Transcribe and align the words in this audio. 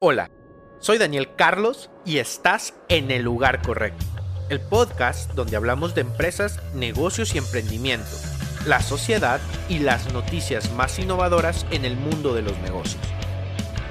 Hola, 0.00 0.30
soy 0.78 0.96
Daniel 0.96 1.34
Carlos 1.34 1.90
y 2.04 2.18
estás 2.18 2.72
en 2.88 3.10
el 3.10 3.22
lugar 3.22 3.62
correcto. 3.62 4.06
El 4.48 4.60
podcast 4.60 5.32
donde 5.32 5.56
hablamos 5.56 5.96
de 5.96 6.02
empresas, 6.02 6.60
negocios 6.72 7.34
y 7.34 7.38
emprendimiento, 7.38 8.06
la 8.64 8.80
sociedad 8.80 9.40
y 9.68 9.80
las 9.80 10.12
noticias 10.12 10.72
más 10.74 11.00
innovadoras 11.00 11.66
en 11.72 11.84
el 11.84 11.96
mundo 11.96 12.32
de 12.32 12.42
los 12.42 12.56
negocios. 12.58 13.02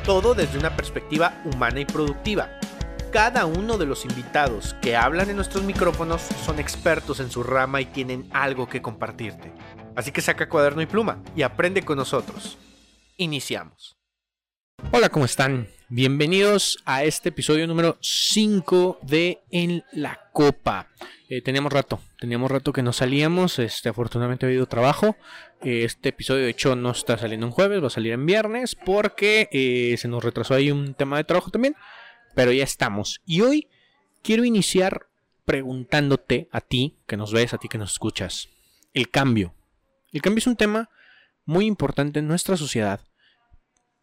Todo 0.05 0.33
desde 0.33 0.57
una 0.57 0.77
perspectiva 0.77 1.41
humana 1.43 1.81
y 1.81 1.85
productiva. 1.85 2.51
Cada 3.11 3.45
uno 3.45 3.77
de 3.77 3.87
los 3.87 4.05
invitados 4.05 4.75
que 4.81 4.95
hablan 4.95 5.29
en 5.29 5.35
nuestros 5.35 5.65
micrófonos 5.65 6.21
son 6.21 6.59
expertos 6.59 7.19
en 7.19 7.29
su 7.29 7.43
rama 7.43 7.81
y 7.81 7.85
tienen 7.85 8.29
algo 8.31 8.69
que 8.69 8.81
compartirte. 8.81 9.51
Así 9.97 10.13
que 10.13 10.21
saca 10.21 10.47
cuaderno 10.47 10.81
y 10.81 10.85
pluma 10.85 11.21
y 11.35 11.41
aprende 11.41 11.83
con 11.83 11.97
nosotros. 11.97 12.57
Iniciamos. 13.17 13.97
Hola, 14.93 15.09
¿cómo 15.09 15.25
están? 15.25 15.67
Bienvenidos 15.89 16.79
a 16.83 17.05
este 17.05 17.29
episodio 17.29 17.65
número 17.65 17.97
5 18.01 18.99
de 19.03 19.39
En 19.51 19.85
la 19.93 20.19
Copa. 20.33 20.89
Eh, 21.29 21.41
teníamos 21.41 21.71
rato, 21.71 22.01
teníamos 22.19 22.51
rato 22.51 22.73
que 22.73 22.83
no 22.83 22.91
salíamos, 22.91 23.57
este, 23.57 23.87
afortunadamente 23.87 24.45
ha 24.45 24.49
habido 24.49 24.65
trabajo. 24.65 25.15
Eh, 25.61 25.85
este 25.85 26.09
episodio 26.09 26.43
de 26.43 26.49
hecho 26.49 26.75
no 26.75 26.91
está 26.91 27.17
saliendo 27.17 27.45
en 27.45 27.53
jueves, 27.53 27.81
va 27.81 27.87
a 27.87 27.89
salir 27.89 28.11
en 28.11 28.25
viernes 28.25 28.75
porque 28.75 29.47
eh, 29.53 29.95
se 29.97 30.09
nos 30.09 30.25
retrasó 30.25 30.55
ahí 30.55 30.71
un 30.71 30.93
tema 30.93 31.15
de 31.15 31.23
trabajo 31.23 31.51
también, 31.51 31.77
pero 32.35 32.51
ya 32.51 32.65
estamos. 32.65 33.21
Y 33.25 33.39
hoy 33.39 33.69
quiero 34.23 34.43
iniciar 34.43 35.07
preguntándote 35.45 36.49
a 36.51 36.59
ti, 36.59 36.97
que 37.07 37.15
nos 37.15 37.31
ves, 37.31 37.53
a 37.53 37.59
ti 37.59 37.69
que 37.69 37.77
nos 37.77 37.93
escuchas, 37.93 38.49
el 38.93 39.09
cambio. 39.09 39.53
El 40.11 40.21
cambio 40.21 40.39
es 40.39 40.47
un 40.47 40.57
tema 40.57 40.89
muy 41.45 41.65
importante 41.65 42.19
en 42.19 42.27
nuestra 42.27 42.57
sociedad 42.57 43.07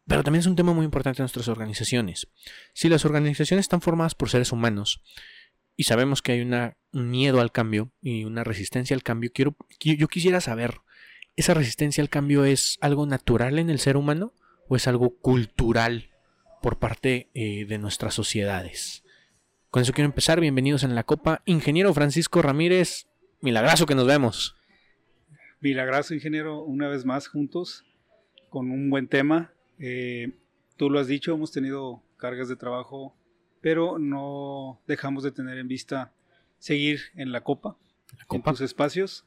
pero 0.07 0.23
también 0.23 0.41
es 0.41 0.47
un 0.47 0.57
tema 0.57 0.73
muy 0.73 0.85
importante 0.85 1.21
en 1.21 1.25
nuestras 1.25 1.49
organizaciones. 1.49 2.29
Si 2.73 2.89
las 2.89 3.05
organizaciones 3.05 3.65
están 3.65 3.81
formadas 3.81 4.15
por 4.15 4.29
seres 4.29 4.53
humanos 4.53 5.03
y 5.77 5.85
sabemos 5.85 6.23
que 6.23 6.33
hay 6.33 6.41
un 6.43 6.74
miedo 6.93 7.41
al 7.41 7.52
cambio 7.52 7.91
y 8.01 8.24
una 8.24 8.45
resistencia 8.45 8.95
al 8.95 9.02
cambio, 9.02 9.30
quiero, 9.33 9.57
yo 9.80 10.09
quisiera 10.09 10.41
saber, 10.41 10.80
¿esa 11.37 11.55
resistencia 11.55 12.02
al 12.02 12.11
cambio 12.11 12.45
es 12.45 12.79
algo 12.80 13.07
natural 13.07 13.59
en 13.59 13.71
el 13.71 13.79
ser 13.79 13.96
humano 13.96 14.35
o 14.69 14.77
es 14.77 14.87
algo 14.87 15.16
cultural 15.19 16.11
por 16.63 16.79
parte 16.79 17.30
eh, 17.35 17.65
de 17.66 17.79
nuestras 17.79 18.15
sociedades? 18.15 19.05
Con 19.71 19.83
eso 19.83 19.93
quiero 19.93 20.07
empezar. 20.07 20.39
Bienvenidos 20.39 20.85
en 20.85 20.95
la 20.95 21.02
Copa. 21.02 21.43
Ingeniero 21.46 21.93
Francisco 21.95 22.43
Ramírez, 22.43 23.09
milagroso 23.41 23.87
que 23.87 23.96
nos 23.96 24.07
vemos. 24.07 24.55
Milagroso, 25.61 26.15
ingeniero, 26.15 26.63
una 26.63 26.89
vez 26.89 27.05
más 27.05 27.27
juntos 27.27 27.85
con 28.51 28.71
un 28.71 28.89
buen 28.91 29.09
tema 29.09 29.55
eh, 29.87 30.32
tú 30.79 30.88
lo 30.88 30.99
has 30.99 31.09
dicho, 31.09 31.35
hemos 31.35 31.52
tenido 31.52 32.02
cargas 32.16 32.49
de 32.49 32.57
trabajo, 32.57 33.15
pero 33.60 33.99
no 33.99 34.80
dejamos 34.87 35.24
de 35.24 35.30
tener 35.30 35.59
en 35.59 35.68
vista 35.68 36.10
seguir 36.59 37.01
en 37.15 37.32
la 37.32 37.43
copa, 37.43 37.77
en 38.30 38.43
tus 38.43 38.62
espacios. 38.62 39.27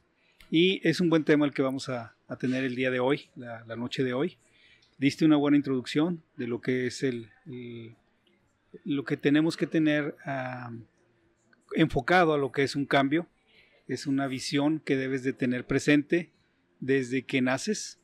Y 0.50 0.80
es 0.82 1.00
un 1.00 1.10
buen 1.10 1.22
tema 1.22 1.46
el 1.46 1.54
que 1.54 1.62
vamos 1.62 1.88
a, 1.88 2.16
tener 2.40 2.64
el 2.64 2.74
día 2.74 2.90
de 2.90 2.98
hoy, 2.98 3.30
la, 3.36 3.76
noche 3.76 4.02
de 4.02 4.14
hoy. 4.14 4.36
Diste 4.98 5.24
una 5.24 5.36
buena 5.36 5.56
introducción 5.56 6.24
de 6.36 6.48
lo 6.48 6.60
que 6.60 6.88
es 6.88 7.04
el, 7.04 7.30
lo 8.84 9.04
que 9.04 9.16
tenemos 9.16 9.56
que 9.56 9.68
tener 9.68 10.16
enfocado 11.76 12.34
a 12.34 12.38
lo 12.38 12.50
que 12.50 12.64
es 12.64 12.74
un 12.74 12.84
cambio. 12.84 13.28
Es 13.86 14.08
una 14.08 14.26
visión 14.26 14.80
que 14.80 14.96
debes 14.96 15.22
de 15.22 15.32
tener 15.32 15.66
presente 15.66 16.32
desde 16.80 17.22
que 17.22 17.42
naces, 17.42 18.00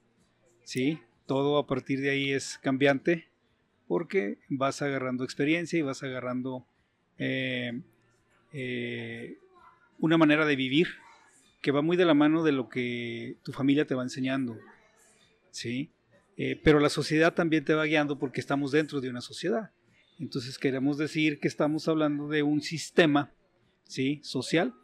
¿sí? 0.62 1.00
Todo 1.26 1.58
a 1.58 1.66
partir 1.66 2.00
de 2.00 2.10
ahí 2.10 2.32
es 2.32 2.58
cambiante 2.58 3.28
porque 3.86 4.38
vas 4.48 4.82
agarrando 4.82 5.24
experiencia 5.24 5.78
y 5.78 5.82
vas 5.82 6.02
agarrando 6.02 6.66
eh, 7.18 7.80
eh, 8.52 9.38
una 9.98 10.16
manera 10.18 10.46
de 10.46 10.56
vivir 10.56 10.88
que 11.60 11.70
va 11.70 11.82
muy 11.82 11.96
de 11.96 12.04
la 12.04 12.14
mano 12.14 12.42
de 12.42 12.52
lo 12.52 12.68
que 12.68 13.36
tu 13.42 13.52
familia 13.52 13.86
te 13.86 13.94
va 13.94 14.02
enseñando. 14.02 14.58
¿sí? 15.50 15.90
Eh, 16.36 16.60
pero 16.62 16.80
la 16.80 16.90
sociedad 16.90 17.34
también 17.34 17.64
te 17.64 17.74
va 17.74 17.84
guiando 17.84 18.18
porque 18.18 18.40
estamos 18.40 18.72
dentro 18.72 19.00
de 19.00 19.10
una 19.10 19.20
sociedad. 19.20 19.70
Entonces 20.18 20.58
queremos 20.58 20.98
decir 20.98 21.40
que 21.40 21.48
estamos 21.48 21.88
hablando 21.88 22.28
de 22.28 22.42
un 22.42 22.60
sistema 22.60 23.32
¿sí? 23.84 24.20
social 24.22 24.74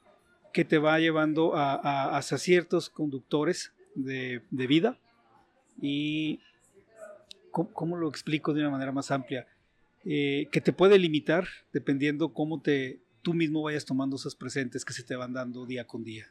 que 0.52 0.64
te 0.64 0.78
va 0.78 0.98
llevando 0.98 1.54
a, 1.54 2.16
hacia 2.16 2.38
ciertos 2.38 2.90
conductores 2.90 3.72
de, 3.94 4.42
de 4.50 4.66
vida 4.66 4.98
y 5.80 6.40
¿cómo, 7.50 7.96
lo 7.96 8.08
explico 8.08 8.52
de 8.52 8.60
una 8.60 8.70
manera 8.70 8.92
más 8.92 9.10
amplia? 9.10 9.46
Eh, 10.04 10.48
que 10.50 10.60
te 10.60 10.72
puede 10.72 10.98
limitar 10.98 11.46
dependiendo 11.72 12.32
cómo 12.32 12.60
te, 12.60 13.00
tú 13.22 13.34
mismo 13.34 13.62
vayas 13.62 13.84
tomando 13.84 14.16
esos 14.16 14.34
presentes 14.34 14.84
que 14.84 14.92
se 14.92 15.02
te 15.02 15.16
van 15.16 15.32
dando 15.32 15.66
día 15.66 15.86
con 15.86 16.04
día. 16.04 16.30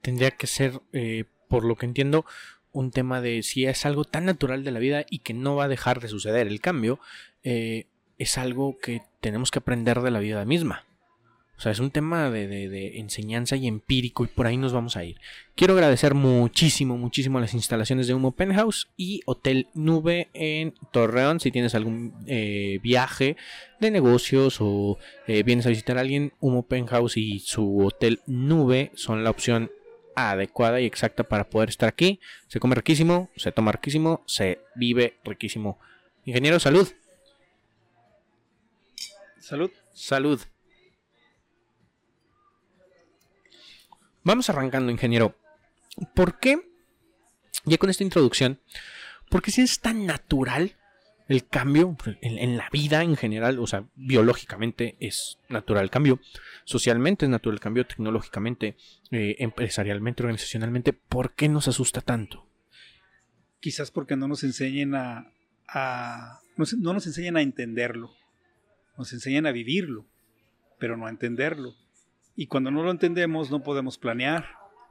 Tendría 0.00 0.30
que 0.30 0.46
ser, 0.46 0.80
eh, 0.92 1.24
por 1.48 1.64
lo 1.64 1.76
que 1.76 1.86
entiendo, 1.86 2.24
un 2.72 2.90
tema 2.90 3.20
de 3.20 3.42
si 3.42 3.66
es 3.66 3.86
algo 3.86 4.04
tan 4.04 4.24
natural 4.24 4.64
de 4.64 4.70
la 4.70 4.80
vida 4.80 5.06
y 5.08 5.20
que 5.20 5.34
no 5.34 5.56
va 5.56 5.64
a 5.64 5.68
dejar 5.68 6.00
de 6.00 6.08
suceder. 6.08 6.46
El 6.46 6.60
cambio 6.60 6.98
eh, 7.42 7.86
es 8.18 8.36
algo 8.36 8.78
que 8.78 9.02
tenemos 9.20 9.50
que 9.50 9.60
aprender 9.60 10.00
de 10.00 10.10
la 10.10 10.18
vida 10.18 10.44
misma. 10.44 10.84
O 11.56 11.60
sea, 11.60 11.70
es 11.72 11.78
un 11.78 11.90
tema 11.90 12.30
de, 12.30 12.98
enseñanza 12.98 13.56
y 13.56 13.66
empírico 13.66 14.24
y 14.24 14.28
por 14.28 14.46
ahí 14.46 14.56
nos 14.56 14.72
vamos 14.72 14.96
a 14.96 15.04
ir. 15.04 15.20
Quiero 15.54 15.74
agradecer 15.74 16.14
muchísimo, 16.14 16.98
muchísimo 16.98 17.40
las 17.40 17.54
instalaciones 17.54 18.06
de 18.06 18.14
Humo 18.14 18.32
Penthouse 18.32 18.88
y 18.96 19.22
Hotel 19.26 19.68
Nube 19.72 20.28
en 20.34 20.74
Torreón. 20.90 21.38
Si 21.38 21.50
tienes 21.52 21.74
algún 21.74 22.14
eh, 22.26 22.80
viaje 22.82 23.36
de 23.78 23.90
negocios 23.90 24.56
o 24.60 24.98
eh, 25.26 25.42
vienes 25.44 25.66
a 25.66 25.70
visitar 25.70 25.96
a 25.96 26.00
alguien, 26.00 26.32
Humo 26.40 26.66
Penthouse 26.66 27.16
y 27.16 27.38
su 27.38 27.78
Hotel 27.78 28.20
Nube 28.26 28.90
son 28.94 29.22
la 29.22 29.30
opción 29.30 29.70
adecuada 30.16 30.80
y 30.80 30.86
exacta 30.86 31.24
para 31.24 31.48
poder 31.48 31.68
estar 31.68 31.88
aquí. 31.88 32.20
Se 32.48 32.60
come 32.60 32.74
riquísimo, 32.74 33.30
se 33.36 33.52
toma 33.52 33.72
riquísimo, 33.72 34.22
se 34.26 34.60
vive 34.74 35.18
riquísimo. 35.24 35.78
Ingeniero, 36.24 36.58
salud. 36.58 36.88
Salud. 39.38 39.70
Salud. 39.92 40.40
Vamos 44.24 44.48
arrancando, 44.48 44.90
ingeniero. 44.90 45.36
¿Por 46.14 46.38
qué, 46.38 46.58
ya 47.66 47.76
con 47.76 47.90
esta 47.90 48.04
introducción, 48.04 48.58
por 49.28 49.42
qué 49.42 49.50
si 49.50 49.60
es 49.60 49.80
tan 49.80 50.06
natural 50.06 50.76
el 51.28 51.46
cambio 51.46 51.96
en, 52.22 52.56
la 52.56 52.70
vida 52.70 53.02
en 53.02 53.16
general? 53.16 53.58
O 53.58 53.66
sea, 53.66 53.84
biológicamente 53.94 54.96
es 54.98 55.38
natural 55.50 55.84
el 55.84 55.90
cambio, 55.90 56.20
socialmente 56.64 57.26
es 57.26 57.30
natural 57.30 57.56
el 57.56 57.60
cambio, 57.60 57.86
tecnológicamente, 57.86 58.76
eh, 59.10 59.36
empresarialmente, 59.40 60.22
organizacionalmente. 60.22 60.94
¿Por 60.94 61.34
qué 61.34 61.50
nos 61.50 61.68
asusta 61.68 62.00
tanto? 62.00 62.48
Quizás 63.60 63.90
porque 63.90 64.16
no 64.16 64.26
nos 64.26 64.42
enseñen 64.42 64.94
a, 64.94 65.30
no 66.56 66.92
nos 66.94 67.06
enseñan 67.06 67.36
a 67.36 67.42
entenderlo, 67.42 68.14
nos 68.96 69.12
enseñan 69.12 69.46
a 69.46 69.52
vivirlo, 69.52 70.06
pero 70.78 70.96
no 70.96 71.06
a 71.06 71.10
entenderlo. 71.10 71.74
Y 72.36 72.46
cuando 72.46 72.70
no 72.70 72.82
lo 72.82 72.90
entendemos 72.90 73.50
no 73.50 73.62
podemos 73.62 73.98
planear. 73.98 74.46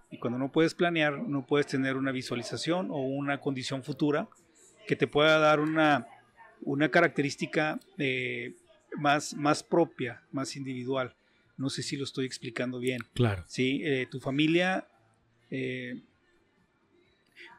Y 0.10 0.20
cuando 0.20 0.38
no 0.38 0.52
puedes 0.52 0.74
planear 0.74 1.18
no 1.18 1.46
puedes 1.46 1.68
tener 1.68 1.98
una 1.98 2.12
visualización 2.12 2.90
o 2.92 2.98
una 2.98 3.40
condición 3.40 3.84
futura 3.84 4.28
que 4.88 4.96
te 4.96 5.08
pueda 5.08 5.38
dar 5.40 5.60
una, 5.60 6.08
una 6.62 6.90
característica 6.90 7.80
eh, 7.98 8.54
más, 8.98 9.34
más 9.34 9.64
propia, 9.64 10.22
más 10.32 10.56
individual. 10.56 11.16
No 11.58 11.70
sé 11.70 11.84
si 11.84 11.98
lo 11.98 12.04
estoy 12.04 12.26
explicando 12.26 12.80
bien. 12.80 13.02
Claro. 13.14 13.44
Sí, 13.48 13.82
eh, 13.84 14.08
tu 14.10 14.20
familia, 14.20 14.88
eh, 15.52 16.02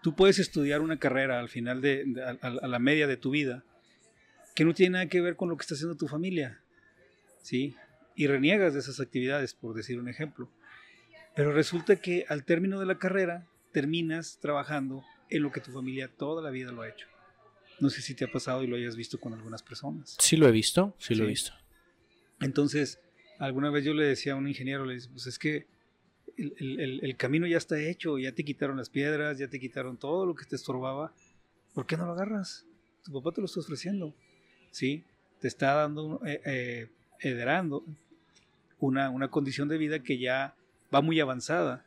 tú 0.03 0.15
puedes 0.15 0.39
estudiar 0.39 0.81
una 0.81 0.99
carrera 0.99 1.41
al 1.41 1.49
final 1.49 1.81
de, 1.81 2.05
a, 2.41 2.67
la 2.67 2.78
media 2.78 3.06
de 3.06 3.17
tu 3.17 3.31
vida 3.31 3.65
que 4.55 4.65
no 4.65 4.75
tiene 4.75 4.91
nada 4.91 5.06
que 5.06 5.21
ver 5.21 5.37
con 5.37 5.49
lo 5.49 5.56
que 5.56 5.62
está 5.62 5.75
haciendo 5.75 5.97
tu 5.97 6.06
familia. 6.06 6.61
Sí, 7.43 7.75
y 8.14 8.26
reniegas 8.26 8.75
de 8.75 8.81
esas 8.81 9.00
actividades, 9.00 9.55
por 9.55 9.75
decir 9.75 9.99
un 9.99 10.08
ejemplo. 10.08 10.49
Pero 11.34 11.52
resulta 11.52 11.96
que 11.96 12.25
al 12.28 12.44
término 12.44 12.78
de 12.78 12.87
la 12.87 12.99
carrera 12.99 13.46
terminas 13.72 14.38
trabajando 14.40 15.05
en 15.31 15.43
lo 15.43 15.50
que 15.50 15.61
tu 15.61 15.72
familia 15.72 16.08
toda 16.08 16.43
la 16.43 16.50
vida 16.50 16.70
lo 16.70 16.82
ha 16.82 16.88
hecho. 16.88 17.08
No 17.81 17.90
sé 17.90 18.02
si 18.02 18.14
te 18.14 18.25
ha 18.25 18.31
pasado 18.31 18.62
y 18.62 18.69
lo 18.69 18.76
hayas 18.76 18.96
visto 18.96 19.19
con 19.19 19.32
algunas 19.32 19.62
personas. 19.62 20.16
Sí 20.20 20.37
lo 20.37 20.46
he 20.46 20.52
visto, 20.52 20.94
sí, 20.99 21.14
lo 21.14 21.25
he 21.25 21.28
visto. 21.28 21.52
Entonces, 22.40 23.00
alguna 23.38 23.70
vez 23.70 23.84
yo 23.84 23.94
le 23.94 24.05
decía 24.05 24.34
a 24.34 24.37
un 24.37 24.46
ingeniero, 24.46 24.84
le 24.84 24.94
dije, 24.94 25.08
pues 25.11 25.26
es 25.26 25.38
que 25.38 25.66
el, 26.37 27.00
el, 27.02 27.16
camino 27.16 27.46
ya 27.46 27.58
está 27.58 27.78
hecho, 27.81 28.19
ya 28.19 28.32
te 28.32 28.44
quitaron 28.44 28.76
las 28.76 28.90
piedras, 28.90 29.38
ya 29.38 29.49
te 29.49 29.58
quitaron 29.58 29.96
todo 29.96 30.26
lo 30.26 30.34
que 30.34 30.44
te 30.44 30.56
estorbaba. 30.56 31.12
¿Por 31.75 31.87
qué 31.87 31.96
no 31.96 32.06
lo 32.06 32.12
agarras? 32.12 32.64
Tu 33.05 33.12
papá 33.12 33.32
te 33.32 33.40
lo 33.40 33.46
está 33.46 33.61
ofreciendo. 33.61 34.14
Sí, 34.70 35.05
te 35.40 35.49
está 35.49 35.75
dando, 35.75 36.20
eh, 36.25 36.40
eh, 36.44 36.88
heredando, 37.20 37.84
una, 38.87 39.29
condición 39.29 39.69
de 39.69 39.79
vida 39.79 40.01
que 40.01 40.19
ya 40.19 40.55
va 40.95 41.01
muy 41.01 41.21
avanzada. 41.21 41.85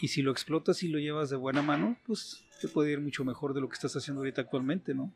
Y 0.00 0.08
si 0.08 0.22
lo 0.22 0.32
explotas 0.32 0.82
y 0.82 0.88
lo 0.88 0.98
llevas 0.98 1.30
de 1.30 1.36
buena 1.36 1.62
mano, 1.62 1.96
pues 2.06 2.44
te 2.60 2.68
puede 2.68 2.92
ir 2.92 3.00
mucho 3.00 3.24
mejor 3.24 3.54
de 3.54 3.60
lo 3.60 3.68
que 3.68 3.74
estás 3.74 3.94
haciendo 3.96 4.20
ahorita 4.20 4.42
actualmente, 4.42 4.94
¿no? 4.94 5.12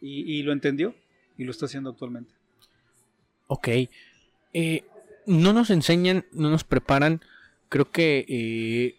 Y, 0.00 0.42
lo 0.42 0.52
entendió. 0.52 0.94
y 1.38 1.44
lo 1.44 1.50
está 1.50 1.66
haciendo 1.66 1.90
actualmente. 1.90 2.32
Ok. 3.46 3.68
Eh, 4.52 4.84
no 5.26 5.52
nos 5.52 5.70
enseñan, 5.70 6.24
no 6.32 6.50
nos 6.50 6.64
preparan, 6.64 7.20
creo 7.68 7.90
que, 7.90 8.24
eh, 8.28 8.96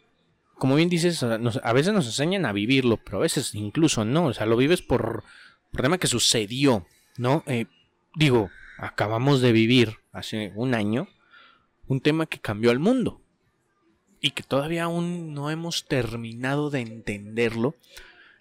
como 0.55 0.75
bien 0.75 0.89
dices, 0.89 1.23
a 1.23 1.73
veces 1.73 1.93
nos 1.93 2.05
enseñan 2.05 2.45
a 2.45 2.51
vivirlo, 2.51 2.97
pero 2.97 3.17
a 3.17 3.21
veces 3.21 3.55
incluso 3.55 4.05
no, 4.05 4.25
o 4.25 4.33
sea, 4.33 4.45
lo 4.45 4.57
vives 4.57 4.81
por 4.81 5.23
problema 5.71 5.97
que 5.97 6.07
sucedió, 6.07 6.85
¿no? 7.17 7.43
Eh, 7.47 7.65
digo, 8.15 8.49
acabamos 8.77 9.41
de 9.41 9.51
vivir 9.51 9.97
hace 10.11 10.51
un 10.55 10.73
año 10.73 11.07
un 11.87 12.01
tema 12.01 12.25
que 12.25 12.39
cambió 12.39 12.71
al 12.71 12.79
mundo 12.79 13.21
y 14.19 14.31
que 14.31 14.43
todavía 14.43 14.85
aún 14.85 15.33
no 15.33 15.51
hemos 15.51 15.85
terminado 15.85 16.69
de 16.69 16.81
entenderlo 16.81 17.75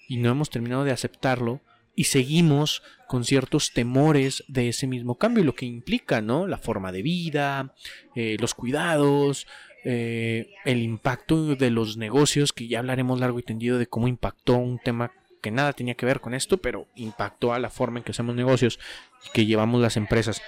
y 0.08 0.16
no 0.16 0.30
hemos 0.30 0.50
terminado 0.50 0.84
de 0.84 0.92
aceptarlo 0.92 1.60
y 1.94 2.04
seguimos 2.04 2.82
con 3.08 3.24
ciertos 3.24 3.72
temores 3.72 4.44
de 4.48 4.68
ese 4.68 4.86
mismo 4.86 5.16
cambio 5.16 5.42
y 5.42 5.46
lo 5.46 5.54
que 5.54 5.64
implica, 5.64 6.20
¿no? 6.20 6.46
La 6.46 6.58
forma 6.58 6.92
de 6.92 7.02
vida, 7.02 7.74
eh, 8.14 8.36
los 8.38 8.54
cuidados, 8.54 9.46
eh, 9.84 10.52
el 10.64 10.82
impacto 10.82 11.56
de 11.56 11.70
los 11.70 11.96
negocios, 11.96 12.52
que 12.52 12.68
ya 12.68 12.80
hablaremos 12.80 13.18
largo 13.18 13.38
y 13.38 13.44
tendido 13.44 13.78
de 13.78 13.86
cómo 13.86 14.08
impactó 14.08 14.56
un 14.56 14.78
tema 14.78 15.12
que 15.40 15.50
nada 15.50 15.72
tenía 15.72 15.94
que 15.94 16.06
ver 16.06 16.20
con 16.20 16.34
esto, 16.34 16.58
pero 16.58 16.86
impactó 16.96 17.54
a 17.54 17.58
la 17.58 17.70
forma 17.70 17.98
en 17.98 18.04
que 18.04 18.10
hacemos 18.10 18.34
negocios 18.34 18.78
y 19.26 19.30
que 19.30 19.46
llevamos 19.46 19.80
las 19.80 19.96
empresas. 19.96 20.42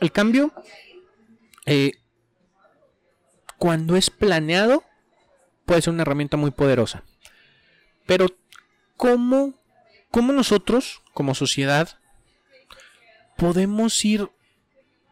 El 0.00 0.12
cambio, 0.12 0.52
eh, 1.64 1.92
cuando 3.58 3.96
es 3.96 4.10
planeado, 4.10 4.84
puede 5.64 5.82
ser 5.82 5.92
una 5.92 6.02
herramienta 6.02 6.36
muy 6.36 6.50
poderosa. 6.50 7.04
Pero, 8.06 8.26
¿cómo 8.96 9.54
¿Cómo 10.16 10.32
nosotros, 10.32 11.02
como 11.12 11.34
sociedad, 11.34 11.98
podemos 13.36 14.02
ir 14.02 14.30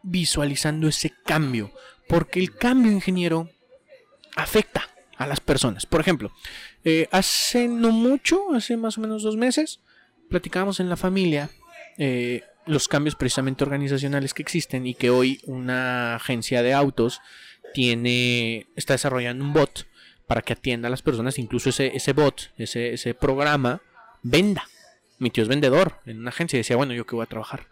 visualizando 0.01 0.87
ese 0.87 1.13
cambio? 1.25 1.71
Porque 2.07 2.39
el 2.39 2.55
cambio, 2.55 2.91
ingeniero, 2.91 3.51
afecta 4.35 4.89
a 5.17 5.27
las 5.27 5.41
personas. 5.41 5.85
Por 5.85 6.01
ejemplo, 6.01 6.31
eh, 6.83 7.07
hace 7.11 7.67
no 7.67 7.91
mucho, 7.91 8.51
hace 8.55 8.77
más 8.77 8.97
o 8.97 9.01
menos 9.01 9.21
dos 9.21 9.37
meses, 9.37 9.81
platicábamos 10.27 10.79
en 10.79 10.89
la 10.89 10.97
familia 10.97 11.51
eh, 11.99 12.41
los 12.65 12.87
cambios 12.87 13.13
precisamente 13.13 13.63
organizacionales 13.63 14.33
que 14.33 14.41
existen 14.41 14.87
y 14.87 14.95
que 14.95 15.11
hoy 15.11 15.39
una 15.45 16.15
agencia 16.15 16.63
de 16.63 16.73
autos 16.73 17.21
tiene, 17.75 18.65
está 18.75 18.93
desarrollando 18.93 19.43
un 19.45 19.53
bot 19.53 19.85
para 20.25 20.41
que 20.41 20.53
atienda 20.53 20.87
a 20.87 20.91
las 20.91 21.03
personas, 21.03 21.37
incluso 21.37 21.69
ese, 21.69 21.95
ese 21.95 22.13
bot, 22.13 22.51
ese, 22.57 22.93
ese 22.93 23.13
programa, 23.13 23.81
venda 24.23 24.63
mi 25.17 25.29
tío 25.29 25.43
es 25.43 25.49
vendedor 25.49 25.99
en 26.05 26.19
una 26.19 26.29
agencia 26.29 26.57
y 26.57 26.61
decía, 26.61 26.75
bueno, 26.75 26.93
yo 26.93 27.05
que 27.05 27.15
voy 27.15 27.23
a 27.23 27.27
trabajar. 27.27 27.67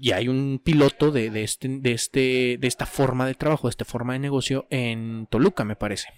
Y 0.00 0.12
hay 0.12 0.28
un 0.28 0.60
piloto 0.62 1.10
de, 1.10 1.42
este, 1.42 1.68
de, 1.68 1.92
este, 1.92 2.56
de 2.58 2.66
esta 2.66 2.86
forma 2.86 3.26
de 3.26 3.34
trabajo, 3.34 3.68
de 3.68 3.72
esta 3.72 3.84
forma 3.84 4.14
de 4.14 4.18
negocio 4.18 4.66
en 4.70 5.26
Toluca, 5.30 5.64
me 5.64 5.76
parece. 5.76 6.08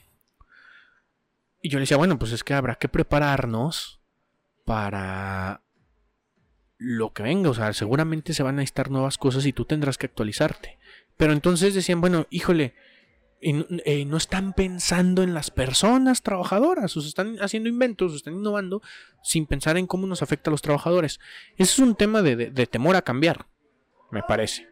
Y 1.60 1.68
yo 1.68 1.78
le 1.78 1.82
decía, 1.82 1.96
bueno, 1.96 2.18
pues 2.18 2.32
es 2.32 2.44
que 2.44 2.54
habrá 2.54 2.76
que 2.76 2.88
prepararnos 2.88 4.00
para 4.64 5.62
lo 6.78 7.12
que 7.12 7.24
venga. 7.24 7.50
O 7.50 7.54
sea, 7.54 7.72
seguramente 7.72 8.34
se 8.34 8.44
van 8.44 8.54
a 8.54 8.58
necesitar 8.58 8.90
nuevas 8.90 9.18
cosas 9.18 9.44
y 9.46 9.52
tú 9.52 9.64
tendrás 9.64 9.98
que 9.98 10.06
actualizarte. 10.06 10.78
Pero 11.16 11.32
entonces 11.32 11.74
decían, 11.74 12.00
bueno, 12.00 12.26
híjole, 12.30 12.74
eh, 13.40 14.04
no 14.06 14.16
están 14.16 14.54
pensando 14.54 15.22
en 15.22 15.34
las 15.34 15.50
personas 15.50 16.22
trabajadoras, 16.22 16.96
o 16.96 17.00
están 17.00 17.36
haciendo 17.40 17.68
inventos, 17.68 18.12
o 18.12 18.16
están 18.16 18.34
innovando 18.34 18.82
sin 19.22 19.46
pensar 19.46 19.76
en 19.76 19.86
cómo 19.86 20.06
nos 20.06 20.22
afecta 20.22 20.50
a 20.50 20.52
los 20.52 20.62
trabajadores. 20.62 21.20
Ese 21.56 21.72
es 21.72 21.78
un 21.78 21.94
tema 21.94 22.22
de, 22.22 22.50
temor 22.66 22.96
a 22.96 23.02
cambiar, 23.02 23.46
me 24.10 24.22
parece. 24.22 24.68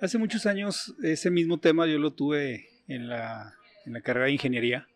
Hace 0.00 0.16
muchos 0.16 0.46
años 0.46 0.94
ese 1.02 1.30
mismo 1.30 1.60
tema 1.60 1.86
yo 1.86 1.98
lo 1.98 2.12
tuve 2.12 2.68
en 2.88 3.08
la, 3.08 3.54
en 3.84 3.92
la 3.92 4.00
carrera 4.00 4.26
de 4.26 4.32
ingeniería 4.32 4.88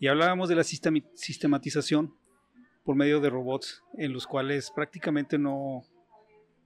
y 0.00 0.06
hablábamos 0.06 0.48
de 0.48 0.56
la 0.56 0.64
sistematización 0.64 2.14
por 2.82 2.96
medio 2.96 3.20
de 3.20 3.28
robots 3.28 3.82
en 3.98 4.14
los 4.14 4.26
cuales 4.26 4.70
prácticamente 4.74 5.38
no, 5.38 5.84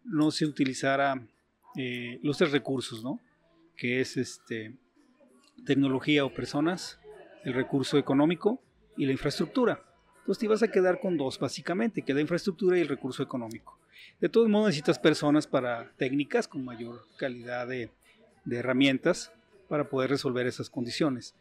no 0.05 0.31
se 0.31 0.47
utilizara 0.47 1.27
eh, 1.77 2.19
los 2.23 2.39
tres 2.39 2.53
recursos, 2.53 3.03
¿no? 3.03 3.21
Que 3.77 4.01
es 4.01 4.17
este 4.17 4.75
tecnología 5.65 6.25
o 6.25 6.33
personas, 6.33 6.99
el 7.45 7.55
recurso 7.55 7.99
económico 7.99 8.61
y 8.97 9.07
la 9.07 9.13
infraestructura. 9.13 9.83
Entonces 10.21 10.39
te 10.39 10.47
ibas 10.47 10.63
a 10.63 10.69
quedar 10.69 11.01
con 11.01 11.17
dos 11.17 11.39
básicamente, 11.39 12.03
que 12.03 12.15
la 12.15 12.21
infraestructura 12.21 12.79
y 12.79 12.83
el 12.83 12.89
recurso 12.89 13.23
económico. 13.23 13.79
De 14.21 14.29
todos 14.29 14.49
modos 14.49 14.69
necesitas 14.69 14.99
personas 14.99 15.47
para 15.47 15.91
técnicas 15.97 16.47
con 16.47 16.65
mayor 16.65 17.05
calidad 17.17 17.67
de, 17.67 17.91
herramientas 18.51 19.33
para 19.69 19.89
poder 19.89 20.11
resolver 20.11 20.47
esas 20.47 20.71
condiciones. 20.71 21.35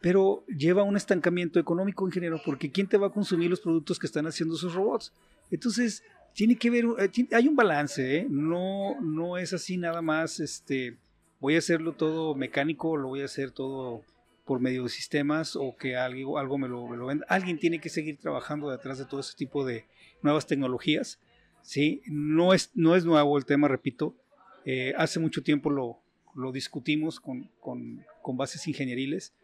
Pero 0.00 0.44
lleva 0.46 0.82
un 0.82 0.96
estancamiento 0.96 1.58
económico, 1.58 2.06
ingeniero, 2.06 2.40
porque 2.44 2.70
¿quién 2.70 2.86
te 2.86 2.98
va 2.98 3.08
a 3.08 3.12
consumir 3.12 3.50
los 3.50 3.60
productos 3.60 3.98
que 3.98 4.06
están 4.06 4.26
haciendo 4.26 4.56
esos 4.56 4.74
robots? 4.74 5.12
Entonces, 5.50 6.04
tiene 6.38 6.54
que 6.54 6.70
ver, 6.70 6.84
eh, 7.00 7.28
hay 7.32 7.48
un 7.48 7.56
balance, 7.56 8.18
¿eh? 8.18 8.26
no, 8.30 8.94
no 9.00 9.38
es 9.38 9.52
así 9.52 9.76
nada 9.76 10.02
más 10.02 10.38
este, 10.38 10.96
voy 11.40 11.56
a 11.56 11.58
hacerlo 11.58 11.94
todo 11.94 12.36
mecánico, 12.36 12.96
lo 12.96 13.08
voy 13.08 13.22
a 13.22 13.24
hacer 13.24 13.50
todo 13.50 14.04
por 14.44 14.60
medio 14.60 14.84
de 14.84 14.88
sistemas 14.88 15.56
o 15.56 15.74
que 15.76 15.96
algo, 15.96 16.38
algo 16.38 16.56
me, 16.56 16.68
lo, 16.68 16.86
venda. 17.06 17.26
Alguien 17.28 17.58
tiene 17.58 17.80
que 17.80 17.88
seguir 17.88 18.18
trabajando 18.18 18.70
detrás 18.70 18.98
de 18.98 19.04
todo 19.04 19.18
ese 19.18 19.34
tipo 19.36 19.64
de 19.64 19.86
nuevas 20.22 20.46
tecnologías. 20.46 21.18
¿sí? 21.62 22.02
No, 22.06 22.54
es, 22.54 22.70
no 22.76 22.94
es 22.94 23.04
nuevo 23.04 23.36
el 23.36 23.44
tema, 23.44 23.66
repito. 23.66 24.14
Eh, 24.64 24.94
hace 24.96 25.18
mucho 25.18 25.42
tiempo 25.42 25.70
lo, 25.70 25.98
lo 26.36 26.52
discutimos 26.52 27.18
con, 27.18 27.50
con, 27.58 28.04
con, 28.22 28.36
bases 28.36 28.68
ingenieriles 28.68 29.34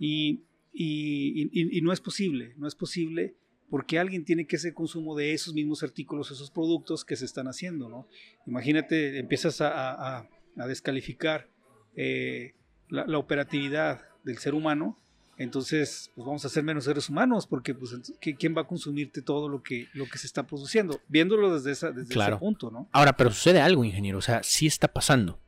y, 0.00 0.40
y, 0.72 1.78
y, 1.78 1.80
no 1.80 1.92
es 1.92 2.00
posible, 2.00 2.54
no 2.56 2.66
es 2.66 2.74
posible 2.74 3.36
porque 3.70 3.98
alguien 3.98 4.24
tiene 4.24 4.46
que 4.46 4.56
hacer 4.56 4.74
consumo 4.74 5.16
de 5.16 5.32
esos 5.32 5.54
mismos 5.54 5.82
artículos, 5.82 6.30
esos 6.30 6.50
productos 6.50 7.04
que 7.04 7.16
se 7.16 7.24
están 7.24 7.46
haciendo. 7.46 7.88
¿no? 7.88 8.08
Imagínate, 8.46 9.18
empiezas 9.18 9.60
a, 9.60 10.18
a 10.18 10.28
a 10.58 10.66
descalificar 10.66 11.48
eh, 11.96 12.54
la, 12.88 13.18
operatividad 13.18 14.02
del 14.24 14.38
ser 14.38 14.54
humano, 14.54 14.98
entonces 15.36 16.10
pues 16.14 16.26
vamos 16.26 16.44
a 16.44 16.48
ser 16.48 16.62
menos 16.62 16.84
seres 16.84 17.08
humanos, 17.08 17.46
porque 17.46 17.74
pues, 17.74 17.96
¿quién 18.20 18.54
va 18.56 18.62
a 18.62 18.66
consumirte 18.66 19.22
todo 19.22 19.48
lo 19.48 19.62
que, 19.62 19.88
lo 19.94 20.06
que 20.06 20.18
se 20.18 20.26
está 20.26 20.46
produciendo? 20.46 21.00
Viéndolo 21.08 21.54
desde, 21.54 21.72
esa, 21.72 21.90
desde 21.90 22.14
ese 22.14 22.36
punto, 22.36 22.70
¿no? 22.70 22.88
Ahora, 22.92 23.16
pero 23.16 23.30
sucede 23.30 23.60
algo, 23.60 23.84
ingeniero, 23.84 24.18
o 24.18 24.22
sea, 24.22 24.42
sí 24.42 24.66
está 24.66 24.88
pasando. 24.88 25.38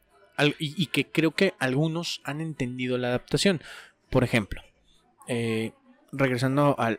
y, 0.59 0.87
que 0.87 1.11
creo 1.11 1.33
que 1.33 1.55
algunos 1.59 2.21
han 2.25 2.41
entendido 2.41 2.97
la 2.97 3.09
adaptación. 3.09 3.61
Por 4.09 4.25
ejemplo, 4.25 4.62
eh, 5.29 5.73
regresando 6.12 6.76
al, 6.78 6.99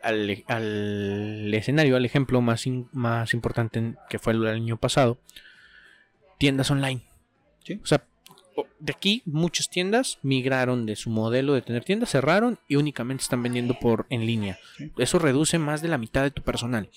escenario, 1.54 1.96
al 1.96 2.04
ejemplo 2.04 2.40
más, 2.40 2.64
más 2.92 3.32
importante 3.32 3.94
que 4.10 4.18
fue 4.18 4.32
el 4.32 4.46
año 4.46 4.76
pasado, 4.76 5.18
tiendas 6.38 6.70
online. 6.70 7.02
O 7.82 7.86
sea, 7.86 8.04
de 8.78 8.92
aquí 8.92 9.22
muchas 9.24 9.70
tiendas 9.70 10.18
migraron 10.22 10.84
de 10.84 10.96
su 10.96 11.10
modelo 11.10 11.54
de 11.54 11.62
tener 11.62 11.84
tiendas, 11.84 12.10
cerraron 12.10 12.58
y 12.68 12.76
únicamente 12.76 13.22
están 13.22 13.42
vendiendo 13.42 13.78
por 13.78 14.06
en 14.10 14.26
línea. 14.26 14.58
Eso 14.98 15.18
reduce 15.18 15.58
más 15.58 15.80
de 15.80 15.88
la 15.88 15.98
mitad 15.98 16.22
de 16.22 16.30
tu 16.30 16.42
personal. 16.42 16.90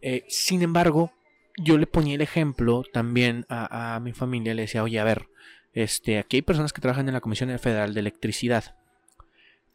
Eh, 0.00 0.24
sin 0.28 0.62
embargo, 0.62 1.12
yo 1.58 1.78
le 1.78 1.86
ponía 1.86 2.14
el 2.14 2.20
ejemplo 2.20 2.84
también 2.92 3.46
a, 3.48 3.98
mi 4.02 4.12
familia, 4.12 4.54
le 4.54 4.62
decía, 4.62 4.82
oye, 4.82 5.00
a 5.00 5.04
ver, 5.04 5.28
este, 5.72 6.18
aquí 6.18 6.38
hay 6.38 6.42
personas 6.42 6.72
que 6.72 6.80
trabajan 6.80 7.08
en 7.08 7.14
la 7.14 7.20
Comisión 7.20 7.56
Federal 7.58 7.94
de 7.94 8.00
Electricidad. 8.00 8.76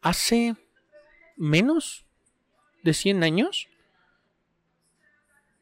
Hace 0.00 0.56
menos 1.36 2.06
de 2.82 2.94
100 2.94 3.22
años, 3.22 3.68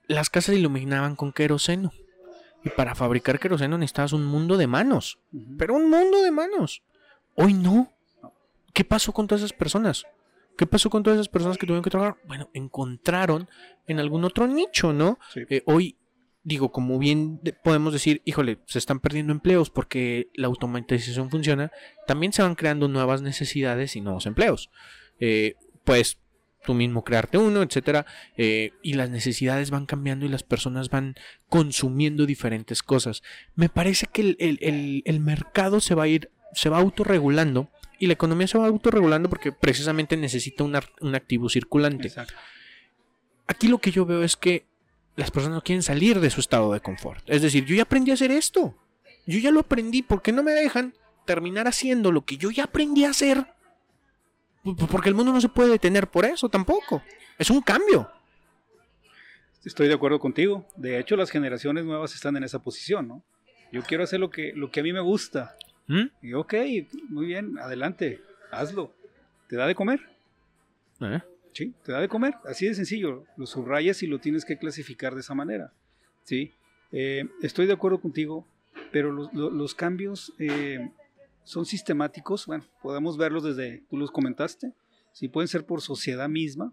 las 0.06 0.30
casas 0.30 0.56
iluminaban 0.56 1.16
con 1.16 1.32
queroseno. 1.32 1.92
Y 2.62 2.70
para 2.70 2.94
fabricar 2.94 3.38
queroseno 3.38 3.78
necesitabas 3.78 4.12
un 4.12 4.26
mundo 4.26 4.56
de 4.56 4.66
manos. 4.66 5.18
Pero 5.56 5.74
un 5.74 5.88
mundo 5.88 6.22
de 6.22 6.30
manos. 6.30 6.82
Hoy 7.34 7.54
no. 7.54 7.92
¿Qué 8.72 8.84
pasó 8.84 9.12
con 9.12 9.26
todas 9.26 9.42
esas 9.42 9.56
personas? 9.56 10.04
¿Qué 10.56 10.66
pasó 10.66 10.90
con 10.90 11.02
todas 11.02 11.16
esas 11.16 11.28
personas 11.28 11.56
que 11.56 11.66
tuvieron 11.66 11.82
que 11.82 11.90
trabajar? 11.90 12.16
Bueno, 12.26 12.50
encontraron 12.52 13.48
en 13.86 13.98
algún 13.98 14.24
otro 14.24 14.46
nicho, 14.46 14.92
¿no? 14.92 15.18
Eh, 15.34 15.62
hoy, 15.64 15.96
digo, 16.42 16.70
como 16.70 16.98
bien 16.98 17.40
podemos 17.64 17.92
decir, 17.92 18.20
híjole, 18.24 18.58
se 18.66 18.78
están 18.78 19.00
perdiendo 19.00 19.32
empleos 19.32 19.70
porque 19.70 20.28
la 20.34 20.48
automatización 20.48 21.30
funciona, 21.30 21.72
también 22.06 22.32
se 22.32 22.42
van 22.42 22.56
creando 22.56 22.88
nuevas 22.88 23.22
necesidades 23.22 23.96
y 23.96 24.02
nuevos 24.02 24.26
empleos. 24.26 24.70
Eh, 25.20 25.54
pues 25.84 26.18
tú 26.64 26.74
mismo 26.74 27.04
crearte 27.04 27.38
uno, 27.38 27.62
etcétera, 27.62 28.06
eh, 28.36 28.72
y 28.82 28.94
las 28.94 29.10
necesidades 29.10 29.70
van 29.70 29.86
cambiando 29.86 30.26
y 30.26 30.28
las 30.28 30.42
personas 30.42 30.90
van 30.90 31.14
consumiendo 31.48 32.26
diferentes 32.26 32.82
cosas. 32.82 33.22
Me 33.54 33.68
parece 33.68 34.06
que 34.06 34.36
el, 34.38 35.20
mercado 35.20 35.80
se 35.80 35.94
va 35.94 36.04
a 36.04 36.08
ir, 36.08 36.30
se 36.52 36.68
va 36.68 36.78
autorregulando 36.78 37.70
y 37.98 38.06
la 38.06 38.12
economía 38.14 38.46
se 38.46 38.58
va 38.58 38.66
autorregulando 38.66 39.28
porque 39.28 39.52
precisamente 39.52 40.16
necesita 40.16 40.64
un 40.64 41.14
activo 41.14 41.48
circulante. 41.48 42.12
Aquí 43.46 43.68
lo 43.68 43.78
que 43.78 43.90
yo 43.90 44.06
veo 44.06 44.22
es 44.22 44.36
que 44.36 44.66
las 45.16 45.30
personas 45.30 45.56
no 45.56 45.62
quieren 45.62 45.82
salir 45.82 46.20
de 46.20 46.30
su 46.30 46.40
estado 46.40 46.72
de 46.72 46.80
confort. 46.80 47.28
Es 47.28 47.42
decir, 47.42 47.64
yo 47.64 47.74
ya 47.74 47.82
aprendí 47.82 48.10
a 48.10 48.14
hacer 48.14 48.30
esto. 48.30 48.76
Yo 49.26 49.38
ya 49.38 49.50
lo 49.50 49.60
aprendí. 49.60 50.02
¿Por 50.02 50.22
qué 50.22 50.32
no 50.32 50.42
me 50.42 50.52
dejan 50.52 50.94
terminar 51.26 51.66
haciendo 51.66 52.12
lo 52.12 52.24
que 52.24 52.36
yo 52.36 52.50
ya 52.50 52.64
aprendí 52.64 53.04
a 53.04 53.10
hacer? 53.10 53.46
Porque 54.90 55.08
el 55.08 55.14
mundo 55.14 55.32
no 55.32 55.40
se 55.40 55.48
puede 55.48 55.70
detener 55.70 56.08
por 56.08 56.24
eso 56.24 56.48
tampoco. 56.48 57.02
Es 57.38 57.50
un 57.50 57.60
cambio. 57.60 58.10
Estoy 59.64 59.88
de 59.88 59.94
acuerdo 59.94 60.18
contigo. 60.18 60.66
De 60.76 60.98
hecho, 60.98 61.16
las 61.16 61.30
generaciones 61.30 61.84
nuevas 61.84 62.14
están 62.14 62.36
en 62.36 62.44
esa 62.44 62.62
posición, 62.62 63.08
¿no? 63.08 63.22
Yo 63.72 63.82
quiero 63.82 64.04
hacer 64.04 64.20
lo 64.20 64.30
que, 64.30 64.52
lo 64.54 64.70
que 64.70 64.80
a 64.80 64.82
mí 64.82 64.92
me 64.92 65.00
gusta. 65.00 65.56
¿Mm? 65.86 66.06
Y 66.22 66.32
ok, 66.34 66.54
muy 67.08 67.26
bien, 67.26 67.58
adelante, 67.58 68.20
hazlo. 68.50 68.92
¿Te 69.48 69.56
da 69.56 69.66
de 69.66 69.74
comer? 69.74 70.00
¿Eh? 71.00 71.20
Sí, 71.52 71.74
te 71.84 71.92
da 71.92 72.00
de 72.00 72.08
comer. 72.08 72.34
Así 72.44 72.66
de 72.66 72.74
sencillo. 72.74 73.24
Lo 73.36 73.46
subrayas 73.46 74.02
y 74.02 74.06
lo 74.06 74.18
tienes 74.18 74.44
que 74.44 74.58
clasificar 74.58 75.14
de 75.14 75.20
esa 75.20 75.34
manera. 75.34 75.72
¿sí? 76.24 76.52
Eh, 76.92 77.28
estoy 77.42 77.66
de 77.66 77.72
acuerdo 77.72 78.00
contigo, 78.00 78.46
pero 78.92 79.12
los, 79.12 79.74
cambios 79.74 80.32
eh, 80.38 80.90
son 81.50 81.66
sistemáticos. 81.66 82.46
Bueno, 82.46 82.64
podemos 82.80 83.16
verlos 83.16 83.42
desde, 83.42 83.82
tú 83.90 83.96
los 83.96 84.10
comentaste, 84.12 84.72
sí, 85.12 85.28
pueden 85.28 85.48
ser 85.48 85.66
por 85.66 85.80
sociedad 85.80 86.28
misma, 86.28 86.72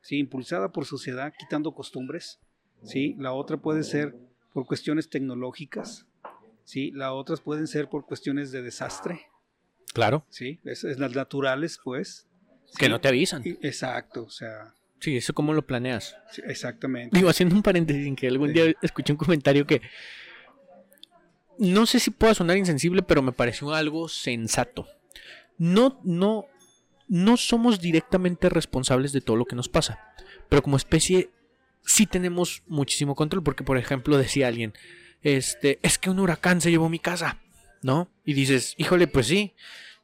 sí, 0.00 0.18
impulsada 0.18 0.72
por 0.72 0.86
sociedad, 0.86 1.32
quitando 1.38 1.74
costumbres. 1.74 2.40
¿sí? 2.82 3.14
La 3.18 3.32
otra 3.32 3.58
puede 3.58 3.82
ser 3.82 4.14
por 4.52 4.66
cuestiones 4.66 5.10
tecnológicas, 5.10 6.06
¿sí? 6.64 6.90
La 6.92 7.12
otras 7.12 7.40
pueden 7.40 7.66
ser 7.66 7.88
por 7.88 8.06
cuestiones 8.06 8.52
de 8.52 8.62
desastre. 8.62 9.26
Claro. 9.92 10.24
Sí, 10.30 10.60
es, 10.64 10.82
las 10.82 11.14
naturales, 11.14 11.78
pues. 11.82 12.26
Que 12.78 12.88
no 12.88 13.00
te 13.00 13.08
avisan. 13.08 13.42
Exacto, 13.62 14.24
o 14.24 14.30
sea. 14.30 14.74
Sí, 14.98 15.16
eso 15.16 15.34
cómo 15.34 15.52
lo 15.52 15.66
planeas. 15.66 16.16
exactamente. 16.46 17.14
Digo, 17.14 17.28
haciendo 17.28 17.54
un 17.54 17.62
paréntesis, 17.62 18.06
en 18.06 18.16
que 18.16 18.28
algún 18.28 18.52
día 18.52 18.74
escuché 18.80 19.12
un 19.12 19.18
comentario 19.18 19.66
que 19.66 19.82
no 21.58 21.86
sé 21.86 22.00
si 22.00 22.10
pueda 22.10 22.34
sonar 22.34 22.56
insensible, 22.56 23.02
pero 23.02 23.22
me 23.22 23.32
pareció 23.32 23.72
algo 23.74 24.08
sensato. 24.08 24.86
No, 25.58 26.00
no, 26.04 26.46
no 27.08 27.36
somos 27.36 27.80
directamente 27.80 28.48
responsables 28.48 29.12
de 29.12 29.20
todo 29.20 29.36
lo 29.36 29.46
que 29.46 29.56
nos 29.56 29.68
pasa, 29.68 29.98
pero 30.48 30.62
como 30.62 30.76
especie 30.76 31.30
sí 31.84 32.06
tenemos 32.06 32.62
muchísimo 32.66 33.14
control, 33.14 33.42
porque 33.42 33.64
por 33.64 33.78
ejemplo 33.78 34.18
decía 34.18 34.48
alguien, 34.48 34.74
este, 35.22 35.78
es 35.82 35.98
que 35.98 36.10
un 36.10 36.18
huracán 36.18 36.60
se 36.60 36.70
llevó 36.70 36.88
mi 36.88 36.98
casa, 36.98 37.40
¿no? 37.82 38.10
Y 38.24 38.34
dices, 38.34 38.74
híjole, 38.76 39.06
pues 39.06 39.28
sí, 39.28 39.54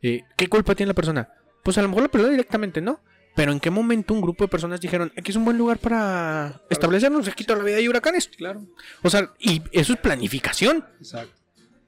eh, 0.01 0.25
¿qué 0.37 0.49
culpa 0.49 0.75
tiene 0.75 0.89
la 0.89 0.95
persona? 0.95 1.29
Pues 1.63 1.77
a 1.79 1.83
lo 1.83 1.89
mejor 1.89 2.05
la 2.05 2.11
persona 2.11 2.31
directamente 2.31 2.81
no, 2.81 3.01
pero 3.35 3.53
¿en 3.53 3.61
qué 3.61 3.71
momento 3.71 4.15
un 4.15 4.21
grupo 4.21 4.45
de 4.45 4.49
personas 4.49 4.81
dijeron, 4.81 5.13
aquí 5.17 5.31
es 5.31 5.37
un 5.37 5.45
buen 5.45 5.59
lugar 5.59 5.79
para 5.79 6.63
establecernos, 6.71 7.29
aquí 7.29 7.45
toda 7.45 7.59
la 7.59 7.65
vida 7.65 7.77
hay 7.77 7.89
huracanes? 7.89 8.29
Claro. 8.29 8.67
O 9.03 9.11
sea, 9.11 9.33
y 9.39 9.63
eso 9.73 9.95
es 9.95 9.99
planificación. 9.99 10.87
Exacto. 10.99 11.42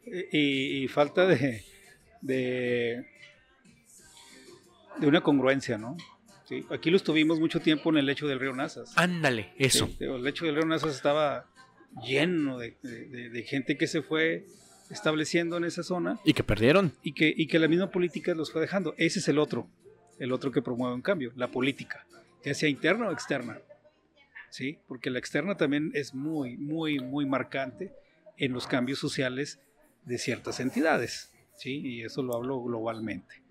Y, 0.07 0.87
falta 0.89 1.27
de, 1.27 1.65
de, 2.21 3.07
una 5.01 5.23
congruencia, 5.23 5.79
¿no? 5.79 5.97
Aquí 6.71 6.91
lo 6.91 6.97
estuvimos 6.97 7.41
mucho 7.41 7.61
tiempo 7.61 7.91
en 7.91 7.99
el 7.99 8.07
lecho 8.07 8.29
del 8.29 8.39
río 8.39 8.55
Nazas. 8.55 8.93
Ándale, 8.97 9.53
eso. 9.59 9.89
el 9.99 10.23
lecho 10.23 10.45
del 10.45 10.57
río 10.57 10.67
Nazas 10.67 10.95
estaba 10.95 11.47
lleno 12.03 12.59
de, 12.59 13.45
gente 13.47 13.77
que 13.77 13.87
se 13.87 14.03
fue 14.03 14.45
estableciendo 14.91 15.57
en 15.57 15.65
esa 15.65 15.83
zona. 15.83 16.19
Y 16.25 16.35
que 16.35 16.45
perdieron. 16.45 16.93
Y 17.03 17.13
que, 17.13 17.33
y 17.35 17.47
que 17.47 17.59
la 17.59 17.69
misma 17.69 17.91
política 17.91 18.35
los 18.35 18.53
fue 18.53 18.61
dejando. 18.61 18.95
Ese 18.99 19.21
es 19.21 19.29
el 19.29 19.39
otro, 19.39 19.69
el 20.19 20.33
otro 20.33 20.53
que 20.53 20.63
promueve 20.63 20.95
un 20.95 21.03
cambio, 21.03 21.33
la 21.37 21.51
política, 21.51 22.07
ya 22.45 22.55
sea 22.55 22.69
interna 22.69 23.09
o 23.09 23.13
externa. 23.13 23.59
¿Sí? 24.51 24.79
Porque 24.87 25.11
la 25.11 25.19
externa 25.19 25.57
también 25.57 25.91
es 25.95 26.15
muy, 26.15 26.57
muy, 26.57 27.01
muy 27.01 27.27
marcante 27.27 27.93
en 28.37 28.53
los 28.53 28.67
cambios 28.67 28.99
sociales 28.99 29.59
de 30.05 30.19
ciertas 30.19 30.61
entidades, 30.61 31.31
¿sí? 31.57 31.81
Y 31.85 32.05
eso 32.05 32.23
lo 32.23 32.37
hablo 32.37 32.63
globalmente, 32.63 33.43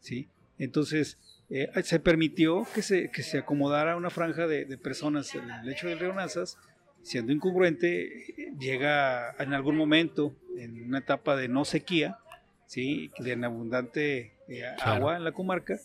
¿sí? 0.00 0.28
Entonces, 0.58 1.18
eh, 1.48 1.68
se 1.82 1.98
permitió 1.98 2.66
que 2.74 2.82
se, 2.82 3.10
que 3.10 3.22
se 3.22 3.38
acomodara 3.38 3.96
una 3.96 4.10
franja 4.10 4.46
de, 4.46 4.66
personas 4.78 5.34
en 5.34 5.50
el 5.50 5.66
lecho 5.66 5.88
del 5.88 5.98
río 5.98 6.12
Nazas, 6.12 6.58
siendo 7.02 7.32
incongruente, 7.32 8.34
llega 8.58 9.34
en 9.38 9.54
algún 9.54 9.76
momento, 9.76 10.36
en 10.56 10.84
una 10.84 10.98
etapa 10.98 11.34
de 11.34 11.48
no 11.48 11.64
sequía, 11.64 12.18
¿sí? 12.66 13.10
de 13.18 13.32
abundante 13.44 14.34
eh, 14.48 14.64
agua 14.82 15.16
en 15.16 15.24
la 15.24 15.32
comarca, 15.32 15.78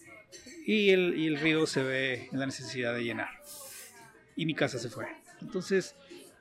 y 0.65 0.89
el, 0.89 1.17
y 1.17 1.27
el 1.27 1.39
río 1.39 1.65
se 1.65 1.84
ve 1.84 2.29
en 2.32 2.39
la 2.39 2.46
necesidad 2.46 2.94
de 2.94 3.03
llenar. 3.03 3.29
Y 4.36 4.46
mi 4.46 4.53
casa 4.53 4.77
se 4.77 4.89
fue. 4.89 5.08
Entonces, 5.41 5.96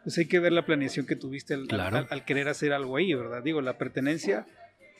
pues 0.05 0.19
hay 0.19 0.27
que 0.27 0.39
ver 0.39 0.53
la 0.53 0.67
planeación 0.67 1.07
que 1.07 1.17
tuviste 1.17 1.55
al, 1.55 2.25
querer 2.27 2.49
hacer 2.49 2.75
algo 2.75 2.99
ahí, 2.99 3.15
¿verdad? 3.15 3.43
Digo, 3.43 3.63
la 3.63 3.79
pertenencia 3.79 4.47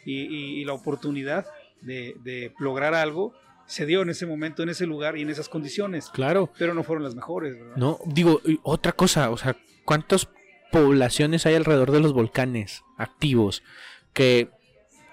y, 0.05 0.65
la 0.65 0.73
oportunidad 0.73 1.47
de, 1.83 2.53
lograr 2.59 2.95
algo 2.95 3.35
se 3.67 3.87
dio 3.87 4.03
en 4.03 4.11
ese 4.11 4.27
momento, 4.27 4.63
en 4.63 4.71
ese 4.71 4.87
lugar 4.87 5.17
y 5.17 5.23
en 5.23 5.31
esas 5.31 5.49
condiciones. 5.49 6.09
Claro. 6.09 6.51
Pero 6.59 6.75
no 6.75 6.83
fueron 6.83 7.05
las 7.05 7.15
mejores, 7.15 7.55
¿verdad? 7.55 7.77
No, 7.77 7.99
digo, 8.07 8.41
otra 8.63 8.93
cosa, 8.93 9.31
o 9.31 9.37
sea, 9.37 9.57
¿cuántas 9.85 10.29
poblaciones 10.73 11.45
hay 11.47 11.55
alrededor 11.55 11.91
de 11.93 12.01
los 12.01 12.15
volcanes 12.15 12.83
activos? 12.97 13.63
Que 14.15 14.49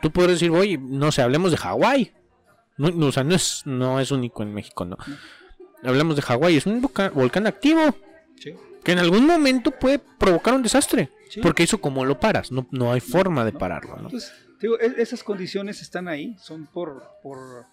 tú 0.02 0.12
puedes 0.12 0.32
decir, 0.32 0.52
oye, 0.52 0.78
no 0.78 1.12
sé, 1.12 1.22
hablemos 1.22 1.52
de 1.52 1.58
Hawái. 1.58 2.14
No, 2.78 3.08
o 3.08 3.12
sea, 3.12 3.26
no 3.26 3.36
es, 3.36 3.64
no 3.66 4.00
es 4.00 4.12
único 4.12 4.42
en 4.42 4.54
México, 4.54 4.86
¿no? 4.86 4.98
Hablemos 5.84 6.16
de 6.16 6.22
Hawái, 6.22 6.56
es 6.56 6.66
un 6.66 6.82
volcán 7.14 7.46
activo. 7.46 7.96
Sí 8.38 8.54
que 8.84 8.92
en 8.92 9.00
algún 9.00 9.26
momento 9.26 9.72
puede 9.72 10.00
provocar 10.00 10.54
un 10.54 10.64
desastre. 10.64 11.10
Porque 11.42 11.64
eso 11.64 11.80
como 11.80 12.04
lo 12.04 12.20
paras, 12.20 12.52
no, 12.52 12.68
no 12.72 12.92
hay 12.92 13.00
forma 13.00 13.46
de 13.46 13.54
pararlo. 13.54 13.96
¿no? 13.96 14.04
Entonces, 14.04 14.34
digo, 14.60 14.80
e-, 14.80 15.02
esas 15.02 15.24
condiciones 15.24 15.82
están 15.82 16.08
ahí, 16.08 16.36
son 16.40 16.66
por, 16.66 17.04
por 17.24 17.66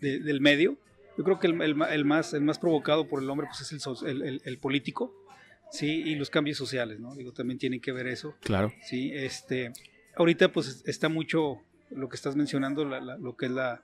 del 0.00 0.40
medio. 0.40 0.78
Yo 1.16 1.24
creo 1.24 1.38
que 1.38 1.46
el, 1.46 1.60
el, 1.60 2.04
más, 2.04 2.32
el 2.32 2.40
más 2.40 2.58
provocado 2.58 3.06
por 3.06 3.22
el 3.22 3.28
hombre 3.28 3.46
pues 3.46 3.60
es 3.60 4.02
el, 4.02 4.40
el, 4.42 4.58
político, 4.58 5.14
sí, 5.70 5.86
y 5.86 6.14
los 6.14 6.30
cambios 6.30 6.56
sociales, 6.56 6.98
¿no? 6.98 7.14
Digo, 7.14 7.32
también 7.32 7.58
tienen 7.58 7.80
que 7.80 7.92
ver 7.92 8.06
eso. 8.06 8.34
Claro. 8.40 8.72
Sí, 8.82 9.12
este, 9.12 9.72
ahorita 10.16 10.50
pues 10.50 10.82
está 10.86 11.08
mucho 11.08 11.58
lo 11.90 12.08
que 12.08 12.16
estás 12.16 12.36
mencionando, 12.36 12.84
lo 12.84 13.36
que 13.36 13.46
es 13.46 13.52
la, 13.52 13.82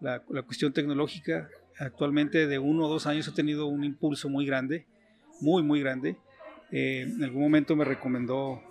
la, 0.00 0.22
la 0.28 0.42
cuestión 0.42 0.72
tecnológica, 0.72 1.48
actualmente 1.78 2.46
de 2.46 2.58
uno 2.58 2.86
o 2.86 2.88
dos 2.88 3.06
años 3.06 3.28
ha 3.28 3.34
tenido 3.34 3.66
un 3.66 3.84
impulso 3.84 4.28
muy 4.28 4.46
grande, 4.46 4.86
muy, 5.40 5.62
muy 5.62 5.80
grande. 5.80 6.16
Eh, 6.70 7.02
en 7.02 7.22
algún 7.22 7.42
momento 7.42 7.76
me 7.76 7.84
recomendó 7.84 8.62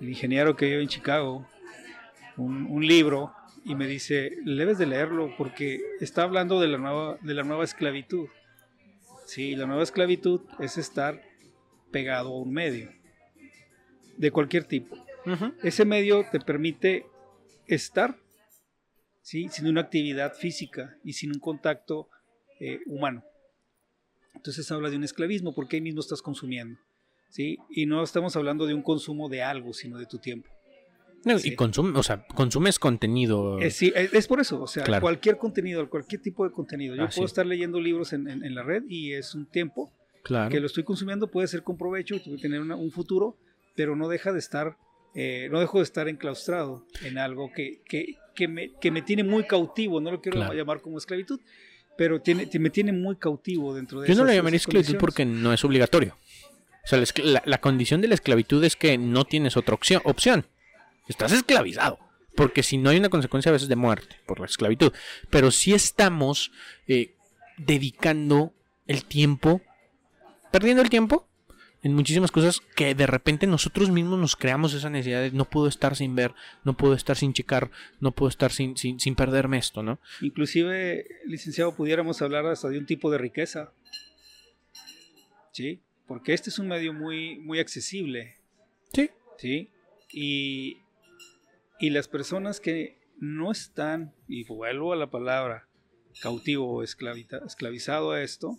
el 0.00 0.08
ingeniero 0.08 0.56
que 0.56 0.66
vive 0.66 0.82
en 0.82 0.88
Chicago 0.88 1.46
un, 2.36 2.86
libro 2.86 3.32
y 3.64 3.74
me 3.74 3.86
dice, 3.86 4.38
debes 4.44 4.78
de 4.78 4.86
leerlo 4.86 5.34
porque 5.36 5.80
está 6.00 6.22
hablando 6.22 6.60
de 6.60 6.68
la 6.68 6.78
nueva, 6.78 7.18
de 7.20 7.34
la 7.34 7.42
nueva 7.42 7.64
esclavitud. 7.64 8.28
Sí, 9.26 9.56
la 9.56 9.66
nueva 9.66 9.82
esclavitud 9.82 10.42
es 10.60 10.78
estar 10.78 11.20
pegado 11.90 12.28
a 12.28 12.38
un 12.38 12.52
medio, 12.52 12.90
de 14.16 14.30
cualquier 14.30 14.64
tipo. 14.64 14.96
Ese 15.62 15.84
medio 15.84 16.24
te 16.30 16.40
permite 16.40 17.04
estar 17.66 18.16
sin 19.28 19.66
una 19.66 19.82
actividad 19.82 20.34
física 20.34 20.96
y 21.04 21.12
sin 21.12 21.32
un 21.32 21.40
contacto 21.40 22.08
eh, 22.60 22.80
humano. 22.86 23.24
Entonces 24.34 24.70
habla 24.70 24.90
de 24.90 24.96
un 24.96 25.04
esclavismo 25.04 25.54
porque 25.54 25.76
ahí 25.76 25.82
mismo 25.82 26.00
estás 26.00 26.22
consumiendo. 26.22 26.78
¿sí? 27.28 27.58
Y 27.70 27.86
no 27.86 28.02
estamos 28.02 28.36
hablando 28.36 28.66
de 28.66 28.74
un 28.74 28.82
consumo 28.82 29.28
de 29.28 29.42
algo, 29.42 29.72
sino 29.72 29.98
de 29.98 30.06
tu 30.06 30.18
tiempo. 30.18 30.48
Y 31.44 31.56
consume, 31.56 31.98
o 31.98 32.02
sea, 32.02 32.24
consumes 32.26 32.78
contenido. 32.78 33.58
Eh, 33.58 33.70
sí, 33.70 33.92
es, 33.94 34.26
por 34.28 34.40
eso, 34.40 34.62
o 34.62 34.66
sea, 34.66 35.00
cualquier 35.00 35.36
contenido, 35.36 35.88
cualquier 35.90 36.22
tipo 36.22 36.44
de 36.44 36.52
contenido. 36.52 36.94
Yo 36.94 37.08
puedo 37.08 37.26
estar 37.26 37.44
leyendo 37.44 37.80
libros 37.80 38.12
en, 38.12 38.54
la 38.54 38.62
red 38.62 38.84
y 38.88 39.12
es 39.12 39.34
un 39.34 39.46
tiempo 39.46 39.92
que 40.24 40.60
lo 40.60 40.66
estoy 40.66 40.84
consumiendo, 40.84 41.30
puede 41.30 41.48
ser 41.48 41.62
con 41.62 41.76
provecho 41.76 42.14
y 42.14 42.36
tener 42.40 42.60
un 42.60 42.90
futuro, 42.92 43.36
pero 43.74 43.96
no 43.96 44.08
deja 44.08 44.32
de 44.32 44.38
estar, 44.38 44.76
eh, 45.14 45.48
no 45.50 45.58
dejo 45.58 45.78
de 45.78 45.84
estar 45.84 46.08
enclaustrado 46.08 46.86
en 47.02 47.18
algo 47.18 47.50
que, 47.52 47.82
que, 47.84 48.16
que 48.38 48.46
me, 48.46 48.70
que 48.80 48.92
me 48.92 49.02
tiene 49.02 49.24
muy 49.24 49.42
cautivo, 49.42 50.00
no 50.00 50.12
lo 50.12 50.20
quiero 50.20 50.52
llamar 50.52 50.80
como 50.80 50.96
esclavitud, 50.96 51.40
pero 51.96 52.20
tiene, 52.20 52.48
me 52.60 52.70
tiene 52.70 52.92
muy 52.92 53.16
cautivo 53.16 53.74
dentro 53.74 54.00
de 54.00 54.06
Yo 54.06 54.14
no 54.14 54.22
lo 54.22 54.32
llamaría 54.32 54.58
esclavitud 54.58 54.96
porque 54.96 55.24
no 55.24 55.52
es 55.52 55.64
obligatorio. 55.64 56.16
O 56.84 56.86
sea, 56.86 57.02
la, 57.44 57.58
condición 57.58 58.00
de 58.00 58.06
la 58.06 58.14
esclavitud 58.14 58.62
es 58.62 58.76
que 58.76 58.96
no 58.96 59.24
tienes 59.24 59.56
otra 59.56 59.74
opción. 59.74 60.00
opción. 60.04 60.46
Estás 61.08 61.32
esclavizado. 61.32 61.98
Porque 62.36 62.62
si 62.62 62.78
no 62.78 62.90
hay 62.90 62.98
una 62.98 63.08
consecuencia 63.08 63.50
a 63.50 63.52
veces 63.52 63.68
de 63.68 63.74
muerte 63.74 64.14
por 64.24 64.38
la 64.38 64.46
esclavitud. 64.46 64.92
Pero 65.28 65.50
si 65.50 65.74
estamos 65.74 66.52
eh, 66.86 67.16
dedicando 67.56 68.54
el 68.86 69.04
tiempo, 69.04 69.60
perdiendo 70.52 70.80
el 70.80 70.90
tiempo 70.90 71.27
en 71.82 71.94
muchísimas 71.94 72.30
cosas 72.32 72.60
que 72.74 72.94
de 72.94 73.06
repente 73.06 73.46
nosotros 73.46 73.90
mismos 73.90 74.18
nos 74.18 74.34
creamos 74.36 74.74
esa 74.74 74.90
necesidad 74.90 75.22
de 75.22 75.30
no 75.30 75.44
puedo 75.44 75.68
estar 75.68 75.94
sin 75.96 76.14
ver, 76.16 76.34
no 76.64 76.76
puedo 76.76 76.94
estar 76.94 77.16
sin 77.16 77.32
checar, 77.32 77.70
no 78.00 78.10
puedo 78.12 78.28
estar 78.28 78.50
sin, 78.50 78.76
sin, 78.76 79.14
perderme 79.14 79.58
esto, 79.58 79.82
¿no? 79.82 80.00
Inclusive, 80.20 81.06
licenciado, 81.24 81.76
pudiéramos 81.76 82.20
hablar 82.20 82.46
hasta 82.46 82.68
de 82.68 82.78
un 82.78 82.86
tipo 82.86 83.10
de 83.10 83.18
riqueza. 83.18 83.72
¿sí? 85.52 85.80
Porque 86.06 86.34
este 86.34 86.50
es 86.50 86.58
un 86.58 86.68
medio 86.68 86.92
muy, 86.92 87.38
muy 87.38 87.58
accesible, 87.58 88.36
Sí. 88.92 89.10
¿sí? 89.38 89.70
Y, 90.12 90.78
y 91.80 91.90
las 91.90 92.08
personas 92.08 92.60
que 92.60 92.98
no 93.18 93.50
están, 93.52 94.14
y 94.28 94.44
vuelvo 94.44 94.92
a 94.92 94.96
la 94.96 95.10
palabra, 95.10 95.68
cautivo 96.22 96.72
o 96.72 96.82
esclavita- 96.82 97.44
esclavizado 97.46 98.12
a 98.12 98.22
esto, 98.22 98.56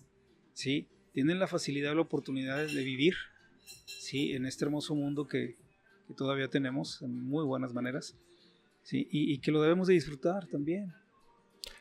¿sí? 0.54 0.88
Tienen 1.13 1.39
la 1.39 1.48
facilidad, 1.48 1.96
la 1.96 2.01
oportunidad 2.01 2.66
de 2.68 2.84
vivir, 2.84 3.16
¿sí? 3.86 4.34
En 4.34 4.46
este 4.46 4.66
hermoso 4.66 4.96
mundo 4.96 5.28
que, 5.28 5.56
que 6.08 6.13
todavía 6.13 6.48
tenemos, 6.48 7.01
en 7.01 7.24
muy 7.28 7.44
buenas 7.46 7.74
maneras, 7.74 8.16
¿sí? 8.84 9.08
Y, 9.12 9.34
y 9.34 9.38
que 9.39 9.51
lo 9.51 9.62
debemos 9.62 9.88
de 9.88 9.96
disfrutar 9.96 10.46
también. 10.48 10.94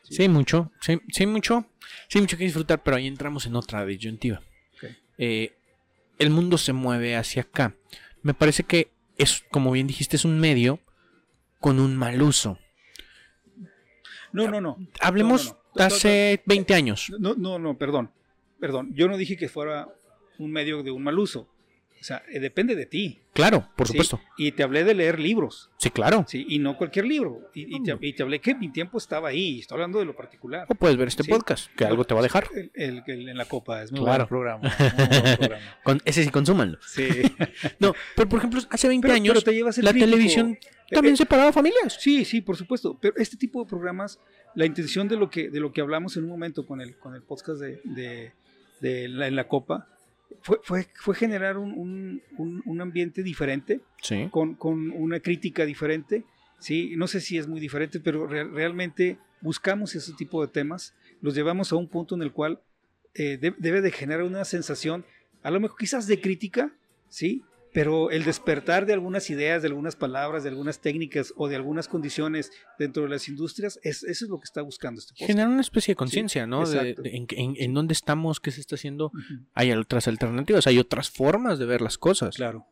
Sí, 0.03 0.27
mucho, 0.27 0.71
sí, 0.81 0.99
sí 1.11 1.25
mucho, 1.25 1.65
sí 2.07 2.19
mucho 2.19 2.37
que 2.37 2.43
disfrutar, 2.43 2.81
pero 2.83 2.97
ahí 2.97 3.07
entramos 3.07 3.45
en 3.45 3.55
otra 3.55 3.85
disyuntiva. 3.85 4.41
Eh, 5.17 5.53
el 6.17 6.29
mundo 6.29 6.57
se 6.57 6.73
mueve 6.73 7.15
hacia 7.15 7.43
acá. 7.43 7.75
Me 8.23 8.33
parece 8.33 8.63
que 8.63 8.89
es, 9.17 9.43
como 9.51 9.71
bien 9.71 9.85
dijiste, 9.85 10.15
es 10.15 10.25
un 10.25 10.39
medio 10.39 10.79
con 11.59 11.79
un 11.79 11.95
mal 11.95 12.21
uso. 12.21 12.57
No, 14.31 14.47
no, 14.49 14.61
no. 14.61 14.77
Hablemos 15.01 15.45
No, 15.45 15.51
no, 15.51 15.57
no. 15.57 15.71
de 15.75 15.83
hace 15.83 16.43
20 16.45 16.73
años. 16.73 17.11
No, 17.19 17.35
no, 17.35 17.59
no, 17.59 17.77
perdón. 17.77 18.11
Perdón. 18.59 18.89
Yo 18.93 19.07
no 19.07 19.17
dije 19.17 19.37
que 19.37 19.47
fuera 19.49 19.87
un 20.37 20.51
medio 20.51 20.83
de 20.83 20.91
un 20.91 21.03
mal 21.03 21.17
uso. 21.19 21.47
O 21.99 22.03
sea, 22.03 22.23
eh, 22.31 22.39
depende 22.39 22.75
de 22.77 22.85
ti. 22.85 23.19
Claro, 23.33 23.67
por 23.75 23.87
¿sí? 23.87 23.91
supuesto. 23.91 24.21
Y 24.37 24.53
te 24.53 24.63
hablé 24.63 24.85
de 24.85 24.93
leer 24.95 25.19
libros. 25.19 25.69
Sí, 25.77 25.89
claro. 25.89 26.23
Sí, 26.29 26.45
y 26.47 26.57
no 26.59 26.77
cualquier 26.77 27.05
libro. 27.05 27.49
Y, 27.53 27.75
y 27.75 27.83
te, 27.83 27.97
y 27.99 28.13
te 28.13 28.23
hablé 28.23 28.39
que 28.39 28.55
mi 28.55 28.69
tiempo 28.71 28.97
estaba 28.97 29.27
ahí. 29.27 29.59
Estoy 29.59 29.75
hablando 29.75 29.99
de 29.99 30.05
lo 30.05 30.15
particular. 30.15 30.65
O 30.69 30.75
puedes 30.75 30.95
ver 30.95 31.09
este 31.09 31.23
Sí. 31.23 31.29
podcast, 31.29 31.69
que 31.75 31.83
algo 31.83 32.05
te 32.05 32.13
va 32.13 32.21
a 32.21 32.23
dejar. 32.23 32.47
El, 32.55 32.71
el- 32.73 33.03
el 33.05 33.27
en 33.27 33.37
la 33.37 33.43
copa 33.43 33.83
es 33.83 33.91
muy 33.91 33.99
Claro. 34.01 34.27
buen 34.27 34.29
programa. 34.29 34.61
muy 34.97 35.19
buen 35.19 35.37
programa. 35.37 35.65
Con, 35.83 36.01
ese 36.05 36.23
sí, 36.23 36.29
consúmanlo. 36.29 36.77
Sí. 36.87 37.05
No, 37.79 37.93
pero 38.15 38.29
por 38.29 38.39
ejemplo, 38.39 38.61
hace 38.69 38.87
20 38.87 39.05
Pero- 39.05 39.15
años 39.15 39.33
pero 39.33 39.43
te 39.43 39.53
llevas 39.53 39.77
el 39.77 39.83
la 39.85 39.91
crítico. 39.91 40.09
televisión 40.11 40.57
también 40.91 41.15
Eh, 41.15 41.17
separaba 41.17 41.51
familias. 41.51 41.97
Sí, 41.99 42.23
sí, 42.23 42.39
por 42.39 42.55
supuesto. 42.55 42.97
Pero 43.01 43.13
este 43.17 43.35
tipo 43.35 43.61
de 43.61 43.69
programas, 43.69 44.19
la 44.55 44.65
intención 44.65 45.09
de 45.09 45.17
lo 45.17 45.29
que, 45.29 45.49
de 45.49 45.59
lo 45.59 45.73
que 45.73 45.81
hablamos 45.81 46.15
en 46.15 46.23
un 46.23 46.29
momento 46.29 46.65
con 46.65 46.79
el, 46.79 46.97
con 46.97 47.13
el 47.13 47.23
podcast 47.23 47.59
de, 47.59 47.81
de- 47.83 48.31
de 48.81 49.07
la, 49.07 49.27
en 49.27 49.35
la 49.35 49.47
Copa, 49.47 49.87
fue, 50.41 50.59
fue, 50.63 50.87
fue 50.95 51.15
generar 51.15 51.57
un, 51.57 51.71
un- 51.73 52.21
un- 52.37 52.61
un 52.65 52.81
ambiente 52.81 53.23
diferente, 53.23 53.81
Sí. 54.01 54.27
con, 54.31 54.55
con 54.55 54.91
una 54.91 55.19
crítica 55.19 55.65
diferente. 55.65 56.23
Sí, 56.59 56.93
no 56.97 57.07
sé 57.07 57.19
si 57.21 57.37
es 57.37 57.47
muy 57.47 57.59
diferente, 57.59 57.99
pero 57.99 58.27
re- 58.27 58.43
realmente 58.45 59.17
buscamos 59.41 59.95
ese 59.95 60.13
tipo 60.13 60.41
de 60.45 60.51
temas, 60.51 60.93
los 61.21 61.33
llevamos 61.35 61.71
a 61.71 61.75
un 61.77 61.87
punto 61.87 62.15
en 62.15 62.21
el 62.21 62.31
cual 62.31 62.59
eh, 63.15 63.37
de- 63.37 63.55
debe 63.57 63.81
de 63.81 63.91
generar 63.91 64.23
una 64.23 64.45
sensación, 64.45 65.03
a 65.41 65.51
lo 65.51 65.59
mejor 65.59 65.77
quizás 65.77 66.05
de 66.07 66.21
crítica, 66.21 66.71
sí, 67.09 67.43
pero 67.73 68.09
el 68.11 68.23
despertar 68.23 68.85
de 68.85 68.93
algunas 68.93 69.29
ideas, 69.29 69.61
de 69.61 69.67
algunas 69.67 69.95
palabras, 69.95 70.43
de 70.43 70.49
algunas 70.49 70.79
técnicas 70.81 71.33
o 71.37 71.47
de 71.47 71.55
algunas 71.55 71.87
condiciones 71.87 72.51
dentro 72.79 73.03
de 73.03 73.09
las 73.09 73.27
industrias, 73.29 73.79
es, 73.83 74.03
eso 74.03 74.25
es 74.25 74.29
lo 74.29 74.39
que 74.39 74.45
está 74.45 74.61
buscando 74.61 74.99
este 74.99 75.13
podcast. 75.13 75.27
Generar 75.27 75.49
una 75.49 75.61
especie 75.61 75.91
de 75.91 75.95
conciencia, 75.95 76.47
¿no? 76.47 76.67
De, 76.67 76.95
en, 77.03 77.27
en- 77.29 77.55
en 77.57 77.73
dónde 77.73 77.93
estamos, 77.93 78.39
qué 78.39 78.51
se 78.51 78.61
está 78.61 78.75
haciendo. 78.75 79.11
Hay 79.53 79.71
otras 79.71 80.07
alternativas, 80.07 80.65
hay 80.67 80.79
otras 80.79 81.09
formas 81.09 81.59
de 81.59 81.65
ver 81.65 81.81
las 81.81 81.97
cosas. 81.97 82.35
Claro. 82.35 82.65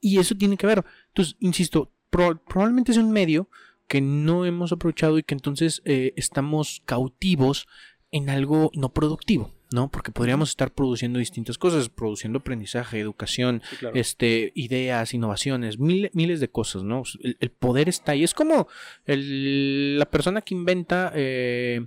Y 0.00 0.18
eso 0.18 0.34
tiene 0.34 0.56
que 0.56 0.66
ver. 0.66 0.84
Entonces, 1.08 1.36
insisto, 1.38 1.92
pro- 2.10 2.42
probablemente 2.44 2.90
es 2.92 2.98
un 2.98 3.12
medio 3.12 3.48
que 3.86 4.00
no 4.00 4.44
hemos 4.46 4.72
aprovechado 4.72 5.18
y 5.18 5.22
que 5.22 5.34
entonces 5.34 5.82
eh, 5.84 6.14
estamos 6.16 6.82
cautivos 6.86 7.66
en 8.10 8.28
algo 8.30 8.70
no 8.74 8.92
productivo, 8.92 9.54
¿no? 9.72 9.90
Porque 9.90 10.12
podríamos 10.12 10.50
estar 10.50 10.70
produciendo 10.72 11.18
distintas 11.18 11.58
cosas, 11.58 11.88
produciendo 11.88 12.38
aprendizaje, 12.40 12.98
educación, 13.00 13.62
sí, 13.70 13.76
claro. 13.76 13.96
este, 13.96 14.52
ideas, 14.54 15.14
innovaciones, 15.14 15.78
mil- 15.78 16.10
miles 16.14 16.40
de 16.40 16.48
cosas, 16.48 16.82
¿no? 16.82 17.02
El, 17.20 17.36
el 17.40 17.50
poder 17.50 17.88
está 17.88 18.12
ahí. 18.12 18.24
Es 18.24 18.34
como 18.34 18.68
el- 19.06 19.98
la 19.98 20.06
persona 20.06 20.40
que 20.42 20.54
inventa 20.54 21.12
eh, 21.14 21.86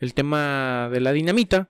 el 0.00 0.14
tema 0.14 0.88
de 0.92 1.00
la 1.00 1.12
dinamita. 1.12 1.68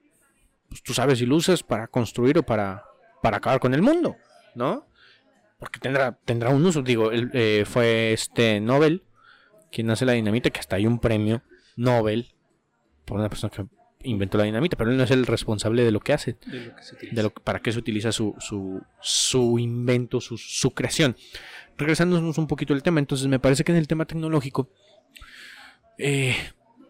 Pues 0.69 0.81
tú 0.81 0.93
sabes 0.93 1.19
si 1.19 1.25
lo 1.25 1.35
usas 1.35 1.61
para 1.63 1.87
construir 1.87 2.37
o 2.39 2.43
para, 2.43 2.83
para 3.21 3.37
acabar 3.37 3.59
con 3.59 3.73
el 3.73 3.81
mundo, 3.81 4.15
¿no? 4.55 4.87
Porque 5.59 5.79
tendrá, 5.79 6.17
tendrá 6.25 6.49
un 6.49 6.65
uso. 6.65 6.81
Digo, 6.81 7.11
él, 7.11 7.29
eh, 7.33 7.63
fue 7.65 8.11
este 8.13 8.59
Nobel 8.59 9.03
quien 9.71 9.89
hace 9.91 10.05
la 10.05 10.13
dinamita, 10.13 10.49
que 10.49 10.59
hasta 10.59 10.75
hay 10.75 10.85
un 10.87 10.99
premio 10.99 11.41
Nobel 11.75 12.33
por 13.05 13.19
una 13.19 13.29
persona 13.29 13.51
que 13.51 13.65
inventó 14.03 14.37
la 14.37 14.43
dinamita, 14.45 14.77
pero 14.77 14.91
él 14.91 14.97
no 14.97 15.03
es 15.03 15.11
el 15.11 15.25
responsable 15.25 15.83
de 15.83 15.91
lo 15.91 15.99
que 15.99 16.13
hace 16.13 16.37
de 16.45 16.65
lo 16.67 16.75
que 16.75 16.83
se 16.83 16.95
utiliza. 16.95 17.15
de 17.15 17.23
lo 17.23 17.33
que- 17.33 17.41
para 17.41 17.59
qué 17.61 17.71
se 17.71 17.79
utiliza 17.79 18.11
su, 18.11 18.35
su, 18.39 18.81
su 19.01 19.59
invento, 19.59 20.19
su, 20.21 20.37
su 20.37 20.71
creación. 20.71 21.15
Regresándonos 21.77 22.37
un 22.37 22.47
poquito 22.47 22.73
al 22.73 22.83
tema, 22.83 22.99
entonces 22.99 23.27
me 23.27 23.39
parece 23.39 23.63
que 23.63 23.71
en 23.71 23.77
el 23.77 23.87
tema 23.87 24.05
tecnológico 24.05 24.69
eh, 25.97 26.35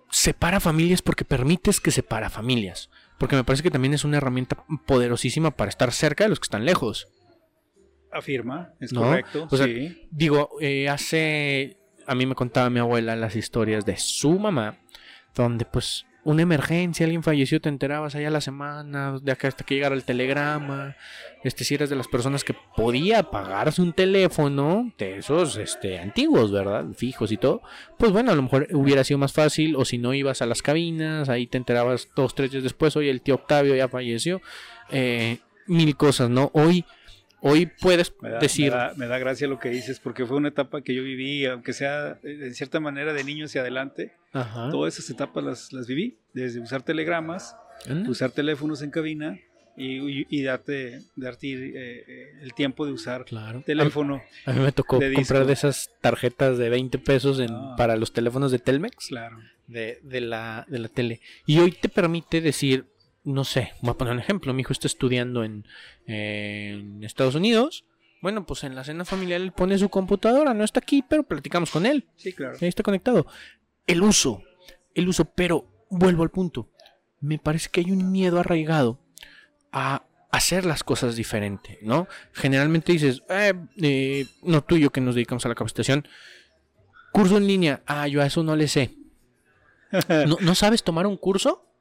separa 0.10 0.60
familias 0.60 1.02
porque 1.02 1.26
permites 1.26 1.80
que 1.80 1.91
separa 1.91 2.30
familias. 2.30 2.89
Porque 3.19 3.36
me 3.36 3.43
parece 3.43 3.63
que 3.63 3.71
también 3.71 3.93
es 3.93 4.04
una 4.04 4.17
herramienta 4.17 4.65
poderosísima 4.86 5.52
para 5.52 5.69
estar 5.69 5.91
cerca 5.91 6.23
de 6.26 6.30
los 6.30 6.39
que 6.39 6.45
están 6.45 6.65
lejos. 6.65 7.08
Afirma, 8.12 8.73
es 8.80 8.91
¿No? 8.93 9.02
correcto. 9.02 9.47
O 9.49 9.58
sea, 9.58 9.65
sí. 9.65 10.08
Digo, 10.12 10.49
eh, 10.62 10.89
hace. 10.89 11.78
A 12.06 12.15
mí 12.15 12.26
me 12.26 12.36
contaba 12.36 12.69
mi 12.69 12.80
abuela 12.80 13.15
las 13.15 13.36
historias 13.36 13.86
de 13.86 13.97
su 13.97 14.38
mamá, 14.38 14.78
donde 15.36 15.65
pues 15.65 16.06
una 16.25 16.41
emergencia, 16.41 17.05
alguien 17.05 17.23
falleció, 17.23 17.59
te 17.59 17.69
enterabas 17.69 18.15
allá 18.15 18.29
la 18.29 18.41
semana, 18.41 19.19
de 19.21 19.31
acá 19.31 19.47
hasta 19.47 19.63
que 19.63 19.75
llegara 19.75 19.95
el 19.95 20.03
telegrama. 20.03 20.95
Este, 21.43 21.63
si 21.63 21.75
eras 21.75 21.89
de 21.89 21.97
las 21.97 22.07
personas 22.07 22.43
que 22.43 22.55
podía 22.75 23.23
pagarse 23.23 23.81
un 23.81 23.93
teléfono, 23.93 24.93
de 24.97 25.17
esos 25.17 25.57
este, 25.57 25.99
antiguos, 25.99 26.51
¿verdad? 26.51 26.86
Fijos 26.95 27.31
y 27.31 27.38
todo. 27.38 27.62
Pues 27.97 28.12
bueno, 28.12 28.31
a 28.31 28.36
lo 28.36 28.43
mejor 28.43 28.67
hubiera 28.71 29.03
sido 29.03 29.17
más 29.17 29.33
fácil, 29.33 29.75
o 29.75 29.83
si 29.83 29.97
no 29.97 30.13
ibas 30.13 30.41
a 30.41 30.45
las 30.45 30.62
cabinas, 30.62 31.27
ahí 31.27 31.47
te 31.47 31.57
enterabas 31.57 32.09
dos, 32.15 32.36
tres 32.36 32.51
días 32.51 32.63
después, 32.63 32.95
oye, 32.95 33.09
el 33.09 33.21
tío 33.21 33.36
Octavio 33.36 33.75
ya 33.75 33.89
falleció. 33.89 34.41
Eh, 34.91 35.39
mil 35.67 35.95
cosas, 35.97 36.29
¿no? 36.29 36.51
Hoy, 36.53 36.86
hoy 37.43 37.65
puedes 37.82 38.13
Me 38.21 38.29
da, 38.29 38.39
decir. 38.39 38.71
me, 38.71 38.77
da, 38.77 38.93
me 38.95 39.06
da 39.08 39.17
gracia 39.19 39.47
lo 39.47 39.60
que 39.60 39.69
dices, 39.69 39.99
porque 39.99 40.25
fue 40.25 40.38
una 40.38 40.47
etapa 40.49 40.82
que 40.82 40.93
yo 40.95 41.03
viví, 41.03 41.45
aunque 41.45 41.73
sea 41.73 42.17
eh, 42.23 42.27
de 42.36 42.53
cierta 42.53 42.79
manera 42.79 43.13
de 43.13 43.23
niño 43.23 43.45
hacia 43.45 43.62
adelante. 43.62 44.13
Ajá. 44.32 44.69
Todas 44.71 44.97
esas 44.97 45.10
etapas 45.10 45.43
las, 45.43 45.73
las 45.73 45.86
viví, 45.88 46.17
desde 46.34 46.60
usar 46.60 46.82
telegramas, 46.84 47.56
¿Mm? 47.88 48.10
usar 48.10 48.32
teléfonos 48.32 48.82
en 48.82 48.89
cabina 48.91 49.38
y, 49.75 50.21
y- 50.21 50.27
y 50.29 50.43
darte, 50.43 50.99
darte 51.15 51.47
eh, 51.53 52.03
eh, 52.08 52.27
el 52.41 52.53
tiempo 52.53 52.86
de 52.86 52.91
usar 52.93 53.25
Claro. 53.25 53.62
teléfono. 53.65 54.21
A, 54.45 54.51
a 54.51 54.53
mí 54.53 54.62
me 54.62 54.71
tocó 54.71 54.99
de 54.99 55.13
comprar 55.13 55.39
disco. 55.41 55.47
de 55.47 55.53
esas 55.53 55.89
tarjetas 56.01 56.58
de 56.58 56.69
20 56.69 56.97
pesos 56.99 57.39
en- 57.39 57.49
Ah. 57.51 57.75
para 57.77 57.95
los 57.97 58.13
teléfonos 58.13 58.51
de 58.51 58.60
Telmex 58.60 59.08
Claro. 59.08 59.38
de, 59.67 59.99
de 60.03 60.21
la, 60.21 60.65
de 60.69 60.79
la 60.79 60.88
tele. 60.89 61.19
Y 61.45 61.58
hoy 61.60 61.71
te 61.71 61.89
permite 61.89 62.39
decir, 62.41 62.86
no 63.23 63.43
sé, 63.43 63.73
voy 63.81 63.91
a 63.91 63.97
poner 63.97 64.13
un 64.13 64.19
ejemplo. 64.19 64.53
Mi 64.53 64.62
hijo 64.62 64.73
está 64.73 64.88
estudiando 64.88 65.43
en, 65.43 65.65
en 66.05 67.03
Estados 67.03 67.36
Unidos. 67.36 67.86
Bueno, 68.21 68.45
pues 68.45 68.63
en 68.63 68.75
la 68.75 68.83
cena 68.83 69.05
familiar 69.05 69.41
él 69.41 69.51
pone 69.51 69.77
su 69.77 69.89
computadora, 69.89 70.53
no 70.53 70.63
está 70.63 70.79
aquí, 70.79 71.03
pero 71.07 71.23
platicamos 71.23 71.71
con 71.71 71.86
él. 71.86 72.05
Sí, 72.15 72.31
claro. 72.31 72.57
Ahí 72.62 72.67
está 72.67 72.83
conectado. 72.83 73.27
El 73.86 74.01
uso, 74.01 74.41
el 74.95 75.09
uso, 75.09 75.25
pero 75.25 75.86
vuelvo 75.89 76.23
al 76.23 76.31
punto. 76.31 76.69
Me 77.19 77.38
parece 77.38 77.69
que 77.69 77.81
hay 77.81 77.91
un 77.91 78.12
miedo 78.12 78.39
arraigado 78.39 78.99
a 79.71 80.05
hacer 80.31 80.65
las 80.65 80.83
cosas 80.83 81.15
diferente, 81.15 81.79
¿no? 81.81 82.07
Generalmente 82.31 82.91
dices, 82.91 83.23
eh, 83.29 83.53
eh, 83.81 84.25
no 84.41 84.63
tú 84.63 84.77
y 84.77 84.81
yo 84.81 84.91
que 84.91 85.01
nos 85.01 85.15
dedicamos 85.15 85.45
a 85.45 85.49
la 85.49 85.55
capacitación, 85.55 86.07
curso 87.12 87.38
en 87.38 87.45
línea, 87.45 87.83
ah, 87.86 88.07
yo 88.07 88.21
a 88.21 88.25
eso 88.25 88.41
no 88.41 88.55
le 88.55 88.67
sé. 88.67 88.95
¿No, 90.27 90.38
¿no 90.41 90.55
sabes 90.55 90.83
tomar 90.83 91.05
un 91.07 91.17
curso? 91.17 91.72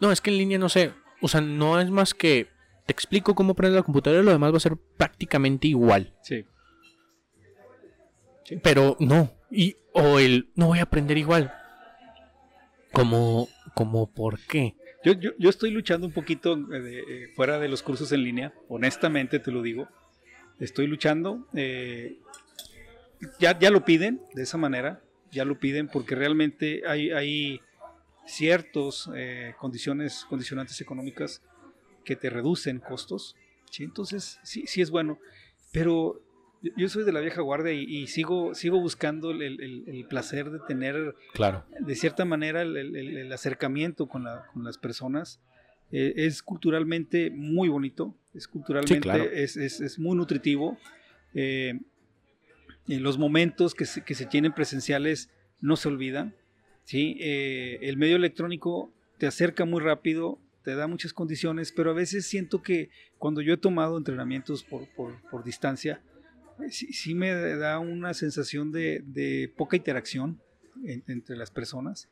No, 0.00 0.12
es 0.12 0.20
que 0.20 0.30
en 0.30 0.38
línea 0.38 0.58
no 0.58 0.68
sé. 0.68 0.92
O 1.20 1.28
sea, 1.28 1.40
no 1.40 1.80
es 1.80 1.90
más 1.90 2.12
que 2.14 2.48
te 2.86 2.92
explico 2.92 3.34
cómo 3.34 3.54
prender 3.54 3.78
la 3.80 3.82
computadora 3.84 4.22
y 4.22 4.24
lo 4.26 4.32
demás 4.32 4.52
va 4.52 4.56
a 4.58 4.60
ser 4.60 4.76
prácticamente 4.96 5.68
igual. 5.68 6.14
Sí. 6.22 6.44
Pero 8.62 8.96
no. 9.00 9.30
Y, 9.50 9.76
o 9.92 10.18
el 10.18 10.50
no 10.54 10.66
voy 10.68 10.80
a 10.80 10.82
aprender 10.82 11.16
igual. 11.16 11.52
Como, 12.92 13.48
como 13.74 14.10
por 14.12 14.38
qué. 14.40 14.74
Yo, 15.04 15.12
yo, 15.14 15.30
yo 15.38 15.50
estoy 15.50 15.70
luchando 15.70 16.06
un 16.06 16.12
poquito 16.12 16.54
eh, 16.72 16.80
de- 16.80 17.00
eh, 17.00 17.28
fuera 17.34 17.58
de 17.58 17.68
los 17.68 17.82
cursos 17.82 18.12
en 18.12 18.22
línea, 18.22 18.52
honestamente 18.68 19.38
te 19.38 19.50
lo 19.50 19.62
digo. 19.62 19.88
Estoy 20.60 20.86
luchando. 20.86 21.46
eh, 21.54 22.18
ya, 23.40 23.58
ya 23.58 23.70
lo 23.70 23.84
piden 23.84 24.20
de 24.34 24.42
esa 24.42 24.58
manera, 24.58 25.00
ya 25.32 25.44
lo 25.44 25.58
piden 25.58 25.88
porque 25.88 26.14
realmente 26.14 26.82
hay, 26.86 27.10
hay 27.10 27.60
ciertos 28.26 29.10
eh, 29.14 29.54
condiciones, 29.58 30.24
condicionantes 30.28 30.80
económicas 30.80 31.42
que 32.04 32.16
te 32.16 32.30
reducen 32.30 32.78
costos. 32.80 33.36
¿sí? 33.70 33.84
Entonces, 33.84 34.38
sí, 34.42 34.64
sí 34.66 34.80
es 34.80 34.90
bueno. 34.90 35.18
Pero 35.72 36.20
yo- 36.76 36.88
soy 36.88 37.04
de 37.04 37.12
la 37.12 37.20
vieja 37.20 37.40
guardia 37.42 37.72
y, 37.72 37.82
y 37.84 38.06
sigo, 38.06 38.54
sigo 38.54 38.80
buscando 38.80 39.30
el, 39.30 39.42
el- 39.42 39.84
el 39.88 40.06
placer 40.06 40.50
de 40.50 40.60
tener 40.66 41.14
Claro. 41.34 41.64
de 41.80 41.94
cierta 41.96 42.24
manera 42.24 42.62
el- 42.62 42.76
el 42.96 43.32
acercamiento 43.32 44.06
con, 44.06 44.24
la- 44.24 44.46
con 44.52 44.64
las 44.64 44.78
personas 44.78 45.40
eh, 45.92 46.12
es 46.16 46.42
culturalmente 46.42 47.30
muy 47.30 47.68
bonito, 47.68 48.14
es 48.32 48.48
culturalmente, 48.48 48.94
Sí, 48.94 49.00
claro. 49.00 49.24
es, 49.24 49.56
es- 49.56 49.80
es 49.80 49.98
muy 49.98 50.16
nutritivo. 50.16 50.78
Eh, 51.34 51.78
en 52.88 53.02
los 53.02 53.18
momentos 53.18 53.74
que 53.74 53.84
se, 53.86 54.02
que 54.02 54.14
se 54.14 54.26
tienen 54.26 54.52
presenciales 54.52 55.30
no 55.60 55.76
se 55.76 55.88
olvidan. 55.88 56.34
¿Sí? 56.84 57.16
Eh, 57.20 57.78
el 57.82 57.96
medio 57.96 58.16
electrónico 58.16 58.92
te 59.18 59.26
acerca 59.26 59.64
muy 59.64 59.80
rápido, 59.82 60.38
te 60.64 60.74
da 60.74 60.86
muchas 60.86 61.12
condiciones, 61.12 61.72
pero 61.72 61.90
a 61.90 61.94
veces 61.94 62.26
siento 62.26 62.62
que 62.62 62.88
cuando 63.18 63.40
yo 63.42 63.54
he 63.54 63.58
tomado 63.58 63.98
entrenamientos 63.98 64.64
por, 64.64 64.88
por- 64.94 65.20
por 65.30 65.44
distancia, 65.44 66.00
eh, 66.64 66.70
sí, 66.70 66.92
sí 66.92 67.14
me 67.14 67.32
da 67.34 67.78
una 67.78 68.14
sensación 68.14 68.72
de, 68.72 69.02
de 69.06 69.52
poca 69.56 69.76
interacción 69.76 70.40
en- 70.84 71.02
entre 71.06 71.36
las 71.36 71.50
personas. 71.50 72.08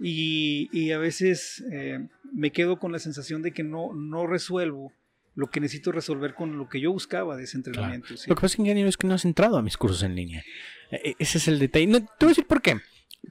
Y, 0.00 0.68
y 0.72 0.90
a 0.92 0.98
veces 0.98 1.62
eh, 1.70 2.08
me 2.32 2.50
quedo 2.50 2.78
con 2.78 2.92
la 2.92 2.98
sensación 2.98 3.42
de 3.42 3.52
que 3.52 3.62
no, 3.62 3.92
no 3.94 4.26
resuelvo 4.26 4.92
lo 5.34 5.48
que 5.48 5.60
necesito 5.60 5.92
resolver 5.92 6.34
con 6.34 6.58
lo 6.58 6.68
que 6.68 6.80
yo 6.80 6.92
buscaba 6.92 7.36
de 7.36 7.44
ese 7.44 7.56
entrenamiento. 7.56 8.16
¿sí? 8.16 8.28
Lo 8.28 8.34
que 8.34 8.40
pasa, 8.42 8.56
ingeniero, 8.60 8.88
es 8.88 8.96
que 8.96 9.06
no 9.06 9.14
has 9.14 9.24
entrado 9.24 9.56
a 9.56 9.62
mis 9.62 9.76
cursos 9.76 10.02
en 10.02 10.14
línea. 10.14 10.42
E- 10.90 11.10
e- 11.10 11.16
Ese 11.18 11.38
es 11.38 11.48
el 11.48 11.58
detalle. 11.58 11.86
No, 11.86 12.00
te 12.00 12.06
voy 12.20 12.28
a 12.28 12.34
decir 12.34 12.46
por 12.46 12.60
qué. 12.60 12.80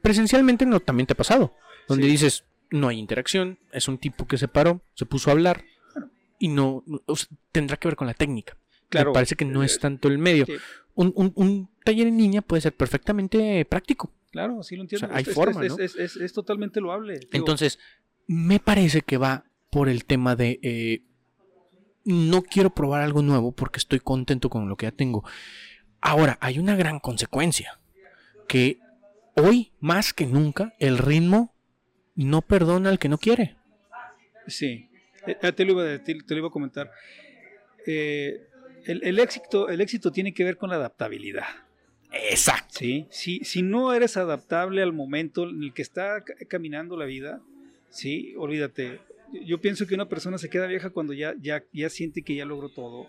Presencialmente 0.02 0.66
no, 0.66 0.80
también 0.80 1.08
te 1.08 1.14
ha 1.14 1.18
pasado. 1.18 1.56
Donde 1.88 2.06
Sí. 2.06 2.12
dices, 2.12 2.46
no 2.70 2.88
hay 2.88 2.98
interacción, 3.00 3.60
es 3.74 3.88
un 3.88 3.98
tipo 3.98 4.26
que 4.28 4.38
se 4.38 4.48
paró, 4.48 4.82
se 4.94 5.06
puso 5.06 5.30
a 5.30 5.34
hablar 5.34 5.64
y 6.40 6.48
no, 6.48 6.84
no- 6.88 7.02
o 7.06 7.16
sea, 7.16 7.28
tendrá 7.52 7.78
que 7.78 7.88
ver 7.88 7.96
con 7.96 8.08
la 8.08 8.14
técnica. 8.14 8.58
Claro. 8.90 9.12
Me 9.12 9.14
parece 9.16 9.36
que 9.36 9.46
no 9.46 9.64
es 9.64 9.76
Eh, 9.76 9.80
tanto 9.80 10.08
el 10.08 10.18
medio. 10.18 10.46
sí. 10.46 10.54
Un, 10.96 11.14
un- 11.16 11.32
un 11.36 11.70
taller 11.86 12.08
en 12.08 12.18
línea 12.18 12.42
puede 12.42 12.62
ser 12.62 12.74
perfectamente 12.76 13.64
práctico. 13.66 14.14
Claro, 14.32 14.62
sí 14.64 14.76
lo 14.76 14.82
entiendo. 14.84 15.08
O 15.08 15.10
sea, 15.10 15.18
hay 15.18 15.22
Es- 15.24 15.28
es- 15.30 15.34
forma, 15.36 15.66
es, 15.66 15.78
¿no? 15.78 15.84
es- 15.84 15.96
es- 15.96 16.16
es 16.18 16.34
totalmente 16.34 16.80
loable. 16.82 17.14
Digo, 17.20 17.30
Entonces, 17.34 17.80
me 18.28 18.60
parece 18.60 19.02
que 19.02 19.18
va 19.18 19.46
por 19.70 19.88
el 19.90 20.06
tema 20.06 20.36
de 20.36 20.60
eh, 20.62 21.04
no 22.04 22.42
quiero 22.42 22.72
probar 22.74 23.02
algo 23.02 23.22
nuevo 23.22 23.52
porque 23.52 23.78
estoy 23.78 24.00
contento 24.00 24.50
con 24.50 24.68
lo 24.68 24.76
que 24.76 24.86
ya 24.88 24.92
tengo. 24.92 25.24
Ahora, 26.02 26.38
hay 26.42 26.58
una 26.60 26.76
gran 26.76 27.00
consecuencia, 27.00 27.80
que 28.48 28.80
hoy 29.36 29.72
más 29.80 30.14
que 30.14 30.26
nunca 30.26 30.74
el 30.80 30.98
ritmo 30.98 31.54
no 32.16 32.42
perdona 32.42 32.90
al 32.90 33.00
que 33.00 33.10
no 33.10 33.18
quiere. 33.18 33.56
Sí, 34.48 34.88
Eh, 35.28 35.38
eh, 35.42 35.52
te 35.52 35.66
lo 35.66 35.74
iba, 35.74 35.94
a- 35.94 36.04
te, 36.04 36.16
te 36.16 36.34
lo 36.34 36.40
iba 36.40 36.48
a 36.48 36.52
comentar. 36.52 36.90
Eh, 37.86 38.42
el, 38.86 39.04
el 39.04 39.20
éxito, 39.20 39.70
el 39.70 39.80
éxito 39.82 40.12
tiene 40.12 40.34
que 40.34 40.44
ver 40.44 40.58
con 40.58 40.70
la 40.72 40.78
adaptabilidad. 40.78 41.46
Exacto. 42.12 42.80
¿sí? 42.80 43.06
Si, 43.12 43.40
si 43.44 43.62
no 43.62 43.94
eres 43.94 44.18
adaptable 44.18 44.82
al 44.82 44.94
momento 44.94 45.48
en 45.48 45.64
el 45.64 45.74
que 45.74 45.82
está 45.84 46.24
ca- 46.24 46.34
caminando 46.48 46.98
la 46.98 47.06
vida, 47.06 47.40
¿sí? 47.90 48.34
olvídate. 48.38 49.00
Yo 49.46 49.62
pienso 49.62 49.86
que 49.88 49.94
una 49.96 50.10
persona 50.10 50.38
se 50.40 50.50
queda 50.50 50.66
vieja 50.68 50.90
cuando 50.90 51.14
ya, 51.14 51.36
ya, 51.40 51.64
ya 51.72 51.90
siente 51.90 52.22
que 52.24 52.36
ya 52.36 52.44
logró 52.46 52.70
todo. 52.70 53.08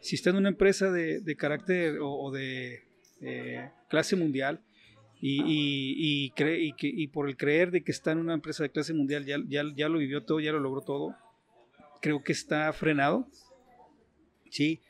Si 0.00 0.14
está 0.14 0.30
en 0.30 0.36
una 0.36 0.50
empresa 0.50 0.92
de, 0.92 1.20
de 1.20 1.34
carácter 1.34 1.98
o, 2.00 2.12
o 2.12 2.30
de 2.30 2.82
eh, 3.22 3.70
clase 3.88 4.14
mundial 4.16 4.60
y, 5.20 5.40
y, 5.42 6.24
y 6.26 6.30
cree, 6.30 6.60
y, 6.62 6.72
que, 6.74 6.86
y 6.88 7.08
por 7.08 7.28
el 7.28 7.36
creer 7.36 7.70
de 7.70 7.82
que 7.82 7.90
está 7.92 8.12
en 8.12 8.18
una 8.18 8.34
empresa 8.34 8.62
de 8.62 8.70
clase 8.70 8.94
mundial 8.94 9.24
ya, 9.24 9.36
ya, 9.48 9.62
ya 9.76 9.88
lo 9.88 9.98
vivió 9.98 10.22
todo, 10.24 10.40
ya 10.40 10.52
lo 10.52 10.60
logró 10.60 10.80
todo, 10.82 11.14
creo 12.00 12.22
que 12.22 12.32
está 12.32 12.72
frenado. 12.72 13.26
¿sí? 14.50 14.80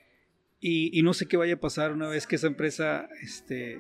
Y, 0.61 0.97
y 0.99 1.03
no 1.03 1.15
sé 1.15 1.27
qué 1.27 1.37
vaya 1.37 1.55
a 1.55 1.61
pasar 1.61 1.93
una 1.93 2.09
vez 2.09 2.27
que 2.27 2.37
esa 2.37 2.47
empresa 2.49 3.09
este, 3.23 3.79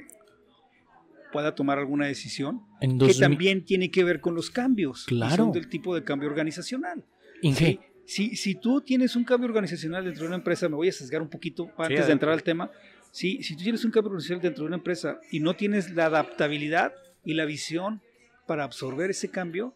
pueda 1.32 1.54
tomar 1.54 1.78
alguna 1.78 2.06
decisión, 2.06 2.62
En 2.80 2.92
que 2.92 3.06
2000 3.06 3.20
también 3.20 3.64
tiene 3.64 3.90
que 3.90 4.04
ver 4.04 4.20
con 4.20 4.34
los 4.34 4.50
cambios, 4.50 5.04
Claro. 5.04 5.36
son 5.36 5.52
del 5.52 5.68
tipo 5.68 5.94
de 5.94 6.04
cambio 6.04 6.28
organizacional. 6.28 7.04
Inge, 7.42 7.80
Si, 8.06 8.36
si 8.36 8.54
tú 8.54 8.80
tienes 8.80 9.14
un 9.16 9.24
cambio 9.24 9.48
organizacional 9.48 10.04
dentro 10.04 10.22
de 10.22 10.28
una 10.28 10.36
empresa, 10.36 10.68
me 10.68 10.76
voy 10.76 10.88
a 10.88 10.92
sesgar 10.92 11.20
un 11.20 11.28
poquito 11.28 11.64
antes 11.64 11.76
de 11.76 11.84
adelante. 11.96 12.12
entrar 12.12 12.32
al 12.32 12.42
tema, 12.42 12.70
si, 13.10 13.42
si 13.42 13.56
tú 13.56 13.62
tienes 13.62 13.84
un 13.84 13.90
cambio 13.90 14.08
organizacional 14.10 14.42
dentro 14.42 14.64
de 14.64 14.68
una 14.68 14.76
empresa 14.76 15.18
y 15.30 15.40
no 15.40 15.54
tienes 15.56 15.90
la 15.90 16.06
adaptabilidad 16.06 16.92
y 17.24 17.34
la 17.34 17.44
visión 17.44 18.00
para 18.46 18.64
absorber 18.64 19.10
ese 19.10 19.30
cambio, 19.30 19.74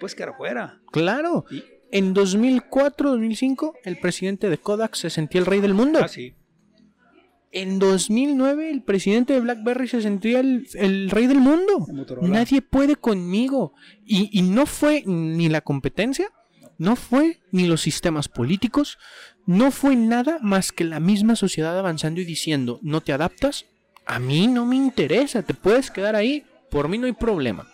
pues 0.00 0.14
quedar 0.14 0.36
fuera. 0.36 0.80
claro. 0.92 1.44
Y- 1.50 1.62
En 1.90 2.12
2004, 2.12 3.10
2005, 3.12 3.74
el 3.84 3.98
presidente 3.98 4.50
de 4.50 4.58
Kodak 4.58 4.94
se 4.94 5.08
sentía 5.08 5.40
el 5.40 5.46
rey 5.46 5.60
del 5.60 5.72
mundo. 5.72 6.00
Ah, 6.02 6.08
sí. 6.08 6.34
En 7.50 7.78
2009, 7.78 8.70
el 8.70 8.82
presidente 8.82 9.32
de 9.32 9.40
BlackBerry 9.40 9.88
se 9.88 10.02
sentía 10.02 10.40
el, 10.40 10.68
el 10.74 11.08
rey 11.10 11.26
del 11.26 11.38
mundo. 11.40 11.86
Motorola. 11.90 12.28
Nadie 12.28 12.60
puede 12.60 12.96
conmigo. 12.96 13.72
Y, 14.04 14.28
y 14.38 14.42
no 14.42 14.66
fue 14.66 15.02
ni 15.06 15.48
la 15.48 15.62
competencia, 15.62 16.30
no 16.76 16.94
fue 16.94 17.40
ni 17.52 17.66
los 17.66 17.80
sistemas 17.80 18.28
políticos, 18.28 18.98
no 19.48 19.70
fue 19.70 19.96
nada 19.96 20.38
más 20.42 20.72
que 20.72 20.84
la 20.84 21.00
misma 21.00 21.34
sociedad 21.34 21.78
avanzando 21.78 22.20
y 22.20 22.26
diciendo, 22.26 22.80
no 22.82 23.00
te 23.00 23.14
adaptas, 23.14 23.64
a 24.04 24.18
mí 24.18 24.46
no 24.46 24.66
me 24.66 24.76
interesa, 24.76 25.42
te 25.42 25.54
puedes 25.54 25.90
quedar 25.90 26.16
ahí, 26.16 26.44
por 26.70 26.90
mí 26.90 26.98
no 26.98 27.06
hay 27.06 27.14
problema. 27.14 27.66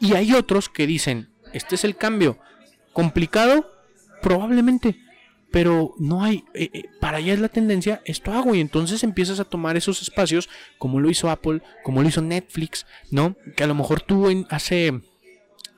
Y 0.00 0.14
hay 0.14 0.32
otros 0.32 0.68
que 0.68 0.88
dicen, 0.88 1.30
este 1.52 1.76
es 1.76 1.84
el 1.84 1.94
cambio, 1.94 2.36
complicado, 2.92 3.70
probablemente, 4.20 4.96
pero 5.52 5.94
no 6.00 6.24
hay, 6.24 6.42
eh, 6.52 6.68
eh, 6.72 6.84
para 6.98 7.18
allá 7.18 7.32
es 7.32 7.38
la 7.38 7.48
tendencia, 7.48 8.02
esto 8.04 8.32
hago 8.32 8.56
y 8.56 8.60
entonces 8.60 9.04
empiezas 9.04 9.38
a 9.38 9.44
tomar 9.44 9.76
esos 9.76 10.02
espacios 10.02 10.48
como 10.78 10.98
lo 10.98 11.10
hizo 11.10 11.30
Apple, 11.30 11.62
como 11.84 12.02
lo 12.02 12.08
hizo 12.08 12.22
Netflix, 12.22 12.86
¿no? 13.12 13.36
Que 13.54 13.62
a 13.62 13.68
lo 13.68 13.76
mejor 13.76 14.00
tú 14.00 14.30
en, 14.30 14.48
hace, 14.50 15.00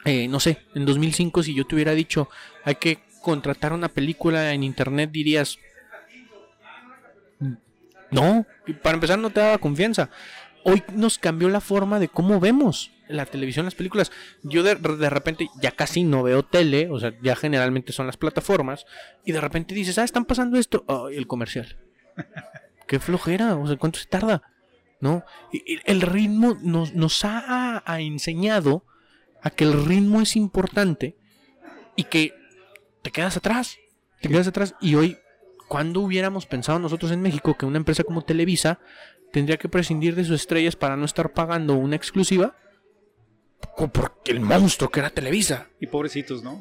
eh, 0.07 0.29
no 0.29 0.41
sé, 0.41 0.61
en 0.75 0.87
2005 0.87 1.43
si 1.43 1.53
yo 1.53 1.67
te 1.67 1.75
hubiera 1.75 1.93
dicho 1.93 2.31
hay 2.65 2.77
que 2.77 3.12
contratar 3.23 3.73
una 3.73 3.89
película 3.89 4.53
en 4.53 4.63
internet 4.63 5.11
dirías, 5.11 5.59
no, 8.11 8.47
y 8.67 8.75
para 8.75 8.95
empezar 8.95 9.19
no 9.19 9.31
te 9.31 9.41
daba 9.41 9.59
confianza. 9.59 10.11
Hoy 10.65 10.83
nos 10.95 11.19
cambió 11.19 11.49
la 11.49 11.61
forma 11.61 11.99
de 11.99 12.09
cómo 12.09 12.39
vemos 12.41 12.91
la 13.09 13.27
televisión, 13.27 13.65
las 13.65 13.75
películas. 13.75 14.13
Yo 14.43 14.63
de, 14.63 14.75
de 14.77 15.11
repente 15.11 15.49
ya 15.61 15.71
casi 15.73 16.05
no 16.05 16.23
veo 16.23 16.43
tele, 16.45 16.89
o 16.91 17.01
sea, 17.01 17.13
ya 17.23 17.35
generalmente 17.37 17.93
son 17.93 18.07
las 18.07 18.17
plataformas, 18.17 18.85
y 19.25 19.33
de 19.33 19.41
repente 19.41 19.75
dices, 19.75 19.99
ah, 19.99 20.05
están 20.05 20.25
pasando 20.25 20.59
esto, 20.59 20.85
el 21.11 21.27
comercial. 21.27 21.77
Qué 22.87 23.01
flojera, 23.01 23.57
o 23.57 23.67
sea, 23.67 23.77
¿cuánto 23.77 23.99
se 23.99 24.07
tarda? 24.07 24.43
¿No? 25.01 25.25
Y- 25.53 25.75
y 25.75 25.81
El 25.85 26.03
ritmo 26.03 26.57
nos, 26.63 26.95
nos 26.95 27.25
ha, 27.25 27.83
ha 27.85 28.01
enseñado 28.01 28.85
a 29.43 29.51
que 29.51 29.65
el 29.65 29.85
ritmo 29.87 30.21
es 30.21 30.37
importante 30.37 31.17
y 31.97 32.05
que 32.05 32.35
te 33.03 33.11
quedas 33.11 33.37
atrás, 33.37 33.79
te 34.21 34.29
quedas 34.29 34.47
atrás. 34.49 34.75
Y 34.81 34.95
hoy, 34.95 35.19
¿cuándo 35.69 36.01
hubiéramos 36.01 36.47
pensado 36.47 36.79
nosotros 36.79 37.11
en 37.13 37.21
México 37.23 37.57
que 37.59 37.67
una 37.67 37.79
empresa 37.79 38.05
como 38.05 38.23
Televisa 38.23 38.79
tendría 39.33 39.57
que 39.57 39.69
prescindir 39.69 40.15
de 40.15 40.25
sus 40.25 40.41
estrellas 40.41 40.77
para 40.77 40.97
no 40.97 41.05
estar 41.05 41.33
pagando 41.33 41.75
una 41.75 41.97
exclusiva? 41.97 42.57
Porque 43.77 44.33
el 44.33 44.41
monstruo 44.41 44.91
que 44.91 45.01
era 45.01 45.11
Televisa. 45.11 45.69
Y 45.81 45.87
pobrecitos, 45.87 46.43
¿no? 46.43 46.61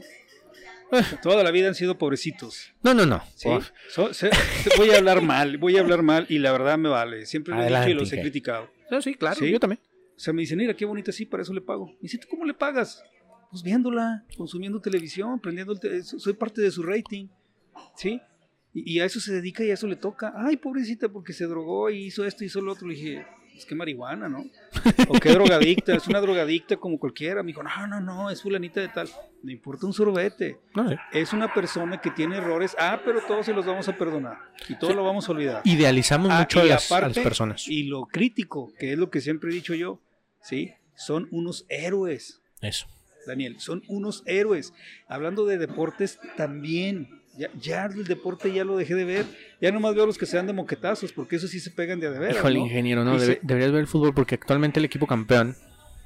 Eh. 0.92 1.04
Toda 1.22 1.44
la 1.44 1.52
vida 1.52 1.68
han 1.70 1.76
sido 1.76 1.98
pobrecitos. 1.98 2.74
No, 2.84 2.94
no, 2.94 3.06
no. 3.06 3.24
¿sí? 3.36 3.50
So- 3.90 4.14
se- 4.14 4.30
voy 4.78 4.90
a 4.92 4.98
hablar 4.98 5.22
mal, 5.22 5.58
voy 5.58 5.78
a 5.78 5.82
hablar 5.82 6.04
mal 6.04 6.26
y 6.30 6.40
la 6.40 6.52
verdad 6.52 6.78
me 6.78 6.90
vale. 6.90 7.26
Siempre 7.26 7.54
lo 7.54 7.62
he 7.62 7.64
dicho 7.64 7.76
Adelante, 7.76 7.92
y 7.92 7.94
los 7.96 8.14
he 8.14 8.22
criticado. 8.22 8.70
no, 8.90 9.02
sí, 9.02 9.16
claro, 9.16 9.36
Sí. 9.38 9.50
yo 9.50 9.60
también. 9.60 9.80
O 10.16 10.20
sea, 10.24 10.34
me 10.34 10.42
dicen, 10.42 10.58
mira, 10.58 10.74
qué 10.76 10.86
bonita, 10.86 11.12
sí, 11.12 11.26
para 11.26 11.42
eso 11.44 11.54
le 11.54 11.62
pago. 11.62 11.90
Y 12.00 12.04
dice, 12.04 12.18
¿tú 12.20 12.28
cómo 12.30 12.46
le 12.46 12.54
pagas? 12.54 13.04
Pues 13.52 13.64
viéndola, 13.64 14.24
consumiendo 14.38 14.80
televisión, 14.80 15.40
prendiendo 15.40 15.74
el 15.74 15.80
te- 15.80 16.04
soy 16.04 16.34
parte 16.34 16.62
de 16.62 16.72
su 16.72 16.82
rating, 16.84 17.28
¿sí? 17.96 18.22
Y, 18.74 18.94
y 18.94 19.00
a 19.02 19.06
eso 19.06 19.20
se 19.20 19.34
dedica 19.34 19.64
y 19.64 19.70
a 19.72 19.74
eso 19.74 19.88
le 19.88 19.98
toca. 19.98 20.34
Ay, 20.36 20.56
pobrecita, 20.58 21.10
porque 21.10 21.34
se 21.34 21.46
drogó 21.46 21.90
y 21.90 22.06
hizo 22.06 22.26
esto 22.26 22.44
y 22.44 22.48
hizo 22.48 22.62
lo 22.62 22.72
otro. 22.72 22.88
Le 22.88 22.96
dije, 22.96 23.26
es 23.58 23.66
que 23.66 23.76
marihuana, 23.76 24.30
¿no? 24.30 24.46
O 25.10 25.20
qué 25.20 25.32
drogadicta, 25.34 25.94
es 25.94 26.08
una 26.08 26.22
drogadicta 26.22 26.78
como 26.78 26.98
cualquiera. 26.98 27.44
Me 27.44 27.48
dijo, 27.48 27.62
no, 27.62 27.88
no, 27.88 28.00
no, 28.00 28.30
es 28.30 28.42
fulanita 28.42 28.80
de 28.80 28.88
tal. 28.88 29.10
Me 29.44 29.52
importa 29.52 29.86
un 29.86 29.92
sorbete. 29.94 30.58
No 30.74 30.88
sé. 30.88 30.98
Es 31.12 31.34
una 31.34 31.54
persona 31.54 32.00
que 32.00 32.12
tiene 32.12 32.38
errores. 32.38 32.74
Ah, 32.80 33.02
pero 33.04 33.20
todos 33.28 33.46
se 33.46 33.52
los 33.54 33.66
vamos 33.66 33.90
a 33.90 33.98
perdonar. 33.98 34.38
Y 34.70 34.76
todos 34.76 34.94
Sí. 34.94 34.98
lo 34.98 35.04
vamos 35.04 35.28
a 35.28 35.32
olvidar. 35.34 35.62
Idealizamos 35.66 36.30
Ah, 36.32 36.40
mucho 36.40 36.62
a 36.62 36.64
las, 36.64 36.90
a 36.90 36.96
las 36.96 37.02
aparte, 37.02 37.22
personas. 37.22 37.68
Y 37.68 37.84
lo 37.84 38.06
crítico, 38.06 38.72
que 38.80 38.94
es 38.94 38.98
lo 38.98 39.10
que 39.10 39.20
siempre 39.20 39.52
he 39.52 39.54
dicho 39.54 39.76
yo, 39.76 40.00
¿sí? 40.42 40.72
Son 40.96 41.28
unos 41.32 41.66
héroes, 41.68 42.42
Eso. 42.62 42.88
Daniel, 43.28 43.60
son 43.60 43.84
unos 43.88 44.24
héroes. 44.26 44.74
Hablando 45.08 45.46
de 45.46 45.58
deportes 45.58 46.20
también. 46.38 47.08
Ya, 47.38 47.50
ya 47.60 47.86
el 47.86 48.04
deporte 48.04 48.52
ya 48.54 48.66
lo 48.66 48.76
dejé 48.76 48.94
de 48.96 49.06
ver. 49.06 49.26
Ya 49.62 49.72
nomás 49.72 49.96
veo 49.96 50.06
los 50.06 50.18
que 50.18 50.26
se 50.26 50.36
dan 50.38 50.48
de 50.48 50.54
moquetazos, 50.54 51.14
porque 51.14 51.38
eso 51.38 51.48
sí 51.48 51.60
se 51.62 51.72
pegan 51.72 52.00
de 52.00 52.08
a 52.08 52.12
de 52.12 52.20
veras, 52.20 52.38
Híjole, 52.38 52.60
¿no? 52.60 52.66
ingeniero, 52.66 53.06
no, 53.06 53.16
Y 53.16 53.20
debe- 53.20 53.34
se- 53.36 53.40
deberías 53.42 53.72
ver 53.72 53.82
el 53.82 53.88
fútbol 53.88 54.14
porque 54.14 54.36
actualmente 54.36 54.80
el 54.80 54.86
equipo 54.86 55.08
campeón 55.08 55.56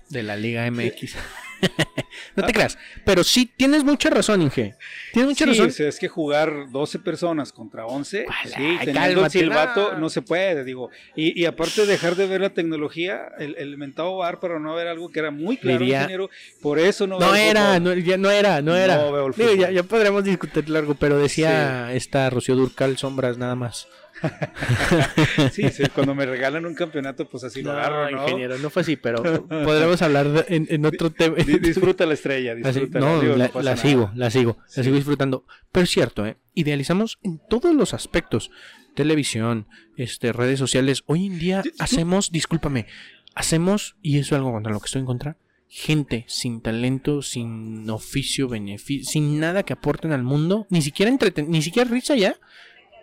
de 0.09 0.21
la 0.23 0.35
Liga 0.35 0.69
MX 0.69 1.15
no 2.35 2.43
te 2.45 2.53
creas. 2.53 2.77
Pero 3.05 3.23
sí, 3.23 3.51
tienes 3.57 3.83
mucha 3.83 4.09
razón, 4.09 4.41
Inge. 4.41 4.75
Tienes 5.13 5.29
mucha 5.29 5.45
Sí, 5.45 5.51
razón. 5.51 5.67
o 5.67 5.71
sea, 5.71 5.87
es 5.89 5.99
que 5.99 6.07
jugar 6.07 6.69
12 6.71 6.99
personas 6.99 7.51
contra 7.51 7.85
11, 7.85 8.25
Ay, 8.29 8.51
sí, 8.51 8.85
teniendo 8.85 9.25
el 9.25 9.31
silbato 9.31 9.93
no. 9.93 9.99
no 9.99 10.09
se 10.09 10.21
puede, 10.21 10.63
digo. 10.63 10.89
Y, 11.15 11.39
y 11.39 11.45
aparte 11.45 11.85
dejar 11.85 12.15
de 12.15 12.27
ver 12.27 12.41
la 12.41 12.49
tecnología, 12.51 13.29
el, 13.39 13.55
el 13.57 13.77
mentado 13.77 14.17
bar 14.17 14.39
para 14.39 14.59
no 14.59 14.75
ver 14.75 14.87
algo 14.87 15.09
que 15.09 15.19
era 15.19 15.31
muy 15.31 15.57
claro, 15.57 15.79
Diría- 15.79 15.97
ingeniero, 15.99 16.29
por 16.61 16.79
eso 16.79 17.07
no 17.07 17.19
No 17.19 17.35
era, 17.35 17.79
no, 17.79 17.93
ya 17.93 18.17
no 18.17 18.29
era, 18.31 18.61
no 18.61 18.75
era. 18.75 18.97
No 18.97 19.11
veo 19.11 19.27
el 19.27 19.33
Digo, 19.33 19.49
fútbol. 19.49 19.59
ya, 19.61 19.71
ya 19.71 19.83
podremos 19.83 20.23
discutir 20.23 20.69
largo, 20.69 20.95
pero 20.95 21.17
decía 21.17 21.91
esta 21.93 22.29
Rocío 22.29 22.55
Durcal 22.55 22.97
sombras 22.97 23.37
nada 23.37 23.55
más. 23.55 23.87
Sí, 25.51 25.69
sí, 25.69 25.83
cuando 25.93 26.15
me 26.15 26.25
regalan 26.25 26.65
un 26.65 26.73
campeonato, 26.75 27.27
pues 27.27 27.43
así 27.43 27.61
lo 27.61 27.71
agarro, 27.71 28.09
¿no? 28.11 28.21
ingeniero, 28.23 28.57
no 28.57 28.69
fue 28.69 28.81
así, 28.81 28.95
pero 28.95 29.21
podremos 29.47 30.01
hablar 30.01 30.29
de- 30.29 30.55
en, 30.55 30.67
en 30.69 30.85
otro 30.85 31.11
tema. 31.11 31.35
Di- 31.37 31.59
Disfruta 31.59 32.05
la 32.05 32.13
estrella, 32.13 32.55
disfruta. 32.55 32.99
no, 32.99 33.21
la, 33.21 33.47
pasa 33.49 33.63
la 33.63 33.77
sigo, 33.77 34.11
la 34.15 34.29
sigo, 34.29 34.57
la 34.59 34.63
Sí. 34.67 34.83
sigo 34.83 34.95
disfrutando. 34.95 35.45
Pero 35.71 35.83
es 35.83 35.89
cierto, 35.89 36.25
¿eh? 36.25 36.37
idealizamos 36.53 37.19
en 37.23 37.39
todos 37.49 37.73
los 37.75 37.93
aspectos. 37.93 38.51
Televisión, 38.95 39.67
este, 39.97 40.31
redes 40.31 40.57
sociales. 40.59 41.03
Hoy 41.05 41.25
en 41.27 41.37
día 41.39 41.63
hacemos, 41.79 42.31
discúlpame, 42.31 42.85
hacemos, 43.33 43.97
y 44.01 44.19
eso 44.19 44.35
es 44.35 44.39
algo 44.39 44.53
contra 44.53 44.71
lo 44.71 44.79
que 44.79 44.85
estoy 44.85 45.01
en 45.01 45.05
contra, 45.05 45.37
gente 45.67 46.23
sin 46.29 46.61
talento, 46.61 47.21
sin 47.21 47.89
oficio, 47.89 48.47
beneficio, 48.47 49.05
sin 49.11 49.39
nada 49.39 49.63
que 49.63 49.73
aporten 49.73 50.13
al 50.13 50.23
mundo, 50.23 50.65
ni 50.69 50.81
siquiera 50.81 51.11
entreten 51.11 51.49
ni 51.51 51.61
siquiera 51.61 51.89
risa 51.89 52.15
ya, 52.15 52.37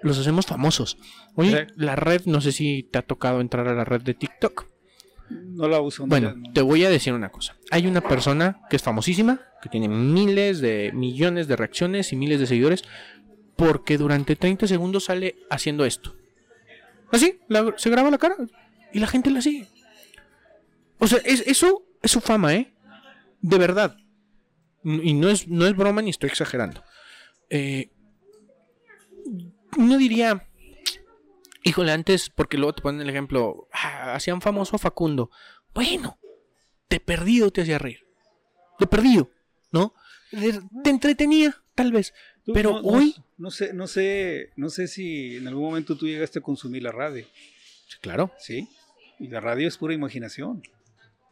los 0.02 0.18
hacemos 0.18 0.46
famosos. 0.46 0.98
Oye, 1.34 1.66
Sí. 1.68 1.74
la 1.76 1.96
red, 1.96 2.22
no 2.26 2.40
sé 2.40 2.52
si 2.52 2.82
te 2.82 2.98
ha 2.98 3.02
tocado 3.02 3.40
entrar 3.40 3.68
a 3.68 3.74
la 3.74 3.84
red 3.84 4.00
de 4.02 4.14
TikTok. 4.14 4.66
No 5.30 5.66
la 5.68 5.80
uso. 5.80 6.02
no 6.02 6.08
Bueno, 6.08 6.34
no. 6.36 6.52
te 6.52 6.60
voy 6.60 6.84
a 6.84 6.90
decir 6.90 7.12
una 7.14 7.30
cosa. 7.30 7.56
Hay 7.70 7.86
una 7.86 8.00
persona 8.02 8.60
que 8.68 8.76
es 8.76 8.82
famosísima, 8.82 9.40
que 9.62 9.68
tiene 9.68 9.88
miles 9.88 10.60
de 10.60 10.90
millones 10.92 11.48
de 11.48 11.56
reacciones 11.56 12.12
y 12.12 12.16
miles 12.16 12.38
de 12.40 12.46
seguidores, 12.46 12.82
porque 13.56 13.96
durante 13.96 14.36
30 14.36 14.66
segundos 14.66 15.04
sale 15.04 15.36
haciendo 15.48 15.84
esto. 15.84 16.14
Así, 17.10 17.38
la- 17.48 17.74
se 17.76 17.88
graba 17.90 18.10
la 18.10 18.18
cara 18.18 18.36
y 18.92 18.98
la 18.98 19.06
gente 19.06 19.30
la 19.30 19.40
sigue. 19.40 19.68
O 20.98 21.06
sea, 21.06 21.18
es, 21.24 21.42
eso 21.46 21.82
es 22.02 22.10
su 22.10 22.20
fama, 22.20 22.54
¿eh? 22.54 22.72
De 23.40 23.58
verdad. 23.58 23.96
Y 24.84 25.14
no 25.14 25.28
es, 25.28 25.46
no 25.48 25.66
es 25.66 25.76
broma 25.76 26.02
ni 26.02 26.10
estoy 26.10 26.28
exagerando. 26.30 26.82
Eh, 27.50 27.90
uno 29.78 29.96
diría, 29.98 30.48
híjole, 31.64 31.92
antes, 31.92 32.30
porque 32.30 32.56
luego 32.58 32.74
te 32.74 32.82
ponen 32.82 33.00
el 33.00 33.10
ejemplo, 33.10 33.68
ah, 33.72 34.14
hacían 34.14 34.40
famoso 34.40 34.76
a 34.76 34.78
Facundo. 34.78 35.30
Bueno, 35.74 36.18
de 36.90 37.00
perdido 37.00 37.50
te 37.50 37.62
hacía 37.62 37.78
reír. 37.78 38.00
De 38.78 38.86
perdido, 38.86 39.30
¿no? 39.70 39.94
De- 40.30 40.60
Te 40.82 40.90
entretenía, 40.90 41.62
tal 41.74 41.92
vez. 41.92 42.12
Pero 42.52 42.72
no- 42.72 42.82
no- 42.82 42.88
hoy. 42.88 43.14
No, 43.38 43.50
sé, 43.50 43.72
no 43.72 43.86
sé, 43.86 44.50
no 44.56 44.68
sé 44.68 44.86
si 44.88 45.36
en 45.36 45.48
algún 45.48 45.64
momento 45.64 45.96
tú 45.96 46.06
llegaste 46.06 46.38
a 46.38 46.42
consumir 46.42 46.82
la 46.82 46.92
radio, 46.92 47.26
Sí, 47.88 47.98
claro. 48.00 48.32
¿sí? 48.38 48.68
Y 49.18 49.28
la 49.28 49.40
radio 49.40 49.68
es 49.68 49.76
pura 49.78 49.94
imaginación. 49.94 50.62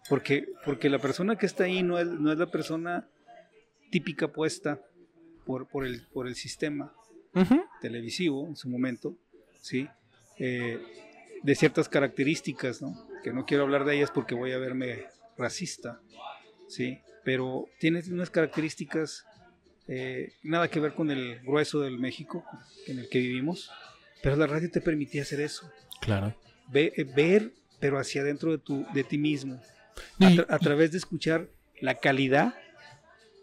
Porque, 0.09 0.47
porque 0.65 0.89
la 0.91 0.99
persona 0.99 1.37
que 1.37 1.47
está 1.47 1.65
ahí 1.65 1.83
no 1.83 1.99
es, 1.99 2.07
no 2.07 2.33
es 2.33 2.39
la 2.39 2.51
persona 2.51 3.09
típica 3.91 4.29
puesta 4.29 4.81
por, 5.47 5.69
por, 5.69 5.87
el, 5.87 6.07
por 6.09 6.27
el 6.27 6.35
sistema 6.35 6.93
Ujú. 7.35 7.63
televisivo 7.81 8.47
en 8.49 8.57
su 8.57 8.69
momento, 8.69 9.17
¿sí? 9.61 9.89
Eh, 10.39 10.79
de 11.43 11.55
ciertas 11.55 11.89
características, 11.89 12.83
¿no? 12.83 12.95
Que 13.23 13.33
no 13.33 13.47
quiero 13.47 13.63
hablar 13.65 13.85
de 13.85 13.97
ellas 13.97 14.11
porque 14.11 14.35
voy 14.35 14.53
a 14.53 14.59
verme 14.59 15.05
racista, 15.39 16.01
¿sí? 16.69 16.99
Pero 17.25 17.67
tiene 17.79 18.03
unas 18.11 18.31
características 18.31 19.25
eh, 19.89 20.33
nada 20.43 20.69
que 20.69 20.81
ver 20.81 20.95
con 20.95 21.11
el 21.11 21.41
grueso 21.41 21.81
del 21.81 21.99
México 21.99 22.45
en 22.87 22.99
el 22.99 23.09
que 23.09 23.19
vivimos, 23.19 23.71
pero 24.23 24.37
la 24.37 24.47
radio 24.47 24.71
te 24.71 24.81
permitía 24.81 25.23
hacer 25.23 25.41
eso, 25.41 25.71
Claro. 26.01 26.35
Ve- 26.69 26.93
eh, 26.97 27.05
ver, 27.05 27.53
pero 27.81 27.99
hacia 27.99 28.23
adentro 28.23 28.53
de, 28.53 28.59
tu, 28.59 28.87
de 28.95 29.05
ti 29.05 29.19
mismo, 29.19 29.61
a, 30.21 30.31
tra- 30.31 30.47
a 30.49 30.59
través 30.59 30.93
de 30.93 30.99
escuchar 30.99 31.49
la 31.81 31.95
calidad 31.97 32.55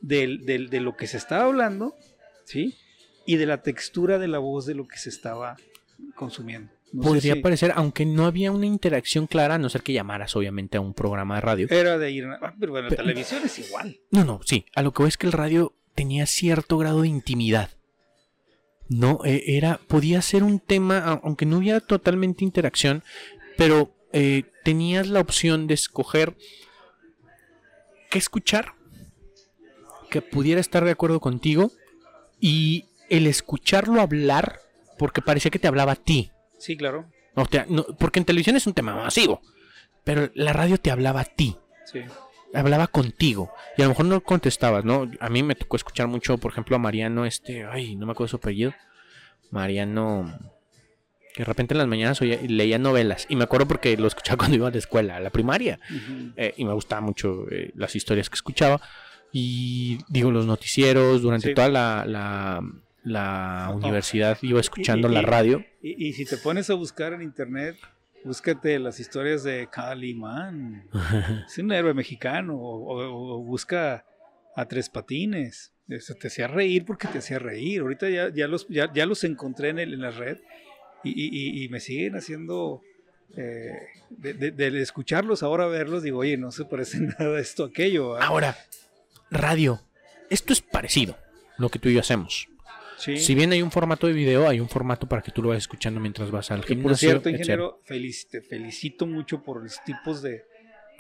del, 0.01 0.45
del- 0.45 0.69
de 0.69 0.79
lo 0.79 0.95
que 0.95 1.07
se 1.07 1.17
estaba 1.17 1.43
hablando, 1.45 1.95
¿sí? 2.45 2.75
Y 3.27 3.35
de 3.35 3.45
la 3.45 3.61
textura 3.61 4.17
de 4.17 4.27
la 4.27 4.39
voz 4.39 4.65
de 4.65 4.73
lo 4.73 4.87
que 4.87 4.97
se 4.97 5.09
estaba 5.09 5.57
consumiendo. 6.15 6.71
No 6.93 7.03
podría 7.03 7.33
si 7.35 7.41
parecer, 7.41 7.73
aunque 7.75 8.05
no 8.05 8.25
había 8.25 8.51
una 8.51 8.65
interacción 8.65 9.27
clara, 9.27 9.55
a 9.55 9.57
no 9.59 9.67
ser 9.69 9.83
que 9.83 9.91
llamaras 9.93 10.35
obviamente 10.35 10.77
a 10.77 10.81
un 10.81 10.93
programa 10.93 11.35
de 11.35 11.41
radio. 11.41 11.67
Era 11.69 11.97
de 11.97 12.09
ir... 12.11 12.25
ah, 12.41 12.55
pero 12.59 12.71
bueno, 12.71 12.87
Pero- 12.89 13.03
televisión 13.03 13.41
es 13.43 13.59
igual. 13.59 13.99
No, 14.09 14.23
no, 14.23 14.39
sí. 14.45 14.65
A 14.73 14.81
lo 14.81 14.93
que 14.93 15.03
voy 15.03 15.09
es 15.09 15.17
que 15.17 15.27
el 15.27 15.33
radio 15.33 15.75
tenía 15.93 16.25
cierto 16.25 16.77
grado 16.77 17.01
de 17.01 17.09
intimidad. 17.09 17.69
No, 18.87 19.19
Eh, 19.25 19.43
era, 19.57 19.81
podía 19.87 20.21
ser 20.21 20.43
un 20.43 20.59
tema, 20.61 20.99
aunque 21.21 21.45
no 21.45 21.57
hubiera 21.57 21.81
totalmente 21.81 22.45
interacción, 22.45 23.03
pero 23.57 23.93
eh, 24.13 24.43
tenías 24.63 25.07
la 25.09 25.19
opción 25.19 25.67
de 25.67 25.73
escoger 25.73 26.37
qué 28.09 28.17
escuchar, 28.17 28.73
que 30.09 30.21
pudiera 30.21 30.61
estar 30.61 30.85
de 30.85 30.91
acuerdo 30.91 31.19
contigo, 31.19 31.71
y 32.39 32.85
el 33.09 33.27
escucharlo 33.27 34.01
hablar, 34.01 34.59
porque 34.97 35.21
parecía 35.21 35.51
que 35.51 35.59
te 35.59 35.67
hablaba 35.67 35.93
a 35.93 35.95
ti. 35.95 36.31
Sí, 36.57 36.75
claro. 36.77 37.05
O 37.35 37.45
sea, 37.45 37.65
no- 37.69 37.85
porque 37.99 38.19
en 38.19 38.25
televisión 38.25 38.55
es 38.55 38.65
un 38.67 38.73
tema 38.73 38.95
masivo, 38.95 39.41
pero 40.03 40.29
la 40.33 40.53
radio 40.53 40.77
te 40.79 40.89
hablaba 40.91 41.21
a 41.21 41.25
ti 41.25 41.55
Sí. 41.85 41.99
hablaba 42.53 42.87
contigo 42.87 43.51
y 43.77 43.81
a 43.81 43.85
lo 43.85 43.89
mejor 43.89 44.05
no 44.05 44.21
contestabas, 44.21 44.83
¿no? 44.85 45.09
A 45.19 45.29
mí 45.29 45.43
me 45.43 45.53
tocó 45.55 45.75
escuchar 45.77 46.07
mucho, 46.07 46.37
por 46.37 46.51
ejemplo, 46.51 46.75
a 46.75 46.79
Mariano, 46.79 47.25
este, 47.25 47.65
ay, 47.65 47.95
no 47.95 48.05
me 48.05 48.13
acuerdo 48.13 48.29
su 48.29 48.35
apellido. 48.37 48.73
Mariano, 49.51 50.37
que 51.33 51.43
de 51.43 51.45
repente 51.45 51.73
en 51.73 51.77
las 51.77 51.87
mañanas 51.87 52.19
oía- 52.21 52.39
leía 52.47 52.77
novelas 52.79 53.25
y 53.29 53.35
me 53.35 53.43
acuerdo 53.43 53.67
porque 53.67 53.95
lo 53.97 54.07
escuchaba 54.07 54.37
cuando 54.51 54.55
iba 54.55 54.67
a 54.67 54.71
la 54.71 54.77
escuela, 54.77 55.17
a 55.17 55.19
la 55.19 55.29
primaria, 55.29 55.79
eh, 56.35 56.53
y 56.57 56.65
me 56.65 56.73
gustaban 56.73 57.03
mucho 57.05 57.45
eh, 57.51 57.71
las 57.75 57.95
historias 57.95 58.29
que 58.29 58.35
escuchaba 58.35 58.81
y 59.31 59.99
digo 60.09 60.31
los 60.31 60.45
noticieros 60.45 61.21
durante 61.21 61.49
Sí. 61.49 61.53
toda 61.53 61.69
la, 61.69 62.05
la, 62.07 62.61
la 63.11 63.71
universidad 63.73 64.37
iba 64.41 64.59
escuchando 64.59 65.07
Y- 65.07 65.11
y- 65.11 65.13
la 65.13 65.21
radio. 65.21 65.65
Y, 65.81 66.07
y 66.07 66.13
si 66.13 66.25
te 66.25 66.37
pones 66.37 66.69
a 66.69 66.73
buscar 66.73 67.13
en 67.13 67.21
internet, 67.21 67.75
búscate 68.23 68.77
las 68.79 68.99
historias 68.99 69.43
de 69.43 69.67
Calimán. 69.71 70.87
Es 71.47 71.57
un 71.57 71.71
héroe 71.71 71.93
mexicano. 71.93 72.55
O, 72.55 72.93
o- 72.93 73.35
o 73.39 73.43
busca 73.43 74.05
a 74.55 74.65
Tres 74.67 74.89
Patines. 74.89 75.71
Eso 75.87 76.13
te 76.15 76.27
hacía 76.27 76.47
reír 76.47 76.83
porque 76.85 77.07
te 77.07 77.19
hacía 77.19 77.39
reír. 77.39 77.81
Ahorita 77.81 78.09
ya, 78.09 78.29
ya, 78.33 78.47
los, 78.47 78.67
ya, 78.67 78.91
ya 78.93 79.05
los 79.05 79.23
encontré 79.23 79.69
en, 79.69 79.79
el- 79.79 79.93
en 79.93 80.01
la 80.01 80.11
red 80.11 80.37
y, 81.03 81.69
me 81.69 81.79
siguen 81.79 82.15
haciendo... 82.17 82.81
eh, 83.37 83.71
de, 84.09 84.33
de- 84.33 84.51
de 84.51 84.81
escucharlos 84.81 85.43
ahora 85.43 85.67
verlos 85.67 86.01
digo 86.03 86.19
oye 86.19 86.37
no 86.37 86.49
se 86.51 86.63
parece 86.65 86.97
nada 87.19 87.37
a 87.37 87.39
esto 87.39 87.63
aquello. 87.65 88.19
Ahora, 88.21 88.57
radio, 89.31 89.81
esto 90.29 90.51
es 90.53 90.61
parecido 90.61 91.17
lo 91.57 91.69
que 91.69 91.79
tú 91.79 91.87
y 91.89 91.93
yo 91.93 91.99
hacemos. 92.01 92.47
Sí. 92.97 93.17
Si 93.17 93.35
bien 93.35 93.51
hay 93.51 93.61
un 93.61 93.71
formato 93.71 94.07
de 94.07 94.13
video, 94.13 94.47
hay 94.47 94.59
un 94.59 94.67
formato 94.69 95.07
para 95.07 95.21
que 95.21 95.31
tú 95.31 95.41
lo 95.43 95.49
vayas 95.49 95.63
escuchando 95.63 95.99
mientras 95.99 96.31
vas 96.31 96.49
al 96.51 96.61
Que 96.61 96.69
gimnasio. 96.75 96.89
por 96.89 96.97
cierto, 96.97 97.29
ingeniero, 97.29 97.81
te 97.85 98.41
felicito 98.41 99.05
mucho 99.05 99.43
por 99.43 99.61
los 99.63 99.83
tipos 99.85 100.21
de, 100.21 100.43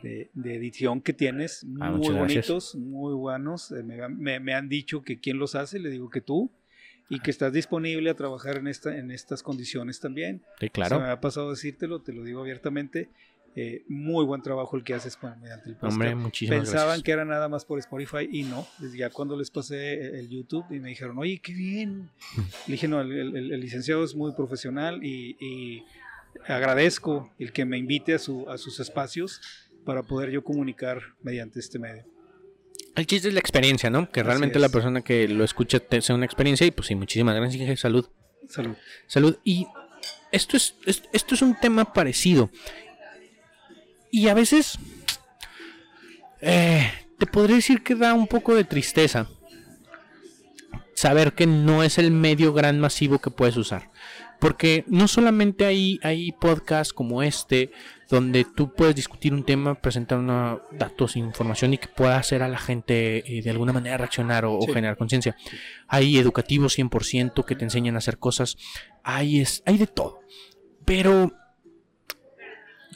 de- 0.03 0.29
de 0.33 0.55
edición 0.55 1.01
que 1.01 1.13
tienes. 1.13 1.63
Ah, 1.79 1.89
muy 1.91 1.97
muchas 1.99 2.13
gracias. 2.15 2.47
bonitos, 2.47 2.75
muy 2.75 3.13
buenos. 3.15 3.71
Eh, 3.71 3.81
Me, 3.83 4.07
me- 4.09 4.39
me 4.39 4.53
han 4.53 4.69
dicho 4.69 5.01
que 5.01 5.19
quién 5.19 5.39
los 5.39 5.55
hace, 5.55 5.79
le 5.79 5.89
digo 5.89 6.09
que 6.09 6.21
tú. 6.21 6.51
Y 7.09 7.21
que 7.21 7.31
estás 7.31 7.53
disponible 7.53 8.09
a 8.09 8.15
trabajar 8.15 8.57
en, 8.57 8.67
esta, 8.67 8.97
en 8.97 9.11
estas 9.11 9.41
condiciones 9.41 10.01
también. 10.01 10.41
Sí, 10.59 10.65
Se 10.65 10.69
claro. 10.71 10.99
me 10.99 11.07
ha 11.09 11.21
pasado 11.21 11.51
decírtelo, 11.51 12.01
te 12.01 12.11
lo 12.11 12.21
digo 12.23 12.41
abiertamente. 12.41 13.07
Eh, 13.59 13.83
muy 13.87 14.23
buen 14.23 14.43
trabajo 14.43 14.77
el 14.77 14.83
que 14.83 14.93
haces 14.93 15.17
mediante 15.41 15.69
el 15.69 15.75
podcast. 15.75 15.93
Hombre, 15.93 16.13
muchísimas 16.13 16.59
Pensaban 16.59 16.85
gracias. 16.89 17.03
que 17.03 17.11
era 17.11 17.25
nada 17.25 17.49
más 17.49 17.65
por 17.65 17.79
Spotify 17.79 18.29
y 18.31 18.43
no. 18.43 18.67
Desde 18.77 18.99
ya 18.99 19.09
cuando 19.09 19.35
les 19.35 19.49
pasé 19.49 20.19
el 20.19 20.29
YouTube 20.29 20.65
y 20.69 20.79
me 20.79 20.89
dijeron, 20.89 21.17
oye, 21.17 21.39
qué 21.41 21.53
bien. 21.53 22.11
Le 22.67 22.73
dije, 22.73 22.87
no, 22.87 23.01
el, 23.01 23.11
el- 23.11 23.51
el 23.53 23.59
licenciado 23.59 24.03
es 24.03 24.13
muy 24.15 24.33
profesional 24.33 25.03
y, 25.03 25.35
y 25.39 25.83
agradezco 26.47 27.31
el 27.39 27.51
que 27.51 27.65
me 27.65 27.77
invite 27.77 28.13
a, 28.13 28.19
su, 28.19 28.49
a 28.49 28.57
sus 28.57 28.79
espacios 28.79 29.41
para 29.85 30.03
poder 30.03 30.29
yo 30.31 30.43
comunicar 30.43 31.01
mediante 31.23 31.59
este 31.59 31.79
medio. 31.79 32.03
El 32.95 33.05
chiste 33.05 33.27
es 33.27 33.33
la 33.33 33.39
experiencia, 33.39 33.89
¿no? 33.89 34.09
Que 34.11 34.23
realmente 34.23 34.59
la 34.59 34.69
persona 34.69 35.01
que 35.01 35.27
lo 35.27 35.43
escucha 35.43 35.79
sea 36.01 36.15
una 36.15 36.25
experiencia 36.25 36.65
y 36.65 36.71
pues 36.71 36.87
sí, 36.87 36.95
muchísimas 36.95 37.35
gracias. 37.35 37.79
Salud. 37.79 38.07
Salud. 38.47 38.75
Salud. 39.07 39.37
Y 39.43 39.67
esto 40.31 40.57
es, 40.57 40.75
es- 40.85 41.03
esto 41.13 41.35
es 41.35 41.41
un 41.41 41.55
tema 41.59 41.93
parecido. 41.93 42.49
Y 44.11 44.27
a 44.27 44.33
veces 44.33 44.79
eh, 46.41 46.91
te 47.17 47.25
podría 47.25 47.57
decir 47.57 47.83
que 47.83 47.95
da 47.95 48.13
un 48.13 48.27
poco 48.27 48.55
de 48.55 48.63
tristeza. 48.63 49.27
saber 50.93 51.33
que 51.33 51.45
no 51.45 51.83
es 51.83 51.99
el 51.99 52.09
medio 52.09 52.53
gran 52.53 52.79
masivo 52.79 53.19
que 53.19 53.29
puedes 53.29 53.55
usar. 53.55 53.91
Porque 54.39 54.83
no 54.87 55.07
solamente 55.07 55.65
hay, 55.65 55.99
hay 56.01 56.31
podcasts 56.31 56.93
como 56.93 57.21
este, 57.21 57.71
donde 58.09 58.45
tú 58.45 58.73
puedes 58.73 58.95
discutir 58.95 59.33
un 59.33 59.43
tema, 59.43 59.75
presentar 59.75 60.17
una, 60.17 60.59
datos, 60.71 61.15
información 61.15 61.73
y 61.73 61.77
que 61.77 61.87
pueda 61.87 62.17
hacer 62.17 62.41
a 62.41 62.47
la 62.47 62.57
gente 62.57 63.37
eh, 63.37 63.41
de 63.41 63.49
alguna 63.49 63.73
manera 63.73 63.97
reaccionar 63.97 64.45
o, 64.45 64.57
o 64.57 64.67
generar 64.67 64.97
conciencia. 64.97 65.35
Hay 65.87 66.17
educativos 66.17 66.77
100% 66.77 67.45
que 67.45 67.55
te 67.55 67.63
enseñan 67.63 67.95
a 67.95 67.99
hacer 67.99 68.17
cosas. 68.17 68.57
Hay, 69.03 69.39
es, 69.39 69.63
hay 69.65 69.77
de 69.77 69.87
todo. 69.87 70.21
Pero 70.85 71.31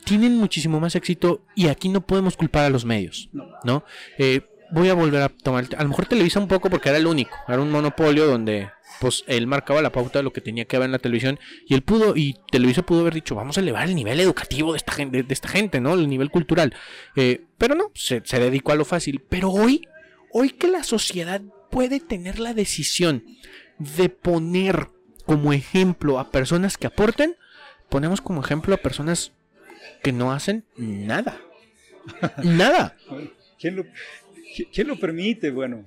tienen 0.06 0.38
muchísimo 0.38 0.80
más 0.80 0.96
éxito 0.96 1.42
y 1.56 1.68
aquí 1.68 1.90
no 1.90 2.02
podemos 2.02 2.38
culpar 2.38 2.66
a 2.66 2.70
los 2.70 2.86
medios, 2.86 3.30
¿no? 3.64 3.84
Eh, 4.18 4.42
voy 4.72 4.90
a 4.90 4.94
volver 4.94 5.22
a 5.22 5.30
tomar, 5.30 5.68
a 5.78 5.84
lo 5.84 5.90
mejor 5.90 6.06
Televisa 6.06 6.40
un 6.40 6.48
poco 6.48 6.70
porque 6.70 6.90
era 6.90 6.98
el 6.98 7.08
único, 7.08 7.36
era 7.48 7.62
un 7.62 7.72
monopolio 7.72 8.26
donde 8.26 8.70
pues 9.00 9.24
él 9.28 9.48
marcaba 9.48 9.82
la 9.82 9.92
pauta 9.92 10.20
de 10.20 10.24
lo 10.24 10.34
que 10.34 10.42
tenía 10.42 10.66
que 10.66 10.76
haber 10.76 10.88
en 10.88 10.92
la 10.94 11.00
televisión 11.00 11.40
y 11.68 11.74
él 11.74 11.82
pudo 11.82 12.16
y 12.16 12.38
Televisa 12.52 12.84
pudo 12.84 13.02
haber 13.02 13.14
dicho 13.14 13.36
vamos 13.36 13.58
a 13.58 13.62
elevar 13.62 13.88
el 13.88 13.96
nivel 13.96 14.20
educativo 14.20 14.72
de 14.74 14.78
esta 14.78 14.92
gente, 14.92 15.24
de, 15.24 15.34
esta 15.34 15.50
gente, 15.50 15.82
¿no? 15.82 15.94
El 15.94 16.08
nivel 16.08 16.30
cultural, 16.30 16.74
eh, 17.16 17.46
pero 17.58 17.76
no, 17.76 17.92
se, 17.94 18.22
se 18.24 18.40
dedicó 18.40 18.72
a 18.72 18.76
lo 18.76 18.86
fácil. 18.86 19.22
Pero 19.28 19.50
hoy, 19.50 19.88
hoy 20.32 20.52
que 20.52 20.68
la 20.68 20.84
sociedad 20.84 21.42
puede 21.70 22.00
tener 22.00 22.40
la 22.40 22.54
decisión 22.54 23.24
de 23.80 24.10
poner 24.10 24.88
como 25.26 25.54
ejemplo 25.54 26.20
a 26.20 26.30
personas 26.30 26.78
que 26.78 26.88
aporten, 26.88 27.36
ponemos 27.90 28.22
como 28.22 28.42
ejemplo 28.42 28.76
a 28.76 28.78
personas 28.78 29.32
que 30.04 30.12
no 30.12 30.32
hacen 30.32 30.64
nada. 30.78 31.40
nada. 32.44 32.96
¿Quién 33.60 33.76
lo, 33.76 33.86
quién 34.74 34.88
lo 34.88 35.00
permite? 35.00 35.52
Bueno, 35.52 35.86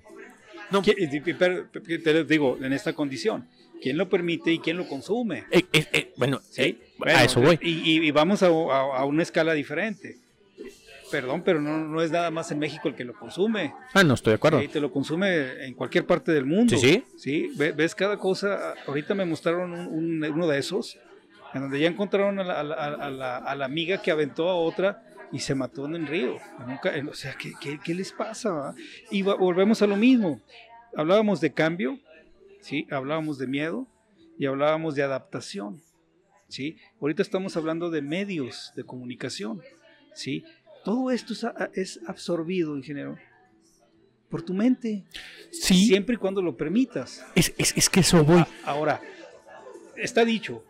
No. 0.71 0.83
¿quién- 0.83 0.97
pero- 1.39 1.67
pero 1.73 2.03
te 2.03 2.13
lo 2.15 2.25
digo, 2.25 2.59
en 2.63 2.73
esta 2.73 2.93
condición, 2.93 3.49
¿quién 3.83 3.97
lo 3.99 4.09
permite 4.09 4.53
y 4.53 4.59
quién 4.61 4.77
lo 4.77 4.87
consume? 4.89 5.45
Eh, 5.51 5.65
eh, 5.73 5.87
eh, 5.93 6.13
bueno, 6.17 6.41
eh, 6.57 6.77
Bueno, 6.99 7.19
a 7.19 7.25
eso 7.25 7.41
voy. 7.41 7.59
Y, 7.61 7.71
y- 7.99 8.07
y 8.07 8.11
vamos 8.13 8.43
a, 8.43 8.47
a- 8.47 8.99
a 8.99 9.05
una 9.05 9.23
escala 9.23 9.53
diferente. 9.55 10.19
Perdón, 11.11 11.43
pero 11.45 11.61
no, 11.61 11.79
no 11.79 12.01
es 12.03 12.11
nada 12.11 12.31
más 12.31 12.51
en 12.51 12.59
México 12.59 12.89
el 12.89 12.95
que 12.97 13.05
lo 13.05 13.13
consume. 13.13 13.73
Ah, 13.93 14.03
no 14.03 14.15
estoy 14.15 14.33
de 14.33 14.37
acuerdo. 14.37 14.61
Sí, 14.61 14.69
te 14.69 14.81
lo 14.81 14.91
consume 14.91 15.65
en 15.65 15.75
cualquier 15.75 16.07
parte 16.07 16.33
del 16.33 16.45
mundo. 16.47 16.77
Sí, 16.77 16.81
sí. 16.81 17.05
Sí, 17.17 17.51
ve- 17.57 17.73
ves 17.73 17.95
cada 17.95 18.19
cosa. 18.19 18.75
Ahorita 18.87 19.15
me 19.15 19.25
mostraron 19.25 19.73
un- 19.75 19.87
un- 19.87 20.25
uno 20.25 20.47
de 20.49 20.59
esos, 20.59 20.99
en 21.55 21.61
donde 21.63 21.81
ya 21.81 21.89
encontraron 21.89 22.39
a 22.41 22.45
la, 22.45 22.61
a 22.61 22.63
la- 22.65 22.75
a 22.75 23.11
la- 23.11 23.37
a 23.39 23.55
la 23.57 23.65
amiga 23.65 24.03
que 24.03 24.11
aventó 24.11 24.49
a 24.49 24.55
otra 24.57 25.03
y 25.33 25.39
se 25.39 25.55
mató 25.55 25.87
en 25.87 25.95
el 25.95 26.07
río. 26.07 26.37
Nunca- 26.67 26.93
o 27.09 27.15
sea, 27.15 27.35
¿qué, 27.39 27.53
qué- 27.61 27.79
qué 27.83 27.95
les 27.95 28.13
pasa? 28.13 28.75
Y 29.11 29.23
volvemos 29.23 29.81
a 29.83 29.87
lo 29.87 29.97
mismo. 29.97 30.41
Hablábamos 30.97 31.41
de 31.41 31.53
cambio, 31.53 31.99
¿sí? 32.61 32.87
hablábamos 32.91 33.39
de 33.39 33.47
miedo 33.47 33.87
y 34.39 34.47
hablábamos 34.47 34.95
de 34.95 35.03
adaptación. 35.03 35.81
¿sí? 36.49 36.77
Ahorita 37.01 37.23
estamos 37.23 37.57
hablando 37.57 37.91
de 37.91 38.03
medios 38.03 38.73
de 38.77 38.85
comunicación. 38.85 39.61
¿sí? 40.13 40.45
Todo 40.85 41.11
esto 41.11 41.33
es, 41.75 42.01
absorbido, 42.07 42.77
ingeniero, 42.77 43.17
por 44.29 44.43
tu 44.43 44.53
mente, 44.55 45.05
Sí, 45.51 45.87
siempre 45.87 46.15
y 46.17 46.19
cuando 46.19 46.43
lo 46.43 46.57
permitas. 46.57 47.25
es, 47.35 47.55
es- 47.59 47.77
es 47.77 47.89
que 47.89 48.01
eso 48.01 48.23
voy. 48.25 48.45
Ahora, 48.65 49.01
está 49.97 50.25
dicho 50.25 50.65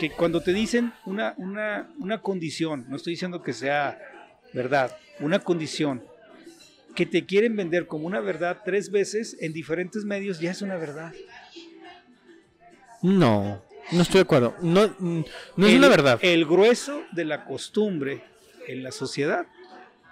que 0.00 0.10
cuando 0.10 0.40
te 0.40 0.52
dicen 0.52 0.92
una, 1.06 1.34
una, 1.36 1.90
una 1.98 2.20
condición, 2.22 2.86
no 2.88 2.96
estoy 2.96 3.12
diciendo 3.12 3.42
que 3.42 3.52
sea 3.52 3.98
verdad, 4.52 4.96
una 5.20 5.38
condición 5.38 6.02
que 6.96 7.06
te 7.06 7.24
quieren 7.26 7.54
vender 7.54 7.86
como 7.86 8.06
una 8.06 8.18
verdad 8.20 8.62
tres 8.64 8.90
veces 8.90 9.36
en 9.40 9.52
diferentes 9.52 10.04
medios, 10.04 10.40
ya 10.40 10.50
es 10.50 10.62
una 10.62 10.76
verdad. 10.76 11.12
No, 13.02 13.62
no 13.92 14.02
estoy 14.02 14.18
de 14.18 14.22
acuerdo. 14.22 14.54
No, 14.62 14.94
no 14.98 15.66
es 15.66 15.72
El- 15.72 15.78
una 15.78 15.88
verdad. 15.88 16.18
El 16.22 16.44
grueso 16.46 17.02
de 17.12 17.24
la 17.24 17.44
costumbre 17.44 18.22
en 18.66 18.82
la 18.82 18.92
sociedad, 18.92 19.46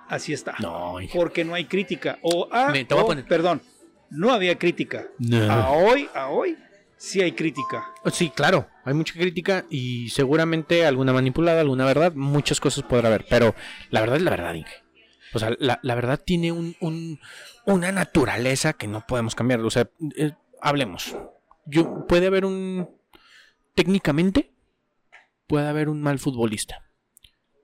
así 0.09 0.33
está. 0.33 0.55
No, 0.61 1.01
hija. 1.01 1.13
Porque 1.15 1.45
no 1.45 1.55
hay 1.55 1.65
crítica. 1.67 2.19
O, 2.23 2.49
ah, 2.53 2.71
Me- 2.73 2.85
te 2.85 2.95
voy 2.95 3.03
a 3.03 3.05
o, 3.05 3.09
poner- 3.09 3.25
perdón, 3.27 3.63
no 4.11 4.33
había 4.33 4.59
crítica. 4.59 5.07
No. 5.19 5.51
A 5.51 5.71
hoy, 5.71 6.09
a 6.15 6.29
hoy, 6.29 6.57
sí 6.99 7.21
hay 7.23 7.33
crítica. 7.33 7.87
Sí, 8.13 8.31
claro, 8.31 8.69
hay 8.85 8.93
mucha 8.95 9.15
crítica 9.15 9.65
y 9.71 10.11
seguramente 10.11 10.85
alguna 10.85 11.13
manipulada, 11.13 11.61
alguna 11.63 11.85
verdad, 11.87 12.13
muchas 12.15 12.61
cosas 12.61 12.85
podrá 12.85 13.09
haber, 13.09 13.25
pero 13.31 13.55
la 13.91 14.01
verdad 14.01 14.17
es 14.17 14.23
la 14.23 14.31
verdad, 14.31 14.55
Inge. 14.55 14.73
O 15.35 15.39
sea, 15.39 15.55
la, 15.59 15.79
la 15.83 15.95
verdad 15.95 16.21
tiene 16.25 16.53
un, 16.53 16.75
un- 16.81 17.21
una 17.67 17.93
naturaleza 17.93 18.73
que 18.73 18.87
no 18.87 19.05
podemos 19.07 19.35
cambiar. 19.35 19.61
O 19.61 19.71
sea, 19.71 19.91
eh, 20.17 20.33
hablemos. 20.63 21.15
Yo, 21.67 22.07
puede 22.07 22.27
haber 22.29 22.47
un... 22.47 22.89
Técnicamente, 23.75 24.51
puede 25.47 25.69
haber 25.69 25.89
un 25.89 26.01
mal 26.01 26.19
futbolista. 26.19 26.85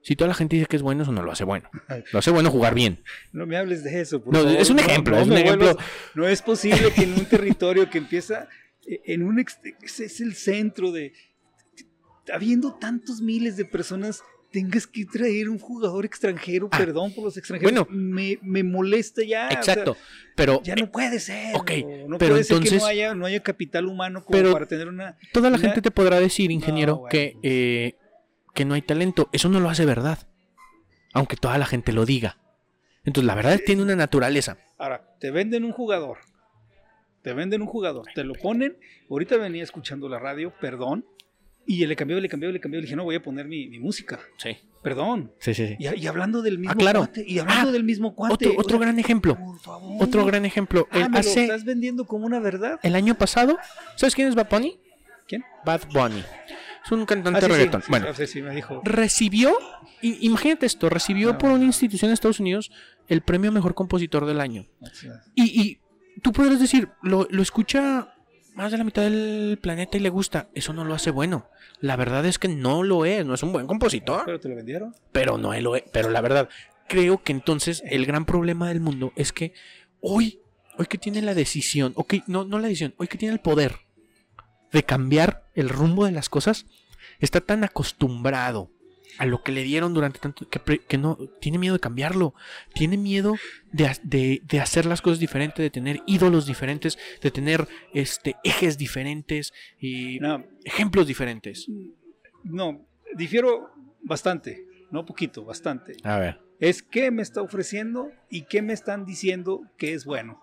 Si 0.03 0.15
toda 0.15 0.29
la 0.29 0.35
gente 0.35 0.57
dice 0.57 0.67
que 0.69 0.77
es 0.77 0.83
bueno, 0.83 1.03
eso 1.03 1.13
no 1.13 1.23
lo 1.23 1.33
hace 1.33 1.45
bueno. 1.45 1.71
Lo 2.13 2.19
hace 2.19 2.31
bueno 2.31 2.51
jugar 2.51 2.75
bien. 2.75 3.03
No 3.33 3.47
me 3.47 3.57
hables 3.57 3.83
de 3.83 3.99
eso, 4.03 4.23
por 4.23 4.35
No, 4.35 4.41
favor. 4.43 4.57
es 4.59 4.69
un 4.69 4.79
ejemplo, 4.79 5.19
es 5.19 5.27
un 5.27 5.33
ejemplo. 5.33 5.77
no 6.15 6.29
es 6.29 6.43
posible 6.43 6.93
que 6.93 7.05
en 7.05 7.15
un 7.15 7.25
territorio 7.25 7.89
que 7.89 7.97
empieza 7.99 8.47
en 8.87 9.23
un 9.23 9.39
es 9.39 10.21
el 10.21 10.35
centro 10.35 10.93
de 10.93 11.13
habiendo 12.33 12.75
tantos 12.75 13.21
miles 13.21 13.57
de 13.57 13.65
personas 13.65 14.23
tengas 14.51 14.87
que 14.87 15.05
traer 15.05 15.49
un 15.49 15.59
jugador 15.59 16.05
extranjero, 16.05 16.69
Ah, 16.71 16.79
perdón 16.79 17.13
por 17.13 17.25
los 17.25 17.37
extranjeros, 17.37 17.73
bueno. 17.73 17.87
me, 17.91 18.39
me 18.41 18.63
molesta 18.63 19.23
ya. 19.25 19.47
o 19.49 19.51
sea, 19.51 19.59
Exacto. 19.59 19.97
Pero 20.37 20.63
ya 20.63 20.77
no 20.77 20.91
puede 20.93 21.19
ser. 21.19 21.57
ok, 21.57 21.71
no 22.07 22.19
pero 22.19 22.35
puede 22.35 22.45
ser 22.45 22.59
que 22.59 22.65
entonces- 22.69 22.81
no 22.81 22.87
haya, 22.87 23.15
no 23.15 23.27
haya 23.27 23.43
capital 23.43 23.87
humano 23.87 24.25
como 24.25 24.31
Pero- 24.39 24.53
para 24.53 24.67
tener 24.67 24.87
una. 24.89 25.19
Toda 25.33 25.51
la 25.51 25.57
Una- 25.57 25.67
gente 25.67 25.83
te 25.83 25.91
podrá 25.91 26.21
decir, 26.21 26.51
ingeniero, 26.53 26.99
bueno, 26.99 27.09
que, 27.11 27.33
pues. 27.33 27.45
eh, 27.45 27.95
que 28.55 28.65
no 28.65 28.75
hay 28.75 28.83
talento. 28.83 29.29
Eso 29.33 29.49
no 29.49 29.59
lo 29.59 29.69
hace 29.69 29.85
verdad. 29.85 30.29
Aunque 31.13 31.37
toda 31.37 31.59
la 31.59 31.67
gente 31.67 31.93
lo 31.93 32.07
diga. 32.07 32.39
Entonces, 33.05 33.27
la 33.27 33.35
verdad 33.35 33.61
tiene 33.67 33.83
una 33.83 33.97
naturaleza. 33.97 34.57
Ahora, 34.79 35.17
te 35.21 35.31
venden 35.33 35.65
un 35.65 35.73
jugador. 35.73 36.19
Te 37.25 37.33
venden 37.33 37.63
un 37.63 37.67
jugador. 37.69 38.05
Te 38.15 38.23
lo 38.23 38.35
ponen. 38.35 38.77
Ahorita 39.11 39.37
venía 39.39 39.65
escuchando 39.65 40.09
la 40.09 40.21
radio, 40.21 40.53
perdón. 40.61 41.05
Y 41.67 41.85
le 41.87 41.97
cambió, 41.97 42.21
le 42.21 42.29
cambió, 42.29 42.53
le 42.53 42.61
cambió. 42.61 42.79
Le 42.79 42.85
dije, 42.85 42.95
no, 42.95 43.03
voy 43.05 43.17
a 43.17 43.23
poner 43.23 43.47
mi, 43.49 43.67
mi 43.69 43.81
música. 43.81 44.21
Sí. 44.37 44.57
Perdón. 44.83 45.33
Sí, 45.39 45.55
sí, 45.55 45.67
sí. 45.69 45.77
Y, 45.79 46.03
y 46.03 46.07
hablando 46.07 46.43
del 46.43 46.59
mismo 46.59 46.75
claro. 46.75 47.01
cuate. 47.01 47.25
Y 47.27 47.39
hablando 47.39 47.71
Ah, 47.71 47.73
del 47.73 47.85
mismo 47.85 48.15
cuate. 48.15 48.55
Otro, 48.59 48.79
gran 48.79 48.99
ejemplo. 48.99 49.35
Por 49.39 49.59
favor. 49.59 50.05
Otro 50.05 50.27
gran 50.27 50.45
ejemplo. 50.45 50.87
Ah, 50.91 50.99
El- 50.99 51.05
me 51.05 51.09
lo 51.15 51.19
hace 51.21 51.43
estás 51.45 51.65
vendiendo 51.65 52.05
como 52.07 52.27
una 52.27 52.39
verdad. 52.39 52.79
el 52.83 52.95
año 52.95 53.15
pasado, 53.17 53.57
¿sabes 53.97 54.15
quién 54.15 54.29
es 54.29 54.35
Bad 54.35 54.49
Bunny? 54.51 54.79
¿Quién? 55.27 55.43
Bad 55.65 55.81
Bunny. 55.95 56.23
Es 56.85 56.93
un 56.93 57.07
cantante 57.07 57.39
Ah, 57.39 57.41
sí, 57.41 57.47
de 57.47 57.53
sí, 57.55 57.59
reggaetón. 57.59 57.81
sí, 57.81 57.87
bueno, 57.89 58.15
sí, 58.15 58.27
sí, 58.27 58.43
me 58.43 58.55
dijo. 58.55 58.83
recibió, 58.85 59.57
imagínate 60.03 60.67
esto, 60.67 60.91
recibió 60.91 61.31
Ah. 61.31 61.39
por 61.39 61.51
una 61.51 61.65
institución 61.65 62.11
de 62.11 62.15
Estados 62.15 62.41
Unidos 62.41 62.71
el 63.09 63.23
premio 63.23 63.51
mejor 63.53 63.75
compositor 63.75 64.27
del 64.27 64.39
año. 64.41 64.67
Y, 65.35 65.63
y 65.63 65.79
tú 66.23 66.33
podrás 66.33 66.61
decir, 66.61 66.89
lo, 67.03 67.27
lo 67.31 67.43
escucha 67.43 68.15
más 68.55 68.71
de 68.71 68.79
la 68.79 68.85
mitad 68.85 69.03
del 69.03 69.59
planeta 69.61 69.97
y 69.97 70.01
le 70.01 70.09
gusta. 70.09 70.49
Eso 70.55 70.73
no 70.73 70.85
lo 70.85 70.95
hace 70.95 71.11
bueno. 71.11 71.49
La 71.81 71.97
verdad 71.97 72.25
es 72.25 72.39
que 72.39 72.49
no 72.49 72.83
lo 72.83 73.05
es, 73.05 73.27
no 73.27 73.35
es 73.35 73.43
un 73.43 73.53
buen 73.53 73.67
compositor. 73.67 74.23
Pero 74.25 74.41
te 74.41 74.49
lo 74.49 74.57
vendieron. 74.57 74.95
Pero 75.13 75.39
no 75.39 75.59
lo 75.61 75.77
es. 75.77 75.85
Pero 75.93 76.11
la 76.11 76.21
verdad, 76.21 76.49
creo 76.89 77.23
que 77.23 77.33
entonces 77.33 77.83
el 77.87 78.07
gran 78.07 78.25
problema 78.25 78.69
del 78.69 78.81
mundo 78.81 79.13
es 79.17 79.33
que 79.33 79.53
hoy, 80.01 80.41
hoy 80.79 80.87
que 80.87 80.99
tiene 80.99 81.23
la 81.23 81.35
decisión, 81.35 81.93
ok, 81.97 82.15
no, 82.27 82.45
no 82.45 82.59
la 82.59 82.69
decisión, 82.69 82.95
hoy 82.97 83.09
que 83.09 83.19
tiene 83.19 83.35
el 83.35 83.41
poder 83.41 83.81
de 84.73 84.85
cambiar 84.85 85.45
el 85.55 85.69
rumbo 85.69 86.07
de 86.07 86.13
las 86.13 86.29
cosas, 86.29 86.67
está 87.21 87.41
tan 87.41 87.65
acostumbrado 87.65 88.71
a 89.19 89.27
lo 89.27 89.43
que 89.43 89.53
le 89.53 89.63
dieron 89.63 89.95
durante 89.95 90.19
tanto 90.19 90.49
que, 90.49 90.59
pre- 90.59 90.79
que 90.81 90.99
no 90.99 91.17
tiene 91.41 91.59
miedo 91.59 91.75
de 91.75 91.81
cambiarlo, 91.81 92.35
tiene 92.75 92.97
miedo 92.97 93.37
de, 93.73 93.91
de- 94.03 94.43
de 94.45 94.61
hacer 94.61 94.87
las 94.87 95.01
cosas 95.03 95.19
diferentes, 95.19 95.63
de 95.63 95.71
tener 95.71 96.01
ídolos 96.07 96.47
diferentes, 96.47 96.99
de 97.23 97.31
tener 97.31 97.67
este 97.93 98.37
ejes 98.45 98.77
diferentes 98.79 99.53
y 99.81 100.19
No, 100.21 100.45
ejemplos 100.65 101.07
diferentes. 101.07 101.67
no, 102.43 102.87
difiero 103.17 103.71
bastante. 104.03 104.67
No 104.91 105.05
poquito, 105.05 105.45
bastante. 105.45 105.97
A 106.05 106.19
ver. 106.19 106.41
es 106.61 106.83
qué 106.83 107.11
me 107.11 107.23
está 107.23 107.43
ofreciendo 107.43 108.13
y 108.31 108.43
qué 108.43 108.63
me 108.63 108.73
están 108.73 109.05
diciendo 109.07 109.63
que 109.77 109.93
es 109.95 110.05
bueno. 110.05 110.41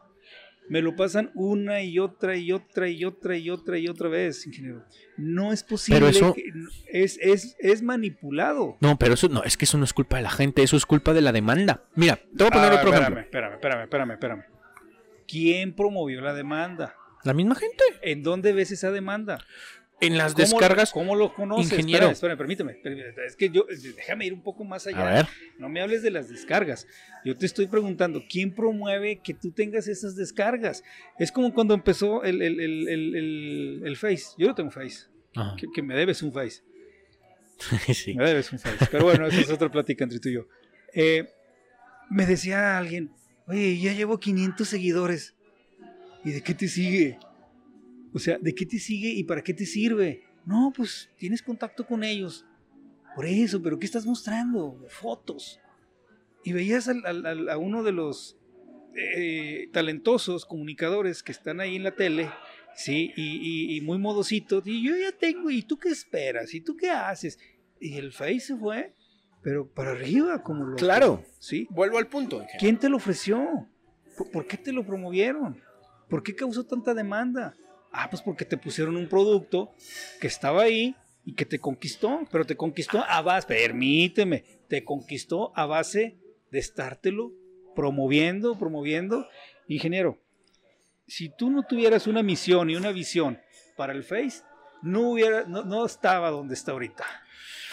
Me 0.71 0.81
lo 0.81 0.95
pasan 0.95 1.31
una 1.35 1.81
y 1.83 1.99
otra 1.99 2.37
y 2.37 2.53
otra 2.53 2.87
y 2.87 3.03
otra 3.03 3.35
y 3.37 3.49
otra 3.49 3.77
y 3.77 3.89
otra 3.89 4.07
vez, 4.07 4.47
ingeniero. 4.47 4.85
No 5.17 5.51
es 5.51 5.63
posible. 5.63 5.99
Pero 5.99 6.09
eso- 6.09 6.33
que- 6.33 6.49
es, 6.87 7.19
es, 7.21 7.57
es 7.59 7.81
manipulado. 7.83 8.77
No, 8.79 8.97
pero 8.97 9.15
eso 9.15 9.27
no, 9.27 9.43
es 9.43 9.57
que 9.57 9.65
eso 9.65 9.77
no 9.77 9.83
es 9.83 9.91
culpa 9.91 10.15
de 10.15 10.23
la 10.23 10.29
gente, 10.29 10.63
eso 10.63 10.77
es 10.77 10.85
culpa 10.85 11.13
de 11.13 11.19
la 11.19 11.33
demanda. 11.33 11.83
Mira, 11.95 12.15
te 12.15 12.23
voy 12.43 12.47
a 12.47 12.51
poner 12.51 12.71
otro 12.71 12.87
espérame, 12.87 13.01
ejemplo. 13.01 13.21
espérame, 13.21 13.53
espérame, 13.55 13.83
espérame, 13.83 14.11
espérame. 14.13 14.43
¿Quién 15.27 15.75
promovió 15.75 16.21
la 16.21 16.33
demanda? 16.33 16.95
La 17.25 17.33
misma 17.33 17.55
gente. 17.55 17.83
¿En 18.01 18.23
dónde 18.23 18.53
ves 18.53 18.71
esa 18.71 18.91
demanda? 18.91 19.39
En 20.01 20.17
las 20.17 20.33
¿Cómo- 20.33 20.43
descargas. 20.43 20.91
¿Cómo 20.91 21.15
lo 21.15 21.33
conoces? 21.33 21.71
ingeniero. 21.71 22.09
Espera, 22.09 22.35
permíteme. 22.35 22.77
Es 23.25 23.35
que 23.35 23.49
yo, 23.49 23.65
déjame 23.95 24.25
ir 24.25 24.33
un 24.33 24.41
poco 24.43 24.63
más 24.63 24.85
allá. 24.87 25.09
A 25.09 25.13
ver. 25.13 25.27
No 25.59 25.69
me 25.69 25.81
hables 25.81 26.01
de 26.03 26.11
las 26.11 26.27
descargas. 26.29 26.87
Yo 27.23 27.37
te 27.37 27.45
estoy 27.45 27.67
preguntando, 27.67 28.23
¿quién 28.29 28.53
promueve 28.53 29.21
que 29.23 29.33
tú 29.33 29.51
tengas 29.51 29.87
esas 29.87 30.15
descargas? 30.15 30.83
Es 31.19 31.31
como 31.31 31.53
cuando 31.53 31.73
empezó 31.73 32.23
el, 32.23 32.41
el, 32.41 32.59
el, 32.59 33.81
el, 33.85 33.95
Face. 33.97 34.25
Yo 34.37 34.47
no 34.47 34.55
tengo 34.55 34.71
Face. 34.71 35.05
Que 35.73 35.81
me 35.81 35.95
debes 35.95 36.21
un 36.23 36.33
Face. 36.33 36.61
Sí. 37.93 38.15
Me 38.15 38.25
debes 38.25 38.51
un 38.51 38.57
Face. 38.59 38.87
Pero 38.89 39.03
bueno, 39.03 39.27
esa 39.27 39.39
es 39.39 39.49
otra 39.51 39.69
plática 39.69 40.03
entre 40.03 40.19
tú 40.19 40.29
y 40.29 40.33
yo. 40.33 40.47
Eh, 40.93 41.29
me 42.09 42.25
decía 42.25 42.77
alguien, 42.77 43.11
oye, 43.47 43.77
ya 43.79 43.93
llevo 43.93 44.19
500 44.19 44.67
seguidores. 44.67 45.35
¿Y 46.25 46.31
de 46.31 46.41
qué 46.41 46.53
te 46.53 46.67
sigue? 46.67 47.17
O 48.13 48.19
sea, 48.19 48.37
¿de 48.39 48.53
qué 48.53 48.65
te 48.65 48.79
sigue 48.79 49.09
y 49.09 49.23
para 49.23 49.41
qué 49.43 49.53
te 49.53 49.65
sirve? 49.65 50.23
No, 50.45 50.73
pues 50.75 51.09
tienes 51.17 51.41
contacto 51.41 51.85
con 51.85 52.03
ellos. 52.03 52.45
Por 53.15 53.25
eso, 53.25 53.61
pero 53.61 53.77
¿qué 53.79 53.85
estás 53.85 54.05
mostrando? 54.05 54.83
Fotos. 54.89 55.59
Y 56.43 56.53
veías 56.53 56.87
al- 56.87 57.05
al- 57.05 57.25
al- 57.25 57.49
a 57.49 57.57
uno 57.57 57.83
de 57.83 57.91
los 57.91 58.37
eh, 58.93 59.69
talentosos 59.71 60.45
comunicadores 60.45 61.23
que 61.23 61.31
están 61.31 61.61
ahí 61.61 61.77
en 61.77 61.83
la 61.83 61.95
tele, 61.95 62.29
sí, 62.75 63.13
y, 63.15 63.37
y- 63.71 63.77
y 63.77 63.81
muy 63.81 63.97
modositos. 63.97 64.67
Y 64.67 64.83
yo 64.83 64.97
ya 64.97 65.13
tengo, 65.13 65.49
¿y 65.49 65.61
tú 65.61 65.77
qué 65.77 65.87
esperas? 65.89 66.53
¿Y 66.53 66.59
tú 66.59 66.75
qué 66.75 66.89
haces? 66.89 67.39
Y 67.79 67.93
el 67.97 68.11
Face 68.11 68.39
se 68.41 68.57
fue, 68.57 68.93
pero 69.41 69.65
para 69.67 69.91
arriba, 69.91 70.43
como 70.43 70.65
lo. 70.65 70.75
Claro. 70.75 71.23
Sí. 71.39 71.67
Vuelvo 71.69 71.99
al 71.99 72.07
punto. 72.07 72.45
¿Quién 72.59 72.77
te 72.77 72.89
lo 72.89 72.97
ofreció? 72.97 73.67
¿Por, 74.17 74.29
por 74.29 74.45
qué 74.45 74.57
te 74.57 74.73
lo 74.73 74.85
promovieron? 74.85 75.57
¿Por 76.09 76.21
qué 76.21 76.35
causó 76.35 76.65
tanta 76.65 76.93
demanda? 76.93 77.55
Ah, 77.91 78.09
pues 78.09 78.21
porque 78.21 78.45
te 78.45 78.57
pusieron 78.57 78.95
un 78.95 79.07
producto 79.09 79.73
que 80.19 80.27
estaba 80.27 80.63
ahí 80.63 80.95
y 81.25 81.33
que 81.33 81.45
te 81.45 81.59
conquistó, 81.59 82.21
pero 82.31 82.45
te 82.45 82.55
conquistó 82.55 83.03
a 83.07 83.21
base, 83.21 83.47
permíteme, 83.47 84.43
te 84.67 84.83
conquistó 84.83 85.51
a 85.55 85.65
base 85.65 86.17
de 86.51 86.59
estártelo 86.59 87.31
promoviendo, 87.75 88.57
promoviendo. 88.57 89.27
Ingeniero, 89.67 90.17
si 91.07 91.29
tú 91.29 91.49
no 91.49 91.63
tuvieras 91.63 92.07
una 92.07 92.23
misión 92.23 92.69
y 92.69 92.75
una 92.75 92.91
visión 92.91 93.39
para 93.77 93.93
el 93.93 94.03
Face, 94.03 94.41
no 94.81 95.11
hubiera, 95.11 95.43
no, 95.45 95.63
no 95.63 95.85
estaba 95.85 96.29
donde 96.31 96.53
está 96.53 96.71
ahorita. 96.71 97.05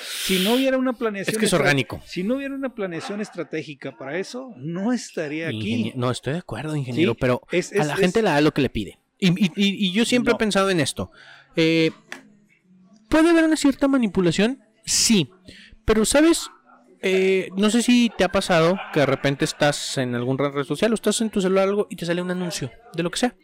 Si 0.00 0.44
no 0.44 0.54
hubiera 0.54 0.76
una 0.78 0.92
planeación, 0.92 1.34
Es 1.34 1.38
que 1.38 1.46
es 1.46 1.52
orgánico. 1.52 2.00
Si 2.04 2.22
no 2.22 2.36
hubiera 2.36 2.54
una 2.54 2.74
planeación 2.74 3.20
estratégica 3.20 3.96
para 3.96 4.18
eso, 4.18 4.52
no 4.56 4.92
estaría 4.92 5.48
aquí. 5.48 5.92
No, 5.96 6.10
estoy 6.10 6.34
de 6.34 6.38
acuerdo, 6.40 6.76
ingeniero, 6.76 7.12
Sí, 7.12 7.18
pero 7.20 7.42
es- 7.50 7.72
a 7.72 7.84
la 7.84 7.94
es- 7.94 8.00
gente 8.00 8.22
le 8.22 8.30
da 8.30 8.40
lo 8.40 8.52
que 8.52 8.62
le 8.62 8.70
pide. 8.70 8.98
Y, 9.18 9.28
y- 9.30 9.52
y- 9.56 9.92
yo 9.92 10.04
siempre 10.04 10.32
No. 10.32 10.36
he 10.36 10.38
pensado 10.38 10.70
en 10.70 10.80
esto. 10.80 11.10
Eh, 11.56 11.90
¿Puede 13.08 13.30
haber 13.30 13.44
una 13.44 13.56
cierta 13.56 13.88
manipulación? 13.88 14.60
Sí. 14.84 15.30
Pero, 15.84 16.04
¿sabes? 16.04 16.50
Eh, 17.00 17.48
no 17.56 17.70
sé 17.70 17.82
si 17.82 18.10
te 18.16 18.24
ha 18.24 18.28
pasado 18.32 18.76
que 18.92 19.00
de 19.00 19.06
repente 19.06 19.44
estás 19.44 19.98
en 19.98 20.14
algún 20.14 20.36
red 20.36 20.64
social 20.64 20.90
o 20.92 20.94
estás 20.94 21.20
en 21.20 21.30
tu 21.30 21.40
celular 21.40 21.66
o 21.68 21.70
algo 21.70 21.86
y 21.90 21.96
te 21.96 22.04
sale 22.06 22.20
un 22.22 22.30
anuncio 22.30 22.70
de 22.94 23.02
lo 23.02 23.10
que 23.10 23.18
sea. 23.18 23.36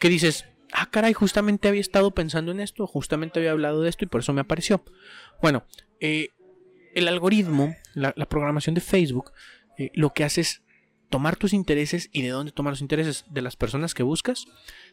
Que 0.00 0.08
dices, 0.08 0.46
ah, 0.72 0.88
caray, 0.90 1.12
justamente 1.12 1.68
había 1.68 1.80
estado 1.82 2.10
pensando 2.12 2.52
en 2.52 2.60
esto, 2.60 2.86
justamente 2.86 3.38
había 3.38 3.50
hablado 3.52 3.82
de 3.82 3.90
esto 3.90 4.04
y 4.04 4.08
por 4.08 4.22
eso 4.22 4.32
me 4.32 4.40
apareció. 4.40 4.82
Bueno, 5.42 5.64
eh, 6.00 6.28
el 6.94 7.06
algoritmo, 7.06 7.76
la, 7.94 8.12
la 8.16 8.26
programación 8.28 8.74
de 8.74 8.80
Facebook, 8.80 9.32
eh, 9.78 9.90
lo 9.94 10.12
que 10.14 10.24
hace 10.24 10.40
es 10.40 10.62
tomar 11.10 11.36
tus 11.36 11.52
intereses 11.52 12.08
y 12.12 12.22
de 12.22 12.30
dónde 12.30 12.52
tomar 12.52 12.72
los 12.72 12.80
intereses 12.80 13.26
de 13.30 13.42
las 13.42 13.56
personas 13.56 13.92
que 13.92 14.02
buscas, 14.02 14.46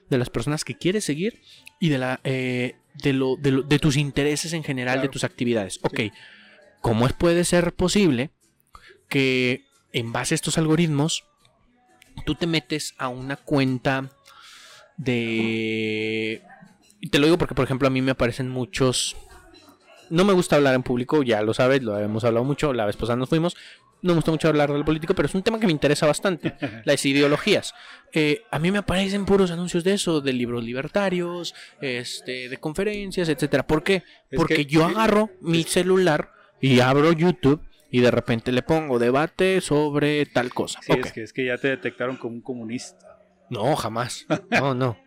de 0.10 0.18
las 0.18 0.30
personas 0.30 0.64
que 0.66 0.78
quieres 0.78 1.04
seguir 1.06 1.42
y 1.80 1.90
de 1.90 1.98
la 1.98 2.20
eh, 2.24 2.76
de, 3.04 3.14
lo, 3.14 3.36
de, 3.38 3.52
lo- 3.52 3.62
de 3.64 3.80
tus 3.80 3.96
intereses 3.98 4.54
en 4.54 4.64
general, 4.64 5.02
de 5.02 5.10
tus 5.10 5.24
actividades. 5.24 5.80
Ok, 5.84 6.00
¿cómo 6.82 7.06
es, 7.08 7.14
puede 7.14 7.44
ser 7.46 7.74
posible 7.74 8.32
que 9.08 9.64
en 9.94 10.12
base 10.12 10.34
a 10.34 10.36
estos 10.36 10.58
algoritmos 10.58 11.24
tú 12.26 12.36
te 12.36 12.48
metes 12.48 12.94
a 12.98 13.08
una 13.08 13.36
cuenta 13.38 14.10
de... 14.98 16.42
Te 17.12 17.20
lo 17.20 17.26
digo 17.28 17.38
porque, 17.38 17.56
por 17.56 17.64
ejemplo, 17.66 17.88
a 17.88 17.92
mí 17.92 18.02
me 18.02 18.12
aparecen 18.12 18.50
muchos... 18.50 19.16
No 20.10 20.26
me 20.26 20.34
gusta 20.34 20.56
hablar 20.56 20.76
en 20.76 20.84
público, 20.84 21.24
ya 21.24 21.42
lo 21.42 21.54
sabes, 21.54 21.84
lo 21.84 21.98
hemos 22.00 22.24
hablado 22.24 22.44
mucho, 22.46 22.74
la 22.74 22.86
vez 22.86 22.96
pasada 22.96 23.16
nos 23.18 23.30
fuimos. 23.30 23.56
No 24.02 24.14
me 24.14 24.16
gusta 24.16 24.32
mucho 24.32 24.48
hablar 24.48 24.72
del 24.72 24.86
político, 24.86 25.14
pero 25.14 25.28
es 25.28 25.36
un 25.36 25.44
tema 25.44 25.60
que 25.60 25.66
me 25.66 25.74
interesa 25.74 26.08
bastante, 26.08 26.56
las 26.86 27.06
ideologías. 27.06 27.74
Eh, 28.14 28.44
a 28.50 28.58
mí 28.58 28.72
me 28.72 28.78
aparecen 28.78 29.26
puros 29.26 29.52
anuncios 29.52 29.84
de 29.84 29.94
eso, 29.94 30.22
de 30.22 30.32
libros 30.34 30.64
libertarios, 30.64 31.54
este, 31.82 32.48
de 32.50 32.58
conferencias, 32.58 33.28
etcétera. 33.28 33.68
¿Por 33.68 33.84
qué? 33.84 34.04
Es 34.32 34.38
Porque 34.38 34.56
que- 34.56 34.66
yo 34.66 34.86
agarro 34.86 35.30
mi 35.42 35.64
celular 35.64 36.32
y 36.62 36.80
abro 36.80 37.12
YouTube 37.12 37.62
y 37.92 38.00
de 38.00 38.12
repente 38.12 38.52
le 38.54 38.62
pongo 38.62 39.00
debate 39.00 39.60
sobre 39.62 40.26
tal 40.28 40.54
cosa. 40.54 40.80
Sí, 40.82 40.94
es, 40.94 41.12
que, 41.12 41.24
es 41.24 41.34
que 41.34 41.46
ya 41.46 41.58
te 41.58 41.68
detectaron 41.68 42.16
como 42.18 42.36
un 42.36 42.42
comunista. 42.42 43.20
No, 43.50 43.76
jamás. 43.76 44.26
No, 44.50 44.74
no. 44.74 44.98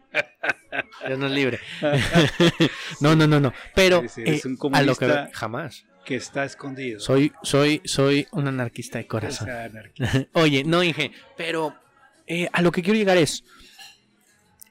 Dios 1.07 1.19
no 1.19 1.27
es 1.27 1.33
libre. 1.33 1.59
no, 3.01 3.15
no, 3.17 3.27
no, 3.27 3.41
no. 3.41 3.53
Pero 3.75 4.03
eh, 4.17 4.41
un 4.45 4.75
a 4.75 4.83
lo 4.83 4.95
que 4.95 5.07
comunista. 5.07 5.31
jamás. 5.33 5.85
Que 6.05 6.17
está 6.17 6.45
escondido. 6.45 6.99
Soy, 7.01 7.33
soy, 7.43 7.81
soy 7.85 8.27
un 8.33 8.49
anarquista 8.49 8.99
de 8.99 9.07
corazón. 9.07 9.49
Oye, 10.33 10.65
no, 10.65 10.83
Inge, 10.83 11.13
pero 11.37 11.75
eh, 12.27 12.49
a 12.53 12.61
lo 12.63 12.73
que 12.73 12.83
quiero 12.83 12.99
llegar 12.99 13.17
es, 13.19 13.45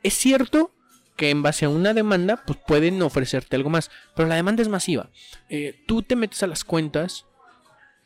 es 0.04 0.14
cierto 0.14 0.74
que 1.16 1.30
en 1.30 1.42
base 1.42 1.66
a 1.66 1.70
una 1.70 1.94
demanda, 1.94 2.44
pues 2.46 2.60
pueden 2.68 3.02
ofrecerte 3.02 3.56
algo 3.56 3.70
más, 3.70 3.92
pero 4.16 4.28
la 4.28 4.36
demanda 4.36 4.62
es 4.62 4.68
masiva. 4.70 5.10
Eh, 5.50 5.82
tú 5.88 6.02
te 6.02 6.16
metes 6.16 6.42
a 6.44 6.48
las 6.48 6.64
cuentas, 6.64 7.26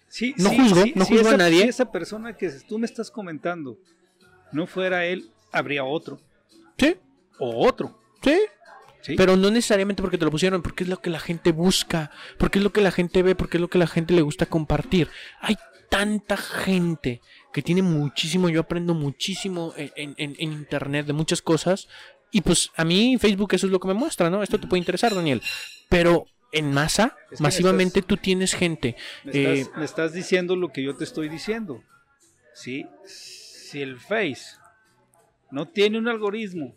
Sí, 0.08 0.34
No 0.38 0.50
sí, 0.50 0.58
juzgo, 0.58 0.84
sí, 0.84 0.94
no 0.96 1.04
juzgo 1.04 1.26
a 1.26 1.30
esa- 1.30 1.38
nadie. 1.38 1.64
Si 1.64 1.68
esa 1.70 1.92
persona 1.92 2.38
que 2.38 2.50
tú 2.70 2.78
me 2.80 2.86
estás 2.86 3.12
comentando 3.12 3.78
no 4.54 4.66
fuera 4.66 5.06
él, 5.06 5.30
habría 5.52 5.84
otro. 5.84 6.22
sí, 6.78 6.96
O 7.40 7.68
otro. 7.68 8.00
sí, 8.24 8.38
¿sí? 9.02 9.16
pero 9.16 9.36
no 9.36 9.50
necesariamente 9.52 10.02
porque 10.02 10.18
te 10.18 10.26
lo 10.26 10.32
pusieron, 10.32 10.62
porque 10.62 10.84
es 10.84 10.90
lo 10.90 11.02
que 11.02 11.10
la 11.10 11.20
gente 11.20 11.52
busca, 11.52 12.12
porque 12.38 12.60
es 12.60 12.64
lo 12.64 12.72
que 12.74 12.82
la 12.82 12.92
gente 12.92 13.22
ve, 13.24 13.36
porque 13.36 13.58
es 13.58 13.62
lo 13.62 13.70
que 13.70 13.78
la 13.78 13.88
gente 13.88 14.14
le 14.14 14.22
gusta 14.22 14.46
compartir. 14.46 15.10
Hay 15.42 15.56
tanta 15.90 16.36
gente 16.38 17.22
que 17.54 17.62
tiene 17.62 17.82
muchísimo, 17.82 18.50
yo 18.50 18.62
aprendo 18.62 18.94
muchísimo 18.94 19.74
en, 19.78 20.14
en- 20.18 20.36
internet 20.52 21.06
de 21.06 21.14
muchas 21.14 21.42
cosas. 21.42 21.88
Y 22.32 22.42
pues 22.42 22.72
a 22.76 22.84
mí 22.84 23.18
Facebook 23.18 23.54
eso 23.54 23.68
es 23.68 23.72
lo 23.72 23.80
que 23.80 23.88
me 23.88 23.94
muestra, 23.94 24.30
¿no? 24.30 24.44
Esto 24.44 24.60
te 24.60 24.68
puede 24.68 24.80
interesar, 24.80 25.14
Daniel. 25.16 25.42
Pero 25.88 26.26
en 26.52 26.74
masa, 26.74 27.16
Es 27.32 27.38
que 27.38 27.44
masivamente 27.44 28.00
estás- 28.00 28.08
tú 28.10 28.18
tienes 28.18 28.54
gente. 28.56 28.96
me, 29.24 29.32
eh, 29.34 29.60
estás, 29.62 29.78
me 29.78 29.86
estás 29.86 30.14
diciendo 30.14 30.56
lo 30.56 30.70
que 30.74 30.84
yo 30.84 30.96
te 30.96 31.04
estoy 31.04 31.30
diciendo. 31.30 31.82
¿sí? 32.54 32.86
Si 33.06 33.82
el 33.82 34.00
Face 34.00 34.58
no 35.52 35.68
tiene 35.68 35.98
un 35.98 36.08
algoritmo 36.08 36.76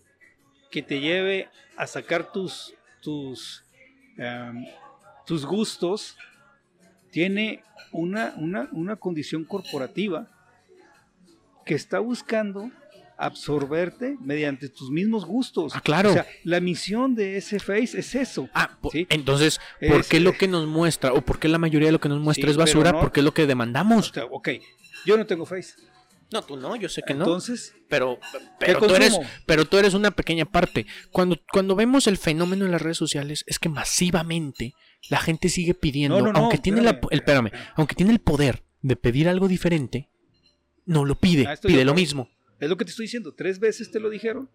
que 0.71 0.83
te 0.83 1.01
lleve 1.01 1.49
a 1.77 1.87
sacar 1.87 2.33
tus, 2.33 2.75
tus, 3.01 3.65
em, 4.17 4.65
tus 5.27 5.45
gustos, 5.47 6.17
tiene 7.11 7.63
una, 7.93 8.35
una, 8.37 8.69
una 8.73 8.97
condición 8.97 9.45
corporativa 9.45 10.29
que 11.65 11.75
está 11.75 11.99
buscando 11.99 12.71
absorberte 13.17 14.17
mediante 14.21 14.69
tus 14.69 14.91
mismos 14.91 15.25
gustos. 15.25 15.73
Ah, 15.75 15.81
claro. 15.81 16.11
O 16.11 16.13
sea, 16.13 16.27
la 16.45 16.61
misión 16.61 17.15
de 17.17 17.37
ese 17.37 17.59
Face 17.59 17.99
es 17.99 18.15
eso. 18.15 18.49
Ah, 18.55 18.79
Sí. 18.93 19.07
entonces, 19.11 19.61
¿por 19.81 20.01
Es- 20.01 20.09
qué 20.09 20.21
lo 20.21 20.33
que 20.35 20.47
nos 20.49 20.67
muestra 20.69 21.13
o 21.13 21.21
por 21.23 21.39
qué 21.41 21.49
la 21.49 21.59
mayoría 21.59 21.89
de 21.89 21.93
lo 21.93 22.01
que 22.01 22.09
nos 22.09 22.21
muestra 22.21 22.47
Sí, 22.47 22.51
es 22.53 22.57
basura? 22.57 22.93
no- 22.93 23.01
Porque 23.01 23.21
es 23.21 23.25
lo 23.25 23.35
que 23.35 23.43
O 23.43 23.47
demandamos. 23.47 24.13
sea, 24.15 24.25
ok, 24.27 24.51
yo 25.05 25.17
no 25.17 25.27
tengo 25.27 25.45
Face. 25.47 25.75
No, 26.31 26.43
tú 26.43 26.57
no, 26.57 26.77
yo 26.77 26.89
sé 26.89 27.03
que 27.07 27.15
no. 27.15 27.25
Entonces, 27.25 27.75
pero 27.89 28.19
¿qué 28.61 28.67
pero 28.67 28.81
tú 28.87 28.95
eres 28.95 29.19
pero 29.47 29.65
tú 29.65 29.79
eres 29.79 29.95
una 29.95 30.11
pequeña 30.11 30.45
parte. 30.45 30.87
Cuando 31.11 31.39
cuando 31.53 31.75
vemos 31.75 32.07
el 32.07 32.19
fenómeno 32.19 32.67
en 32.67 32.73
las 32.73 32.83
redes 32.83 32.99
sociales 32.99 33.45
es 33.47 33.59
que 33.59 33.69
masivamente 33.71 34.75
la 35.09 35.19
gente 35.19 35.49
sigue 35.49 35.73
pidiendo, 35.75 36.19
No, 36.19 36.27
no, 36.27 36.33
no, 36.33 36.39
aunque 36.41 36.59
tiene 36.59 36.83
la, 36.83 37.01
el 37.11 37.19
espérame, 37.19 37.51
aunque 37.77 37.95
tiene 37.95 38.13
el 38.13 38.19
poder 38.19 38.63
de 38.83 38.97
pedir 38.97 39.29
algo 39.29 39.49
diferente, 39.49 40.11
no 40.85 41.05
lo 41.05 41.19
pide, 41.19 41.47
Ah, 41.47 41.57
pide 41.63 41.79
de 41.79 41.85
lo 41.87 41.95
mismo. 41.95 42.29
es 42.61 42.69
lo 42.69 42.77
que 42.77 42.85
te 42.85 42.91
estoy 42.91 43.05
diciendo. 43.07 43.33
Tres 43.35 43.59
veces 43.59 43.91
te 43.91 43.99
lo 44.01 44.11
dijeron. 44.11 44.51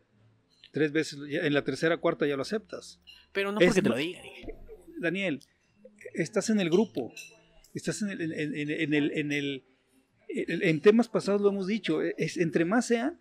Tres 0.71 0.91
veces, 0.91 1.19
en 1.29 1.53
la 1.53 1.63
tercera, 1.63 1.97
cuarta 1.97 2.25
ya 2.27 2.35
lo 2.35 2.41
aceptas. 2.41 2.99
Pero 3.31 3.51
no 3.51 3.59
Es 3.59 3.67
porque 3.67 3.81
te 3.83 3.89
lo 3.89 3.95
digan. 3.95 4.23
Daniel, 4.99 5.39
estás 6.13 6.49
en 6.49 6.59
el 6.59 6.69
grupo. 6.69 7.13
Estás 7.73 8.01
en 8.03 8.09
el, 8.09 8.21
en, 8.21 8.55
en- 8.55 8.69
en 8.71 8.93
el, 8.93 9.11
en 9.17 9.31
el- 9.31 9.63
en- 10.35 10.81
temas 10.81 11.07
pasados 11.07 11.41
lo 11.41 11.49
hemos 11.49 11.67
dicho. 11.67 12.01
Es, 12.01 12.37
entre 12.37 12.65
más 12.65 12.85
sean, 12.87 13.19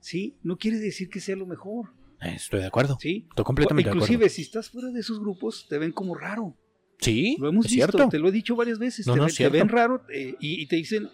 sí, 0.00 0.36
no 0.42 0.56
quiere 0.58 0.78
decir 0.78 1.08
que 1.10 1.20
sea 1.20 1.36
lo 1.36 1.46
mejor. 1.46 1.90
Estoy 2.20 2.60
de 2.60 2.66
acuerdo. 2.66 2.96
Sí. 3.00 3.26
Estoy 3.28 3.44
completamente 3.44 3.90
de 3.90 3.94
Inclusive, 3.96 4.16
acuerdo. 4.16 4.34
si 4.34 4.42
estás 4.42 4.70
fuera 4.70 4.88
de 4.90 5.00
esos 5.00 5.20
grupos, 5.20 5.66
te 5.68 5.78
ven 5.78 5.92
como 5.92 6.14
raro. 6.14 6.56
Sí, 7.00 7.36
Lo 7.38 7.48
hemos 7.48 7.66
es 7.66 7.72
visto, 7.72 7.90
cierto. 7.92 8.08
te 8.08 8.18
lo 8.18 8.28
he 8.28 8.32
dicho 8.32 8.56
varias 8.56 8.78
veces. 8.78 9.06
No, 9.06 9.12
te, 9.14 9.18
no, 9.20 9.26
ven- 9.26 9.34
te 9.34 9.48
ven 9.50 9.68
raro 9.68 10.06
eh, 10.10 10.36
y, 10.40 10.62
y 10.62 10.66
te 10.66 10.76
dicen, 10.76 11.08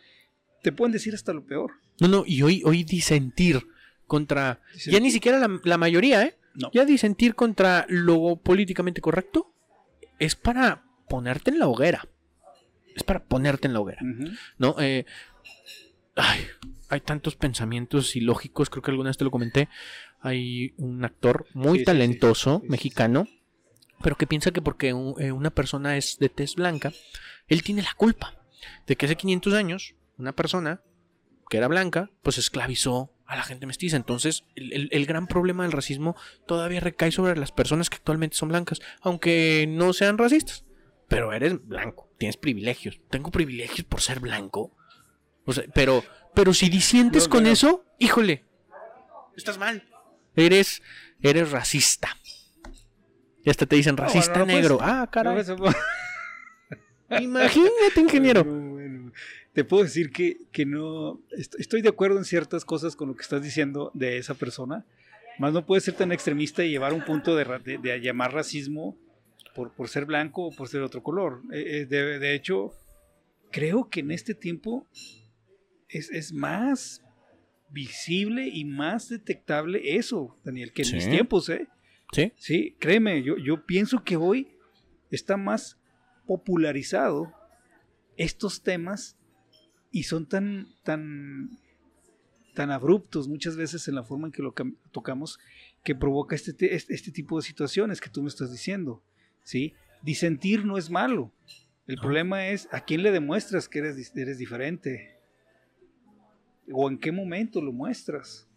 te 0.62 0.70
pueden 0.72 0.92
decir 0.92 1.14
hasta 1.14 1.32
lo 1.32 1.44
peor. 1.44 1.72
No, 2.00 2.06
no, 2.08 2.24
y 2.26 2.42
hoy, 2.42 2.62
hoy 2.64 2.84
disentir 2.84 3.60
contra. 4.06 4.60
Disentir. 4.72 4.92
Ya 4.92 5.00
ni 5.00 5.10
siquiera 5.10 5.38
la, 5.38 5.60
la 5.64 5.78
mayoría, 5.78 6.22
¿eh? 6.22 6.36
No. 6.54 6.70
Ya 6.72 6.84
disentir 6.84 7.34
contra 7.34 7.86
lo 7.88 8.36
políticamente 8.36 9.00
correcto 9.00 9.52
es 10.18 10.36
para 10.36 10.84
ponerte 11.08 11.50
en 11.50 11.58
la 11.58 11.66
hoguera. 11.66 12.06
Es 12.94 13.02
para 13.04 13.24
ponerte 13.24 13.66
en 13.68 13.72
la 13.72 13.80
hoguera. 13.80 14.00
¿No? 14.58 14.76
Eh, 14.80 15.06
ay, 16.16 16.46
hay 16.88 17.00
tantos 17.00 17.36
pensamientos 17.36 18.16
ilógicos, 18.16 18.70
creo 18.70 18.82
que 18.82 18.90
alguna 18.90 19.10
vez 19.10 19.16
te 19.16 19.24
lo 19.24 19.30
comenté. 19.30 19.68
Hay 20.20 20.74
un 20.76 21.04
actor 21.04 21.46
muy 21.54 21.78
Sí, 21.80 21.84
talentoso, 21.84 22.56
Sí, 22.56 22.60
sí, 22.60 22.66
sí. 22.66 22.70
mexicano, 22.70 23.28
pero 24.02 24.16
que 24.16 24.26
piensa 24.26 24.50
que 24.50 24.62
porque 24.62 24.88
eh, 24.88 25.32
una 25.32 25.50
persona 25.50 25.96
es 25.96 26.18
de 26.18 26.28
tez 26.28 26.54
blanca, 26.56 26.92
él 27.48 27.62
tiene 27.62 27.82
la 27.82 27.94
culpa 27.96 28.34
de 28.86 28.96
que 28.96 29.06
hace 29.06 29.16
500 29.16 29.54
años 29.54 29.94
una 30.18 30.32
persona 30.32 30.82
que 31.48 31.56
era 31.56 31.68
blanca, 31.68 32.10
pues 32.22 32.38
esclavizó 32.38 33.12
a 33.26 33.36
la 33.36 33.42
gente 33.42 33.66
mestiza. 33.66 33.96
Entonces, 33.96 34.44
el, 34.54 34.72
el- 34.72 34.88
el 34.92 35.06
gran 35.06 35.26
problema 35.26 35.62
del 35.64 35.72
racismo 35.72 36.16
todavía 36.46 36.80
recae 36.80 37.10
sobre 37.12 37.36
las 37.38 37.52
personas 37.52 37.88
que 37.90 37.96
actualmente 37.96 38.36
son 38.36 38.48
blancas, 38.50 38.80
aunque 39.00 39.66
no 39.68 39.92
sean 39.92 40.18
racistas. 40.18 40.64
Pero 41.08 41.32
eres 41.32 41.64
blanco, 41.66 42.08
tienes 42.18 42.36
privilegios. 42.36 43.00
Tengo 43.10 43.30
privilegios 43.30 43.84
por 43.86 44.00
ser 44.00 44.20
blanco. 44.20 44.76
O 45.50 45.52
sea, 45.52 45.64
pero, 45.74 46.04
pero 46.32 46.54
si 46.54 46.68
disientes 46.68 47.24
No, 47.24 47.30
con 47.30 47.42
no, 47.42 47.48
eso, 47.50 47.84
híjole, 47.98 48.44
estás 49.36 49.58
mal. 49.58 49.82
Eres, 50.36 50.80
eres 51.20 51.50
racista. 51.50 52.16
Y 53.44 53.50
hasta 53.50 53.66
te 53.66 53.74
dicen 53.74 53.96
racista 53.96 54.38
no, 54.40 54.46
negro. 54.46 54.78
ah, 54.80 55.08
caray. 55.10 55.42
Imagínate, 57.20 58.00
ingeniero. 58.00 58.44
Bueno, 58.44 58.70
bueno. 58.70 59.12
Te 59.52 59.64
puedo 59.64 59.82
decir 59.82 60.12
que, 60.12 60.36
que 60.52 60.64
no. 60.64 61.20
est- 61.32 61.56
Estoy 61.58 61.82
de 61.82 61.88
acuerdo 61.88 62.18
en 62.18 62.24
ciertas 62.24 62.64
cosas 62.64 62.94
con 62.94 63.08
lo 63.08 63.16
que 63.16 63.22
estás 63.22 63.42
diciendo 63.42 63.90
de 63.94 64.18
esa 64.18 64.34
persona. 64.34 64.86
Más 65.40 65.52
no 65.52 65.66
puedes 65.66 65.82
ser 65.84 65.94
tan 65.94 66.12
extremista 66.12 66.62
y 66.64 66.70
llevar 66.70 66.92
un 66.92 67.04
punto 67.04 67.34
de- 67.34 67.78
de 67.82 68.00
llamar 68.00 68.32
racismo 68.32 68.96
por, 69.56 69.72
por 69.72 69.88
ser 69.88 70.04
blanco 70.04 70.46
o 70.46 70.54
por 70.54 70.68
ser 70.68 70.82
otro 70.82 71.02
color. 71.02 71.42
Eh, 71.52 71.80
eh, 71.80 71.86
de, 71.86 72.20
de 72.20 72.34
hecho, 72.34 72.70
creo 73.50 73.88
que 73.90 74.00
en 74.00 74.12
este 74.12 74.34
tiempo 74.34 74.86
es, 75.90 76.10
es 76.10 76.32
más 76.32 77.02
visible 77.70 78.48
y 78.48 78.64
más 78.64 79.08
detectable 79.08 79.96
eso, 79.96 80.36
Daniel, 80.44 80.72
que 80.72 80.82
en 80.82 80.88
Sí. 80.88 80.94
mis 80.96 81.08
tiempos, 81.08 81.48
¿eh? 81.48 81.68
¿Sí? 82.12 82.32
Sí, 82.36 82.76
créeme, 82.80 83.22
yo, 83.22 83.36
yo 83.38 83.64
pienso 83.66 84.02
que 84.02 84.16
hoy 84.16 84.48
está 85.10 85.36
más 85.36 85.78
popularizado 86.26 87.32
estos 88.16 88.62
temas 88.62 89.16
y 89.92 90.04
son 90.04 90.26
tan, 90.28 90.66
tan, 90.82 91.50
tan 92.54 92.70
abruptos 92.70 93.28
muchas 93.28 93.56
veces 93.56 93.86
en 93.88 93.94
la 93.94 94.02
forma 94.02 94.26
en 94.28 94.32
que 94.32 94.42
lo 94.42 94.54
cam- 94.54 94.76
tocamos 94.90 95.38
que 95.84 95.94
provoca 95.94 96.34
este, 96.34 96.52
te- 96.52 96.74
este, 96.74 96.94
este 96.94 97.10
tipo 97.12 97.36
de 97.38 97.42
situaciones 97.46 98.00
que 98.00 98.10
tú 98.10 98.22
me 98.22 98.28
estás 98.28 98.50
diciendo. 98.52 99.02
¿sí? 99.44 99.74
Disentir 100.02 100.64
no 100.64 100.76
es 100.78 100.90
malo. 100.90 101.32
El 101.86 101.96
No. 101.96 102.02
problema 102.02 102.48
es 102.48 102.68
a 102.72 102.84
quién 102.84 103.02
le 103.02 103.10
demuestras 103.12 103.68
que 103.68 103.78
eres, 103.80 104.12
eres 104.16 104.38
diferente. 104.38 105.19
O 106.72 106.88
en 106.88 106.98
qué 106.98 107.12
momento 107.12 107.60
lo 107.60 107.72
muestras. 107.72 108.48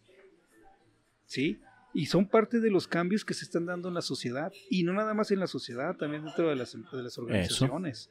¿Sí? 1.25 1.59
Y 1.93 2.07
son 2.07 2.27
parte 2.27 2.59
de 2.59 2.71
los 2.71 2.87
cambios 2.87 3.23
que 3.23 3.33
se 3.33 3.45
están 3.45 3.65
dando 3.65 3.87
en 3.87 3.93
la 3.93 4.01
sociedad. 4.01 4.51
Y 4.69 4.83
no 4.83 4.93
nada 4.93 5.13
más 5.13 5.31
en 5.31 5.39
la 5.39 5.47
sociedad, 5.47 5.95
también 5.95 6.25
dentro 6.25 6.49
de 6.49 6.55
las, 6.55 6.73
de 6.73 7.03
las 7.03 7.17
organizaciones. 7.17 8.09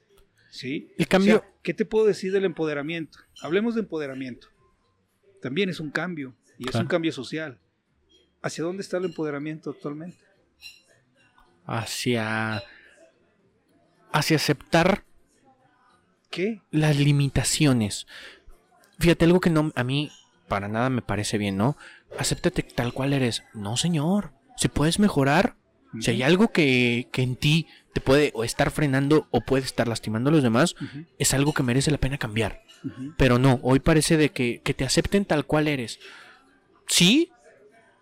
¿Sí? 0.51 0.93
El 0.99 1.09
cambio. 1.09 1.37
O 1.37 1.41
sea, 1.41 1.53
¿Qué 1.63 1.75
te 1.75 1.85
puedo 1.85 2.07
decir 2.07 2.33
del 2.33 2.45
empoderamiento? 2.45 3.19
Hablemos 3.41 3.75
de 3.75 3.81
empoderamiento. 3.81 4.49
También 5.41 5.69
es 5.69 5.81
un 5.81 5.91
cambio. 5.91 6.35
Y 6.59 6.69
es 6.69 6.75
un 6.75 6.87
cambio 6.87 7.13
social. 7.13 7.59
¿Hacia 8.43 8.65
dónde 8.65 8.83
está 8.83 8.99
el 8.99 9.07
empoderamiento 9.07 9.71
actualmente? 9.71 10.19
hacia 11.67 12.63
hacia 14.13 14.37
aceptar 14.37 15.05
¿Qué? 16.31 16.63
las 16.71 16.97
limitaciones. 16.99 18.07
Fíjate 19.03 19.25
algo 19.25 19.41
que 19.41 19.51
no 19.51 19.73
a 19.75 19.85
mí 19.85 20.11
para 20.49 20.69
nada 20.69 20.89
me 20.91 21.03
parece 21.03 21.39
bien, 21.39 21.57
¿no? 21.57 21.77
Acéptate 22.19 22.63
tal 22.63 22.93
cual 22.93 23.13
eres. 23.13 23.43
No, 23.55 23.77
señor. 23.77 24.31
Si 24.57 24.69
puedes 24.69 24.99
mejorar, 24.99 25.55
si 26.01 26.11
hay 26.13 26.23
algo 26.23 26.53
que, 26.53 27.09
que 27.13 27.23
en 27.23 27.37
ti 27.37 27.67
te 27.93 28.01
puede 28.01 28.31
o 28.35 28.45
estar 28.45 28.71
frenando 28.71 29.27
o 29.31 29.41
puede 29.43 29.65
estar 29.65 29.89
lastimando 29.89 30.31
a 30.31 30.33
los 30.33 30.43
demás, 30.43 30.75
es 31.19 31.35
algo 31.35 31.53
que 31.53 31.63
merece 31.63 31.91
la 31.91 31.99
pena 31.99 32.17
cambiar. 32.19 32.63
Pero 33.17 33.39
no, 33.39 33.61
hoy 33.63 33.81
parece 33.81 34.17
de 34.17 34.31
que, 34.31 34.61
que 34.65 34.75
te 34.75 34.85
acepten 34.85 35.25
tal 35.25 35.45
cual 35.47 35.69
eres. 35.69 35.99
Sí, 36.87 37.31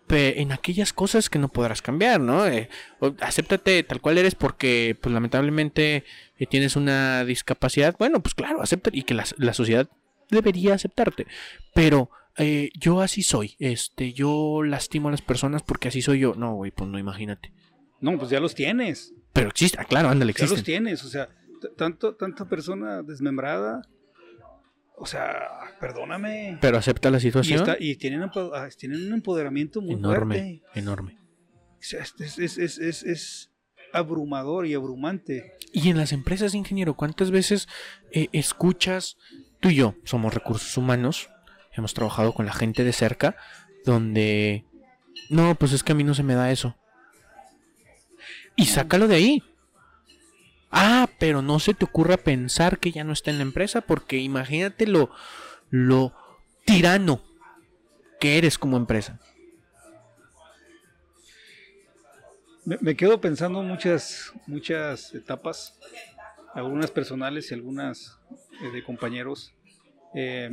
pe- 0.07 0.41
en 0.41 0.51
aquellas 0.51 0.93
cosas 0.93 1.29
que 1.29 1.39
no 1.39 1.47
podrás 1.49 1.81
cambiar, 1.81 2.19
¿no? 2.19 2.45
Eh, 2.47 2.69
acéptate 3.21 3.83
tal 3.83 4.01
cual 4.01 4.17
eres 4.17 4.35
porque, 4.35 4.97
pues 4.99 5.13
lamentablemente, 5.13 6.03
eh, 6.37 6.45
tienes 6.47 6.75
una 6.75 7.23
discapacidad. 7.25 7.95
Bueno, 7.97 8.21
pues 8.21 8.35
claro, 8.35 8.61
acepta 8.61 8.89
y 8.93 9.03
que 9.03 9.13
la, 9.13 9.25
la 9.37 9.53
sociedad 9.53 9.87
debería 10.31 10.73
aceptarte. 10.73 11.27
Pero 11.73 12.09
eh, 12.37 12.69
yo 12.79 13.01
así 13.01 13.21
soy. 13.23 13.55
Este, 13.59 14.13
yo 14.13 14.63
lastimo 14.63 15.09
a 15.09 15.11
las 15.11 15.21
personas 15.21 15.61
porque 15.63 15.89
así 15.89 16.01
soy 16.01 16.19
yo. 16.19 16.33
No, 16.35 16.55
güey, 16.55 16.71
pues 16.71 16.89
no, 16.89 16.97
imagínate. 16.97 17.51
No, 17.99 18.17
pues 18.17 18.31
ya 18.31 18.39
los 18.39 18.55
tienes. 18.55 19.13
Pero 19.33 19.49
existe, 19.49 19.77
ah, 19.79 19.85
claro, 19.85 20.09
ándale, 20.09 20.33
Ya 20.33 20.43
los 20.43 20.51
existe. 20.53 20.71
tienes. 20.71 21.03
O 21.03 21.09
sea, 21.09 21.29
tanto, 21.77 22.15
tanta 22.15 22.45
persona 22.49 23.03
desmembrada. 23.03 23.81
O 24.97 25.05
sea, 25.05 25.31
perdóname. 25.79 26.57
Pero 26.61 26.77
acepta 26.77 27.09
la 27.09 27.17
Y, 27.17 27.21
situación. 27.21 27.59
está- 27.61 27.77
y 27.79 27.95
tienen, 27.95 28.21
ah, 28.23 28.69
tienen 28.77 29.07
un 29.07 29.13
empoderamiento 29.13 29.81
muy 29.81 29.93
enorme, 29.95 30.35
fuerte. 30.35 30.61
enorme. 30.79 31.17
O 31.73 31.83
sea, 31.83 32.01
es- 32.19 32.37
es- 32.39 32.57
es- 32.57 33.03
es 33.03 33.51
abrumador 33.93 34.67
y 34.67 34.73
abrumante. 34.75 35.53
Y 35.73 35.89
en 35.89 35.97
las 35.97 36.11
empresas, 36.11 36.53
ingeniero, 36.53 36.95
¿cuántas 36.95 37.31
veces 37.31 37.67
eh, 38.11 38.27
escuchas? 38.31 39.17
Tú 39.61 39.69
y 39.69 39.75
yo 39.75 39.95
somos 40.03 40.33
recursos 40.33 40.75
humanos, 40.75 41.29
hemos 41.71 41.93
trabajado 41.93 42.33
con 42.33 42.47
la 42.47 42.53
gente 42.53 42.83
de 42.83 42.91
cerca, 42.91 43.37
donde... 43.85 44.65
No, 45.29 45.53
pues 45.55 45.71
es 45.71 45.83
que 45.83 45.91
a 45.91 45.95
mí 45.95 46.03
no 46.03 46.15
se 46.15 46.23
me 46.23 46.33
da 46.33 46.51
eso. 46.51 46.75
Y 48.55 48.65
sácalo 48.65 49.07
de 49.07 49.15
ahí. 49.15 49.43
Ah, 50.71 51.07
pero 51.19 51.43
no 51.43 51.59
se 51.59 51.75
te 51.75 51.85
ocurra 51.85 52.17
pensar 52.17 52.79
que 52.79 52.91
ya 52.91 53.03
no 53.03 53.13
está 53.13 53.29
en 53.29 53.37
la 53.37 53.43
empresa, 53.43 53.81
porque 53.81 54.17
imagínate 54.17 54.87
lo, 54.87 55.11
tirano 56.65 57.21
que 58.19 58.39
eres 58.39 58.57
como 58.57 58.77
empresa. 58.77 59.19
Me, 62.65 62.77
me 62.81 62.95
quedo 62.95 63.21
pensando 63.21 63.61
muchas, 63.61 64.33
muchas 64.47 65.13
etapas, 65.13 65.77
algunas 66.55 66.89
personales 66.89 67.51
y 67.51 67.53
algunas 67.53 68.17
de 68.69 68.83
compañeros. 68.83 69.53
Eh, 70.13 70.49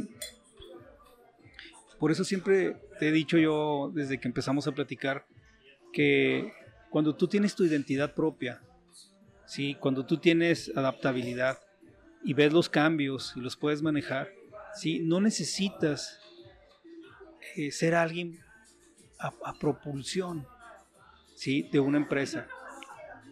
por 1.98 2.12
eso 2.12 2.24
siempre 2.24 2.76
te 2.98 3.08
he 3.08 3.12
dicho 3.12 3.38
yo, 3.38 3.90
desde 3.94 4.18
que 4.18 4.28
empezamos 4.28 4.66
a 4.66 4.72
platicar, 4.72 5.26
que 5.92 6.52
cuando 6.90 7.14
tú 7.14 7.28
tienes 7.28 7.54
tu 7.54 7.64
identidad 7.64 8.14
propia, 8.14 8.62
¿sí? 9.46 9.74
cuando 9.74 10.06
tú 10.06 10.18
tienes 10.18 10.70
adaptabilidad 10.76 11.58
y 12.24 12.34
ves 12.34 12.52
los 12.52 12.68
cambios 12.68 13.32
y 13.36 13.40
los 13.40 13.56
puedes 13.56 13.82
manejar, 13.82 14.30
¿sí? 14.74 15.00
no 15.00 15.20
necesitas 15.20 16.20
eh, 17.56 17.70
ser 17.72 17.94
alguien 17.94 18.38
a, 19.18 19.32
a 19.44 19.54
propulsión 19.58 20.46
¿sí? 21.34 21.68
de 21.72 21.80
una 21.80 21.98
empresa. 21.98 22.46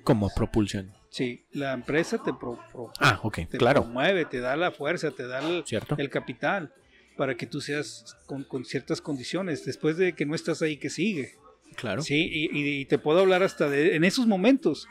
Como 0.02 0.28
propulsión. 0.30 0.92
Sí, 1.16 1.46
la 1.52 1.72
empresa 1.72 2.22
te, 2.22 2.34
pro- 2.34 2.58
pro- 2.72 2.92
Ah, 3.00 3.18
te 3.32 3.56
claro. 3.56 3.84
promueve, 3.84 4.26
te 4.26 4.38
da 4.40 4.54
la 4.54 4.70
fuerza, 4.70 5.10
te 5.12 5.26
da 5.26 5.38
el, 5.38 5.64
¿Cierto? 5.64 5.94
el 5.96 6.10
capital 6.10 6.74
para 7.16 7.34
que 7.38 7.46
tú 7.46 7.62
seas 7.62 8.14
con, 8.26 8.44
con 8.44 8.66
ciertas 8.66 9.00
condiciones. 9.00 9.64
Después 9.64 9.96
de 9.96 10.12
que 10.14 10.26
no 10.26 10.34
estás 10.34 10.60
ahí, 10.60 10.76
que 10.76 10.90
sigue? 10.90 11.32
Claro. 11.76 12.02
Sí, 12.02 12.28
y, 12.30 12.58
y- 12.58 12.80
y 12.80 12.84
te 12.84 12.98
puedo 12.98 13.20
hablar 13.20 13.42
hasta 13.42 13.70
de, 13.70 13.96
en 13.96 14.04
esos 14.04 14.26
momentos. 14.26 14.88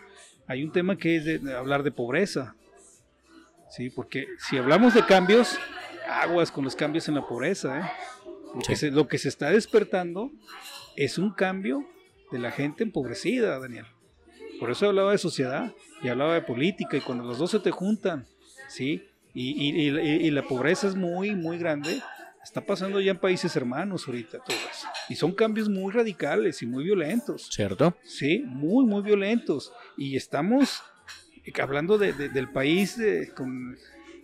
Hay 0.47 0.63
un 0.63 0.71
tema 0.71 0.97
que 0.97 1.17
es 1.17 1.25
de, 1.25 1.37
de 1.37 1.53
hablar 1.53 1.83
de 1.83 1.91
pobreza. 1.91 2.55
Sí, 3.69 3.91
porque 3.91 4.25
si 4.49 4.57
hablamos 4.57 4.95
de 4.95 5.05
cambios, 5.05 5.59
aguas 6.09 6.49
con 6.51 6.63
los 6.63 6.75
cambios 6.75 7.07
en 7.07 7.13
la 7.13 7.27
pobreza. 7.27 7.79
¿eh? 7.81 7.83
Lo, 8.55 8.61
que 8.61 8.75
se, 8.75 8.89
lo 8.89 9.07
que 9.07 9.19
se 9.19 9.29
está 9.29 9.51
despertando 9.51 10.31
es 10.95 11.19
un 11.19 11.31
cambio 11.33 11.87
de 12.31 12.39
la 12.39 12.49
gente 12.49 12.83
empobrecida, 12.83 13.59
Daniel. 13.59 13.85
Por 14.59 14.71
eso 14.71 14.87
hablaba 14.87 15.11
de 15.11 15.17
sociedad 15.17 15.73
y 16.01 16.07
hablaba 16.07 16.33
de 16.35 16.41
política 16.41 16.97
y 16.97 17.01
cuando 17.01 17.23
los 17.23 17.37
dos 17.37 17.51
se 17.51 17.59
te 17.59 17.71
juntan, 17.71 18.25
¿sí? 18.67 19.03
Y, 19.33 19.49
y- 19.51 19.89
y- 19.89 20.27
y 20.27 20.31
la 20.31 20.43
pobreza 20.43 20.87
es 20.87 20.95
muy, 20.95 21.35
muy 21.35 21.57
grande. 21.57 22.01
Está 22.43 22.61
pasando 22.61 23.01
ya 23.01 23.11
en 23.11 23.17
países 23.17 23.55
hermanos 23.55 24.07
ahorita, 24.07 24.37
todo 24.39 24.55
eso. 24.55 24.87
Y 25.09 25.15
son 25.15 25.33
cambios 25.33 25.67
muy 25.67 25.91
radicales 25.91 26.61
y 26.61 26.65
muy 26.67 26.83
violentos. 26.83 27.49
¿Cierto? 27.51 27.95
Sí, 28.03 28.43
muy, 28.45 28.85
muy 28.85 29.01
violentos. 29.01 29.73
Y 29.97 30.15
estamos 30.15 30.81
hablando 31.61 31.97
de- 31.97 32.13
de- 32.13 32.29
del 32.29 32.49
país 32.51 32.97
de- 32.97 33.31
con, 33.35 33.75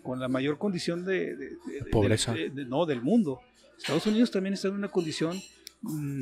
con 0.04 0.20
la 0.20 0.28
mayor 0.28 0.58
condición 0.58 1.04
de, 1.04 1.58
Pobreza. 1.92 2.34
no, 2.68 2.86
del 2.86 3.02
mundo. 3.02 3.42
Estados 3.78 4.06
Unidos 4.06 4.30
también 4.32 4.54
está 4.54 4.68
en 4.70 4.76
una 4.76 4.90
condición 4.90 5.38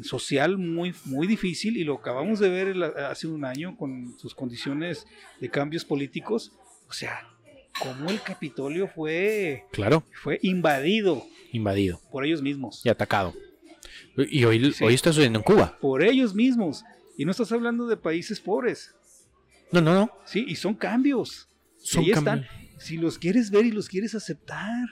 social 0.03 0.57
muy, 0.57 0.93
muy 1.05 1.27
difícil 1.27 1.77
y 1.77 1.83
lo 1.83 1.95
acabamos 1.95 2.39
de 2.39 2.49
ver 2.49 2.83
hace 2.97 3.27
un 3.27 3.43
año 3.45 3.75
con 3.75 4.17
sus 4.17 4.33
condiciones 4.33 5.05
de 5.39 5.49
cambios 5.49 5.83
políticos. 5.85 6.53
O 6.87 6.93
sea, 6.93 7.27
cómo 7.81 8.09
el 8.09 8.21
Capitolio 8.21 8.87
fue, 8.87 9.65
Claro, 9.71 10.03
fue 10.23 10.39
invadido 10.43 11.25
invadido 11.51 11.99
por 12.11 12.25
ellos 12.25 12.41
mismos. 12.41 12.81
y 12.85 12.89
atacado. 12.89 13.33
Y 14.17 14.43
hoy, 14.43 14.71
Sí. 14.73 14.83
hoy 14.83 14.93
está 14.93 15.11
sucediendo 15.11 15.39
en 15.39 15.43
Cuba. 15.43 15.77
Por 15.79 16.03
ellos 16.03 16.33
mismos. 16.35 16.83
Y 17.17 17.25
no 17.25 17.31
estás 17.31 17.51
hablando 17.51 17.85
de 17.87 17.97
países 17.97 18.39
pobres. 18.39 18.93
No, 19.71 19.81
no, 19.81 19.93
no. 19.93 20.11
Sí, 20.25 20.45
y 20.47 20.55
son 20.55 20.73
cambios. 20.73 21.47
Son 21.77 22.03
cambios. 22.03 22.17
están. 22.19 22.45
Si 22.79 22.97
los 22.97 23.17
quieres 23.17 23.51
ver 23.51 23.65
y 23.65 23.71
los 23.71 23.87
quieres 23.89 24.15
aceptar. 24.15 24.87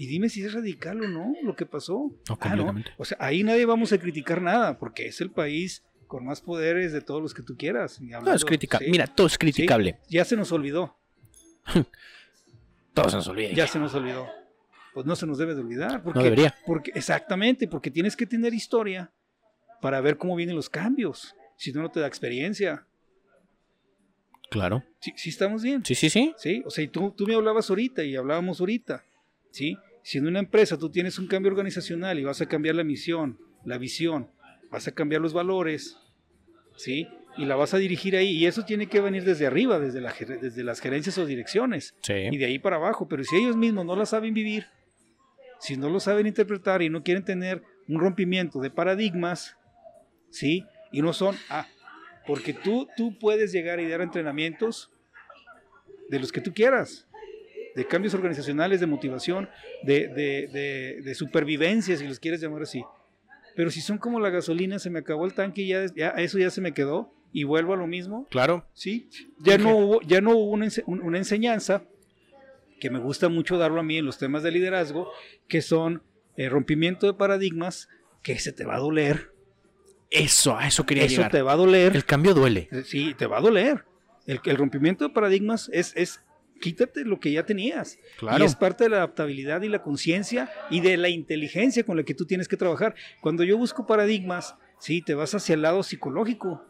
Y 0.00 0.06
dime 0.06 0.30
si 0.30 0.42
es 0.42 0.54
radical 0.54 1.02
o 1.02 1.08
no 1.08 1.34
lo 1.42 1.54
que 1.54 1.66
pasó. 1.66 2.10
No, 2.26 2.38
Ah. 2.40 2.74
O 2.96 3.04
sea, 3.04 3.18
ahí 3.20 3.42
nadie 3.42 3.66
vamos 3.66 3.92
a 3.92 3.98
criticar 3.98 4.40
nada, 4.40 4.78
porque 4.78 5.06
es 5.06 5.20
el 5.20 5.30
país 5.30 5.82
con 6.06 6.24
más 6.24 6.40
poderes 6.40 6.94
de 6.94 7.02
todos 7.02 7.20
los 7.20 7.34
que 7.34 7.42
tú 7.42 7.54
quieras. 7.58 7.96
Y 8.00 8.08
Todo 8.08 8.08
es 8.08 8.14
hablando- 8.16 8.46
criticable. 8.46 8.86
sí, 8.86 8.90
Mira, 8.92 9.06
todo 9.08 9.26
es 9.26 9.34
sí, 9.34 9.38
criticable. 9.38 9.98
ya 10.08 10.24
se 10.24 10.36
nos 10.36 10.52
olvidó. 10.52 10.96
Todo 12.94 13.10
se 13.10 13.16
nos 13.16 13.28
olvida. 13.28 13.52
Ya 13.52 13.66
se 13.66 13.78
nos 13.78 13.94
olvidó. 13.94 14.26
Pues 14.94 15.04
no 15.04 15.14
se 15.16 15.26
nos 15.26 15.36
debe 15.36 15.54
de 15.54 15.60
olvidar. 15.60 16.02
Porque, 16.02 16.18
No 16.18 16.24
debería. 16.24 16.54
Porque, 16.66 16.92
exactamente, 16.94 17.68
porque 17.68 17.90
tienes 17.90 18.16
que 18.16 18.24
tener 18.26 18.54
historia 18.54 19.12
para 19.82 20.00
ver 20.00 20.16
cómo 20.16 20.34
vienen 20.34 20.56
los 20.56 20.70
cambios. 20.70 21.36
Si 21.56 21.72
no, 21.72 21.82
no 21.82 21.90
te 21.90 22.00
da 22.00 22.06
experiencia. 22.06 22.86
Claro. 24.50 24.82
Sí, 24.98 25.12
sí 25.16 25.28
estamos 25.28 25.62
bien. 25.62 25.84
Sí, 25.84 25.94
sí, 25.94 26.08
sí. 26.08 26.34
¿sí? 26.38 26.62
O 26.64 26.70
sea, 26.70 26.82
y 26.84 26.88
tú, 26.88 27.12
tú 27.16 27.26
me 27.26 27.34
hablabas 27.34 27.68
ahorita 27.68 28.02
y 28.02 28.16
hablábamos 28.16 28.58
ahorita, 28.60 29.04
¿sí? 29.50 29.76
Si 30.02 30.18
en 30.18 30.26
una 30.26 30.38
empresa 30.38 30.78
tú 30.78 30.90
tienes 30.90 31.18
un 31.18 31.26
cambio 31.26 31.50
organizacional 31.50 32.18
y 32.18 32.24
vas 32.24 32.40
a 32.40 32.46
cambiar 32.46 32.74
la 32.74 32.84
misión, 32.84 33.38
la 33.64 33.78
visión, 33.78 34.30
vas 34.70 34.88
a 34.88 34.92
cambiar 34.92 35.20
los 35.20 35.32
valores, 35.32 35.98
¿sí? 36.76 37.06
Y 37.36 37.44
la 37.44 37.54
vas 37.56 37.74
a 37.74 37.78
dirigir 37.78 38.16
ahí, 38.16 38.30
y 38.30 38.46
eso 38.46 38.64
tiene 38.64 38.86
que 38.88 39.00
venir 39.00 39.24
desde 39.24 39.46
arriba, 39.46 39.78
desde, 39.78 40.00
la, 40.00 40.12
ger- 40.12 40.40
desde 40.40 40.64
las 40.64 40.80
gerencias 40.80 41.16
o 41.18 41.26
direcciones, 41.26 41.94
y 42.32 42.38
de 42.38 42.44
ahí 42.46 42.58
para 42.58 42.76
abajo, 42.76 43.06
pero 43.08 43.22
si 43.24 43.36
ellos 43.36 43.56
mismos 43.56 43.84
no 43.84 43.94
la 43.94 44.06
saben 44.06 44.34
vivir, 44.34 44.66
si 45.60 45.76
no 45.76 45.90
lo 45.90 46.00
saben 46.00 46.26
interpretar 46.26 46.82
y 46.82 46.88
no 46.88 47.02
quieren 47.02 47.24
tener 47.24 47.62
un 47.86 48.00
rompimiento 48.00 48.60
de 48.60 48.70
paradigmas, 48.70 49.56
¿sí? 50.30 50.64
Y 50.92 51.02
no 51.02 51.12
son, 51.12 51.36
ah, 51.50 51.66
porque 52.26 52.52
tú, 52.52 52.88
tú 52.96 53.16
puedes 53.18 53.52
llegar 53.52 53.78
y 53.80 53.88
dar 53.88 54.00
entrenamientos 54.00 54.90
de 56.08 56.18
los 56.18 56.32
que 56.32 56.40
tú 56.40 56.52
quieras, 56.52 57.06
de 57.76 57.86
cambios 57.86 58.14
organizacionales, 58.14 58.80
de 58.80 58.86
motivación, 58.86 59.48
de, 59.82 60.08
de, 60.08 60.48
de, 60.52 61.00
de 61.02 61.14
supervivencia, 61.14 61.96
si 61.96 62.06
los 62.06 62.18
quieres 62.18 62.40
llamar 62.40 62.62
así. 62.62 62.82
Pero 63.56 63.70
si 63.70 63.80
son 63.80 63.98
como 63.98 64.20
la 64.20 64.30
gasolina, 64.30 64.78
se 64.78 64.90
me 64.90 65.00
acabó 65.00 65.24
el 65.26 65.34
tanque 65.34 65.62
y 65.62 65.68
ya, 65.68 65.86
ya 65.94 66.08
eso 66.10 66.38
ya 66.38 66.50
se 66.50 66.60
me 66.60 66.72
quedó 66.72 67.12
y 67.32 67.44
vuelvo 67.44 67.74
a 67.74 67.76
lo 67.76 67.86
mismo, 67.86 68.26
Claro. 68.30 68.66
¿sí? 68.74 69.08
Ya 69.38 69.56
no 69.58 69.76
hubo, 69.76 70.00
ya 70.02 70.20
no 70.20 70.30
hubo 70.32 70.50
una, 70.50 70.66
ense- 70.66 70.82
un- 70.86 71.00
una 71.02 71.18
enseñanza 71.18 71.84
que 72.80 72.90
me 72.90 72.98
gusta 72.98 73.28
mucho 73.28 73.58
darlo 73.58 73.80
a 73.80 73.82
mí 73.82 73.98
en 73.98 74.06
los 74.06 74.18
temas 74.18 74.42
de 74.42 74.50
liderazgo, 74.50 75.10
que 75.48 75.62
son 75.62 76.02
eh, 76.36 76.48
rompimiento 76.48 77.06
de 77.06 77.14
paradigmas, 77.14 77.88
que 78.22 78.38
se 78.38 78.52
te 78.52 78.64
va 78.64 78.76
a 78.76 78.78
doler, 78.78 79.30
Eso, 80.10 80.56
a 80.56 80.66
eso 80.66 80.86
quería 80.86 81.04
eso 81.04 81.16
llegar. 81.16 81.30
te 81.30 81.42
va 81.42 81.52
a 81.52 81.56
doler, 81.56 81.94
El 81.94 82.04
cambio 82.04 82.34
duele. 82.34 82.68
Eh, 82.72 82.82
Sí, 82.84 83.14
te 83.16 83.26
va 83.26 83.38
a 83.38 83.40
doler. 83.40 83.84
El, 84.26 84.40
el 84.44 84.56
rompimiento 84.56 85.06
de 85.06 85.14
paradigmas 85.14 85.70
es, 85.72 85.92
es 85.96 86.20
quítate 86.60 87.04
lo 87.04 87.18
que 87.18 87.32
ya 87.32 87.44
tenías. 87.44 87.98
Claro. 88.18 88.42
Y 88.44 88.46
es 88.46 88.54
parte 88.54 88.84
de 88.84 88.90
la 88.90 88.98
adaptabilidad 88.98 89.62
y 89.62 89.68
la 89.68 89.82
conciencia 89.82 90.50
y 90.70 90.80
de 90.80 90.96
la 90.96 91.08
inteligencia 91.08 91.82
con 91.84 91.96
la 91.96 92.04
que 92.04 92.14
tú 92.14 92.26
tienes 92.26 92.46
que 92.46 92.56
trabajar. 92.56 92.94
Cuando 93.20 93.42
yo 93.42 93.56
busco 93.58 93.86
paradigmas, 93.86 94.54
sí, 94.78 95.02
te 95.02 95.14
vas 95.14 95.34
hacia 95.34 95.54
el 95.54 95.62
lado 95.62 95.82
psicológico. 95.82 96.64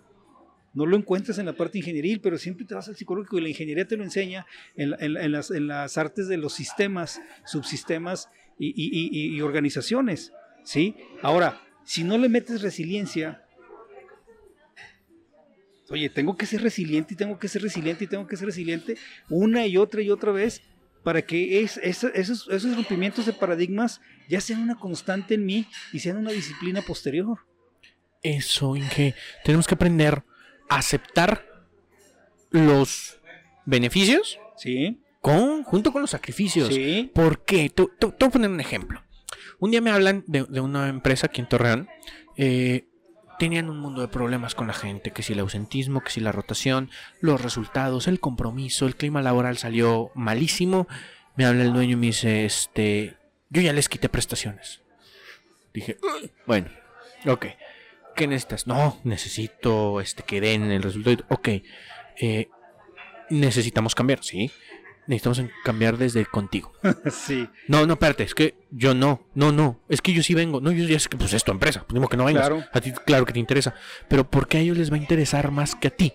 No 0.73 0.87
lo 0.87 0.97
encuentras 0.97 1.37
en 1.39 1.47
la 1.47 1.53
parte 1.55 1.79
ingenieril, 1.79 2.21
pero 2.21 2.39
siempre 2.39 2.65
te 2.65 2.75
vas 2.77 2.87
al 2.89 2.95
psicológico 2.97 3.37
y 3.39 3.41
la 3.43 3.49
ingeniería 3.49 3.87
te 3.89 3.97
lo 3.97 4.05
enseña 4.05 4.47
en, 4.77 4.91
la- 4.91 4.97
en 5.01 5.15
la- 5.15 5.25
en 5.25 5.33
las, 5.33 5.51
en 5.51 5.67
las 5.67 5.99
artes 5.99 6.29
de 6.29 6.37
los 6.37 6.53
sistemas, 6.55 7.21
subsistemas 7.45 8.29
y, 8.59 8.69
y- 8.69 9.09
y- 9.33 9.37
y 9.37 9.41
organizaciones. 9.43 10.33
¿sí? 10.65 10.95
Ahora, 11.23 11.61
si 11.85 12.05
no 12.05 12.17
le 12.19 12.29
metes 12.29 12.63
resiliencia, 12.63 13.43
oye, 15.91 16.09
tengo 16.09 16.37
que 16.37 16.47
ser 16.47 16.63
resiliente 16.63 17.15
y 17.15 17.17
tengo 17.17 17.39
que 17.39 17.49
ser 17.49 17.63
resiliente 17.63 18.05
y 18.05 18.07
tengo 18.07 18.27
que 18.27 18.37
ser 18.37 18.47
resiliente 18.47 18.97
una 19.29 19.67
y 19.67 19.77
otra 19.77 20.01
y 20.03 20.11
otra 20.11 20.33
vez 20.33 20.63
para 21.03 21.23
que 21.23 21.61
es- 21.63 21.79
es- 21.83 22.05
esos, 22.05 22.49
esos 22.51 22.77
rompimientos 22.77 23.27
de 23.27 23.33
paradigmas 23.33 24.01
ya 24.29 24.41
sean 24.41 24.63
una 24.63 24.77
constante 24.77 25.35
en 25.35 25.45
mí 25.47 25.67
y 25.93 25.99
sean 26.01 26.17
una 26.19 26.31
disciplina 26.31 26.83
posterior. 26.83 27.39
Eso, 28.23 28.77
Inge. 28.77 29.15
Tenemos 29.45 29.67
que 29.67 29.75
aprender 29.75 30.23
a 30.69 30.77
aceptar 30.77 31.47
los 32.51 33.19
beneficios 33.65 34.39
¿Sí? 34.57 35.01
con, 35.21 35.63
junto 35.65 35.93
con 35.93 36.03
los 36.03 36.11
sacrificios. 36.11 36.69
Sí. 36.69 37.11
¿Por 37.15 37.45
qué? 37.45 37.71
Te, 37.71 37.85
te- 37.99 38.07
te 38.09 38.17
voy 38.19 38.29
a 38.29 38.31
poner 38.31 38.51
un 38.51 38.61
ejemplo. 38.61 39.03
Un 39.59 39.71
día 39.71 39.81
me 39.81 39.91
hablan 39.91 40.25
de, 40.27 40.45
de 40.45 40.61
una 40.61 40.89
empresa 40.89 41.27
aquí 41.27 41.41
en 41.41 41.49
Torreón. 41.49 41.89
eh, 42.37 42.87
tenían 43.41 43.71
un 43.71 43.79
mundo 43.81 44.03
de 44.03 44.09
problemas 44.09 44.55
con 44.55 44.67
la 44.67 44.75
gente, 44.75 45.13
que 45.13 45.23
si 45.23 45.33
el 45.33 45.39
ausentismo, 45.41 46.03
que 46.03 46.11
si 46.11 46.21
la 46.21 46.31
rotación, 46.31 46.91
los 47.21 47.41
resultados, 47.41 48.07
el 48.07 48.21
compromiso, 48.21 48.87
el 48.87 48.97
clima 48.97 49.23
laboral 49.23 49.57
salió 49.57 50.11
malísimo. 50.15 50.87
Me 51.37 51.47
habla 51.47 51.65
el 51.65 51.73
dueño 51.73 51.95
y 51.95 51.97
me 51.97 52.07
dice, 52.09 52.45
este, 52.45 53.17
yo 53.49 53.63
ya 53.63 53.73
les 53.73 53.89
quité 53.89 54.11
prestaciones. 54.11 54.83
Dije, 55.73 55.97
bueno, 56.47 56.69
ok. 57.27 57.47
¿Qué 58.15 58.27
necesitas? 58.27 58.67
No, 58.67 59.01
necesito 59.05 60.03
este, 60.03 60.23
que 60.23 60.43
den 60.43 60.71
el 60.71 60.83
resultado. 60.83 61.25
Ok. 61.31 61.49
eh, 62.19 62.51
necesitamos 63.31 63.95
cambiar, 63.95 64.23
sí. 64.23 64.51
Necesitamos 65.11 65.41
en- 65.41 65.51
cambiar 65.65 65.99
desde 65.99 66.25
contigo. 66.25 66.73
sí. 67.11 67.49
No, 67.67 67.85
no, 67.85 67.95
espérate, 67.95 68.23
es 68.23 68.35
que 68.35 68.55
yo 68.71 68.95
no, 68.95 69.27
no, 69.35 69.51
no, 69.51 69.81
es 69.89 70.01
que 70.01 70.13
yo 70.13 70.23
sí 70.23 70.35
vengo, 70.35 70.61
no, 70.61 70.71
yo 70.71 70.85
ya 70.87 71.01
sé 71.01 71.09
que 71.09 71.17
pues 71.17 71.33
es 71.33 71.43
tu 71.43 71.51
empresa, 71.51 71.85
pues 71.87 72.09
que 72.09 72.17
no 72.17 72.25
vengas, 72.25 72.47
Claro. 72.49 72.65
a 72.73 72.81
ti 72.81 72.93
claro 72.93 73.27
que 73.27 73.33
te 73.33 73.41
interesa, 73.41 73.75
pero 74.09 74.31
¿por 74.31 74.47
qué 74.47 74.59
a 74.59 74.61
ellos 74.61 74.79
les 74.79 74.91
va 74.93 74.95
a 74.95 74.99
interesar 75.01 75.51
más 75.51 75.75
que 75.75 75.89
a 75.89 75.91
ti? 75.91 76.13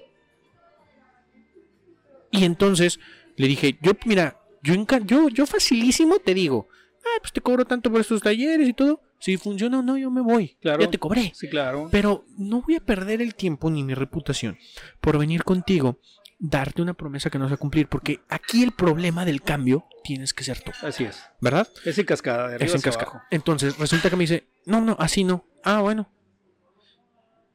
Y 2.31 2.43
entonces 2.45 2.99
le 3.35 3.47
dije, 3.47 3.77
yo, 3.81 3.91
mira, 4.05 4.39
yo, 4.63 4.73
yo, 5.05 5.29
yo 5.29 5.45
facilísimo 5.45 6.19
te 6.19 6.33
digo, 6.33 6.67
ah, 7.05 7.19
pues 7.21 7.31
te 7.33 7.41
cobro 7.41 7.65
tanto 7.65 7.91
por 7.91 8.01
estos 8.01 8.21
talleres 8.21 8.67
y 8.67 8.73
todo, 8.73 9.01
si 9.19 9.37
funciona 9.37 9.79
o 9.79 9.81
no, 9.81 9.97
yo 9.97 10.09
me 10.11 10.21
voy, 10.21 10.57
Claro. 10.61 10.81
ya 10.81 10.89
te 10.89 10.97
cobré. 10.97 11.31
Sí, 11.35 11.49
claro. 11.49 11.89
Pero 11.91 12.25
no 12.37 12.61
voy 12.61 12.75
a 12.75 12.79
perder 12.79 13.21
el 13.21 13.35
tiempo 13.35 13.69
ni 13.69 13.83
mi 13.83 13.93
reputación 13.93 14.57
por 15.01 15.17
venir 15.17 15.43
contigo, 15.43 15.99
darte 16.37 16.81
una 16.81 16.93
promesa 16.93 17.29
que 17.29 17.37
no 17.39 17.45
se 17.45 17.51
va 17.51 17.55
a 17.55 17.59
cumplir, 17.59 17.87
porque 17.87 18.19
aquí 18.29 18.63
el 18.63 18.71
problema 18.73 19.23
del 19.25 19.41
cambio 19.41 19.85
tienes 20.03 20.33
que 20.33 20.43
ser 20.43 20.61
tú, 20.61 20.71
Así 20.81 21.05
es. 21.05 21.23
¿verdad? 21.41 21.67
Es 21.85 21.97
en 21.97 22.05
cascada, 22.05 22.49
de 22.49 22.55
arriba 22.55 22.65
Es 22.69 22.75
en 22.75 22.81
cascada. 22.81 23.11
abajo. 23.11 23.25
Entonces 23.31 23.77
resulta 23.77 24.09
que 24.09 24.15
me 24.15 24.23
dice, 24.23 24.47
no, 24.65 24.81
no, 24.81 24.95
así 24.99 25.23
no. 25.23 25.45
Ah, 25.63 25.81
bueno. 25.81 26.09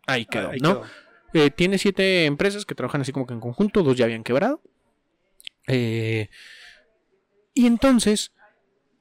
Ahí 0.06 0.24
quedó, 0.26 0.50
Ahí 0.50 0.60
¿no? 0.60 0.80
quedó. 0.82 0.90
Eh, 1.32 1.50
tiene 1.50 1.78
siete 1.78 2.24
empresas 2.24 2.64
que 2.66 2.74
trabajan 2.74 3.02
así 3.02 3.12
como 3.12 3.26
que 3.26 3.34
en 3.34 3.40
conjunto, 3.40 3.82
dos 3.82 3.96
ya 3.96 4.04
habían 4.06 4.24
quebrado. 4.24 4.60
Eh, 5.68 6.28
y 7.54 7.66
entonces 7.66 8.32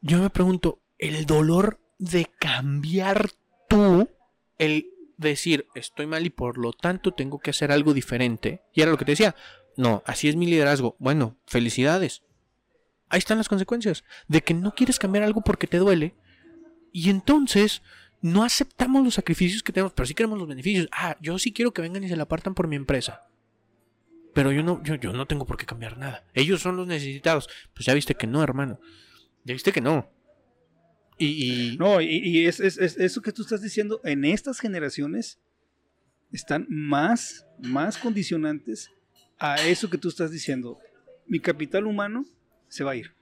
yo 0.01 0.19
me 0.19 0.29
pregunto, 0.29 0.79
el 0.99 1.25
dolor 1.25 1.79
de 1.97 2.27
cambiar 2.39 3.31
tú, 3.67 4.09
el 4.59 4.91
decir 5.17 5.67
estoy 5.75 6.05
mal 6.05 6.25
y 6.25 6.29
por 6.29 6.57
lo 6.57 6.71
tanto 6.71 7.13
tengo 7.13 7.39
que 7.39 7.49
hacer 7.49 7.71
algo 7.71 7.93
diferente, 7.93 8.61
y 8.73 8.81
era 8.81 8.91
lo 8.91 8.97
que 8.97 9.05
te 9.05 9.11
decía, 9.13 9.35
no, 9.79 10.03
así 10.05 10.27
es 10.29 10.35
mi 10.35 10.45
liderazgo. 10.45 10.95
Bueno, 10.99 11.37
felicidades. 11.47 12.21
Ahí 13.07 13.19
están 13.19 13.37
las 13.37 13.49
consecuencias 13.49 14.03
de 14.27 14.41
que 14.41 14.53
no 14.53 14.75
quieres 14.75 14.99
cambiar 14.99 15.23
algo 15.23 15.41
porque 15.41 15.67
te 15.67 15.77
duele 15.77 16.15
y 16.91 17.09
entonces 17.09 17.81
no 18.21 18.43
aceptamos 18.43 19.03
los 19.03 19.13
sacrificios 19.15 19.63
que 19.63 19.71
tenemos, 19.71 19.93
pero 19.93 20.05
sí 20.05 20.13
queremos 20.13 20.37
los 20.37 20.47
beneficios. 20.47 20.87
Ah, 20.91 21.17
yo 21.21 21.39
sí 21.39 21.53
quiero 21.53 21.73
que 21.73 21.81
vengan 21.81 22.03
y 22.03 22.09
se 22.09 22.15
la 22.15 22.23
apartan 22.23 22.53
por 22.53 22.67
mi 22.67 22.75
empresa. 22.75 23.23
Pero 24.33 24.51
yo 24.51 24.61
no, 24.61 24.83
yo, 24.83 24.97
no 25.13 25.25
tengo 25.25 25.45
por 25.45 25.57
qué 25.57 25.65
cambiar 25.65 25.97
nada. 25.97 26.23
Ellos 26.33 26.61
son 26.61 26.77
los 26.77 26.85
necesitados. 26.85 27.49
Pues 27.73 27.85
ya 27.85 27.93
viste 27.93 28.13
que 28.15 28.27
no, 28.27 28.43
hermano. 28.43 28.79
Ya 29.43 29.53
viste 29.53 29.71
que 29.71 29.81
no. 29.81 30.07
Y, 31.17 31.75
No, 31.79 31.99
y, 31.99 32.45
es- 32.45 32.59
eso 32.59 33.21
que 33.21 33.31
tú 33.31 33.41
estás 33.41 33.61
diciendo, 33.61 33.99
en 34.03 34.23
estas 34.23 34.59
generaciones 34.59 35.39
están 36.31 36.65
más, 36.69 37.45
más 37.59 37.97
condicionantes 37.97 38.91
a 39.39 39.55
eso 39.65 39.89
que 39.89 39.97
tú 39.97 40.09
estás 40.09 40.31
diciendo. 40.31 40.77
Mi 41.25 41.39
capital 41.39 41.85
humano 41.85 42.25
se 42.67 42.83
va 42.83 42.91
a 42.91 42.95
ir. 42.95 43.13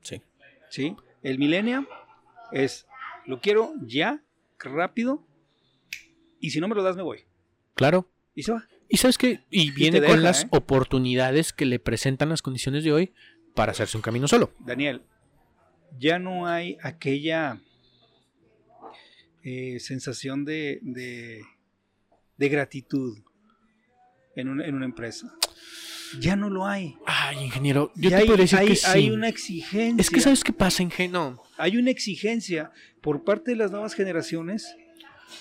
sí. 0.00 0.22
¿sí? 0.70 0.96
El 1.22 1.38
millennial 1.38 1.86
es, 2.50 2.86
lo 3.26 3.40
quiero 3.40 3.74
ya, 3.86 4.24
rápido, 4.58 5.24
y 6.40 6.50
si 6.50 6.60
no 6.60 6.66
me 6.66 6.74
lo 6.74 6.82
das 6.82 6.96
me 6.96 7.02
voy. 7.02 7.20
Claro. 7.74 8.10
Y 8.34 8.42
se 8.42 8.52
va. 8.52 8.66
Y 8.88 8.96
sabes 8.96 9.18
qué? 9.18 9.44
Y 9.50 9.70
viene 9.70 10.02
con 10.02 10.22
las 10.22 10.44
¿eh? 10.44 10.48
oportunidades 10.50 11.52
que 11.52 11.64
le 11.64 11.78
presentan 11.78 12.28
las 12.28 12.42
condiciones 12.42 12.84
de 12.84 12.92
hoy 12.92 13.12
para 13.54 13.72
hacerse 13.72 13.96
un 13.96 14.02
camino 14.02 14.26
solo. 14.28 14.52
Daniel, 14.58 15.02
ya 15.98 16.18
no 16.18 16.46
hay 16.46 16.76
aquella 16.82 17.60
eh, 19.42 19.78
sensación 19.80 20.44
de, 20.44 20.80
de, 20.82 21.42
de 22.36 22.48
gratitud 22.48 23.18
en 24.36 24.48
una, 24.48 24.66
en 24.66 24.74
una 24.74 24.84
empresa. 24.84 25.34
Ya 26.20 26.36
no 26.36 26.50
lo 26.50 26.66
hay. 26.66 26.96
Ay, 27.06 27.38
ingeniero, 27.44 27.90
yo 27.94 28.10
Ya 28.10 28.16
te 28.18 28.22
hay, 28.22 28.26
podría 28.26 28.44
decir 28.44 28.58
hay- 28.58 28.66
que 28.68 28.76
sí. 28.76 28.86
hay 28.86 29.10
una 29.10 29.28
exigencia. 29.28 30.00
Es 30.00 30.10
que 30.10 30.20
¿sabes 30.20 30.44
qué 30.44 30.52
pasa, 30.52 30.82
ingeniero? 30.82 31.42
hay 31.56 31.76
una 31.78 31.90
exigencia 31.90 32.70
por 33.00 33.24
parte 33.24 33.52
de 33.52 33.56
las 33.56 33.70
nuevas 33.70 33.94
generaciones, 33.94 34.74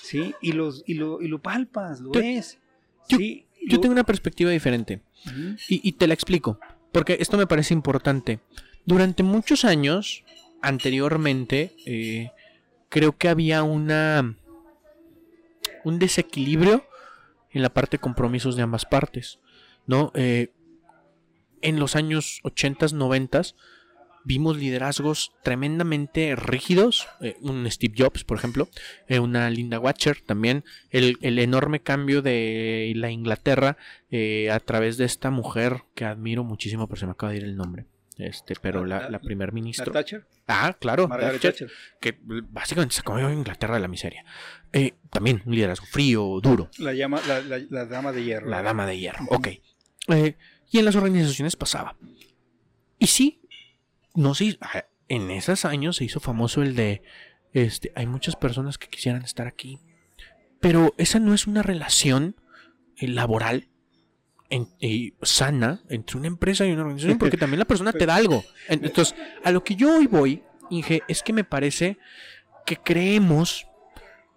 ¿sí? 0.02 0.34
Y, 0.42 0.54
los, 0.54 0.84
y, 0.88 0.94
lo, 0.94 1.22
y 1.22 1.28
lo 1.28 1.42
palpas, 1.42 2.00
lo 2.00 2.14
Yo- 2.14 2.22
ves. 2.22 2.58
yo- 3.10 3.18
¿sí? 3.18 3.46
Yo 3.68 3.76
Lo- 3.76 3.82
tengo 3.82 3.94
una 3.94 4.04
perspectiva 4.06 4.50
diferente. 4.52 5.02
Y 5.68 5.92
te 5.92 6.08
la 6.08 6.14
explico, 6.16 6.60
porque 6.92 7.18
esto 7.20 7.38
me 7.38 7.46
parece 7.48 7.74
importante. 7.76 8.40
Durante 8.86 9.22
muchos 9.24 9.66
años, 9.66 10.24
anteriormente, 10.64 11.76
eh, 11.86 12.32
creo 12.90 13.16
que 13.18 13.28
había 13.30 13.62
una 13.64 14.36
un 15.84 16.00
desequilibrio 16.00 16.84
en 17.52 17.62
la 17.62 17.74
parte 17.74 17.98
de 17.98 18.02
compromisos 18.02 18.56
de 18.56 18.64
ambas 18.64 18.86
partes, 18.86 19.40
¿no? 19.88 20.12
Eh, 20.16 20.54
en 21.62 21.80
los 21.80 21.96
años 21.96 22.40
80, 22.44 22.88
90 22.94 23.42
vimos 24.24 24.58
liderazgos 24.58 25.34
tremendamente 25.44 26.36
rígidos, 26.36 27.08
eh, 27.22 27.36
un 27.42 27.70
Steve 27.70 27.96
Jobs, 27.98 28.24
por 28.24 28.38
ejemplo, 28.38 28.70
eh, 29.08 29.20
una 29.20 29.50
Linda 29.50 29.80
Watcher 29.80 30.22
también, 30.22 30.64
el, 30.90 31.18
el 31.22 31.40
enorme 31.40 31.82
cambio 31.82 32.22
de 32.22 32.94
la 32.96 33.10
Inglaterra 33.12 33.78
eh, 34.10 34.52
a 34.52 34.60
través 34.60 34.98
de 34.98 35.06
esta 35.06 35.32
mujer 35.32 35.84
que 35.96 36.06
admiro 36.06 36.44
muchísimo, 36.44 36.88
pero 36.88 37.00
se 37.00 37.06
me 37.06 37.14
acaba 37.14 37.32
de 37.32 37.40
ir 37.40 37.44
el 37.44 37.56
nombre. 37.56 37.86
Este, 38.18 38.56
pero 38.62 38.86
La- 38.86 38.98
la, 38.98 39.04
la- 39.06 39.10
la 39.12 39.20
primer 39.20 39.50
¿La 39.50 39.54
ministro. 39.54 39.92
Thatcher? 39.92 40.28
Ah, 40.48 40.76
claro, 40.80 41.08
Margaret 41.08 41.42
Thatcher, 41.42 41.68
Thatcher. 41.70 41.72
que 42.00 42.18
básicamente 42.22 42.96
sacó 42.96 43.16
a 43.16 43.32
Inglaterra 43.34 43.76
de 43.76 43.82
la 43.82 43.88
miseria. 43.88 44.26
Eh, 44.74 44.94
también 45.10 45.42
un 45.46 45.56
liderazgo 45.56 45.86
frío, 45.86 46.40
duro. 46.42 46.70
La, 46.78 46.94
llama, 46.94 47.22
la, 47.28 47.40
la- 47.42 47.62
la 47.70 47.86
dama 47.86 48.12
de 48.12 48.24
hierro. 48.24 48.50
La 48.50 48.62
dama 48.62 48.86
de 48.86 48.98
hierro, 49.00 49.26
ok. 49.30 49.48
Eh, 50.10 50.36
y 50.72 50.80
en 50.80 50.86
las 50.86 50.96
organizaciones 50.96 51.56
pasaba. 51.56 51.96
Y 53.00 53.08
sí, 53.08 53.42
no 54.14 54.36
sé, 54.36 54.58
ah, 54.62 54.86
en 55.08 55.32
esos 55.32 55.66
años 55.66 55.96
se 55.98 56.04
hizo 56.06 56.20
famoso 56.20 56.62
el 56.62 56.76
de, 56.76 57.02
este, 57.54 57.92
hay 57.96 58.06
muchas 58.08 58.36
personas 58.36 58.78
que 58.78 58.88
quisieran 58.90 59.24
estar 59.24 59.48
aquí, 59.48 59.80
pero 60.60 60.94
esa 60.98 61.20
no 61.20 61.34
es 61.34 61.48
una 61.48 61.64
relación 61.64 62.36
eh, 62.98 63.08
laboral 63.08 63.68
en- 64.52 64.68
eh, 64.80 65.14
sana 65.24 65.82
entre 65.90 66.18
una 66.20 66.28
empresa 66.28 66.66
y 66.68 66.72
una 66.72 66.84
organización, 66.84 67.18
porque 67.18 67.38
también 67.40 67.58
la 67.60 67.66
persona 67.66 67.92
te 67.92 68.06
da 68.06 68.16
algo. 68.16 68.44
En- 68.68 68.86
Entonces, 68.86 69.16
a 69.44 69.50
lo 69.52 69.64
que 69.64 69.76
yo 69.76 69.98
hoy 69.98 70.06
voy, 70.06 70.44
Inge, 70.70 71.02
es 71.08 71.24
que 71.24 71.34
me 71.34 71.44
parece 71.44 71.98
que 72.66 72.78
creemos 72.78 73.66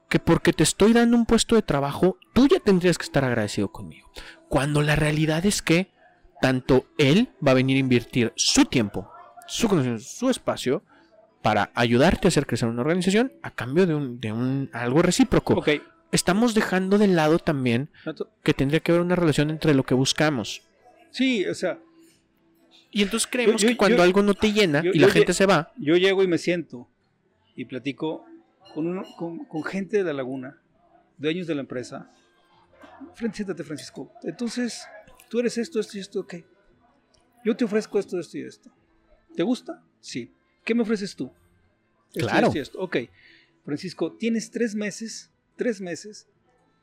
que 0.09 0.19
porque 0.19 0.53
te 0.53 0.63
estoy 0.63 0.93
dando 0.93 1.17
un 1.17 1.27
puesto 1.27 1.55
de 1.57 1.63
trabajo, 1.63 2.19
tú 2.33 2.49
ya 2.49 2.59
tendrías 2.61 2.97
que 2.99 3.05
estar 3.05 3.25
agradecido 3.25 3.71
conmigo. 3.71 4.09
Cuando 4.49 4.81
la 4.83 4.97
realidad 4.97 5.45
es 5.45 5.61
que 5.63 5.93
tanto 6.41 6.87
él 6.99 7.29
va 7.47 7.51
a 7.53 7.55
venir 7.55 7.77
a 7.77 7.81
invertir 7.81 8.33
su 8.37 8.65
tiempo, 8.65 9.11
su 9.47 9.69
conocimiento, 9.69 10.05
su 10.05 10.31
espacio 10.31 10.83
para 11.43 11.71
ayudarte 11.75 12.27
a 12.27 12.31
hacer 12.31 12.47
crecer 12.47 12.69
una 12.69 12.81
organización 12.81 13.33
a 13.43 13.51
cambio 13.51 13.87
de 13.87 13.95
un, 13.95 14.21
de 14.21 14.33
un 14.33 14.71
algo 14.73 15.03
recíproco. 15.03 15.55
Estamos 16.15 16.55
dejando 16.55 16.97
de 16.99 17.09
lado 17.09 17.39
también 17.41 17.91
que 18.45 18.55
tendría 18.55 18.79
que 18.81 18.93
haber 18.93 19.03
una 19.03 19.17
relación 19.17 19.51
entre 19.51 19.75
lo 19.75 19.83
que 19.83 19.95
buscamos. 19.95 20.63
Sí, 21.11 21.45
o 21.47 21.55
sea, 21.55 21.79
Y 22.97 23.03
entonces 23.03 23.27
creemos 23.29 23.61
Yo- 23.61 23.67
yo- 23.69 23.73
que 23.73 23.77
cuando 23.77 23.97
yo- 23.99 24.03
algo 24.05 24.23
no 24.23 24.35
te 24.35 24.53
llena 24.53 24.81
y 24.85 25.01
la 25.01 25.09
gente 25.09 25.33
se 25.35 25.47
va, 25.47 25.73
yo 25.77 25.97
llego 25.97 26.23
y 26.23 26.29
me 26.29 26.39
siento 26.39 26.89
y 27.57 27.65
platico 27.65 28.25
con, 28.73 28.87
uno- 28.87 29.05
con, 29.19 29.45
con 29.47 29.65
gente 29.65 29.97
de 29.99 30.05
la 30.05 30.13
laguna, 30.13 30.63
dueños 31.19 31.49
de 31.49 31.57
la 31.57 31.63
empresa. 31.63 32.09
Siéntate, 33.33 33.65
Francisco. 33.65 34.13
Entonces, 34.23 34.87
tú 35.29 35.41
eres 35.41 35.59
esto, 35.59 35.81
esto 35.81 35.97
y 35.99 36.01
esto, 36.01 36.21
ok. 36.21 36.35
Yo 37.45 37.57
te 37.57 37.65
ofrezco 37.65 37.99
esto, 37.99 38.19
esto 38.21 38.39
y 38.39 38.43
esto. 38.43 38.71
¿Te 39.35 39.43
gusta? 39.43 39.83
Sí. 40.01 40.33
¿Qué 40.65 40.75
me 40.77 40.83
ofreces 40.83 41.17
tú? 41.17 41.33
Esto, 42.15 42.29
Claro. 42.29 42.47
esto 42.47 42.59
y 42.59 42.61
esto. 42.61 42.79
Ok. 42.81 42.97
Francisco, 43.65 44.13
tienes 44.13 44.53
tres 44.53 44.77
meses, 44.77 45.33
tres 45.57 45.81
meses 45.81 46.29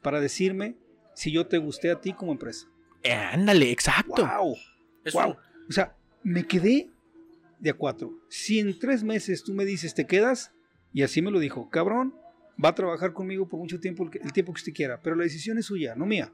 para 0.02 0.20
decirme 0.20 0.76
si 1.14 1.32
yo 1.32 1.48
te 1.48 1.58
gusté 1.58 1.92
a 1.92 2.00
ti 2.02 2.14
como 2.14 2.32
empresa. 2.32 2.68
eh, 3.04 3.12
ándale, 3.14 3.72
exacto. 3.72 4.26
¡Wow! 4.26 4.56
Es 5.04 5.14
¡Wow! 5.14 5.36
O 5.70 5.72
sea, 5.72 5.96
me 6.24 6.46
quedé 6.46 6.90
de 7.60 7.70
a 7.70 7.74
cuatro. 7.74 8.14
Si 8.30 8.60
en 8.60 8.78
tres 8.80 9.04
meses 9.04 9.44
tú 9.44 9.54
me 9.54 9.66
dices 9.66 9.94
te 9.94 10.06
quedas, 10.08 10.52
y 10.94 11.02
así 11.04 11.22
me 11.22 11.32
lo 11.32 11.40
dijo, 11.40 11.70
cabrón, 11.70 12.14
va 12.64 12.70
a 12.70 12.76
trabajar 12.76 13.14
conmigo 13.14 13.48
por 13.48 13.60
mucho 13.60 13.80
tiempo, 13.80 14.10
el 14.12 14.34
tiempo 14.34 14.54
que 14.54 14.60
usted 14.60 14.74
quiera, 14.74 15.00
pero 15.02 15.16
la 15.16 15.24
decisión 15.24 15.58
es 15.58 15.66
suya, 15.66 15.96
no 15.96 16.06
mía. 16.06 16.32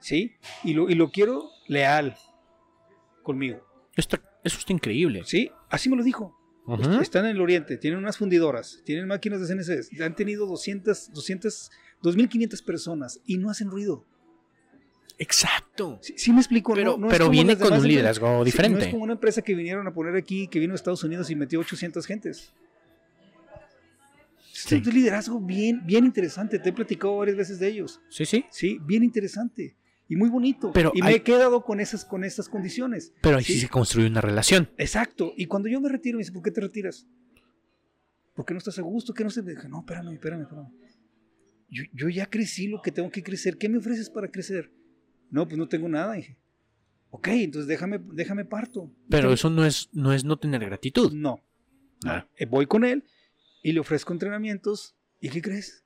¿Sí? 0.00 0.32
Y 0.64 0.72
lo, 0.74 0.88
y 0.88 0.94
lo 0.94 1.10
quiero 1.10 1.50
leal 1.68 2.16
conmigo. 3.22 3.60
Esto- 3.96 4.18
eso 4.42 4.58
está 4.58 4.72
increíble. 4.72 5.22
¿Sí? 5.26 5.50
Así 5.68 5.88
me 5.90 5.96
lo 5.96 6.02
dijo. 6.02 6.36
Están 7.00 7.24
en 7.26 7.32
el 7.32 7.40
oriente, 7.40 7.76
tienen 7.76 7.98
unas 7.98 8.16
fundidoras, 8.18 8.80
tienen 8.84 9.06
máquinas 9.06 9.40
de 9.40 9.46
CNC, 9.54 10.00
han 10.02 10.14
tenido 10.14 10.46
200, 10.46 11.12
200, 11.12 11.70
2500 12.02 12.62
personas 12.62 13.20
y 13.26 13.38
no 13.38 13.50
hacen 13.50 13.70
ruido. 13.70 14.04
Exacto. 15.18 15.98
Sí, 16.00 16.14
sí 16.16 16.32
me 16.32 16.40
explico, 16.40 16.72
Pero, 16.74 16.92
no, 16.92 16.96
no 16.96 17.06
es 17.08 17.12
pero 17.12 17.26
como 17.26 17.32
viene 17.32 17.58
con 17.58 17.72
un 17.72 17.86
liderazgo 17.86 18.26
Sí, 18.26 18.32
no 18.32 18.44
diferente. 18.44 18.84
es 18.86 18.90
como 18.90 19.04
una 19.04 19.12
empresa 19.12 19.42
que 19.42 19.54
vinieron 19.54 19.86
a 19.86 19.92
poner 19.92 20.16
aquí, 20.16 20.48
que 20.48 20.58
vino 20.58 20.72
a 20.72 20.76
Estados 20.76 21.04
Unidos 21.04 21.28
y 21.30 21.36
metió 21.36 21.60
800 21.60 22.06
gentes. 22.06 22.54
Sí. 24.52 24.76
Es 24.76 24.86
un 24.86 24.94
liderazgo 24.94 25.40
bien, 25.40 25.84
bien 25.84 26.04
interesante. 26.06 26.58
Te 26.58 26.70
he 26.70 26.72
platicado 26.72 27.16
varias 27.18 27.36
veces 27.36 27.58
de 27.58 27.68
ellos. 27.68 28.00
Sí, 28.08 28.24
sí. 28.24 28.44
Sí, 28.50 28.78
bien 28.82 29.02
interesante. 29.02 29.76
Y 30.10 30.16
muy 30.16 30.28
bonito. 30.28 30.72
Pero 30.72 30.90
y 30.92 31.02
hay- 31.02 31.12
me 31.12 31.16
he 31.18 31.22
quedado 31.22 31.62
con 31.62 31.78
esas, 31.78 32.04
con 32.04 32.24
estas 32.24 32.48
condiciones. 32.48 33.14
Pero 33.22 33.36
ahí 33.38 33.44
sí. 33.44 33.54
Sí. 33.54 33.60
se 33.60 33.68
construye 33.68 34.08
una 34.08 34.20
relación. 34.20 34.68
Exacto. 34.76 35.32
Y 35.36 35.46
cuando 35.46 35.68
yo 35.68 35.80
me 35.80 35.88
retiro, 35.88 36.16
me 36.18 36.22
dice, 36.22 36.32
¿por 36.32 36.42
qué 36.42 36.50
te 36.50 36.60
retiras? 36.60 37.06
¿Por 38.34 38.44
qué 38.44 38.52
no 38.52 38.58
estás 38.58 38.76
a 38.80 38.82
gusto? 38.82 39.14
¿Qué 39.14 39.22
no 39.22 39.30
se 39.30 39.40
Dije, 39.42 39.68
no, 39.68 39.78
espérame, 39.80 40.12
espérame, 40.14 40.42
espérame. 40.42 40.68
Yo, 41.68 41.84
yo 41.94 42.08
ya 42.08 42.26
crecí 42.26 42.66
lo 42.66 42.82
que 42.82 42.90
tengo 42.90 43.08
que 43.10 43.22
crecer. 43.22 43.56
¿Qué 43.56 43.68
me 43.68 43.78
ofreces 43.78 44.10
para 44.10 44.28
crecer? 44.28 44.72
No, 45.30 45.46
pues 45.46 45.56
no 45.56 45.68
tengo 45.68 45.88
nada. 45.88 46.14
Dije, 46.14 46.36
ok, 47.10 47.28
entonces 47.28 47.68
déjame, 47.68 48.00
déjame 48.12 48.44
parto. 48.44 48.90
Pero 49.08 49.32
eso 49.32 49.48
no 49.48 49.64
es, 49.64 49.90
no 49.92 50.12
es 50.12 50.24
no 50.24 50.38
tener 50.40 50.64
gratitud. 50.64 51.12
No. 51.12 51.40
no. 52.04 52.10
Ah. 52.10 52.26
Eh, 52.36 52.46
Voy 52.46 52.66
con 52.66 52.82
él 52.84 53.04
y 53.62 53.70
le 53.70 53.78
ofrezco 53.78 54.12
entrenamientos. 54.12 54.96
¿Y 55.20 55.28
qué 55.28 55.40
crees? 55.40 55.84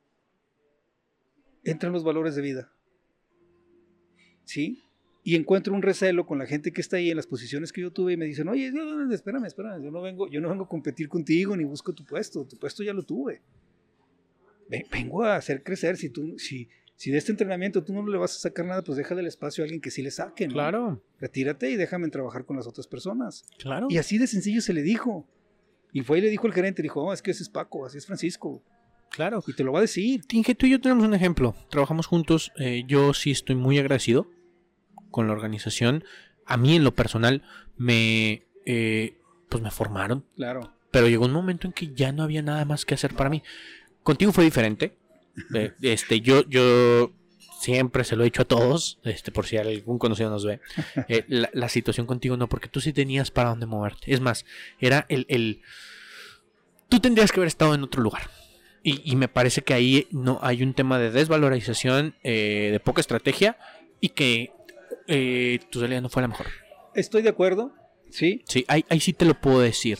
Entran 1.62 1.92
los 1.92 2.04
valores 2.04 2.34
de 2.36 2.40
vida. 2.42 2.70
¿Sí? 4.44 4.80
Y 5.26 5.36
encuentro 5.36 5.72
un 5.74 5.80
recelo 5.80 6.26
con 6.26 6.38
la 6.38 6.44
gente 6.46 6.70
que 6.70 6.82
está 6.82 6.98
ahí 6.98 7.10
en 7.10 7.16
las 7.16 7.26
posiciones 7.26 7.72
que 7.72 7.80
yo 7.80 7.90
tuve 7.90 8.12
y 8.12 8.16
me 8.18 8.26
dicen, 8.26 8.46
oye, 8.48 8.70
no, 8.70 9.10
espérame, 9.12 9.46
espérame, 9.46 9.82
yo 9.82 9.90
no, 9.90 10.02
vengo, 10.02 10.28
yo 10.28 10.40
no 10.40 10.50
vengo 10.50 10.64
a 10.64 10.68
competir 10.68 11.08
contigo 11.08 11.56
ni 11.56 11.64
busco 11.64 11.94
tu 11.94 12.04
puesto, 12.04 12.44
tu 12.44 12.58
puesto 12.58 12.82
ya 12.82 12.92
lo 12.92 13.02
tuve. 13.04 13.40
Ve- 14.68 14.86
Vengo 14.90 15.22
a 15.24 15.36
hacer 15.36 15.62
crecer, 15.62 15.96
si, 15.96 16.10
tú, 16.10 16.38
si, 16.38 16.68
si 16.96 17.10
de 17.10 17.18
este 17.18 17.32
entrenamiento 17.32 17.82
tú 17.82 17.92
no 17.94 18.06
le 18.06 18.18
vas 18.18 18.36
a 18.36 18.38
sacar 18.38 18.66
nada, 18.66 18.82
pues 18.82 18.96
déjale 18.98 19.20
el 19.22 19.26
espacio 19.26 19.62
a 19.62 19.64
alguien 19.64 19.80
que 19.80 19.90
sí 19.90 20.02
le 20.02 20.10
saque. 20.10 20.46
¿no? 20.46 20.54
Claro, 20.54 21.02
Retírate 21.20 21.70
y 21.70 21.76
déjame 21.76 22.08
trabajar 22.08 22.44
con 22.44 22.56
las 22.56 22.66
otras 22.66 22.86
personas. 22.86 23.44
claro. 23.58 23.86
Y 23.90 23.96
así 23.98 24.18
de 24.18 24.26
sencillo 24.26 24.60
se 24.60 24.72
le 24.74 24.82
dijo. 24.82 25.26
Y 25.92 26.02
fue 26.02 26.18
y 26.18 26.22
le 26.22 26.28
dijo 26.28 26.46
el 26.46 26.52
gerente, 26.52 26.82
dijo, 26.82 27.02
oh, 27.02 27.12
es 27.12 27.22
que 27.22 27.30
ese 27.30 27.42
es 27.44 27.48
Paco, 27.48 27.86
así 27.86 27.98
es 27.98 28.04
Francisco. 28.06 28.62
Claro. 29.14 29.42
Y 29.46 29.52
te 29.54 29.64
lo 29.64 29.72
va 29.72 29.78
a 29.78 29.82
decir. 29.82 30.24
Tinge, 30.26 30.54
tú 30.54 30.66
y 30.66 30.70
yo 30.70 30.80
tenemos 30.80 31.04
un 31.04 31.14
ejemplo. 31.14 31.54
Trabajamos 31.70 32.06
juntos. 32.06 32.52
eh, 32.58 32.84
yo 32.86 33.14
sí 33.14 33.30
estoy 33.30 33.54
muy 33.56 33.78
agradecido 33.78 34.28
con 35.10 35.26
la 35.28 35.32
organización. 35.32 36.04
A 36.46 36.56
mí, 36.56 36.76
en 36.76 36.84
lo 36.84 36.94
personal, 36.94 37.42
me, 37.76 38.42
eh, 38.66 39.16
pues 39.48 39.62
me 39.62 39.70
formaron. 39.70 40.24
Claro. 40.36 40.72
Pero 40.90 41.08
llegó 41.08 41.24
un 41.26 41.32
momento 41.32 41.66
en 41.66 41.72
que 41.72 41.92
ya 41.94 42.12
no 42.12 42.22
había 42.22 42.42
nada 42.42 42.64
más 42.64 42.84
que 42.84 42.94
hacer 42.94 43.14
para 43.14 43.30
mí. 43.30 43.42
Contigo 44.02 44.32
fue 44.32 44.44
diferente. 44.44 44.96
Eh, 45.52 45.72
este, 45.82 46.20
yo, 46.20 46.48
yo 46.48 47.10
siempre 47.60 48.04
se 48.04 48.14
lo 48.14 48.22
he 48.22 48.26
dicho 48.26 48.42
a 48.42 48.44
todos, 48.44 49.00
este, 49.02 49.32
por 49.32 49.46
si 49.46 49.56
algún 49.56 49.98
conocido 49.98 50.30
nos 50.30 50.44
ve. 50.44 50.60
eh, 51.08 51.24
la, 51.28 51.50
la 51.52 51.68
situación 51.68 52.06
contigo 52.06 52.36
no, 52.36 52.48
porque 52.48 52.68
tú 52.68 52.80
sí 52.80 52.92
tenías 52.92 53.32
para 53.32 53.48
dónde 53.48 53.66
moverte. 53.66 54.14
Es 54.14 54.20
más, 54.20 54.44
era 54.78 55.06
el, 55.08 55.26
el- 55.28 55.60
tú 56.88 57.00
tendrías 57.00 57.32
que 57.32 57.40
haber 57.40 57.48
estado 57.48 57.74
en 57.74 57.82
otro 57.82 58.00
lugar. 58.00 58.30
Y, 58.86 59.00
y 59.10 59.16
me 59.16 59.28
parece 59.28 59.62
que 59.62 59.72
ahí 59.74 60.06
no 60.12 60.38
hay 60.42 60.62
un 60.62 60.74
tema 60.74 60.98
de 60.98 61.10
desvalorización, 61.10 62.14
eh, 62.22 62.68
de 62.70 62.78
poca 62.80 63.00
estrategia 63.00 63.56
y 64.00 64.10
que 64.10 64.52
eh, 65.08 65.58
tu 65.70 65.80
salida 65.80 66.00
no 66.00 66.08
fue 66.10 66.22
la 66.22 66.28
mejor. 66.28 66.46
Estoy 66.94 67.22
de 67.22 67.30
acuerdo, 67.30 67.72
sí. 68.10 68.42
Sí, 68.46 68.64
ahí, 68.68 68.84
ahí 68.90 69.00
sí 69.00 69.12
te 69.12 69.24
lo 69.24 69.34
puedo 69.40 69.60
decir. 69.60 69.98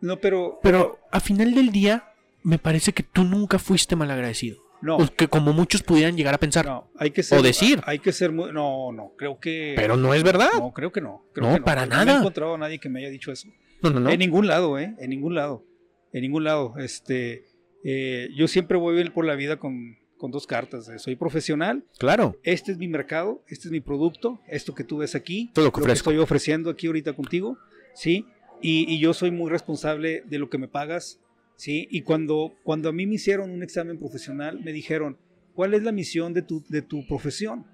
No, 0.00 0.18
pero. 0.18 0.58
Pero 0.62 0.98
a 1.12 1.20
final 1.20 1.54
del 1.54 1.70
día, 1.70 2.08
me 2.42 2.58
parece 2.58 2.92
que 2.92 3.02
tú 3.02 3.22
nunca 3.24 3.58
fuiste 3.58 3.94
mal 3.96 4.10
agradecido. 4.10 4.58
No. 4.80 4.96
O 4.96 5.06
que 5.06 5.28
como 5.28 5.52
muchos 5.52 5.82
pudieran 5.84 6.16
llegar 6.16 6.34
a 6.34 6.38
pensar. 6.38 6.64
No, 6.66 6.90
hay 6.98 7.12
que 7.12 7.22
ser. 7.22 7.38
O 7.38 7.42
decir. 7.42 7.80
Hay 7.86 8.00
que 8.00 8.12
ser 8.12 8.32
muy. 8.32 8.50
No, 8.50 8.90
no, 8.92 9.12
creo 9.16 9.38
que. 9.38 9.74
Pero 9.76 9.96
no 9.96 10.12
es 10.14 10.24
verdad. 10.24 10.48
No, 10.58 10.72
creo 10.72 10.90
que 10.90 11.00
no. 11.00 11.24
creo 11.32 11.48
No, 11.50 11.54
que 11.54 11.62
para 11.62 11.86
No 11.86 11.94
me 11.96 12.02
he 12.02 12.06
nada. 12.06 12.18
encontrado 12.18 12.54
a 12.54 12.58
nadie 12.58 12.80
que 12.80 12.88
me 12.88 12.98
haya 13.00 13.10
dicho 13.10 13.30
eso. 13.30 13.46
No, 13.82 13.90
no, 13.90 14.00
no. 14.00 14.10
En 14.10 14.18
ningún 14.18 14.46
lado, 14.48 14.78
¿eh? 14.78 14.94
En 14.98 15.10
ningún 15.10 15.34
lado. 15.36 15.64
En 16.12 16.22
ningún 16.22 16.42
lado. 16.44 16.74
Este. 16.78 17.44
Eh, 17.84 18.28
yo 18.36 18.48
siempre 18.48 18.76
voy 18.76 19.08
por 19.10 19.24
la 19.24 19.34
vida 19.34 19.58
con, 19.58 19.96
con 20.18 20.30
dos 20.30 20.46
cartas. 20.46 20.88
eh, 20.88 20.98
Soy 20.98 21.16
profesional, 21.16 21.84
Claro. 21.98 22.36
este 22.42 22.72
es 22.72 22.78
mi 22.78 22.88
mercado, 22.88 23.42
este 23.48 23.68
es 23.68 23.72
mi 23.72 23.80
producto, 23.80 24.40
esto 24.48 24.74
que 24.74 24.84
tú 24.84 24.98
ves 24.98 25.14
aquí, 25.14 25.50
Todo 25.54 25.66
lo 25.66 25.72
que 25.72 25.80
lo 25.80 25.86
que 25.86 25.92
estoy 25.92 26.18
ofreciendo 26.18 26.70
aquí 26.70 26.86
ahorita 26.86 27.12
contigo, 27.14 27.58
¿sí? 27.94 28.26
Y, 28.60 28.92
y 28.92 29.00
yo 29.00 29.12
soy 29.14 29.30
muy 29.32 29.50
responsable 29.50 30.22
de 30.26 30.38
lo 30.38 30.48
que 30.48 30.58
me 30.58 30.68
pagas, 30.68 31.20
¿sí? 31.56 31.88
Y 31.90 32.02
cuando, 32.02 32.54
cuando 32.62 32.88
a 32.88 32.92
mí 32.92 33.06
me 33.06 33.16
hicieron 33.16 33.50
un 33.50 33.62
examen 33.62 33.98
profesional, 33.98 34.60
me 34.62 34.72
dijeron, 34.72 35.18
¿cuál 35.54 35.74
es 35.74 35.82
la 35.82 35.90
misión 35.92 36.32
de 36.32 36.42
tu, 36.42 36.62
de 36.68 36.82
tu 36.82 37.04
profesión? 37.06 37.66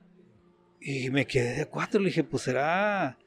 Y 0.81 1.11
me 1.11 1.27
quedé 1.27 1.55
de 1.57 1.67
cuatro, 1.67 2.01
le 2.01 2.07
dije, 2.07 2.25
pues 2.25 2.45
será, 2.45 3.19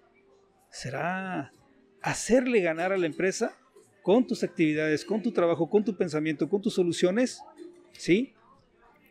será 0.71 1.53
hacerle 2.01 2.61
ganar 2.61 2.91
a 2.93 2.97
la 2.97 3.05
empresa 3.05 3.55
con 4.01 4.25
tus 4.25 4.43
actividades, 4.43 5.05
con 5.05 5.21
tu 5.21 5.31
trabajo, 5.31 5.69
con 5.69 5.83
tu 5.83 5.95
pensamiento, 5.95 6.49
con 6.49 6.61
tus 6.61 6.73
soluciones, 6.73 7.41
¿sí? 7.93 8.33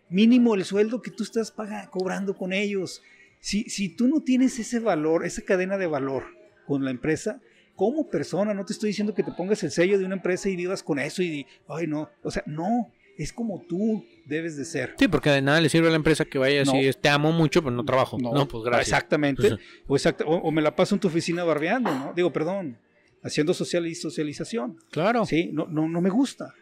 Mínimo 0.08 0.54
el 0.54 0.64
sueldo 0.64 1.00
que 1.02 1.10
tú 1.10 1.22
estás 1.22 1.50
paga- 1.52 1.88
cobrando 1.90 2.36
con 2.36 2.52
ellos. 2.52 3.02
Si, 3.38 3.64
si 3.70 3.88
tú 3.88 4.08
no 4.08 4.20
tienes 4.22 4.58
ese 4.58 4.80
valor, 4.80 5.24
esa 5.24 5.42
cadena 5.42 5.78
de 5.78 5.86
valor 5.86 6.24
con 6.66 6.84
la 6.84 6.90
empresa, 6.90 7.40
como 7.76 8.08
persona, 8.10 8.52
no 8.52 8.64
te 8.64 8.72
estoy 8.72 8.88
diciendo 8.88 9.14
que 9.14 9.22
te 9.22 9.32
pongas 9.32 9.62
el 9.62 9.70
sello 9.70 9.98
de 9.98 10.04
una 10.04 10.16
empresa 10.16 10.48
y 10.48 10.56
vivas 10.56 10.82
con 10.82 10.98
eso 10.98 11.22
y, 11.22 11.46
ay 11.68 11.86
no, 11.86 12.10
o 12.22 12.30
sea, 12.30 12.42
no, 12.46 12.92
es 13.16 13.32
como 13.32 13.62
tú 13.68 14.04
debes 14.26 14.56
de 14.56 14.64
ser. 14.64 14.94
Sí, 14.98 15.06
porque 15.08 15.30
de 15.30 15.40
nada 15.42 15.60
le 15.60 15.68
sirve 15.68 15.86
a 15.86 15.90
la 15.90 15.96
empresa 15.96 16.24
que 16.24 16.38
vaya 16.38 16.64
No. 16.64 16.72
así, 16.72 16.90
te 17.00 17.08
amo 17.08 17.32
mucho, 17.32 17.62
pero 17.62 17.74
no 17.74 17.84
trabajo. 17.84 18.18
No, 18.18 18.46
pues 18.48 18.64
gracias. 18.64 18.88
Exactamente. 18.88 19.42
Pues, 19.42 19.60
O, 19.86 19.96
exacta- 19.96 20.24
o- 20.26 20.36
o 20.42 20.50
me 20.50 20.60
la 20.60 20.74
paso 20.74 20.94
en 20.96 21.00
tu 21.00 21.08
oficina 21.08 21.44
barbeando, 21.44 21.90
¿no? 21.94 22.12
Digo, 22.14 22.32
perdón, 22.32 22.76
haciendo 23.22 23.54
social 23.54 23.86
y 23.86 23.94
socialización. 23.94 24.76
claro. 24.90 25.24
Sí, 25.26 25.50
no, 25.52 25.66
no, 25.66 25.88
no 25.88 26.00
me 26.00 26.10
gusta. 26.10 26.54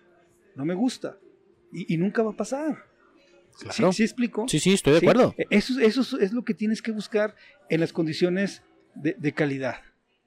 No 0.56 0.64
me 0.64 0.74
gusta. 0.74 1.18
Y, 1.72 1.94
y 1.94 1.96
nunca 1.98 2.22
va 2.22 2.32
a 2.32 2.36
pasar. 2.36 2.84
Claro. 3.60 3.92
¿Sí, 3.92 3.96
sí 3.98 4.02
explico? 4.04 4.46
Sí, 4.48 4.58
sí, 4.60 4.72
estoy 4.74 4.94
de 4.94 5.00
Sí, 5.00 5.06
acuerdo. 5.06 5.34
e- 5.36 5.46
Eso, 5.50 5.78
eso 5.80 6.18
es 6.20 6.32
lo 6.32 6.44
que 6.44 6.54
tienes 6.54 6.80
que 6.82 6.92
buscar 6.92 7.34
en 7.68 7.80
las 7.80 7.92
condiciones 7.92 8.62
de, 8.94 9.14
de 9.18 9.32
calidad. 9.32 9.76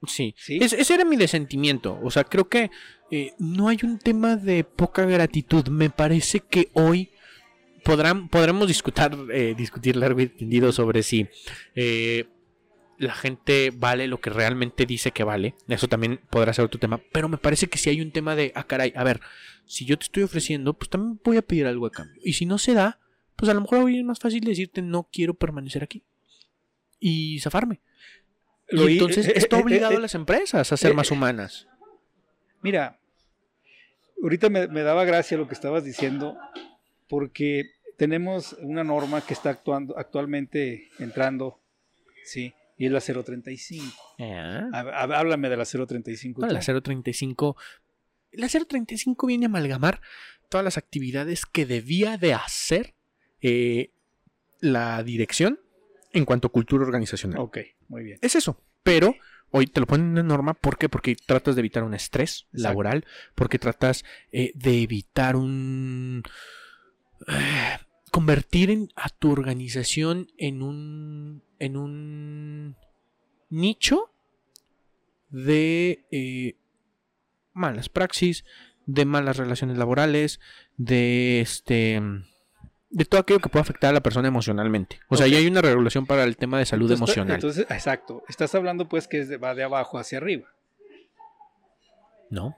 Sí. 0.06 0.34
¿Sí? 0.36 0.58
Es- 0.60 0.72
ese 0.72 0.94
era 0.94 1.04
mi 1.04 1.16
desentimiento. 1.16 1.98
O 2.02 2.10
sea, 2.10 2.24
creo 2.24 2.48
que 2.48 2.70
eh, 3.10 3.32
no 3.38 3.68
hay 3.68 3.78
un 3.82 3.98
tema 3.98 4.36
de 4.36 4.64
poca 4.64 5.04
gratitud. 5.06 5.68
Me 5.68 5.90
parece 5.90 6.40
que 6.40 6.68
hoy 6.74 7.10
podrán, 7.84 8.28
podremos 8.28 8.68
discutir, 8.68 9.04
eh, 9.32 9.54
discutir 9.56 9.96
largo 9.96 10.20
y 10.20 10.28
tendido 10.28 10.72
sobre 10.72 11.02
si 11.02 11.26
eh, 11.74 12.26
la 13.02 13.14
gente 13.14 13.72
vale 13.74 14.06
lo 14.06 14.20
que 14.20 14.30
realmente 14.30 14.86
dice 14.86 15.10
que 15.10 15.24
vale. 15.24 15.54
Eso 15.68 15.88
también 15.88 16.20
podrá 16.30 16.52
ser 16.52 16.64
otro 16.64 16.80
tema. 16.80 17.00
Pero 17.12 17.28
me 17.28 17.36
parece 17.36 17.66
que 17.68 17.78
si 17.78 17.90
hay 17.90 18.00
un 18.00 18.12
tema 18.12 18.36
de, 18.36 18.52
ah, 18.54 18.64
caray, 18.64 18.92
a 18.96 19.04
ver, 19.04 19.20
si 19.66 19.84
yo 19.84 19.98
te 19.98 20.04
estoy 20.04 20.22
ofreciendo, 20.22 20.74
pues 20.74 20.88
también 20.88 21.20
voy 21.24 21.36
a 21.36 21.42
pedir 21.42 21.66
algo 21.66 21.86
a 21.86 21.90
cambio. 21.90 22.20
Y 22.24 22.34
si 22.34 22.46
no 22.46 22.58
se 22.58 22.74
da, 22.74 23.00
pues 23.36 23.50
a 23.50 23.54
lo 23.54 23.60
mejor 23.60 23.80
hoy 23.80 23.98
es 23.98 24.04
más 24.04 24.20
fácil 24.20 24.40
decirte, 24.40 24.82
no 24.82 25.08
quiero 25.12 25.34
permanecer 25.34 25.82
aquí. 25.82 26.02
Y 27.00 27.40
zafarme. 27.40 27.80
Lo 28.68 28.88
y 28.88 28.94
entonces 28.94 29.26
eh, 29.26 29.32
está 29.36 29.58
eh, 29.58 29.62
obligado 29.62 29.94
eh, 29.94 29.96
a 29.96 30.00
las 30.00 30.14
empresas 30.14 30.72
a 30.72 30.76
ser 30.76 30.92
eh, 30.92 30.94
más 30.94 31.10
eh, 31.10 31.14
humanas. 31.14 31.66
Mira, 32.62 32.98
ahorita 34.22 34.48
me, 34.48 34.68
me 34.68 34.82
daba 34.82 35.04
gracia 35.04 35.36
lo 35.36 35.48
que 35.48 35.54
estabas 35.54 35.84
diciendo, 35.84 36.38
porque 37.08 37.72
tenemos 37.96 38.54
una 38.60 38.84
norma 38.84 39.20
que 39.20 39.34
está 39.34 39.50
actuando 39.50 39.98
actualmente 39.98 40.88
entrando, 41.00 41.58
sí, 42.24 42.54
y 42.82 42.86
es 42.86 42.92
la 42.92 43.00
035. 43.00 43.84
Ah. 44.18 44.68
Há- 44.72 44.80
há- 44.80 45.18
Háblame 45.20 45.48
de 45.48 45.56
la 45.56 45.64
035. 45.64 46.40
Bueno, 46.40 46.48
tú. 46.52 46.54
la 46.72 46.80
035. 46.82 47.56
La 48.32 48.48
035 48.48 49.26
viene 49.26 49.46
a 49.46 49.48
amalgamar 49.48 50.00
todas 50.48 50.64
las 50.64 50.78
actividades 50.78 51.46
que 51.46 51.64
debía 51.64 52.16
de 52.16 52.34
hacer 52.34 52.94
eh, 53.40 53.90
la 54.60 55.02
dirección 55.04 55.60
en 56.12 56.24
cuanto 56.24 56.48
a 56.48 56.52
cultura 56.52 56.84
organizacional. 56.84 57.38
Ok, 57.40 57.58
muy 57.88 58.02
bien. 58.02 58.18
Es 58.20 58.34
eso. 58.36 58.60
Pero 58.82 59.14
hoy 59.50 59.66
te 59.68 59.78
lo 59.80 59.86
ponen 59.86 60.18
en 60.18 60.26
norma. 60.26 60.54
¿Por 60.54 60.76
qué? 60.76 60.88
Porque 60.88 61.14
tratas 61.14 61.54
de 61.54 61.60
evitar 61.60 61.84
un 61.84 61.94
estrés 61.94 62.46
Exacto. 62.52 62.62
laboral. 62.62 63.06
Porque 63.36 63.58
tratas 63.60 64.04
eh, 64.32 64.50
de 64.54 64.82
evitar 64.82 65.36
un. 65.36 66.22
eh, 67.28 67.78
convertir 68.12 68.70
en- 68.70 68.88
a 68.94 69.08
tu 69.08 69.32
organización 69.32 70.28
en 70.38 70.62
un. 70.62 71.42
en 71.58 71.76
un 71.76 72.76
nicho 73.50 74.10
de 75.30 76.06
eh, 76.10 76.56
malas 77.52 77.88
praxis, 77.88 78.44
de 78.86 79.04
malas 79.04 79.36
relaciones 79.36 79.78
laborales, 79.78 80.40
de 80.76 81.40
este 81.40 82.00
de 82.90 83.04
todo 83.06 83.20
aquello 83.22 83.40
que 83.40 83.48
pueda 83.48 83.62
afectar 83.62 83.88
a 83.90 83.94
la 83.94 84.02
persona 84.02 84.28
emocionalmente. 84.28 85.00
O 85.08 85.16
sea, 85.16 85.26
ya 85.26 85.38
hay 85.38 85.46
una 85.46 85.62
regulación 85.62 86.04
para 86.04 86.24
el 86.24 86.36
tema 86.36 86.58
de 86.58 86.66
salud 86.66 86.90
Entonces, 86.92 87.16
emocional. 87.16 87.34
Entonces, 87.36 87.66
exacto. 87.70 88.22
Estás 88.28 88.54
hablando 88.54 88.86
pues 88.88 89.08
que 89.08 89.38
va 89.38 89.54
de 89.54 89.62
abajo 89.62 89.98
hacia 89.98 90.18
arriba. 90.18 90.48
no, 92.30 92.56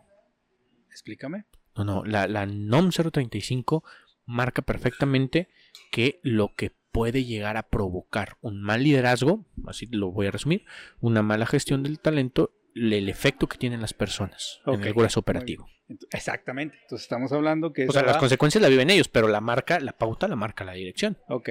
Explícame. 0.90 1.44
no, 1.76 1.84
no. 1.84 2.04
La, 2.04 2.26
la 2.28 2.46
NOM 2.46 2.90
035 2.90 3.84
marca 4.26 4.62
perfectamente 4.62 5.48
que 5.90 6.20
lo 6.22 6.54
que 6.54 6.72
puede 6.92 7.24
llegar 7.24 7.56
a 7.56 7.64
provocar 7.68 8.36
un 8.40 8.62
mal 8.62 8.82
liderazgo, 8.84 9.44
así 9.66 9.86
lo 9.86 10.12
voy 10.12 10.26
a 10.28 10.30
resumir, 10.30 10.64
una 11.00 11.22
mala 11.22 11.44
gestión 11.46 11.82
del 11.82 11.98
talento, 11.98 12.52
el 12.74 13.08
efecto 13.08 13.48
que 13.48 13.58
tienen 13.58 13.80
las 13.80 13.94
personas 13.94 14.60
en 14.66 14.74
Ok, 14.74 14.86
el 14.86 14.94
grueso 14.94 15.20
operativo. 15.20 15.66
Ent- 15.88 16.06
Exactamente. 16.12 16.76
Entonces 16.82 17.04
estamos 17.04 17.32
hablando 17.32 17.72
que 17.72 17.86
O 17.88 17.92
sea, 17.92 18.02
las 18.02 18.16
consecuencias 18.16 18.62
la 18.62 18.68
viven 18.68 18.90
ellos, 18.90 19.08
pero 19.08 19.28
la 19.28 19.40
marca, 19.40 19.78
la 19.80 19.92
pauta 19.92 20.28
la 20.28 20.36
marca 20.36 20.64
la 20.64 20.72
dirección. 20.72 21.18
Ok. 21.28 21.50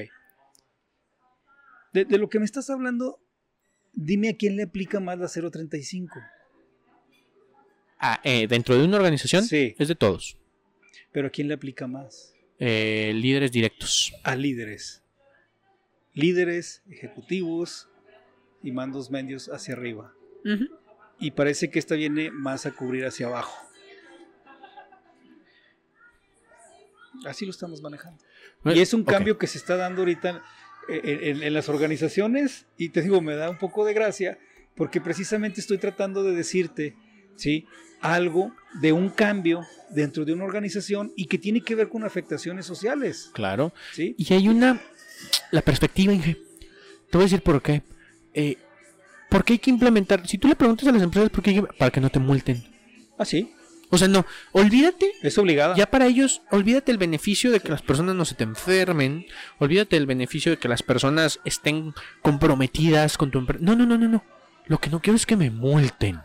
De, 1.93 2.05
de 2.05 2.17
lo 2.17 2.27
que 2.29 2.39
me 2.39 2.45
estás 2.45 2.69
hablando, 2.69 3.19
dime 3.93 4.29
a 4.29 4.35
quién 4.37 4.55
le 4.55 4.63
aplica 4.63 4.99
más 4.99 5.19
la 5.19 5.27
035. 5.27 6.19
Ah, 7.99 8.19
eh, 8.23 8.47
dentro 8.47 8.77
de 8.77 8.83
una 8.85 8.97
organización 8.97 9.43
Sí. 9.43 9.75
es 9.77 9.87
de 9.87 9.95
todos. 9.95 10.37
Pero 11.11 11.27
a 11.27 11.29
quién 11.29 11.47
le 11.47 11.53
aplica 11.53 11.87
más. 11.87 12.32
Eh, 12.65 13.11
líderes 13.13 13.51
directos. 13.51 14.13
A 14.23 14.35
líderes. 14.37 15.01
Líderes, 16.13 16.81
ejecutivos 16.89 17.89
y 18.61 18.71
mandos 18.71 19.11
medios 19.11 19.49
hacia 19.49 19.73
arriba. 19.73 20.13
Y 21.19 21.31
parece 21.31 21.69
que 21.69 21.79
esta 21.79 21.95
viene 21.95 22.31
más 22.31 22.65
a 22.65 22.71
cubrir 22.71 23.05
hacia 23.05 23.27
abajo. 23.27 23.57
Así 27.25 27.45
lo 27.45 27.51
estamos 27.51 27.81
manejando. 27.81 28.23
Y 28.65 28.79
es 28.79 28.93
un 28.93 29.03
cambio 29.03 29.37
que 29.37 29.47
se 29.47 29.57
está 29.57 29.75
dando 29.75 30.01
ahorita 30.01 30.41
en, 30.87 31.05
en- 31.23 31.43
en 31.43 31.53
las 31.53 31.69
organizaciones 31.69 32.65
y 32.77 32.89
te 32.89 33.01
digo, 33.01 33.21
me 33.21 33.35
da 33.35 33.49
un 33.49 33.57
poco 33.57 33.85
de 33.85 33.93
gracia 33.93 34.37
porque 34.75 34.99
precisamente 35.01 35.61
estoy 35.61 35.77
tratando 35.77 36.23
de 36.23 36.33
decirte, 36.33 36.95
¿sí? 37.35 37.65
Algo 38.01 38.53
de 38.81 38.91
un 38.91 39.09
cambio 39.09 39.65
dentro 39.89 40.25
de 40.25 40.33
una 40.33 40.43
organización 40.45 41.11
y 41.15 41.25
que 41.25 41.37
tiene 41.37 41.61
que 41.61 41.75
ver 41.75 41.89
con 41.89 42.03
afectaciones 42.03 42.65
sociales, 42.65 43.29
Claro. 43.33 43.73
¿sí? 43.93 44.15
Y 44.17 44.33
hay 44.33 44.47
una. 44.49 44.81
La 45.51 45.61
perspectiva, 45.61 46.11
Inge. 46.13 46.33
Te 47.09 47.17
voy 47.17 47.21
a 47.23 47.25
decir 47.25 47.41
por 47.41 47.61
qué. 47.61 47.83
Eh, 48.33 48.57
¿Por 49.29 49.43
qué 49.45 49.53
hay 49.53 49.59
que 49.59 49.69
implementar? 49.69 50.27
Si 50.27 50.37
tú 50.37 50.47
le 50.47 50.55
preguntas 50.55 50.87
a 50.87 50.91
las 50.91 51.01
empresas 51.01 51.29
por 51.29 51.43
qué 51.43 51.63
Para 51.77 51.91
que 51.91 52.01
no 52.01 52.09
te 52.09 52.19
multen. 52.19 52.63
Ah, 53.17 53.25
sí, 53.25 53.53
O 53.89 53.97
sea, 53.97 54.07
no. 54.07 54.25
Olvídate. 54.51 55.11
es 55.21 55.37
obligada. 55.37 55.75
Ya 55.75 55.85
para 55.89 56.07
ellos, 56.07 56.41
olvídate 56.51 56.91
el 56.91 56.97
beneficio 56.97 57.51
de 57.51 57.59
que 57.59 57.69
las 57.69 57.81
personas 57.83 58.15
no 58.15 58.25
se 58.25 58.33
te 58.35 58.43
enfermen. 58.43 59.25
Olvídate 59.59 59.95
el 59.97 60.07
beneficio 60.07 60.51
de 60.51 60.57
que 60.57 60.67
las 60.67 60.81
personas 60.83 61.39
estén 61.45 61.93
comprometidas 62.23 63.17
con 63.17 63.29
tu 63.31 63.37
empresa. 63.39 63.63
No, 63.63 63.75
no, 63.75 63.85
no, 63.85 63.97
no, 63.97 64.07
no. 64.07 64.23
Lo 64.65 64.79
que 64.79 64.89
no 64.89 64.99
quiero 65.01 65.15
es 65.15 65.25
que 65.27 65.37
me 65.37 65.51
multen. 65.51 66.19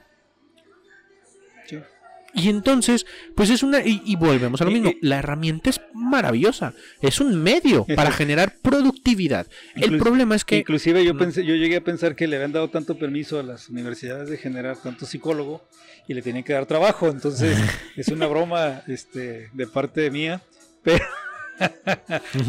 Y 2.34 2.48
entonces, 2.50 3.06
pues 3.34 3.50
es 3.50 3.62
una. 3.62 3.80
Y, 3.80 4.02
y 4.04 4.16
volvemos 4.16 4.60
a 4.60 4.64
lo 4.64 4.70
mismo. 4.70 4.92
La 5.00 5.18
herramienta 5.18 5.70
es 5.70 5.80
maravillosa. 5.94 6.74
Es 7.00 7.20
un 7.20 7.42
medio 7.42 7.86
para 7.96 8.10
generar 8.12 8.54
productividad. 8.62 9.46
El 9.74 9.98
problema 9.98 10.36
es 10.36 10.44
que. 10.44 10.58
Inclusive 10.58 11.04
yo 11.04 11.16
pensé, 11.16 11.44
yo 11.44 11.54
llegué 11.54 11.76
a 11.76 11.84
pensar 11.84 12.14
que 12.14 12.26
le 12.26 12.36
habían 12.36 12.52
dado 12.52 12.68
tanto 12.68 12.98
permiso 12.98 13.38
a 13.38 13.42
las 13.42 13.68
universidades 13.68 14.28
de 14.28 14.36
generar 14.36 14.76
tanto 14.76 15.06
psicólogo 15.06 15.62
y 16.08 16.14
le 16.14 16.22
tenían 16.22 16.42
que 16.42 16.54
dar 16.54 16.66
trabajo, 16.66 17.08
entonces 17.08 17.56
es 17.96 18.08
una 18.08 18.26
broma 18.26 18.82
este, 18.88 19.50
de 19.52 19.66
parte 19.66 20.10
mía, 20.10 20.40
pero, 20.82 21.04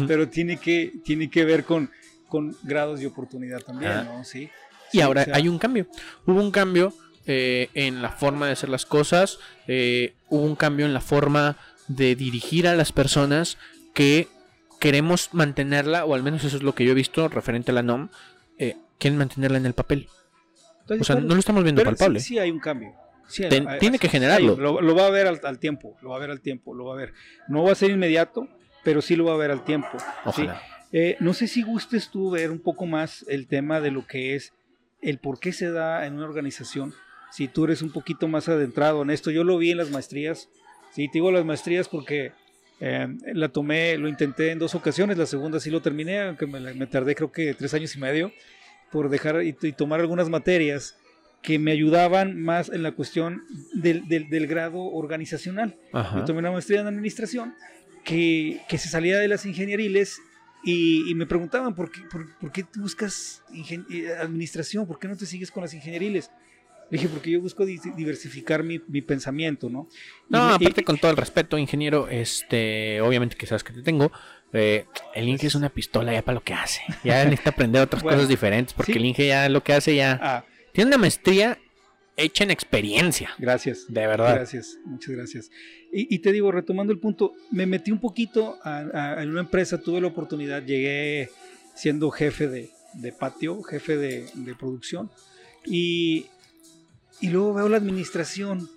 pero 0.06 0.28
tiene 0.28 0.56
que 0.56 0.92
tiene 1.04 1.30
que 1.30 1.44
ver 1.44 1.64
con, 1.64 1.90
con 2.28 2.56
grados 2.62 3.00
de 3.00 3.06
oportunidad 3.06 3.60
también. 3.60 4.04
¿no? 4.04 4.24
Sí. 4.24 4.50
Y 4.92 4.98
Sí, 4.98 5.00
ahora 5.02 5.22
o 5.22 5.24
sea, 5.26 5.36
hay 5.36 5.48
un 5.48 5.58
cambio. 5.58 5.86
Hubo 6.26 6.40
un 6.40 6.50
cambio 6.50 6.92
eh, 7.32 7.68
en 7.74 8.02
la 8.02 8.10
forma 8.10 8.46
de 8.46 8.52
hacer 8.52 8.68
las 8.68 8.84
cosas. 8.86 9.38
eh, 9.68 10.14
hubo 10.28 10.42
un 10.44 10.56
cambio 10.56 10.84
en 10.86 10.92
la 10.92 11.00
forma 11.00 11.56
de 11.86 12.16
dirigir 12.16 12.66
a 12.66 12.74
las 12.74 12.90
personas 12.92 13.56
que 13.94 14.26
queremos 14.80 15.28
mantenerla, 15.32 16.04
o 16.04 16.14
al 16.14 16.22
menos 16.24 16.42
eso 16.44 16.56
es 16.56 16.62
lo 16.62 16.74
que 16.74 16.84
yo 16.84 16.90
he 16.92 16.94
visto 16.94 17.28
referente 17.28 17.70
a 17.70 17.74
la 17.74 17.82
NOM, 17.82 18.08
eh, 18.58 18.76
quieren 18.98 19.18
mantenerla 19.18 19.58
en 19.58 19.66
el 19.66 19.74
papel. 19.74 20.08
O 20.88 21.04
sea, 21.04 21.16
no 21.16 21.34
lo 21.34 21.38
estamos 21.40 21.62
viendo 21.62 21.80
Pero 21.82 21.90
palpable. 21.90 22.18
Sí, 22.20 22.28
sí 22.28 22.38
hay 22.38 22.50
un 22.50 22.58
cambio. 22.58 22.92
Sí, 23.28 23.44
Ten- 23.48 23.68
tiene 23.78 23.98
que 24.00 24.08
generarlo. 24.08 24.56
Lo, 24.56 24.80
lo 24.80 24.94
va 24.96 25.06
a 25.06 25.10
ver 25.10 25.28
al, 25.28 25.40
al 25.44 25.58
tiempo, 25.60 25.96
lo 26.02 26.10
va 26.10 26.16
a 26.16 26.18
ver 26.18 26.30
al 26.30 26.40
tiempo, 26.40 26.74
lo 26.74 26.86
va 26.86 26.94
a 26.94 26.96
ver. 26.96 27.12
No 27.46 27.62
va 27.62 27.72
a 27.72 27.74
ser 27.76 27.90
inmediato, 27.92 28.48
pero 28.82 29.00
sí 29.02 29.14
lo 29.14 29.24
va 29.26 29.34
a 29.34 29.36
ver 29.36 29.52
al 29.52 29.62
tiempo. 29.64 29.98
Eh, 30.92 31.16
no 31.20 31.32
sé 31.34 31.46
si 31.46 31.62
gustes 31.62 32.10
tú 32.10 32.30
ver 32.30 32.50
un 32.50 32.58
poco 32.58 32.86
más 32.86 33.24
el 33.28 33.46
tema 33.46 33.80
de 33.80 33.92
lo 33.92 34.04
que 34.06 34.34
es 34.34 34.52
el 35.00 35.18
por 35.18 35.38
qué 35.38 35.52
se 35.52 35.70
da 35.70 36.06
en 36.06 36.14
una 36.14 36.24
organización. 36.24 36.92
Si 37.32 37.48
tú 37.48 37.64
eres 37.64 37.82
un 37.82 37.90
poquito 37.92 38.28
más 38.28 38.48
adentrado 38.48 39.02
en 39.02 39.10
esto, 39.10 39.30
yo 39.30 39.44
lo 39.44 39.56
vi 39.58 39.70
en 39.70 39.76
las 39.78 39.90
maestrías. 39.90 40.48
Sí, 40.92 41.06
te 41.08 41.14
digo 41.14 41.30
las 41.30 41.44
maestrías 41.44 41.88
porque 41.88 42.32
eh, 42.80 43.06
la 43.34 43.48
tomé, 43.50 43.96
lo 43.98 44.08
intenté 44.08 44.50
en 44.50 44.58
dos 44.58 44.74
ocasiones. 44.74 45.16
La 45.18 45.26
segunda 45.26 45.60
sí 45.60 45.70
lo 45.70 45.80
terminé, 45.82 46.20
aunque 46.20 46.46
me, 46.46 46.86
tardé 46.86 47.14
creo 47.14 47.30
que 47.30 47.54
tres 47.54 47.72
años 47.74 47.94
y 47.94 47.98
medio 48.00 48.32
por 48.90 49.08
dejar 49.08 49.42
y, 49.44 49.56
y 49.62 49.72
tomar 49.72 50.00
algunas 50.00 50.28
materias 50.28 50.96
que 51.42 51.58
me 51.58 51.70
ayudaban 51.72 52.40
más 52.42 52.68
en 52.68 52.82
la 52.82 52.92
cuestión 52.92 53.42
del, 53.72 54.06
del- 54.08 54.28
del 54.28 54.46
grado 54.46 54.78
organizacional. 54.82 55.76
Ajá. 55.92 56.18
Yo 56.18 56.24
tomé 56.24 56.40
una 56.40 56.50
maestría 56.50 56.80
en 56.80 56.86
administración 56.88 57.54
que, 58.04 58.60
que 58.68 58.76
se 58.78 58.88
salía 58.88 59.18
de 59.18 59.28
las 59.28 59.46
ingenieriles 59.46 60.20
y, 60.64 61.08
y 61.10 61.14
me 61.14 61.24
preguntaban 61.26 61.74
¿por 61.74 61.90
qué, 61.90 62.00
por, 62.10 62.36
por 62.38 62.52
qué 62.52 62.66
buscas 62.76 63.42
eh, 63.90 64.12
administración, 64.20 64.86
por 64.86 64.98
qué 64.98 65.08
no 65.08 65.16
te 65.16 65.24
sigues 65.24 65.50
con 65.50 65.62
las 65.62 65.72
ingenieriles. 65.72 66.30
Dije, 66.90 67.08
porque 67.08 67.30
yo 67.30 67.40
busco 67.40 67.64
di- 67.64 67.78
diversificar 67.96 68.62
mi, 68.64 68.80
mi 68.88 69.00
pensamiento, 69.02 69.70
¿no? 69.70 69.88
Y 70.28 70.32
No, 70.32 70.48
me- 70.48 70.54
aparte 70.54 70.82
con 70.84 70.98
todo 70.98 71.10
el 71.10 71.16
respeto, 71.16 71.56
ingeniero, 71.58 72.08
este, 72.08 73.00
obviamente 73.00 73.36
que 73.36 73.46
sabes 73.46 73.62
que 73.64 73.72
te 73.72 73.82
tengo, 73.82 74.10
eh, 74.52 74.86
el 75.14 75.28
Inge 75.28 75.46
es 75.46 75.54
una 75.54 75.68
pistola 75.68 76.12
ya 76.12 76.22
para 76.22 76.34
lo 76.34 76.42
que 76.42 76.54
hace. 76.54 76.80
Ya 77.04 77.24
necesita 77.24 77.50
aprender 77.50 77.82
otras 77.82 78.02
Bueno, 78.02 78.16
cosas 78.18 78.28
diferentes, 78.28 78.74
porque 78.74 78.92
sí. 78.94 78.98
el 78.98 79.04
Inge 79.04 79.26
ya 79.28 79.48
lo 79.48 79.62
que 79.62 79.72
hace 79.72 79.94
ya 79.94 80.18
Ah, 80.20 80.44
tiene 80.72 80.88
una 80.88 80.98
maestría 80.98 81.58
hecha 82.16 82.44
en 82.44 82.50
experiencia, 82.50 83.30
gracias. 83.38 83.86
de 83.88 84.06
verdad. 84.06 84.34
Gracias, 84.34 84.76
muchas 84.84 85.14
gracias. 85.14 85.50
Y, 85.92 86.12
y 86.14 86.18
te 86.18 86.32
digo, 86.32 86.52
retomando 86.52 86.92
el 86.92 86.98
punto, 86.98 87.32
me 87.50 87.64
metí 87.66 87.92
un 87.92 88.00
poquito 88.00 88.58
a, 88.62 88.78
a- 89.16 89.22
en 89.22 89.30
una 89.30 89.40
empresa, 89.40 89.80
tuve 89.80 90.00
la 90.00 90.08
oportunidad, 90.08 90.62
llegué 90.64 91.30
siendo 91.74 92.10
jefe 92.10 92.48
de, 92.48 92.68
de 92.94 93.12
patio, 93.12 93.62
jefe 93.62 93.96
de, 93.96 94.26
de 94.34 94.54
producción, 94.54 95.10
y, 95.64 96.26
y 97.20 97.28
luego 97.28 97.54
veo 97.54 97.68
la 97.68 97.76
administración. 97.76 98.68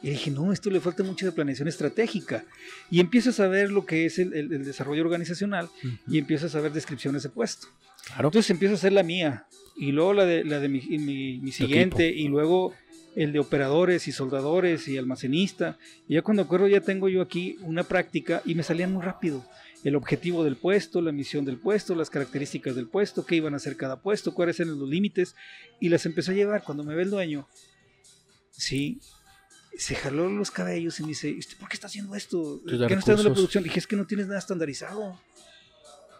Y 0.00 0.10
dije, 0.10 0.30
no, 0.30 0.52
esto 0.52 0.70
le 0.70 0.78
falta 0.80 1.02
mucho 1.02 1.26
de 1.26 1.32
planeación 1.32 1.66
estratégica. 1.66 2.44
Y 2.90 3.00
empiezas 3.00 3.40
a 3.40 3.48
ver 3.48 3.70
lo 3.72 3.84
que 3.84 4.06
es 4.06 4.18
el, 4.20 4.32
el- 4.32 4.52
el 4.52 4.64
desarrollo 4.64 5.02
organizacional 5.02 5.64
Ujú. 5.84 5.88
y 6.06 6.18
empiezas 6.18 6.54
a 6.54 6.60
ver 6.60 6.72
descripciones 6.72 7.24
de 7.24 7.30
puesto. 7.30 7.66
Claro. 8.06 8.28
Entonces 8.28 8.50
empiezo 8.50 8.74
a 8.74 8.76
hacer 8.76 8.92
la 8.92 9.02
mía 9.02 9.46
y 9.76 9.90
luego 9.90 10.12
la 10.14 10.24
de, 10.24 10.44
la 10.44 10.60
de 10.60 10.68
mi, 10.68 10.80
mi- 10.98 11.38
mi 11.38 11.50
siguiente 11.52 12.08
y 12.08 12.28
luego 12.28 12.74
el 13.16 13.32
de 13.32 13.40
operadores 13.40 14.06
y 14.06 14.12
soldadores 14.12 14.86
y 14.86 14.96
almacenista. 14.96 15.76
Y 16.06 16.14
ya 16.14 16.22
cuando 16.22 16.42
acuerdo 16.44 16.68
ya 16.68 16.80
tengo 16.80 17.08
yo 17.08 17.20
aquí 17.20 17.56
una 17.62 17.82
práctica 17.82 18.40
y 18.44 18.54
me 18.54 18.62
salían 18.62 18.92
muy 18.92 19.02
rápido. 19.02 19.44
El 19.82 19.96
objetivo 19.96 20.44
del 20.44 20.54
puesto, 20.56 21.00
la 21.00 21.10
misión 21.10 21.44
del 21.44 21.56
puesto, 21.56 21.96
las 21.96 22.10
características 22.10 22.76
del 22.76 22.86
puesto, 22.86 23.26
qué 23.26 23.34
iban 23.36 23.54
a 23.54 23.56
hacer 23.56 23.76
cada 23.76 24.00
puesto, 24.00 24.32
cuáles 24.32 24.60
eran 24.60 24.78
los 24.78 24.88
límites. 24.88 25.34
Y 25.80 25.88
las 25.88 26.06
empecé 26.06 26.30
a 26.30 26.34
llevar 26.34 26.62
cuando 26.62 26.84
me 26.84 26.94
ve 26.94 27.02
el 27.02 27.10
dueño. 27.10 27.48
Sí, 28.58 29.00
se 29.76 29.94
jaló 29.94 30.28
los 30.28 30.50
cabellos 30.50 30.98
y 30.98 31.02
me 31.04 31.10
dice, 31.10 31.30
"¿Y 31.30 31.38
¿usted 31.38 31.56
por 31.56 31.68
qué 31.68 31.74
está 31.76 31.86
haciendo 31.86 32.14
esto? 32.16 32.60
¿Qué 32.66 32.72
no 32.76 32.98
está 32.98 33.12
dando 33.12 33.28
la 33.28 33.32
producción? 33.32 33.62
Dije, 33.62 33.78
es 33.78 33.86
que 33.86 33.94
no 33.96 34.04
tienes 34.06 34.26
nada 34.26 34.40
estandarizado. 34.40 35.18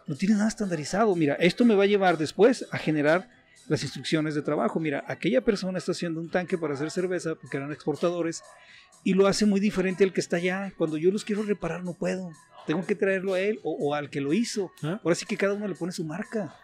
No 0.07 0.15
tienes 0.15 0.37
nada 0.37 0.49
estandarizado. 0.49 1.13
Mira, 1.15 1.35
esto 1.35 1.65
me 1.65 1.75
va 1.75 1.83
a 1.83 1.87
llevar 1.87 2.17
después 2.17 2.65
a 2.71 2.77
generar 2.77 3.29
las 3.67 3.83
instrucciones 3.83 4.33
de 4.33 4.41
trabajo. 4.41 4.79
Mira, 4.79 5.03
aquella 5.07 5.41
persona 5.41 5.77
está 5.77 5.91
haciendo 5.91 6.21
un 6.21 6.29
tanque 6.29 6.57
para 6.57 6.73
hacer 6.73 6.89
cerveza 6.89 7.35
porque 7.35 7.57
eran 7.57 7.71
exportadores 7.71 8.41
y 9.03 9.13
lo 9.13 9.27
hace 9.27 9.45
muy 9.45 9.59
diferente 9.59 10.03
al 10.05 10.13
que 10.13 10.21
está 10.21 10.37
allá. 10.37 10.73
Cuando 10.77 10.97
yo 10.97 11.11
los 11.11 11.25
quiero 11.25 11.43
reparar 11.43 11.83
no 11.83 11.93
puedo. 11.93 12.31
Tengo 12.65 12.85
que 12.85 12.95
traerlo 12.95 13.33
a 13.33 13.39
él 13.41 13.59
o, 13.63 13.71
o 13.73 13.93
al 13.93 14.09
que 14.09 14.21
lo 14.21 14.31
hizo. 14.31 14.71
¿Ah? 14.81 15.01
Ahora 15.03 15.15
sí 15.15 15.25
que 15.25 15.35
cada 15.37 15.53
uno 15.53 15.67
le 15.67 15.75
pone 15.75 15.91
su 15.91 16.05
marca. 16.05 16.55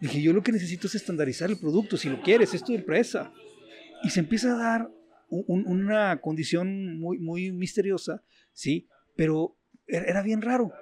Dije, 0.00 0.20
yo 0.22 0.32
lo 0.32 0.42
que 0.42 0.50
necesito 0.52 0.86
es 0.86 0.94
estandarizar 0.94 1.50
el 1.50 1.58
producto. 1.58 1.96
Si 1.96 2.08
lo 2.08 2.20
quieres, 2.22 2.54
es 2.54 2.64
tu 2.64 2.74
empresa. 2.74 3.32
Y 4.04 4.10
se 4.10 4.20
empieza 4.20 4.54
a 4.54 4.58
dar 4.58 4.90
un- 5.28 5.44
un- 5.46 5.66
una 5.66 6.20
condición 6.20 6.98
muy, 6.98 7.18
muy 7.18 7.52
misteriosa, 7.52 8.22
¿sí? 8.52 8.88
Pero 9.16 9.56
era 9.86 10.04
era 10.06 10.22
bien 10.22 10.42
raro. 10.42 10.72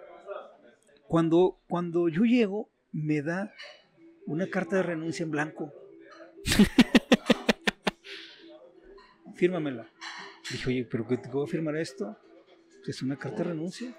Cuando, 1.09 1.61
cuando 1.69 2.09
yo 2.09 2.23
llego, 2.25 2.71
me 2.93 3.23
da 3.23 3.53
una 4.27 4.47
carta 4.49 4.77
de 4.77 4.83
renuncia 4.85 5.25
en 5.25 5.31
blanco. 5.31 5.73
Fírmamela. 9.35 9.89
Dije, 10.51 10.69
oye, 10.69 10.85
¿pero 10.91 11.07
qué 11.07 11.17
te 11.17 11.29
voy 11.29 11.47
a 11.47 11.51
firmar 11.51 11.77
esto? 11.77 12.17
Es 12.87 13.03
una 13.03 13.17
carta 13.17 13.39
de 13.39 13.45
renuncia. 13.51 13.95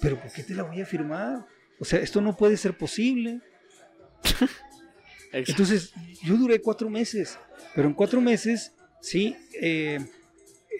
¿Pero 0.00 0.20
por 0.20 0.32
qué 0.32 0.42
te 0.42 0.54
la 0.54 0.62
voy 0.64 0.80
a 0.80 0.86
firmar? 0.86 1.46
O 1.78 1.84
sea, 1.84 2.00
esto 2.00 2.20
no 2.20 2.36
puede 2.36 2.56
ser 2.56 2.76
posible. 2.76 3.40
Entonces, 5.32 5.92
yo 6.22 6.36
duré 6.36 6.60
cuatro 6.60 6.90
meses, 6.90 7.38
pero 7.74 7.88
en 7.88 7.94
cuatro 7.94 8.20
meses, 8.20 8.72
sí, 9.00 9.36
eh, 9.60 9.98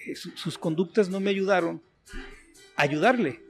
eh, 0.07 0.17
su- 0.17 0.31
sus 0.37 0.59
conductas 0.59 1.09
no 1.09 1.21
me 1.21 1.31
ayudaron 1.31 1.83
a 2.77 2.83
ayudarle, 2.83 3.41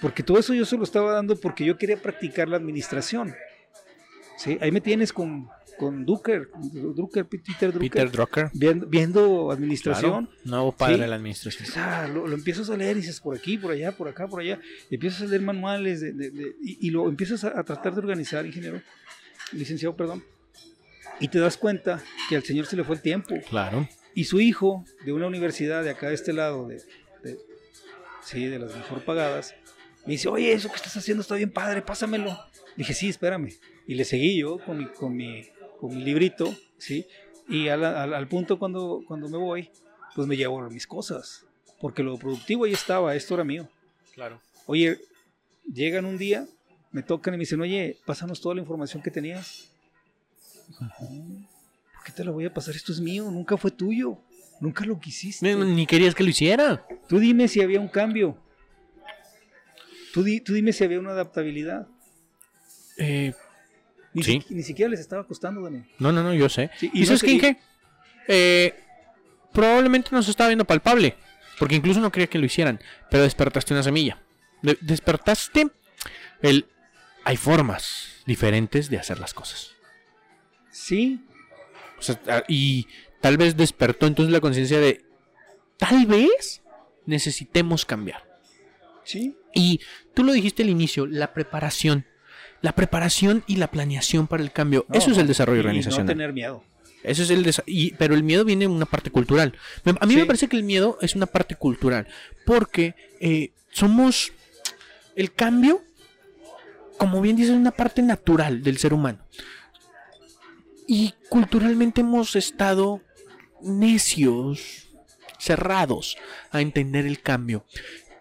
porque 0.00 0.22
todo 0.22 0.38
eso 0.38 0.52
yo 0.54 0.64
se 0.64 0.76
lo 0.76 0.82
estaba 0.84 1.12
dando 1.12 1.36
porque 1.38 1.64
yo 1.64 1.76
quería 1.76 1.96
practicar 2.00 2.48
la 2.48 2.56
administración. 2.56 3.34
Sí, 4.36 4.58
ahí 4.60 4.72
me 4.72 4.80
tienes 4.80 5.12
con, 5.12 5.48
con 5.78 6.04
Drucker, 6.04 6.48
Peter 6.50 6.82
Drucker, 6.94 7.26
Peter 7.78 8.10
Drucker. 8.10 8.50
viendo, 8.54 8.86
viendo 8.86 9.50
administración. 9.52 10.26
Claro, 10.26 10.40
nuevo 10.44 10.72
padre 10.72 10.94
Sí. 10.96 11.00
de 11.02 11.06
la 11.06 11.16
administración. 11.16 11.68
Ah, 11.76 12.08
lo, 12.12 12.26
lo 12.26 12.34
empiezas 12.34 12.68
a 12.70 12.76
leer 12.76 12.96
y 12.96 13.00
dices 13.00 13.20
por 13.20 13.36
aquí, 13.36 13.56
por 13.58 13.70
allá, 13.70 13.92
por 13.96 14.08
acá, 14.08 14.26
por 14.26 14.40
allá. 14.40 14.58
Y 14.90 14.94
empiezas 14.96 15.22
a 15.22 15.26
leer 15.26 15.42
manuales 15.42 16.00
de- 16.00 16.12
de- 16.12 16.30
de- 16.30 16.56
y, 16.62 16.88
y 16.88 16.90
lo 16.90 17.08
empiezas 17.08 17.44
a, 17.44 17.58
a 17.60 17.62
tratar 17.62 17.92
de 17.94 18.00
organizar, 18.00 18.44
ingeniero, 18.44 18.82
licenciado, 19.52 19.96
perdón. 19.96 20.24
Y 21.20 21.28
te 21.28 21.38
das 21.38 21.56
cuenta 21.56 22.02
que 22.28 22.36
al 22.36 22.42
señor 22.42 22.66
se 22.66 22.76
le 22.76 22.84
fue 22.84 22.96
el 22.96 23.02
tiempo. 23.02 23.34
Claro. 23.48 23.88
Y 24.14 24.24
su 24.24 24.40
hijo, 24.40 24.84
de 25.04 25.12
una 25.12 25.26
universidad 25.26 25.82
de 25.84 25.90
acá 25.90 26.08
de 26.08 26.14
este 26.14 26.32
lado, 26.32 26.66
de, 26.68 26.82
de- 27.22 27.38
sí, 28.24 28.46
de 28.46 28.58
las 28.58 28.74
mejor 28.74 29.04
pagadas, 29.04 29.54
me 30.04 30.12
dice, 30.12 30.28
oye, 30.28 30.52
eso 30.52 30.68
que 30.68 30.76
estás 30.76 30.96
haciendo 30.96 31.22
está 31.22 31.34
bien 31.36 31.50
padre, 31.52 31.80
pásamelo. 31.82 32.36
Dije, 32.76 32.92
sí, 32.94 33.08
espérame. 33.08 33.50
Y 33.86 33.94
le 33.94 34.04
seguí 34.04 34.36
yo 34.38 34.58
con 34.58 34.78
mi, 34.78 34.86
con 34.86 35.14
mi, 35.16 35.46
con 35.78 35.94
mi 35.96 36.02
librito, 36.04 36.54
¿sí? 36.78 37.06
Y 37.48 37.68
al, 37.68 37.84
al- 37.84 38.14
al 38.14 38.28
punto 38.28 38.58
cuando, 38.58 39.02
cuando 39.06 39.28
me 39.28 39.38
voy, 39.38 39.70
pues 40.14 40.26
me 40.26 40.36
llevo 40.36 40.60
mis 40.70 40.86
cosas. 40.86 41.44
Porque 41.80 42.02
lo 42.02 42.16
productivo 42.18 42.64
ahí 42.64 42.72
estaba, 42.72 43.14
esto 43.14 43.34
era 43.34 43.44
mío. 43.44 43.68
Claro. 44.14 44.40
Oye, 44.66 44.98
llegan 45.72 46.04
un 46.04 46.18
día, 46.18 46.46
me 46.92 47.02
tocan 47.02 47.34
y 47.34 47.36
me 47.38 47.42
dicen, 47.42 47.60
oye, 47.60 47.98
pásanos 48.04 48.40
toda 48.40 48.54
la 48.54 48.60
información 48.60 49.02
que 49.02 49.10
tenías. 49.10 49.68
Digo, 50.68 50.80
"No, 50.82 51.46
¿por 51.94 52.04
qué 52.04 52.12
te 52.12 52.24
la 52.24 52.30
voy 52.30 52.44
a 52.44 52.52
pasar? 52.54 52.74
Esto 52.76 52.92
es 52.92 53.00
mío, 53.00 53.30
nunca 53.30 53.56
fue 53.56 53.70
tuyo, 53.70 54.18
nunca 54.60 54.84
lo 54.84 54.98
quisiste. 55.00 55.54
Ni, 55.54 55.74
ni 55.74 55.86
querías 55.86 56.14
que 56.14 56.22
lo 56.22 56.30
hiciera. 56.30 56.86
Tú 57.08 57.18
dime 57.18 57.48
si 57.48 57.60
había 57.62 57.80
un 57.80 57.88
cambio. 57.88 58.36
Tú, 60.12 60.22
di- 60.22 60.40
tú 60.40 60.52
dime 60.52 60.72
si 60.72 60.84
había 60.84 60.98
una 61.00 61.10
adaptabilidad. 61.12 61.86
Eh, 62.98 63.32
Ni, 64.14 64.22
Sí. 64.22 64.44
si- 64.46 64.54
ni 64.54 64.62
siquiera 64.62 64.90
les 64.90 65.00
estaba 65.00 65.26
costando, 65.26 65.62
Dani. 65.62 65.84
no, 65.98 66.12
no, 66.12 66.22
no, 66.22 66.34
yo 66.34 66.50
sé. 66.50 66.70
Sí, 66.78 66.90
¿Y, 66.92 66.98
y 66.98 67.00
no 67.00 67.06
sabes 67.16 67.22
qué? 67.22 67.56
Eh, 68.28 68.74
probablemente 69.54 70.10
no 70.12 70.22
se 70.22 70.30
estaba 70.30 70.48
viendo 70.48 70.66
palpable. 70.66 71.16
Porque 71.58 71.76
incluso 71.76 71.98
no 72.00 72.12
quería 72.12 72.26
que 72.26 72.38
lo 72.38 72.44
hicieran. 72.44 72.78
Pero 73.10 73.22
despertaste 73.22 73.72
una 73.72 73.82
semilla. 73.82 74.20
De- 74.62 74.76
despertaste 74.82 75.68
el... 76.42 76.66
Hay 77.24 77.36
formas 77.36 78.08
diferentes 78.26 78.90
de 78.90 78.98
hacer 78.98 79.18
las 79.20 79.34
cosas. 79.34 79.72
Sí, 80.70 81.20
O 81.98 82.02
sea, 82.02 82.20
ah, 82.28 82.42
y 82.48 82.86
tal 83.20 83.36
vez 83.36 83.56
despertó 83.56 84.06
entonces 84.06 84.32
la 84.32 84.40
conciencia 84.40 84.80
de... 84.80 85.04
Tal 85.76 86.06
vez 86.06 86.62
necesitemos 87.06 87.84
cambiar. 87.84 88.24
sí. 89.04 89.36
Y 89.54 89.80
tú 90.14 90.24
lo 90.24 90.32
dijiste 90.32 90.62
al 90.62 90.70
inicio, 90.70 91.06
la 91.06 91.34
preparación. 91.34 92.06
La 92.62 92.74
preparación 92.74 93.44
y 93.46 93.56
la 93.56 93.70
planeación 93.70 94.26
para 94.26 94.42
el 94.42 94.50
cambio. 94.50 94.86
No, 94.88 94.94
Eso 94.98 95.10
es 95.10 95.18
el 95.18 95.26
desarrollo 95.26 95.58
y 95.58 95.60
organizacional. 95.60 96.06
No 96.06 96.12
tener 96.12 96.32
miedo. 96.32 96.64
Eso 97.02 97.22
es 97.22 97.28
el 97.28 97.44
y, 97.66 97.92
pero 97.96 98.14
el 98.14 98.22
miedo 98.22 98.46
viene 98.46 98.64
en 98.64 98.70
una 98.70 98.86
parte 98.86 99.10
cultural. 99.10 99.54
A 100.00 100.06
mí 100.06 100.14
Sí. 100.14 100.20
me 100.20 100.24
parece 100.24 100.48
que 100.48 100.56
el 100.56 100.62
miedo 100.62 100.96
es 101.02 101.14
una 101.16 101.26
parte 101.26 101.54
cultural. 101.54 102.06
Porque 102.46 102.94
eh, 103.20 103.50
somos. 103.72 104.32
El 105.16 105.34
cambio, 105.34 105.82
como 106.98 107.20
bien 107.20 107.36
dices, 107.36 107.52
es 107.52 107.56
una 107.58 107.70
parte 107.72 108.02
natural 108.02 108.62
del 108.62 108.78
ser 108.78 108.94
humano. 108.94 109.18
Y 110.86 111.14
culturalmente 111.28 112.00
hemos 112.00 112.36
estado 112.36 113.00
necios, 113.62 114.88
cerrados 115.38 116.16
a 116.50 116.60
entender 116.60 117.06
el 117.06 117.20
cambio. 117.20 117.64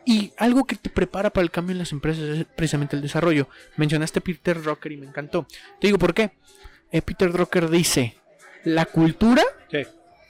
Y 0.06 0.34
algo 0.38 0.66
que 0.66 0.76
te 0.76 0.90
prepara 0.90 1.30
para 1.32 1.44
el 1.44 1.52
cambio 1.52 1.74
en 1.74 1.80
las 1.80 1.92
empresas 1.92 2.24
es 2.24 2.46
precisamente 2.56 2.96
el 2.96 3.02
desarrollo. 3.02 3.48
Mencionaste 3.78 4.20
a 4.20 4.24
Peter 4.24 4.62
Drucker 4.62 4.92
y 4.92 4.98
me 4.98 5.06
encantó. 5.06 5.46
Te 5.80 5.88
digo 5.88 6.00
por 6.00 6.14
qué. 6.14 6.32
Eh, 6.92 7.02
Peter 7.02 7.32
Drucker 7.32 7.70
dice, 7.70 8.18
la 8.64 8.86
cultura 8.86 9.44
Sí. 9.70 9.84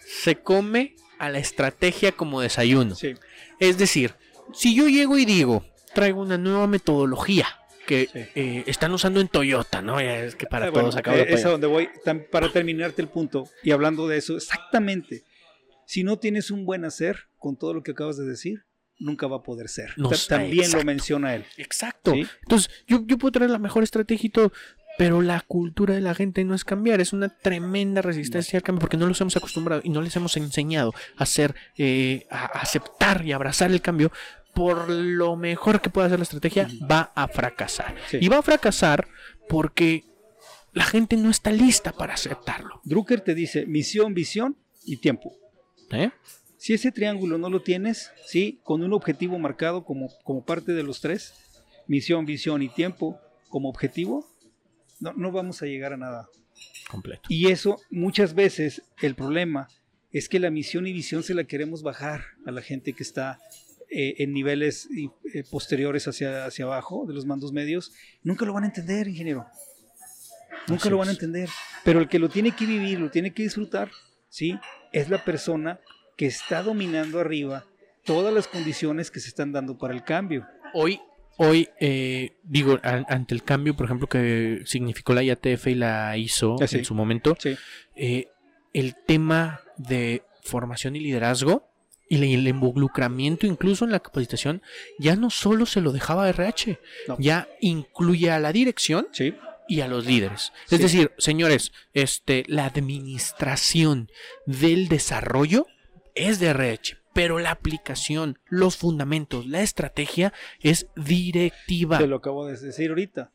se 0.05 0.35
come 0.41 0.95
a 1.19 1.29
la 1.29 1.39
estrategia 1.39 2.11
como 2.11 2.41
desayuno. 2.41 2.95
Sí. 2.95 3.13
Es 3.59 3.77
decir, 3.77 4.15
si 4.53 4.75
yo 4.75 4.87
llego 4.89 5.17
y 5.17 5.25
digo, 5.25 5.65
traigo 5.93 6.21
una 6.21 6.37
nueva 6.37 6.67
metodología 6.67 7.47
que 7.91 8.07
Sí. 8.11 8.19
eh, 8.35 8.63
están 8.67 8.91
usando 8.93 9.19
en 9.21 9.27
Toyota, 9.27 9.81
¿no? 9.81 9.99
Es 9.99 10.35
que 10.35 10.45
para 10.45 10.67
Ah, 10.67 10.71
todos 10.71 10.95
bueno, 10.95 11.13
eh, 11.17 11.25
es 11.29 11.45
a 11.45 11.49
donde 11.49 11.67
voy. 11.67 11.89
Para 12.31 12.51
terminarte 12.51 13.01
el 13.01 13.07
punto 13.09 13.47
y 13.63 13.71
hablando 13.71 14.07
de 14.07 14.17
eso, 14.17 14.35
exactamente. 14.37 15.23
Si 15.85 16.03
no 16.03 16.17
tienes 16.19 16.51
un 16.51 16.65
buen 16.65 16.85
hacer 16.85 17.27
con 17.37 17.57
todo 17.57 17.73
lo 17.73 17.83
que 17.83 17.91
acabas 17.91 18.17
de 18.17 18.25
decir, 18.25 18.63
nunca 18.97 19.27
va 19.27 19.37
a 19.37 19.43
poder 19.43 19.67
ser. 19.67 19.93
No 19.97 20.09
También 20.29 20.57
lo 20.57 20.63
exacto. 20.63 20.85
menciona 20.85 21.35
él. 21.35 21.45
Exacto. 21.57 22.13
¿sí? 22.13 22.25
Entonces, 22.43 22.69
yo, 22.87 23.03
yo 23.05 23.17
puedo 23.17 23.31
traer 23.33 23.49
la 23.51 23.59
mejor 23.59 23.83
estrategia 23.83 24.27
y 24.27 24.29
todo, 24.29 24.53
pero 24.97 25.21
la 25.21 25.41
cultura 25.41 25.95
de 25.95 26.01
la 26.01 26.13
gente 26.13 26.43
no 26.45 26.53
es 26.53 26.63
cambiar, 26.63 27.01
es 27.01 27.11
una 27.11 27.29
tremenda 27.29 28.01
resistencia 28.01 28.57
al 28.57 28.63
cambio 28.63 28.81
porque 28.81 28.97
no 28.97 29.07
los 29.07 29.19
hemos 29.19 29.35
acostumbrado 29.35 29.81
y 29.83 29.89
no 29.89 30.01
les 30.01 30.15
hemos 30.15 30.37
enseñado 30.37 30.93
a 31.17 31.23
hacer, 31.23 31.55
eh, 31.77 32.27
a 32.29 32.45
aceptar 32.59 33.25
y 33.25 33.31
abrazar 33.31 33.71
el 33.71 33.81
cambio. 33.81 34.11
Por 34.53 34.89
lo 34.89 35.35
mejor 35.35 35.81
que 35.81 35.89
pueda 35.89 36.07
hacer 36.07 36.19
la 36.19 36.23
estrategia, 36.23 36.67
va 36.89 37.11
a 37.15 37.27
fracasar. 37.27 37.95
Sí. 38.09 38.17
Y 38.21 38.27
va 38.27 38.39
a 38.39 38.41
fracasar 38.41 39.07
porque 39.47 40.03
la 40.73 40.83
gente 40.85 41.17
no 41.17 41.29
está 41.29 41.51
lista 41.51 41.91
para 41.91 42.13
aceptarlo. 42.13 42.81
Drucker 42.83 43.21
te 43.21 43.35
dice 43.35 43.65
misión, 43.65 44.13
visión 44.13 44.57
y 44.85 44.97
tiempo. 44.97 45.33
¿eh? 45.91 46.11
Si 46.57 46.73
ese 46.73 46.91
triángulo 46.91 47.37
no 47.37 47.49
lo 47.49 47.61
tienes, 47.61 48.11
¿sí? 48.25 48.59
con 48.63 48.81
un 48.83 48.93
objetivo 48.93 49.37
marcado 49.39 49.83
como, 49.83 50.09
como 50.23 50.45
parte 50.45 50.73
de 50.73 50.83
los 50.83 51.01
tres, 51.01 51.33
misión, 51.87 52.25
visión 52.25 52.61
y 52.61 52.69
tiempo 52.69 53.19
como 53.49 53.69
objetivo, 53.69 54.25
no, 54.99 55.13
no 55.13 55.31
vamos 55.31 55.61
a 55.61 55.65
llegar 55.65 55.93
a 55.93 55.97
nada. 55.97 56.29
Completo. 56.89 57.23
Y 57.29 57.47
eso 57.47 57.77
muchas 57.89 58.33
veces 58.33 58.83
el 59.01 59.15
problema 59.15 59.67
es 60.11 60.29
que 60.29 60.39
la 60.39 60.51
misión 60.51 60.87
y 60.87 60.93
visión 60.93 61.23
se 61.23 61.33
la 61.33 61.45
queremos 61.45 61.83
bajar 61.83 62.25
a 62.45 62.51
la 62.51 62.61
gente 62.61 62.93
que 62.93 63.03
está 63.03 63.39
eh, 63.91 64.15
en 64.19 64.33
niveles 64.33 64.87
eh, 65.33 65.43
posteriores 65.51 66.07
hacia, 66.07 66.45
hacia 66.45 66.65
abajo 66.65 67.05
de 67.07 67.13
los 67.13 67.25
mandos 67.25 67.51
medios. 67.51 67.91
Nunca 68.23 68.45
lo 68.45 68.53
van 68.53 68.63
a 68.63 68.67
entender, 68.67 69.07
ingeniero. 69.07 69.45
Nunca 70.67 70.81
Así 70.83 70.89
lo 70.89 70.97
van 70.97 71.09
a 71.09 71.11
entender. 71.11 71.49
Pero 71.83 71.99
el 71.99 72.07
que 72.07 72.19
lo 72.19 72.29
tiene 72.29 72.51
que 72.55 72.65
vivir, 72.65 72.99
lo 72.99 73.09
tiene 73.09 73.33
que 73.33 73.43
disfrutar, 73.43 73.89
¿sí? 74.29 74.57
Es 74.93 75.09
la 75.09 75.23
persona 75.23 75.79
que 76.17 76.27
está 76.27 76.61
dominando 76.61 77.19
arriba 77.19 77.65
todas 78.05 78.33
las 78.33 78.47
condiciones 78.47 79.09
que 79.11 79.19
se 79.19 79.29
están 79.29 79.51
dando 79.51 79.77
para 79.77 79.93
el 79.93 80.03
cambio. 80.03 80.45
Hoy, 80.73 80.99
hoy 81.37 81.67
eh, 81.79 82.37
digo, 82.43 82.79
an- 82.83 83.05
ante 83.09 83.33
el 83.33 83.43
cambio, 83.43 83.75
por 83.75 83.85
ejemplo, 83.87 84.07
que 84.07 84.61
significó 84.65 85.13
la 85.13 85.23
IATF 85.23 85.67
y 85.67 85.75
la 85.75 86.15
ISO 86.17 86.55
Ah, 86.61 86.67
sí. 86.67 86.77
en 86.77 86.85
su 86.85 86.93
momento, 86.93 87.35
Sí. 87.39 87.55
eh, 87.95 88.27
el 88.73 88.95
tema 89.07 89.61
de 89.77 90.23
formación 90.43 90.95
y 90.95 90.99
liderazgo 90.99 91.67
y 92.19 92.33
el 92.33 92.45
involucramiento 92.47 93.47
incluso 93.47 93.85
en 93.85 93.91
la 93.91 94.01
capacitación 94.01 94.61
ya 94.99 95.15
no 95.15 95.29
solo 95.29 95.65
se 95.65 95.79
lo 95.79 95.93
dejaba 95.93 96.25
a 96.25 96.29
RH, 96.29 96.77
No. 97.07 97.15
ya 97.19 97.47
incluye 97.61 98.29
a 98.31 98.39
la 98.39 98.51
dirección 98.51 99.07
Sí. 99.13 99.33
y 99.69 99.79
a 99.79 99.87
los 99.87 100.05
líderes. 100.05 100.51
Es 100.69 100.79
decir, 100.79 101.11
señores, 101.17 101.71
este, 101.93 102.43
la 102.47 102.65
administración 102.65 104.09
del 104.45 104.89
desarrollo 104.89 105.67
es 106.13 106.39
de 106.41 106.47
RH, 106.47 106.97
pero 107.13 107.39
la 107.39 107.51
aplicación, 107.51 108.37
los 108.49 108.75
fundamentos, 108.75 109.47
la 109.47 109.61
estrategia 109.61 110.33
es 110.59 110.87
directiva. 110.97 111.97
Te 111.97 112.07
lo 112.07 112.17
acabo 112.17 112.45
de 112.45 112.57
decir 112.57 112.89
ahorita. 112.89 113.31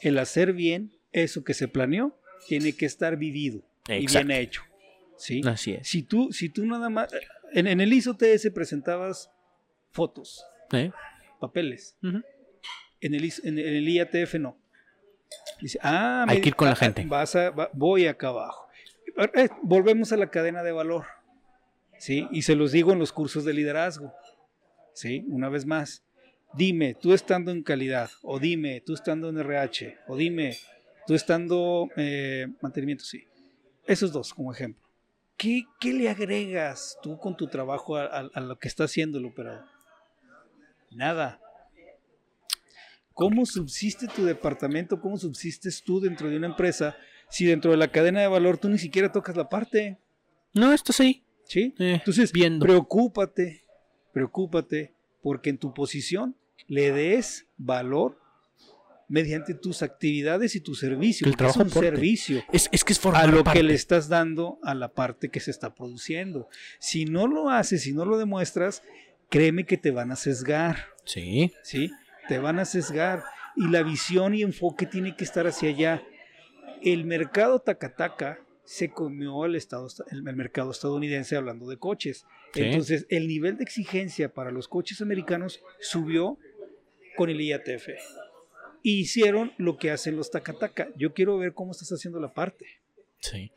El 0.00 0.18
hacer 0.18 0.52
bien 0.52 0.92
eso 1.12 1.44
que 1.44 1.54
se 1.54 1.68
planeó 1.68 2.18
tiene 2.48 2.72
que 2.72 2.86
estar 2.86 3.16
vivido 3.16 3.62
y 3.88 4.06
bien 4.06 4.30
hecho. 4.32 4.62
¿sí? 5.16 5.42
Así 5.46 5.72
es. 5.72 5.88
Si 5.88 6.02
tú, 6.02 6.32
si 6.32 6.48
tú 6.48 6.66
nada 6.66 6.90
más. 6.90 7.08
En, 7.56 7.66
en 7.66 7.80
el 7.80 7.92
ISO 7.92 8.14
TS 8.16 8.50
presentabas 8.54 9.30
fotos, 9.90 10.44
¿Eh? 10.72 10.90
papeles. 11.40 11.96
En 12.02 13.14
el, 13.14 13.24
IS- 13.24 13.40
en 13.44 13.58
el 13.58 13.88
IATF 13.88 14.34
no. 14.34 14.58
Dice, 15.60 15.78
ah, 15.82 16.24
Hay 16.28 16.36
me- 16.36 16.40
que 16.42 16.48
ir 16.50 16.54
con 16.56 16.68
la 16.68 16.76
gente. 16.76 17.04
Vas 17.06 17.34
a, 17.34 17.50
va- 17.50 17.70
voy 17.72 18.06
acá 18.06 18.28
abajo. 18.28 18.68
Eh, 19.34 19.48
volvemos 19.62 20.12
a 20.12 20.16
la 20.16 20.30
cadena 20.30 20.62
de 20.62 20.72
valor. 20.72 21.04
¿sí? 21.98 22.28
Y 22.30 22.42
se 22.42 22.54
los 22.54 22.72
digo 22.72 22.92
en 22.92 22.98
los 22.98 23.12
cursos 23.12 23.44
de 23.46 23.54
liderazgo. 23.54 24.12
¿sí? 24.92 25.24
Una 25.28 25.48
vez 25.48 25.64
más. 25.66 26.02
Dime, 26.52 26.94
tú 26.94 27.12
estando 27.12 27.50
en 27.50 27.62
calidad, 27.62 28.10
o 28.22 28.38
dime, 28.38 28.80
tú 28.80 28.94
estando 28.94 29.28
en 29.28 29.38
RH, 29.38 29.98
o 30.06 30.16
dime, 30.16 30.56
tú 31.06 31.14
estando 31.14 31.88
eh, 31.96 32.46
mantenimiento, 32.62 33.04
sí. 33.04 33.24
Esos 33.86 34.12
dos 34.12 34.32
como 34.32 34.52
ejemplo. 34.52 34.85
¿Qué, 35.36 35.64
qué 35.80 35.92
le 35.92 36.08
agregas 36.08 36.96
tú 37.02 37.18
con 37.18 37.36
tu 37.36 37.46
trabajo 37.48 37.96
a, 37.96 38.04
a- 38.06 38.30
a 38.32 38.40
lo 38.40 38.58
que 38.58 38.68
está 38.68 38.84
haciendo 38.84 39.18
el 39.18 39.26
operador? 39.26 39.64
Nada. 40.90 41.40
¿Cómo 43.12 43.46
subsiste 43.46 44.08
tu 44.08 44.24
departamento? 44.24 45.00
¿Cómo 45.00 45.16
subsistes 45.16 45.82
tú 45.82 46.00
dentro 46.00 46.28
de 46.28 46.36
una 46.36 46.46
empresa 46.48 46.96
si 47.28 47.46
dentro 47.46 47.70
de 47.70 47.76
la 47.76 47.88
cadena 47.88 48.20
de 48.20 48.28
valor 48.28 48.58
tú 48.58 48.68
ni 48.68 48.78
siquiera 48.78 49.10
tocas 49.10 49.36
la 49.36 49.48
parte? 49.48 49.98
No, 50.52 50.72
esto 50.72 50.92
sí. 50.92 51.22
¿Sí? 51.44 51.74
Eh, 51.78 51.94
Entonces, 51.94 52.32
viendo. 52.32 52.64
preocúpate, 52.64 53.64
preocúpate 54.12 54.94
porque 55.22 55.50
en 55.50 55.58
tu 55.58 55.72
posición 55.72 56.36
le 56.66 56.92
des 56.92 57.46
valor 57.56 58.20
mediante 59.08 59.54
tus 59.54 59.82
actividades 59.82 60.56
y 60.56 60.60
tu 60.60 60.74
servicio. 60.74 61.26
El 61.26 61.32
porque 61.32 61.46
es 61.46 61.52
trabajo 61.52 61.60
un 61.62 61.70
aporte. 61.70 61.90
servicio 61.90 62.42
Es, 62.52 62.68
es 62.72 62.82
que 62.84 62.92
es 62.92 63.06
a 63.06 63.26
lo 63.26 63.44
parte. 63.44 63.58
que 63.60 63.62
le 63.64 63.74
estás 63.74 64.08
dando 64.08 64.58
a 64.62 64.74
la 64.74 64.88
parte 64.92 65.28
que 65.28 65.40
se 65.40 65.50
está 65.50 65.74
produciendo. 65.74 66.48
Si 66.80 67.04
no 67.04 67.26
lo 67.26 67.50
haces, 67.50 67.82
si 67.82 67.92
no 67.92 68.04
lo 68.04 68.18
demuestras, 68.18 68.82
créeme 69.30 69.64
que 69.64 69.76
te 69.76 69.90
van 69.90 70.10
a 70.12 70.16
sesgar, 70.16 70.86
Sí. 71.04 71.52
¿sí? 71.62 71.90
Te 72.28 72.38
van 72.38 72.58
a 72.58 72.64
sesgar 72.64 73.22
y 73.54 73.68
la 73.68 73.82
visión 73.84 74.34
y 74.34 74.42
enfoque 74.42 74.86
tiene 74.86 75.14
que 75.16 75.22
estar 75.24 75.46
hacia 75.46 75.68
allá. 75.68 76.02
El 76.82 77.04
mercado 77.04 77.60
tacataca 77.60 78.40
se 78.64 78.88
comió 78.90 79.44
el, 79.44 79.54
estado, 79.54 79.86
el, 80.10 80.26
el 80.26 80.34
mercado 80.36 80.72
estadounidense 80.72 81.36
hablando 81.36 81.68
de 81.68 81.76
coches. 81.76 82.26
Sí. 82.52 82.62
Entonces, 82.62 83.06
el 83.08 83.28
nivel 83.28 83.56
de 83.58 83.62
exigencia 83.62 84.32
para 84.34 84.50
los 84.50 84.66
coches 84.66 85.00
americanos 85.00 85.60
subió 85.80 86.36
con 87.16 87.30
el 87.30 87.40
IATF. 87.40 87.88
Y 88.88 89.00
hicieron 89.00 89.52
lo 89.56 89.78
que 89.78 89.90
hacen 89.90 90.14
los 90.16 90.30
tacataca. 90.30 90.90
Yo 90.96 91.12
quiero 91.12 91.36
ver 91.38 91.54
cómo 91.54 91.72
estás 91.72 91.90
haciendo 91.90 92.20
la 92.20 92.32
parte. 92.32 92.66
Sí. 93.18 93.50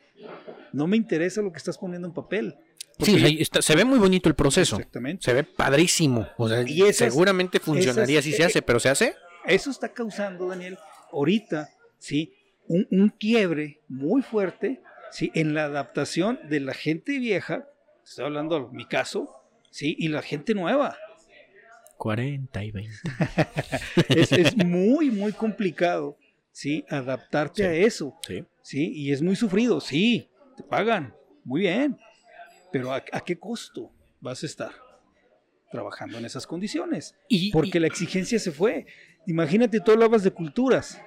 No 0.72 0.88
me 0.88 0.96
interesa 0.96 1.40
lo 1.40 1.52
que 1.52 1.58
estás 1.58 1.78
poniendo 1.78 2.08
en 2.08 2.14
papel. 2.14 2.56
Sí, 2.98 3.36
está- 3.38 3.62
se 3.62 3.76
ve 3.76 3.84
muy 3.84 4.00
bonito 4.00 4.28
el 4.28 4.34
proceso. 4.34 4.74
Exactamente. 4.74 5.22
Se 5.24 5.32
ve 5.32 5.44
padrísimo. 5.44 6.26
O 6.36 6.48
sea, 6.48 6.62
Y 6.68 6.82
esas- 6.82 7.12
seguramente 7.12 7.60
funcionaría 7.60 8.18
esas- 8.18 8.24
si 8.24 8.32
se 8.36 8.42
eh, 8.42 8.46
hace, 8.46 8.60
pero 8.62 8.80
se 8.80 8.88
hace. 8.88 9.14
Eso 9.46 9.70
está 9.70 9.90
causando, 9.90 10.48
Daniel, 10.48 10.76
ahorita, 11.12 11.68
¿sí? 12.00 12.34
Un, 12.66 12.88
un 12.90 13.10
quiebre 13.10 13.78
muy 13.86 14.22
fuerte, 14.22 14.82
¿sí? 15.12 15.30
En 15.36 15.54
la 15.54 15.66
adaptación 15.66 16.40
de 16.48 16.58
la 16.58 16.74
gente 16.74 17.20
vieja, 17.20 17.68
estoy 18.04 18.24
hablando 18.24 18.66
de 18.66 18.76
mi 18.76 18.84
caso, 18.84 19.28
¿sí? 19.70 19.94
Y 19.96 20.08
la 20.08 20.22
gente 20.22 20.54
nueva. 20.54 20.98
40 22.00 22.64
y 22.64 22.70
20. 22.70 22.92
Es, 24.08 24.32
es 24.32 24.56
muy, 24.56 25.10
muy 25.10 25.32
complicado, 25.32 26.16
¿sí? 26.50 26.82
Adaptarte 26.88 27.62
Sí. 27.62 27.68
a 27.68 27.72
eso, 27.74 28.16
Sí. 28.26 28.44
¿sí? 28.62 28.92
Y 28.94 29.12
es 29.12 29.20
muy 29.20 29.36
sufrido, 29.36 29.80
sí, 29.82 30.26
te 30.56 30.62
pagan, 30.62 31.14
muy 31.44 31.60
bien, 31.60 31.98
pero 32.72 32.90
¿a, 32.94 32.96
a 33.12 33.20
qué 33.20 33.38
costo 33.38 33.92
vas 34.20 34.42
a 34.42 34.46
estar 34.46 34.70
trabajando 35.70 36.16
en 36.18 36.24
esas 36.24 36.46
condiciones? 36.46 37.14
Y, 37.28 37.52
Porque 37.52 37.76
y- 37.76 37.80
la 37.80 37.86
exigencia 37.86 38.38
se 38.38 38.50
fue. 38.50 38.86
Imagínate, 39.26 39.80
tú 39.80 39.92
hablabas 39.92 40.22
de 40.22 40.30
culturas, 40.30 40.98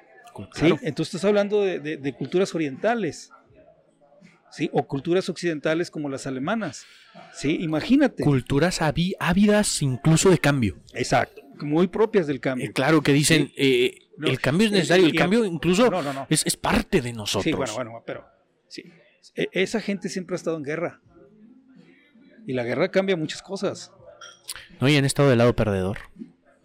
¿sí? 0.54 0.68
Entonces 0.84 1.16
estás 1.16 1.26
hablando 1.26 1.62
de, 1.64 1.80
de- 1.80 1.98
de 1.98 2.14
culturas 2.14 2.54
orientales, 2.54 3.32
¿sí? 4.54 4.70
O 4.74 4.88
culturas 4.88 5.28
occidentales 5.30 5.92
como 5.92 6.10
las 6.10 6.26
alemanas, 6.28 6.86
¿sí? 7.34 7.58
Imagínate. 7.62 8.24
culturas 8.24 8.80
ávidas 8.82 9.82
incluso 9.82 10.30
de 10.30 10.38
cambio. 10.38 10.78
Exacto. 10.94 11.42
Muy 11.62 11.88
propias 11.88 12.28
del 12.28 12.40
cambio. 12.40 12.68
Eh, 12.70 12.74
claro 12.74 13.02
que 13.02 13.14
dicen, 13.14 13.52
eh, 13.58 14.00
No, 14.18 14.28
el 14.28 14.40
cambio 14.40 14.68
es 14.68 14.74
eh, 14.74 14.76
necesario, 14.78 15.06
el 15.06 15.16
cambio 15.16 15.46
incluso 15.46 15.90
No, 15.90 16.02
no, 16.02 16.14
no. 16.14 16.28
es, 16.30 16.46
es 16.46 16.58
parte 16.58 17.02
de 17.02 17.14
nosotros. 17.14 17.44
Sí, 17.44 17.54
bueno, 17.54 17.74
bueno, 17.74 18.04
pero 18.06 18.26
sí. 18.68 18.84
E- 19.36 19.50
Esa 19.54 19.80
gente 19.82 20.10
siempre 20.10 20.36
ha 20.36 20.38
estado 20.38 20.58
en 20.58 20.64
guerra. 20.64 21.02
Y 22.46 22.54
la 22.54 22.64
guerra 22.64 22.90
cambia 22.92 23.16
muchas 23.16 23.42
cosas. 23.42 23.92
No, 24.82 24.90
y 24.90 24.98
han 24.98 25.06
estado 25.06 25.30
del 25.30 25.38
lado 25.38 25.56
perdedor 25.56 26.00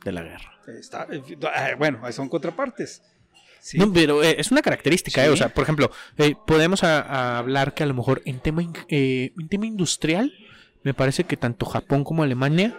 de 0.05 0.12
la 0.12 0.23
guerra. 0.23 0.59
Está- 0.67 1.07
eh, 1.11 1.23
ah, 1.55 1.71
bueno, 1.79 2.01
son 2.12 2.29
contrapartes. 2.29 3.03
Sí. 3.61 3.79
No, 3.79 3.93
pero 3.93 4.23
eh, 4.23 4.37
es 4.39 4.51
una 4.51 4.63
característica, 4.63 5.23
Sí. 5.23 5.29
eh, 5.29 5.31
o 5.31 5.37
sea, 5.37 5.49
por 5.51 5.63
ejemplo, 5.65 5.91
eh, 6.17 6.35
podemos 6.47 6.85
a- 6.85 7.01
a 7.01 7.39
hablar 7.39 7.75
que 7.75 7.83
a 7.83 7.87
lo 7.87 7.95
mejor 7.95 8.23
en 8.25 8.41
tema, 8.41 8.63
en 8.89 9.49
tema 9.49 9.67
industrial, 9.67 10.33
me 10.83 10.95
parece 10.95 11.25
que 11.25 11.37
tanto 11.37 11.67
Japón 11.67 12.05
como 12.05 12.23
Alemania 12.23 12.79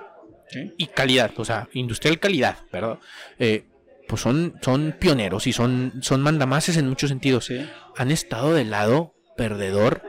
Sí. 0.50 0.74
y 0.78 0.88
calidad, 0.88 1.32
o 1.38 1.46
sea, 1.46 1.68
industrial 1.74 2.20
calidad, 2.20 2.58
¿verdad? 2.72 2.98
Pues 4.08 4.22
son, 4.22 4.56
son 4.64 4.96
pioneros 5.00 5.46
y 5.46 5.54
son, 5.54 5.94
son 6.02 6.22
mandamases 6.22 6.78
en 6.78 6.90
muchos 6.90 7.10
sentidos. 7.10 7.52
Han 7.96 8.10
estado 8.10 8.54
del 8.56 8.72
lado 8.72 9.14
perdedor 9.38 10.02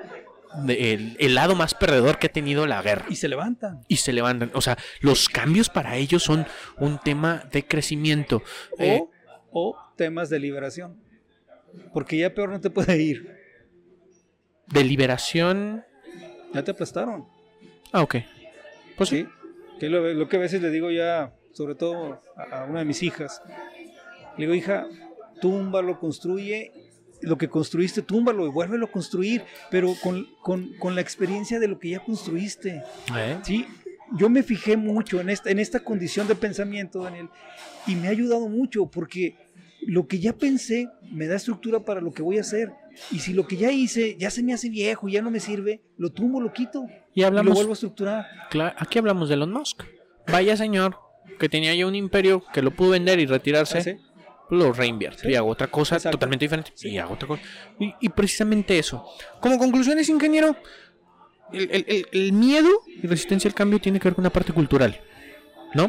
de- 0.64 0.94
el, 0.94 1.16
el 1.20 1.34
lado 1.34 1.54
más 1.54 1.74
perdedor 1.74 2.18
que 2.18 2.28
ha 2.28 2.32
tenido 2.32 2.66
la 2.66 2.80
guerra. 2.80 3.04
Y 3.10 3.16
se 3.16 3.28
levantan. 3.28 3.82
Y 3.88 3.96
se 3.96 4.14
levantan. 4.14 4.50
O 4.54 4.62
sea, 4.62 4.78
los 5.00 5.28
cambios 5.28 5.68
para 5.68 5.96
ellos 5.96 6.22
son 6.22 6.46
un 6.78 6.98
tema 6.98 7.44
de 7.52 7.66
crecimiento. 7.66 8.42
O, 8.78 8.82
Eh, 8.82 9.02
o 9.52 9.76
temas 10.00 10.30
de 10.30 10.38
liberación. 10.38 10.96
Porque 11.92 12.16
ya 12.16 12.32
peor 12.34 12.48
no 12.50 12.60
te 12.60 12.70
puede 12.70 12.96
ir. 13.00 13.18
de 14.66 14.82
liberación. 14.84 15.84
Ya 16.54 16.64
te 16.64 16.70
aplastaron. 16.70 17.26
Ah, 17.92 18.02
ok. 18.02 18.16
Pues 18.96 19.08
sí. 19.10 19.26
Que 19.78 19.88
lo, 19.90 20.12
lo 20.14 20.26
que 20.28 20.36
a 20.36 20.40
veces 20.40 20.62
le 20.62 20.70
digo 20.70 20.90
ya, 20.90 21.34
sobre 21.52 21.74
todo 21.74 22.22
a, 22.36 22.42
a 22.62 22.64
una 22.64 22.78
de 22.80 22.84
mis 22.86 23.02
hijas. 23.02 23.42
Le 24.38 24.44
digo, 24.46 24.54
hija, 24.54 24.86
túmbalo, 25.40 25.98
construye. 26.00 26.72
Lo 27.22 27.36
que 27.36 27.48
construiste, 27.48 28.00
túmbalo 28.00 28.46
y 28.46 28.50
vuélvelo 28.50 28.86
a 28.86 28.90
construir. 28.90 29.42
Pero 29.70 29.94
con, 30.02 30.26
con- 30.42 30.72
con 30.78 30.94
la 30.94 31.02
experiencia 31.02 31.58
de 31.60 31.68
lo 31.68 31.78
que 31.78 31.90
ya 31.90 32.00
construiste. 32.00 32.82
Eh, 33.16 33.38
Sí, 33.44 33.66
yo 34.16 34.28
me 34.30 34.42
fijé 34.42 34.76
mucho 34.76 35.20
en 35.20 35.28
esta, 35.30 35.50
en 35.50 35.58
esta 35.60 35.80
condición 35.80 36.26
de 36.26 36.34
pensamiento, 36.34 37.02
Daniel, 37.04 37.28
y 37.86 37.94
me 37.94 38.08
ha 38.08 38.10
ayudado 38.10 38.48
mucho 38.48 38.86
porque 38.86 39.36
lo 39.86 40.06
que 40.06 40.18
ya 40.18 40.32
pensé 40.34 40.88
me 41.10 41.26
da 41.26 41.36
estructura 41.36 41.80
para 41.80 42.00
lo 42.00 42.12
que 42.12 42.22
voy 42.22 42.38
a 42.38 42.42
hacer. 42.42 42.72
Y 43.10 43.20
si 43.20 43.32
lo 43.32 43.46
que 43.46 43.56
ya 43.56 43.70
hice 43.70 44.16
ya 44.18 44.30
se 44.30 44.42
me 44.42 44.52
hace 44.52 44.68
viejo, 44.68 45.08
ya 45.08 45.22
no 45.22 45.30
me 45.30 45.40
sirve, 45.40 45.80
lo 45.96 46.10
tumbo, 46.10 46.40
lo 46.40 46.52
quito 46.52 46.84
Y 47.14 47.20
y 47.20 47.22
lo 47.22 47.28
hablamos. 47.28 47.54
vuelvo 47.54 47.70
a 47.72 47.74
estructurar. 47.74 48.26
aquí 48.76 48.98
hablamos 48.98 49.28
de 49.28 49.34
Elon 49.36 49.52
Musk. 49.52 49.82
Vaya 50.26 50.56
señor 50.56 50.96
que 51.38 51.48
tenía 51.48 51.74
ya 51.74 51.86
un 51.86 51.94
imperio 51.94 52.42
que 52.52 52.62
lo 52.62 52.70
pudo 52.72 52.90
vender 52.90 53.18
y 53.20 53.26
retirarse. 53.26 53.78
¿Ah, 53.78 53.82
sí? 53.82 53.96
Lo 54.50 54.72
reinvierte 54.72 55.22
Sí. 55.22 55.28
y 55.30 55.34
hago 55.36 55.48
otra 55.48 55.68
cosa 55.68 55.94
Exacto. 55.96 56.16
totalmente 56.18 56.44
diferente. 56.44 56.72
Sí. 56.74 56.88
Y 56.90 56.98
hago 56.98 57.14
otra 57.14 57.28
cosa. 57.28 57.42
Y, 57.78 57.94
y 58.00 58.08
precisamente 58.08 58.78
eso. 58.78 59.06
Como 59.40 59.56
conclusiones, 59.58 60.08
ingeniero, 60.08 60.56
el, 61.52 61.70
el- 61.70 61.84
el- 61.88 62.06
el 62.12 62.32
miedo 62.32 62.68
y 62.86 63.06
resistencia 63.06 63.48
al 63.48 63.54
cambio 63.54 63.80
tiene 63.80 63.98
que 64.00 64.08
ver 64.08 64.14
con 64.16 64.22
una 64.22 64.30
parte 64.30 64.52
cultural. 64.52 65.00
¿No? 65.74 65.88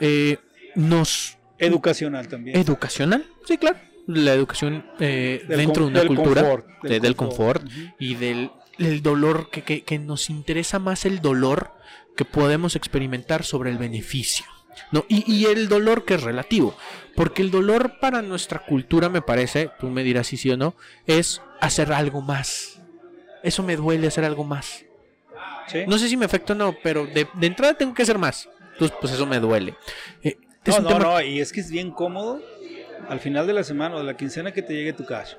Eh, 0.00 0.36
nos 0.74 1.35
Educacional 1.58 2.28
también. 2.28 2.56
educacional, 2.58 3.24
sí, 3.46 3.56
claro. 3.58 3.78
La 4.06 4.32
educación 4.34 4.86
eh, 5.00 5.44
Del 5.48 5.58
dentro 5.58 5.84
de 5.84 5.90
una 5.90 5.98
del 6.00 6.08
cultura 6.08 6.42
confort, 6.42 6.66
de- 6.82 7.00
del 7.00 7.16
confort, 7.16 7.64
y 7.98 8.14
del 8.14 8.50
el 8.78 9.02
dolor 9.02 9.50
que, 9.50 9.62
que- 9.62 9.82
que 9.82 9.98
nos 9.98 10.28
interesa 10.30 10.78
más 10.78 11.06
el 11.06 11.20
dolor 11.20 11.72
que 12.16 12.24
podemos 12.24 12.76
experimentar 12.76 13.42
sobre 13.44 13.70
el 13.70 13.78
beneficio. 13.78 14.44
¿no? 14.92 15.04
Y, 15.08 15.24
y 15.32 15.46
el 15.46 15.68
dolor 15.68 16.04
que 16.04 16.14
es 16.14 16.22
relativo. 16.22 16.76
Porque 17.14 17.40
el 17.42 17.50
dolor 17.50 17.98
para 17.98 18.20
nuestra 18.22 18.58
cultura, 18.60 19.08
me 19.08 19.22
parece, 19.22 19.70
tú 19.80 19.88
me 19.88 20.02
dirás 20.04 20.26
si 20.26 20.36
sí 20.36 20.50
o 20.50 20.56
no, 20.58 20.76
es 21.06 21.40
hacer 21.60 21.92
algo 21.92 22.20
más. 22.20 22.80
Eso 23.42 23.62
me 23.62 23.74
duele 23.76 24.06
hacer 24.06 24.24
algo 24.24 24.44
más. 24.44 24.84
Sí. 25.68 25.78
No 25.88 25.98
sé 25.98 26.08
si 26.08 26.16
me 26.16 26.26
afecta 26.26 26.52
o 26.52 26.56
no, 26.56 26.76
pero 26.82 27.06
de, 27.06 27.26
de 27.32 27.46
entrada 27.46 27.74
tengo 27.74 27.94
que 27.94 28.02
hacer 28.02 28.18
más. 28.18 28.48
Entonces, 28.74 28.96
pues 29.00 29.12
eso 29.14 29.24
me 29.26 29.40
duele. 29.40 29.74
Eh, 30.22 30.36
No, 30.66 30.80
no, 30.80 30.88
tema- 30.88 30.98
no, 31.04 31.22
y 31.22 31.40
es 31.40 31.52
que 31.52 31.60
es 31.60 31.70
bien 31.70 31.90
cómodo 31.90 32.40
al 33.08 33.20
final 33.20 33.46
de 33.46 33.52
la 33.52 33.62
semana 33.64 33.94
o 33.96 33.98
de 33.98 34.04
la 34.04 34.16
quincena 34.16 34.52
que 34.52 34.62
te 34.62 34.74
llegue 34.74 34.92
tu 34.92 35.04
cash. 35.04 35.34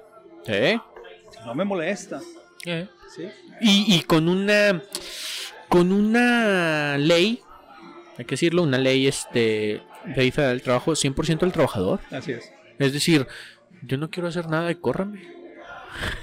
¿Eh? 0.47 0.77
No 1.45 1.53
me 1.55 1.65
molesta. 1.65 2.21
Eh. 2.65 2.87
¿sí? 3.15 3.23
Y, 3.61 3.95
y 3.95 4.01
con 4.03 4.29
una 4.29 4.81
con 5.69 5.91
una 5.91 6.97
ley, 6.97 7.41
hay 8.17 8.25
que 8.25 8.31
decirlo, 8.31 8.63
una 8.63 8.77
ley 8.77 9.07
este 9.07 9.81
ley 10.15 10.31
federal 10.31 10.55
del 10.55 10.61
trabajo 10.63 10.91
100% 10.93 11.39
del 11.39 11.51
trabajador. 11.51 11.99
Así 12.11 12.31
es. 12.31 12.51
Es 12.79 12.93
decir, 12.93 13.27
yo 13.83 13.97
no 13.97 14.09
quiero 14.09 14.29
hacer 14.29 14.47
nada 14.47 14.71
y 14.71 14.75
córrame. 14.75 15.21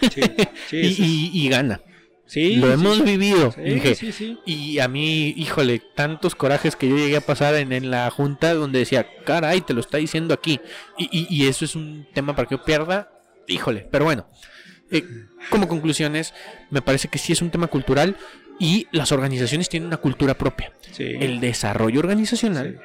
Sí, 0.00 0.22
sí, 0.68 0.76
y, 0.78 0.94
sí, 0.94 1.30
y- 1.34 1.46
y 1.46 1.48
gana. 1.50 1.80
Sí, 2.26 2.56
Lo 2.56 2.66
sí, 2.68 2.72
hemos 2.74 3.04
vivido. 3.04 3.52
sí, 3.52 3.60
Inge. 3.64 3.94
sí, 3.94 4.12
sí. 4.12 4.38
Y 4.46 4.78
a 4.78 4.88
mí, 4.88 5.28
híjole, 5.36 5.80
tantos 5.94 6.34
corajes 6.34 6.76
que 6.76 6.88
yo 6.88 6.96
llegué 6.96 7.16
a 7.16 7.20
pasar 7.20 7.54
en, 7.56 7.72
en 7.72 7.90
la 7.90 8.10
junta 8.10 8.54
donde 8.54 8.80
decía, 8.80 9.06
caray, 9.24 9.60
te 9.60 9.74
lo 9.74 9.80
está 9.80 9.98
diciendo 9.98 10.34
aquí. 10.34 10.60
Y, 10.98 11.08
y- 11.12 11.26
y 11.30 11.48
eso 11.48 11.64
es 11.64 11.74
un 11.74 12.06
tema 12.14 12.34
para 12.34 12.48
que 12.48 12.56
yo 12.56 12.64
pierda, 12.64 13.10
híjole, 13.48 13.86
pero 13.90 14.04
bueno. 14.06 14.26
eh, 14.90 15.04
como 15.50 15.66
conclusiones, 15.68 16.32
me 16.70 16.80
parece 16.82 17.08
que 17.08 17.18
sí 17.18 17.32
es 17.32 17.42
un 17.42 17.50
tema 17.50 17.66
cultural 17.66 18.16
y 18.60 18.86
las 18.92 19.12
organizaciones 19.12 19.68
tienen 19.68 19.88
una 19.88 19.96
cultura 19.96 20.34
propia. 20.38 20.72
El 20.98 21.40
desarrollo 21.40 22.00
organizacional 22.00 22.80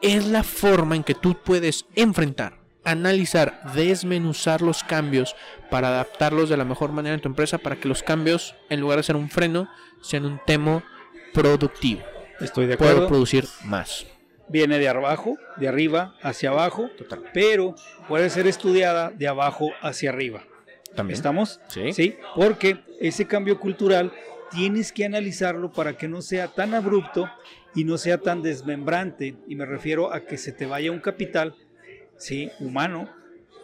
es 0.00 0.26
la 0.26 0.42
forma 0.44 0.94
en 0.94 1.02
que 1.04 1.14
tú 1.14 1.36
puedes 1.42 1.86
enfrentar, 1.96 2.58
analizar, 2.90 3.60
desmenuzar 3.74 4.62
los 4.62 4.82
cambios 4.84 5.36
para 5.70 5.88
adaptarlos 5.88 6.48
de 6.48 6.56
la 6.56 6.64
mejor 6.64 6.92
manera 6.92 7.14
en 7.14 7.20
tu 7.20 7.28
empresa 7.28 7.58
para 7.58 7.76
que 7.76 7.88
los 7.88 8.02
cambios, 8.02 8.54
en 8.70 8.80
lugar 8.80 8.98
de 8.98 9.02
ser 9.02 9.16
un 9.16 9.28
freno, 9.30 9.68
sean 10.00 10.24
un 10.24 10.40
tema 10.46 10.82
productivo. 11.34 12.02
Estoy 12.40 12.66
de 12.66 12.76
Puedo 12.76 12.90
acuerdo. 12.92 13.08
producir 13.08 13.44
más. 13.64 14.06
Viene 14.48 14.78
de 14.78 14.88
abajo, 14.88 15.36
de 15.56 15.68
arriba 15.68 16.14
hacia 16.22 16.50
abajo, 16.50 16.88
Total. 16.96 17.22
pero 17.34 17.74
puede 18.08 18.30
ser 18.30 18.46
estudiada 18.46 19.10
de 19.10 19.28
abajo 19.28 19.70
hacia 19.82 20.10
arriba. 20.10 20.42
También. 20.94 21.16
¿Estamos? 21.16 21.60
Sí. 21.68 21.92
Sí, 21.92 22.16
porque 22.34 22.78
ese 23.00 23.26
cambio 23.26 23.60
cultural 23.60 24.12
tienes 24.50 24.90
que 24.92 25.04
analizarlo 25.04 25.70
para 25.70 25.98
que 25.98 26.08
no 26.08 26.22
sea 26.22 26.48
tan 26.48 26.72
abrupto 26.72 27.28
y 27.74 27.84
no 27.84 27.98
sea 27.98 28.18
tan 28.18 28.40
desmembrante. 28.42 29.36
Y 29.46 29.54
me 29.54 29.66
refiero 29.66 30.12
a 30.14 30.20
que 30.24 30.38
se 30.38 30.52
te 30.52 30.64
vaya 30.64 30.90
un 30.90 31.00
capital, 31.00 31.54
sí, 32.18 32.50
humano, 32.60 33.08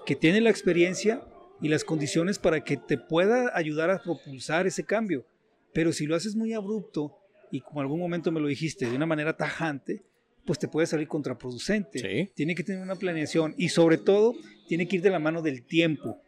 que 0.06 0.16
tiene 0.16 0.40
la 0.40 0.50
experiencia 0.50 1.22
y 1.60 1.68
las 1.68 1.84
condiciones 1.84 2.38
para 2.38 2.62
que 2.62 2.76
te 2.76 2.98
pueda 2.98 3.56
ayudar 3.56 3.90
a 3.90 4.02
propulsar 4.02 4.66
ese 4.66 4.84
cambio. 4.84 5.26
Pero 5.72 5.92
si 5.92 6.06
lo 6.06 6.14
haces 6.14 6.36
muy 6.36 6.52
abrupto 6.52 7.18
y 7.50 7.60
como 7.60 7.80
algún 7.80 8.00
momento 8.00 8.32
me 8.32 8.40
lo 8.40 8.48
dijiste, 8.48 8.86
de 8.86 8.96
una 8.96 9.06
manera 9.06 9.36
tajante, 9.36 10.02
pues 10.44 10.58
te 10.58 10.68
puede 10.68 10.86
salir 10.86 11.08
contraproducente. 11.08 11.98
Sí. 11.98 12.32
Tiene 12.34 12.54
que 12.54 12.64
tener 12.64 12.82
una 12.82 12.96
planeación 12.96 13.54
y 13.56 13.70
sobre 13.70 13.98
todo 13.98 14.34
tiene 14.68 14.86
que 14.88 14.96
ir 14.96 15.02
de 15.02 15.10
la 15.10 15.18
mano 15.18 15.42
del 15.42 15.64
tiempo. 15.64 16.20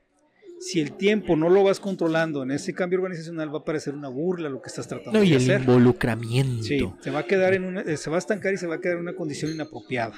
Si 0.58 0.80
el 0.80 0.92
tiempo 0.96 1.36
no 1.36 1.50
lo 1.50 1.62
vas 1.64 1.80
controlando 1.80 2.42
en 2.42 2.50
ese 2.50 2.72
cambio 2.72 2.98
organizacional 2.98 3.54
va 3.54 3.58
a 3.58 3.64
parecer 3.64 3.94
una 3.94 4.08
burla 4.08 4.48
lo 4.48 4.62
que 4.62 4.68
estás 4.68 4.88
tratando 4.88 5.18
No, 5.18 5.24
y 5.24 5.30
de 5.30 5.36
el 5.36 5.42
hacer. 5.42 5.60
involucramiento. 5.60 6.62
Sí, 6.62 6.88
se 7.00 7.10
va 7.10 7.20
a 7.20 7.26
quedar 7.26 7.52
en 7.54 7.64
una, 7.64 7.82
eh, 7.82 7.96
se 7.98 8.08
va 8.08 8.16
a 8.16 8.18
estancar 8.18 8.54
y 8.54 8.56
se 8.56 8.66
va 8.66 8.76
a 8.76 8.80
quedar 8.80 8.96
en 8.96 9.02
una 9.02 9.14
condición 9.14 9.52
inapropiada. 9.52 10.14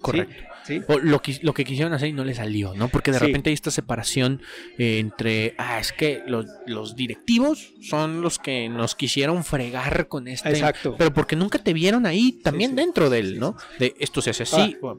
Correcto. 0.00 0.34
¿sí? 0.64 0.80
O 0.88 0.98
lo, 0.98 1.20
que, 1.20 1.38
lo 1.42 1.52
que 1.52 1.64
quisieron 1.64 1.92
hacer 1.92 2.08
y 2.08 2.12
no 2.12 2.24
les 2.24 2.38
salió, 2.38 2.74
¿no? 2.74 2.88
Porque 2.88 3.12
de 3.12 3.18
repente 3.18 3.50
hay 3.50 3.54
esta 3.54 3.70
separación 3.70 4.40
eh, 4.78 4.98
entre, 4.98 5.54
ah, 5.58 5.78
es 5.78 5.92
que 5.92 6.22
los, 6.26 6.46
los 6.66 6.96
directivos 6.96 7.74
son 7.82 8.22
los 8.22 8.38
que 8.38 8.68
nos 8.70 8.94
quisieron 8.94 9.44
fregar 9.44 10.08
con 10.08 10.26
este... 10.26 10.50
Exacto. 10.50 10.94
Pero 10.96 11.12
porque 11.12 11.36
nunca 11.36 11.58
te 11.58 11.72
vieron 11.74 12.06
ahí 12.06 12.32
también 12.42 12.74
dentro 12.74 13.10
de 13.10 13.18
él, 13.18 13.32
Sí, 13.32 13.38
¿no? 13.38 13.56
De 13.78 13.94
esto 13.98 14.20
se 14.22 14.30
hace 14.30 14.44
así. 14.44 14.76
Ah, 14.82 14.94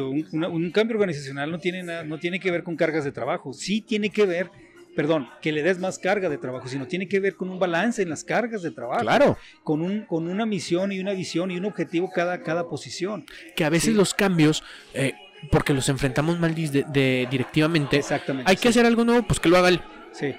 un, 0.00 0.44
un 0.44 0.70
cambio 0.70 0.96
organizacional 0.96 1.50
no 1.50 1.58
tiene, 1.58 1.82
nada, 1.82 2.04
no 2.04 2.18
tiene 2.18 2.40
que 2.40 2.50
ver 2.50 2.62
con 2.62 2.76
cargas 2.76 3.04
de 3.04 3.12
trabajo, 3.12 3.52
sí 3.52 3.73
tiene 3.82 4.10
que 4.10 4.26
ver, 4.26 4.50
perdón, 4.96 5.28
que 5.42 5.52
le 5.52 5.62
des 5.62 5.78
más 5.78 5.98
carga 5.98 6.28
de 6.28 6.38
trabajo, 6.38 6.68
sino 6.68 6.86
tiene 6.86 7.08
que 7.08 7.18
ver 7.20 7.36
con 7.36 7.50
un 7.50 7.58
balance 7.58 8.02
en 8.02 8.08
las 8.10 8.22
cargas 8.24 8.62
de 8.62 8.70
trabajo, 8.70 9.00
Claro, 9.02 9.36
con, 9.62 9.82
un, 9.82 10.02
con 10.06 10.28
una 10.28 10.46
misión 10.46 10.92
y 10.92 11.00
una 11.00 11.12
visión 11.12 11.50
y 11.50 11.56
un 11.56 11.64
objetivo 11.64 12.10
cada, 12.14 12.42
cada 12.42 12.68
posición. 12.68 13.24
que 13.56 13.64
a 13.64 13.70
veces 13.70 13.90
Sí. 13.90 13.94
los 13.94 14.14
cambios, 14.14 14.62
eh, 14.94 15.12
porque 15.50 15.74
los 15.74 15.88
enfrentamos 15.88 16.38
mal 16.38 16.54
de, 16.54 16.84
de- 16.88 17.28
directivamente, 17.30 17.96
Exactamente. 17.98 18.50
hay 18.50 18.56
que 18.56 18.68
hacer 18.68 18.86
algo 18.86 19.04
nuevo, 19.04 19.26
pues 19.26 19.40
que 19.40 19.48
lo 19.48 19.56
haga 19.58 19.68
él. 19.68 19.80
Sí. 20.12 20.34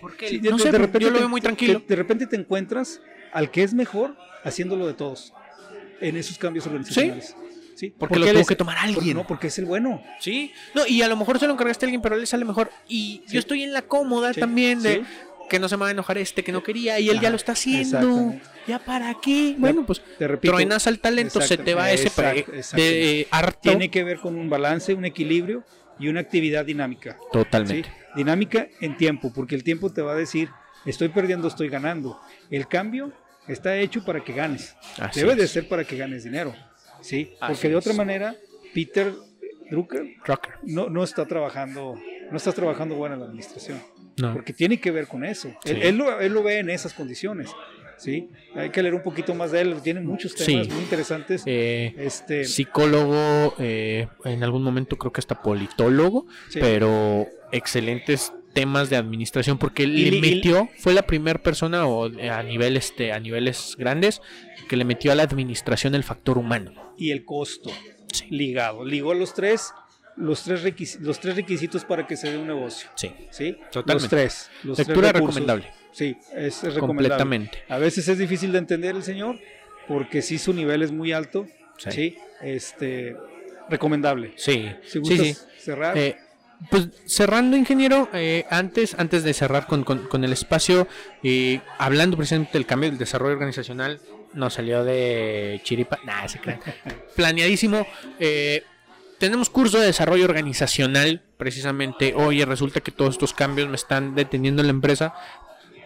Porque 0.00 0.28
Sí, 0.28 0.40
no 0.40 0.58
sé, 0.58 0.70
yo 1.00 1.10
lo 1.10 1.18
veo 1.18 1.28
muy 1.28 1.40
tranquilo. 1.40 1.80
te- 1.80 1.86
de 1.88 1.96
repente 1.96 2.26
te 2.26 2.36
encuentras 2.36 3.00
al 3.32 3.50
que 3.50 3.62
es 3.62 3.72
mejor 3.72 4.16
haciéndolo 4.44 4.86
de 4.86 4.92
todos 4.94 5.32
en 6.00 6.16
esos 6.16 6.36
cambios 6.38 6.66
organizacionales. 6.66 7.34
Sí, 7.76 7.94
Porque 7.98 8.18
lo 8.18 8.26
tuvo 8.26 8.40
es- 8.40 8.46
que 8.46 8.56
tomar 8.56 8.76
porque- 8.76 8.98
alguien. 8.98 9.16
no, 9.16 9.26
porque 9.26 9.48
es 9.48 9.58
el 9.58 9.64
bueno. 9.64 10.02
Sí, 10.20 10.52
no, 10.74 10.86
y 10.86 11.02
a 11.02 11.08
lo 11.08 11.16
mejor 11.16 11.38
se 11.38 11.46
lo 11.46 11.52
encargaste 11.54 11.84
a 11.84 11.86
alguien, 11.86 12.00
pero 12.02 12.14
a 12.14 12.16
él 12.16 12.22
le 12.22 12.26
sale 12.26 12.44
mejor. 12.44 12.70
Y 12.88 13.22
Sí. 13.26 13.34
yo 13.34 13.38
estoy 13.40 13.62
en 13.62 13.72
la 13.72 13.82
cómoda 13.82 14.32
Sí, 14.32 14.40
también 14.40 14.82
de 14.82 14.94
sí. 14.96 15.02
que 15.50 15.58
no 15.58 15.68
se 15.68 15.76
me 15.76 15.82
va 15.82 15.88
a 15.88 15.90
enojar 15.90 16.16
este 16.18 16.42
que 16.44 16.52
no 16.52 16.62
quería 16.62 16.98
y 17.00 17.10
él 17.10 17.20
ya 17.20 17.30
lo 17.30 17.36
está 17.36 17.52
haciendo. 17.52 18.34
¿Ya 18.66 18.78
para 18.78 19.14
qué? 19.20 19.54
Bueno, 19.58 19.84
pues 19.84 20.00
Te 20.18 20.26
repito, 20.26 20.52
truenas 20.54 20.86
al 20.86 20.98
talento, 20.98 21.40
se 21.40 21.58
te 21.58 21.74
va 21.74 21.90
ese 21.92 22.10
de 22.74 23.20
eh, 23.20 23.28
harto. 23.30 23.58
tiene 23.60 23.90
que 23.90 24.04
ver 24.04 24.18
con 24.20 24.36
un 24.36 24.48
balance, 24.48 24.94
un 24.94 25.04
equilibrio 25.04 25.64
y 25.98 26.08
una 26.08 26.20
actividad 26.20 26.64
dinámica. 26.64 27.18
Totalmente. 27.32 27.90
Dinámica 28.16 28.68
en 28.80 28.96
tiempo, 28.96 29.32
porque 29.34 29.54
el 29.54 29.64
tiempo 29.64 29.92
te 29.92 30.00
va 30.00 30.12
a 30.12 30.16
decir, 30.16 30.48
estoy 30.86 31.08
perdiendo, 31.08 31.48
estoy 31.48 31.68
ganando. 31.68 32.18
El 32.50 32.66
cambio 32.68 33.12
está 33.48 33.76
hecho 33.76 34.04
para 34.04 34.24
que 34.24 34.32
ganes. 34.32 34.74
Así 34.98 35.20
Debe 35.20 35.34
de 35.34 35.46
ser 35.46 35.68
para 35.68 35.84
que 35.84 35.96
ganes 35.98 36.24
dinero. 36.24 36.54
¿Sí? 37.04 37.32
Porque 37.46 37.68
de 37.68 37.76
otra 37.76 37.92
manera, 37.92 38.34
Peter 38.72 39.12
Drucker 39.70 40.16
no, 40.64 40.88
no 40.88 41.04
está 41.04 41.26
trabajando, 41.26 41.94
no 42.30 42.36
estás 42.36 42.54
trabajando 42.54 42.94
bueno 42.96 43.14
en 43.14 43.20
la 43.20 43.26
administración, 43.26 43.80
No. 44.16 44.32
porque 44.32 44.52
tiene 44.52 44.80
que 44.80 44.90
ver 44.90 45.06
con 45.06 45.24
eso. 45.24 45.52
Él, 45.64 45.96
lo, 45.96 46.20
él 46.20 46.32
lo 46.32 46.42
ve 46.42 46.58
en 46.58 46.70
esas 46.70 46.92
condiciones, 46.94 47.50
¿sí? 47.98 48.28
Hay 48.54 48.70
que 48.70 48.82
leer 48.82 48.94
un 48.94 49.02
poquito 49.02 49.34
más 49.34 49.52
de 49.52 49.60
él, 49.60 49.76
tiene 49.82 50.00
muchos 50.00 50.34
temas 50.34 50.66
Sí. 50.66 50.72
muy 50.72 50.82
interesantes. 50.82 51.42
Eh, 51.46 51.94
este, 51.98 52.44
psicólogo, 52.44 53.54
eh, 53.58 54.08
en 54.24 54.42
algún 54.42 54.62
momento 54.62 54.96
creo 54.96 55.12
que 55.12 55.20
hasta 55.20 55.40
politólogo, 55.42 56.26
Sí. 56.48 56.58
pero 56.60 57.26
excelentes 57.52 58.32
temas 58.54 58.88
de 58.88 58.96
administración 58.96 59.58
porque 59.58 59.82
Y 59.82 60.10
le 60.10 60.16
y- 60.16 60.20
metió, 60.20 60.68
fue 60.78 60.94
la 60.94 61.02
primera 61.02 61.38
persona 61.42 61.86
o 61.86 62.08
eh, 62.08 62.30
a 62.30 62.42
nivel 62.42 62.76
este 62.76 63.12
a 63.12 63.20
niveles 63.20 63.74
grandes 63.78 64.22
que 64.68 64.76
le 64.76 64.84
metió 64.84 65.12
a 65.12 65.14
la 65.14 65.24
administración 65.24 65.94
el 65.94 66.04
factor 66.04 66.38
humano. 66.38 66.94
Y 66.96 67.10
el 67.10 67.24
costo 67.24 67.70
Sí. 68.12 68.26
ligado. 68.30 68.84
Ligó 68.84 69.12
los 69.12 69.34
tres, 69.34 69.72
los 70.16 70.42
tres, 70.44 70.64
requis- 70.64 70.98
los 71.00 71.18
tres 71.20 71.34
requisitos 71.36 71.84
para 71.84 72.06
que 72.06 72.16
se 72.16 72.30
dé 72.30 72.38
un 72.38 72.46
negocio. 72.46 72.88
Sí. 72.94 73.12
¿Sí? 73.30 73.56
Totalmente. 73.72 74.02
Los 74.04 74.08
tres. 74.10 74.50
Los 74.62 74.76
tres 74.76 74.88
Lectura 74.88 75.12
recursos. 75.12 75.34
recomendable. 75.34 75.72
Sí, 75.92 76.16
es, 76.34 76.62
es 76.64 76.74
recomendable. 76.74 77.08
Completamente. 77.08 77.58
A 77.68 77.78
veces 77.78 78.06
es 78.08 78.18
difícil 78.18 78.52
de 78.52 78.58
entender 78.58 78.94
el 78.96 79.02
señor 79.02 79.38
porque 79.88 80.22
sí 80.22 80.38
su 80.38 80.52
nivel 80.52 80.82
es 80.82 80.92
muy 80.92 81.12
alto. 81.12 81.46
Sí. 81.78 81.90
Sí. 81.90 82.16
Este, 82.40 83.16
recomendable. 83.68 84.32
Sí. 84.36 84.68
Si 84.84 84.90
Sí, 84.92 84.98
gustas 85.00 85.18
sí. 85.26 85.36
cerrar. 85.58 85.96
Eh, 85.98 86.16
pues 86.70 86.88
cerrando, 87.06 87.56
ingeniero, 87.56 88.08
eh, 88.12 88.46
antes, 88.50 88.94
antes 88.98 89.22
de 89.24 89.34
cerrar 89.34 89.66
con, 89.66 89.84
con- 89.84 90.06
con 90.08 90.24
el 90.24 90.32
espacio, 90.32 90.88
eh, 91.22 91.60
hablando 91.78 92.16
precisamente 92.16 92.52
del 92.54 92.66
cambio 92.66 92.88
del 92.90 92.98
desarrollo 92.98 93.34
organizacional, 93.34 94.00
nos 94.32 94.54
salió 94.54 94.82
de 94.84 95.60
chiripa, 95.64 95.98
nada, 96.04 96.26
se 96.28 96.40
crean. 96.40 96.60
Planeadísimo. 97.16 97.86
eh, 98.18 98.62
tenemos 99.18 99.48
curso 99.48 99.78
de 99.78 99.86
desarrollo 99.86 100.24
organizacional, 100.24 101.22
precisamente. 101.38 102.14
Oye, 102.16 102.44
resulta 102.44 102.80
que 102.80 102.90
todos 102.90 103.14
estos 103.14 103.32
cambios 103.32 103.68
me 103.68 103.76
están 103.76 104.14
deteniendo 104.14 104.60
en 104.60 104.66
la 104.66 104.72
empresa. 104.72 105.14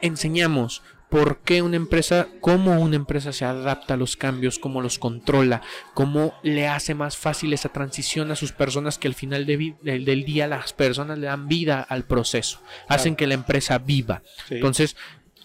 Enseñamos 0.01 0.83
por 1.09 1.39
qué 1.39 1.63
una 1.63 1.77
empresa, 1.77 2.29
cómo 2.41 2.81
una 2.81 2.97
empresa 2.97 3.33
se 3.33 3.45
adapta 3.45 3.95
a 3.95 3.97
los 3.97 4.17
cambios, 4.17 4.59
cómo 4.59 4.83
los 4.83 4.99
controla, 4.99 5.63
cómo 5.95 6.35
le 6.43 6.69
hace 6.69 6.95
más 6.95 7.17
fácil 7.17 7.53
esa 7.53 7.71
transición 7.71 8.31
a 8.31 8.37
sus 8.37 8.53
personas 8.53 8.99
que 8.99 9.09
al 9.09 9.15
final 9.15 9.47
de 9.47 9.75
del, 9.83 10.05
del 10.05 10.25
día 10.25 10.47
las 10.47 10.73
personas 10.73 11.19
le 11.19 11.27
dan 11.27 11.49
vida 11.49 11.81
al 11.81 12.05
proceso, 12.05 12.61
hacen 12.89 13.17
que 13.17 13.27
la 13.27 13.35
empresa 13.35 13.79
viva. 13.79 14.23
Sí. 14.49 14.57
Entonces, 14.57 14.97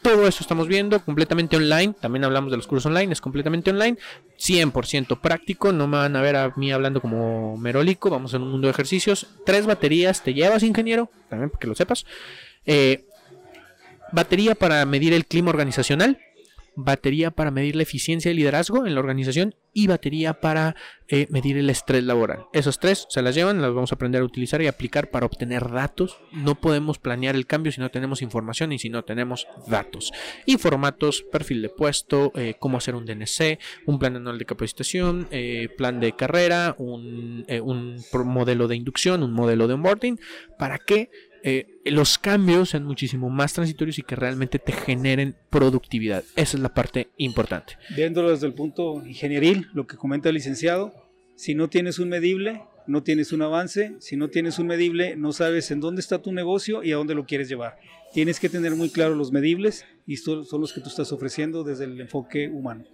todo 0.03 0.27
eso 0.27 0.39
estamos 0.41 0.67
viendo 0.67 0.99
completamente 0.99 1.55
online. 1.55 1.93
También 1.99 2.25
hablamos 2.25 2.51
de 2.51 2.57
los 2.57 2.67
cursos 2.67 2.87
online, 2.87 3.13
es 3.13 3.21
completamente 3.21 3.71
online. 3.71 3.97
100% 4.37 5.21
práctico. 5.21 5.71
No 5.71 5.87
me 5.87 5.97
van 5.97 6.15
a 6.17 6.21
ver 6.21 6.35
a 6.35 6.53
mí 6.57 6.73
hablando 6.73 7.01
como 7.01 7.57
merolico. 7.57 8.09
Vamos 8.09 8.33
en 8.33 8.41
un 8.41 8.51
mundo 8.51 8.67
de 8.67 8.71
ejercicios. 8.71 9.27
Tres 9.45 9.65
baterías 9.65 10.21
te 10.21 10.33
llevas, 10.33 10.61
ingeniero. 10.61 11.09
También 11.29 11.49
porque 11.49 11.67
lo 11.67 11.73
sepas. 11.73 12.05
Eh, 12.65 13.05
batería 14.13 14.55
para 14.55 14.85
medir 14.85 15.13
el 15.13 15.25
clima 15.25 15.49
organizacional. 15.49 16.19
Batería 16.75 17.29
para 17.29 17.51
medir 17.51 17.75
la 17.75 17.83
eficiencia 17.83 18.31
y 18.31 18.33
liderazgo 18.33 18.87
en 18.87 18.95
la 18.95 18.99
organización. 18.99 19.53
Y 19.73 19.85
batería 19.85 20.39
para 20.39 20.75
eh, 21.07 21.27
medir 21.29 21.57
el 21.57 21.69
estrés 21.69 22.03
laboral. 22.03 22.45
Esos 22.51 22.79
tres 22.79 23.05
se 23.09 23.21
las 23.21 23.35
llevan, 23.35 23.61
las 23.61 23.73
vamos 23.73 23.91
a 23.91 23.95
aprender 23.95 24.21
a 24.21 24.25
utilizar 24.25 24.59
y 24.61 24.67
aplicar 24.67 25.11
para 25.11 25.27
obtener 25.27 25.69
datos. 25.69 26.17
No 26.31 26.55
podemos 26.59 26.97
planear 26.97 27.35
el 27.35 27.45
cambio 27.45 27.71
si 27.71 27.79
no 27.79 27.91
tenemos 27.91 28.23
información 28.23 28.71
y 28.71 28.79
si 28.79 28.89
no 28.89 29.03
tenemos 29.03 29.47
datos. 29.67 30.11
Y 30.47 30.57
formatos, 30.57 31.23
perfil 31.31 31.61
de 31.61 31.69
puesto, 31.69 32.31
eh, 32.35 32.55
cómo 32.59 32.77
hacer 32.77 32.95
un 32.95 33.05
DNC, 33.05 33.59
un 33.85 33.99
plan 33.99 34.15
anual 34.15 34.39
de 34.39 34.45
capacitación, 34.45 35.27
eh, 35.29 35.69
plan 35.77 35.99
de 35.99 36.15
carrera, 36.15 36.75
un, 36.79 37.45
un 37.61 38.03
modelo 38.25 38.67
de 38.67 38.75
inducción, 38.75 39.21
un 39.21 39.33
modelo 39.33 39.67
de 39.67 39.73
onboarding, 39.75 40.19
para 40.57 40.79
que 40.79 41.09
eh, 41.43 41.81
los 41.85 42.17
cambios 42.17 42.69
sean 42.69 42.85
muchísimo 42.85 43.29
más 43.29 43.51
transitorios 43.51 43.99
y 43.99 44.03
que 44.03 44.15
realmente 44.15 44.59
te 44.59 44.71
generen 44.71 45.35
productividad. 45.49 46.23
Esa 46.37 46.57
es 46.57 46.63
la 46.63 46.73
parte 46.73 47.09
importante. 47.17 47.77
Viéndolo 47.95 48.31
desde 48.31 48.47
el 48.47 48.53
punto 48.53 49.05
ingenieril, 49.05 49.67
lo 49.73 49.85
que 49.85 49.97
comenta 49.97 50.29
el 50.29 50.35
licenciado, 50.35 50.93
si 51.35 51.53
no 51.53 51.69
tienes 51.69 51.99
un 51.99 52.07
medible, 52.07 52.61
no 52.87 53.03
tienes 53.03 53.33
un 53.33 53.41
avance, 53.41 53.95
si 53.99 54.15
no 54.15 54.29
tienes 54.29 54.57
un 54.57 54.67
medible, 54.67 55.17
no 55.17 55.33
sabes 55.33 55.69
en 55.71 55.81
dónde 55.81 55.99
está 55.99 56.21
tu 56.21 56.31
negocio 56.31 56.81
y 56.81 56.93
a 56.93 56.95
dónde 56.95 57.15
lo 57.15 57.25
quieres 57.25 57.49
llevar. 57.49 57.77
Tienes 58.13 58.39
que 58.39 58.47
tener 58.49 58.75
muy 58.75 58.89
claro 58.89 59.15
los 59.15 59.31
medibles 59.31 59.85
y 60.05 60.17
son, 60.17 60.45
los 60.51 60.71
que 60.71 60.81
tú 60.81 60.89
estás 60.89 61.11
ofreciendo 61.11 61.63
desde 61.63 61.85
el 61.85 61.99
enfoque 61.99 62.47
humano. 62.47 62.85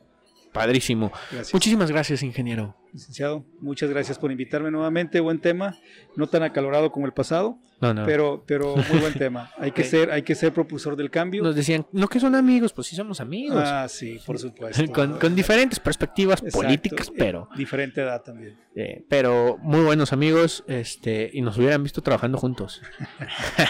Padrísimo. 0.54 1.12
Gracias. 1.32 1.54
Muchísimas 1.54 1.92
gracias, 1.92 2.24
ingeniero. 2.24 2.76
Licenciado, 2.92 3.46
muchas 3.62 3.88
gracias 3.92 4.18
por 4.18 4.32
invitarme 4.32 4.72
nuevamente. 4.72 5.20
Buen 5.20 5.40
tema, 5.40 5.78
no 6.16 6.26
tan 6.26 6.42
acalorado 6.42 6.92
como 6.92 7.06
el 7.06 7.14
pasado, 7.14 7.60
No, 7.82 7.94
no. 7.94 8.04
pero, 8.04 8.44
pero 8.48 8.76
muy 8.76 8.98
buen 9.00 9.14
tema. 9.18 9.52
Hay 9.60 9.72
que, 9.72 9.84
ser, 9.84 10.10
hay 10.10 10.24
que 10.24 10.34
ser 10.34 10.52
propulsor 10.54 10.96
del 10.96 11.12
cambio. 11.12 11.44
Nos 11.44 11.56
decían, 11.56 11.86
no 11.92 12.08
que 12.08 12.20
son 12.20 12.34
amigos, 12.34 12.74
pues 12.74 12.88
sí 12.88 12.96
somos 12.96 13.22
amigos. 13.22 13.62
Ah, 13.64 13.86
sí, 13.88 14.20
por 14.26 14.40
supuesto. 14.40 14.84
con, 14.94 15.20
con 15.20 15.36
diferentes 15.36 15.80
perspectivas 15.80 16.40
Exacto. 16.42 16.66
políticas, 16.66 17.10
Eh, 17.10 17.14
pero, 17.16 17.48
Diferente 17.56 18.02
edad 18.02 18.24
también. 18.24 18.58
eh, 18.76 19.06
pero 19.08 19.58
muy 19.62 19.82
buenos 19.82 20.12
amigos, 20.12 20.64
este, 20.68 21.30
y 21.32 21.42
nos 21.44 21.60
hubieran 21.60 21.84
visto 21.84 22.02
trabajando 22.02 22.40
juntos. 22.40 22.82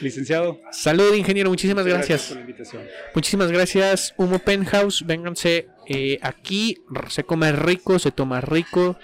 Licenciado, 0.00 0.60
Salud, 0.72 1.14
ingeniero, 1.14 1.50
muchísimas 1.50 1.86
gracias. 1.86 2.26
por 2.28 2.36
la 2.36 2.40
invitación. 2.42 2.82
Muchísimas 3.14 3.52
gracias, 3.52 4.14
Humo 4.16 4.38
Penthouse. 4.38 5.04
Vénganse 5.06 5.68
eh, 5.86 6.18
aquí, 6.22 6.78
se 7.08 7.24
come 7.24 7.52
rico, 7.52 7.98
se 7.98 8.10
toma 8.10 8.40
rico. 8.40 8.96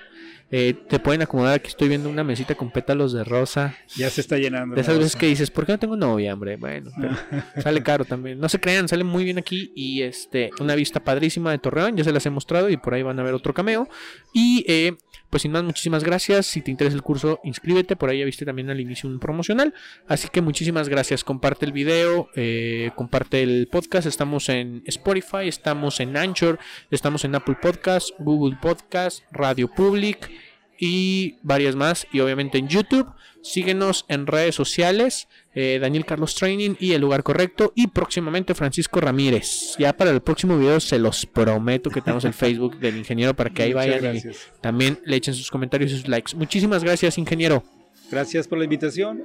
Eh, 0.48 0.74
te 0.88 1.00
pueden 1.00 1.22
acomodar, 1.22 1.54
aquí 1.54 1.68
estoy 1.68 1.88
viendo 1.88 2.08
una 2.08 2.22
mesita 2.22 2.54
con 2.54 2.70
pétalos 2.70 3.12
de 3.12 3.24
rosa. 3.24 3.76
Ya 3.96 4.08
se 4.10 4.20
está 4.20 4.38
llenando. 4.38 4.76
De 4.76 4.80
esas 4.80 4.96
veces 4.96 5.16
que 5.16 5.26
dices, 5.26 5.50
¿por 5.50 5.66
qué 5.66 5.72
no 5.72 5.78
tengo 5.78 5.96
novia, 5.96 6.32
hombre? 6.32 6.56
Bueno, 6.56 6.92
pero 7.00 7.16
sale 7.62 7.82
caro 7.82 8.04
también. 8.04 8.38
No 8.38 8.48
se 8.48 8.60
crean, 8.60 8.86
sale 8.86 9.02
muy 9.02 9.24
bien 9.24 9.38
aquí 9.38 9.72
y 9.74 10.02
este 10.02 10.50
una 10.60 10.76
vista 10.76 11.00
padrísima 11.00 11.50
de 11.50 11.58
Torreón, 11.58 11.96
ya 11.96 12.04
se 12.04 12.12
las 12.12 12.24
he 12.26 12.30
mostrado 12.30 12.70
y 12.70 12.76
por 12.76 12.94
ahí 12.94 13.02
van 13.02 13.18
a 13.18 13.24
ver 13.24 13.34
otro 13.34 13.54
cameo. 13.54 13.88
Y 14.32 14.64
eh, 14.68 14.96
pues 15.30 15.42
sin 15.42 15.52
más, 15.52 15.64
muchísimas 15.64 16.04
gracias. 16.04 16.46
Si 16.46 16.62
te 16.62 16.70
interesa 16.70 16.94
el 16.94 17.02
curso, 17.02 17.40
inscríbete. 17.44 17.96
Por 17.96 18.10
ahí 18.10 18.20
ya 18.20 18.24
viste 18.24 18.44
también 18.44 18.70
al 18.70 18.80
inicio 18.80 19.08
un 19.08 19.18
promocional. 19.18 19.74
Así 20.06 20.28
que 20.28 20.40
muchísimas 20.40 20.88
gracias. 20.88 21.24
Comparte 21.24 21.66
el 21.66 21.72
video, 21.72 22.28
eh, 22.36 22.90
comparte 22.94 23.42
el 23.42 23.68
podcast. 23.70 24.06
Estamos 24.06 24.48
en 24.48 24.82
Spotify, 24.86 25.48
estamos 25.48 26.00
en 26.00 26.16
Anchor, 26.16 26.58
estamos 26.90 27.24
en 27.24 27.34
Apple 27.34 27.56
Podcast, 27.60 28.10
Google 28.18 28.56
Podcast, 28.60 29.24
Radio 29.32 29.68
Public 29.68 30.30
y 30.78 31.38
varias 31.42 31.74
más. 31.74 32.06
Y 32.12 32.20
obviamente 32.20 32.58
en 32.58 32.68
YouTube. 32.68 33.12
Síguenos 33.46 34.04
en 34.08 34.26
redes 34.26 34.54
sociales. 34.54 35.28
eh, 35.54 35.78
Daniel 35.80 36.04
Carlos 36.04 36.34
Training 36.34 36.74
y 36.80 36.92
El 36.92 37.00
Lugar 37.00 37.22
Correcto. 37.22 37.72
Y 37.74 37.86
próximamente 37.86 38.54
Francisco 38.54 39.00
Ramírez. 39.00 39.76
Ya 39.78 39.96
para 39.96 40.10
el 40.10 40.20
próximo 40.20 40.58
video 40.58 40.80
se 40.80 40.98
los 40.98 41.24
prometo 41.26 41.88
que 41.90 42.00
tenemos 42.00 42.24
el 42.24 42.32
Facebook 42.34 42.78
del 42.78 42.96
ingeniero 42.96 43.34
para 43.34 43.50
que 43.50 43.62
ahí 43.62 43.72
Muchas 43.72 43.88
vayan 44.02 44.16
y 44.16 44.22
también 44.60 44.98
le 45.04 45.16
echen 45.16 45.34
sus 45.34 45.50
comentarios 45.50 45.92
y 45.92 45.96
sus 45.96 46.08
likes. 46.08 46.36
Muchísimas 46.36 46.82
gracias, 46.82 47.18
ingeniero. 47.18 47.62
Gracias 48.10 48.48
por 48.48 48.58
la 48.58 48.64
invitación. 48.64 49.22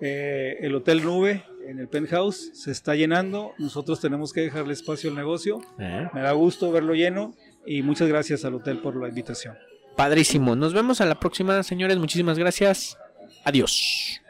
Eh, 0.00 0.56
el 0.60 0.74
Hotel 0.74 1.04
Nube 1.04 1.44
en 1.66 1.78
el 1.78 1.88
penthouse 1.88 2.50
se 2.54 2.70
está 2.70 2.94
llenando. 2.94 3.52
Nosotros 3.58 4.00
tenemos 4.00 4.32
que 4.32 4.40
dejarle 4.40 4.72
espacio 4.72 5.10
al 5.10 5.16
negocio. 5.16 5.60
Me 5.78 6.20
da 6.22 6.32
gusto 6.32 6.72
verlo 6.72 6.94
lleno 6.94 7.34
y 7.66 7.82
muchas 7.82 8.08
gracias 8.08 8.44
al 8.44 8.54
hotel 8.54 8.78
por 8.78 8.96
la 8.96 9.08
invitación. 9.08 9.54
Padrísimo. 9.96 10.56
Nos 10.56 10.72
vemos 10.72 11.00
a 11.00 11.06
la 11.06 11.20
próxima, 11.20 11.62
señores. 11.62 11.98
Muchísimas 11.98 12.38
gracias. 12.38 12.96
Adiós. 13.44 14.20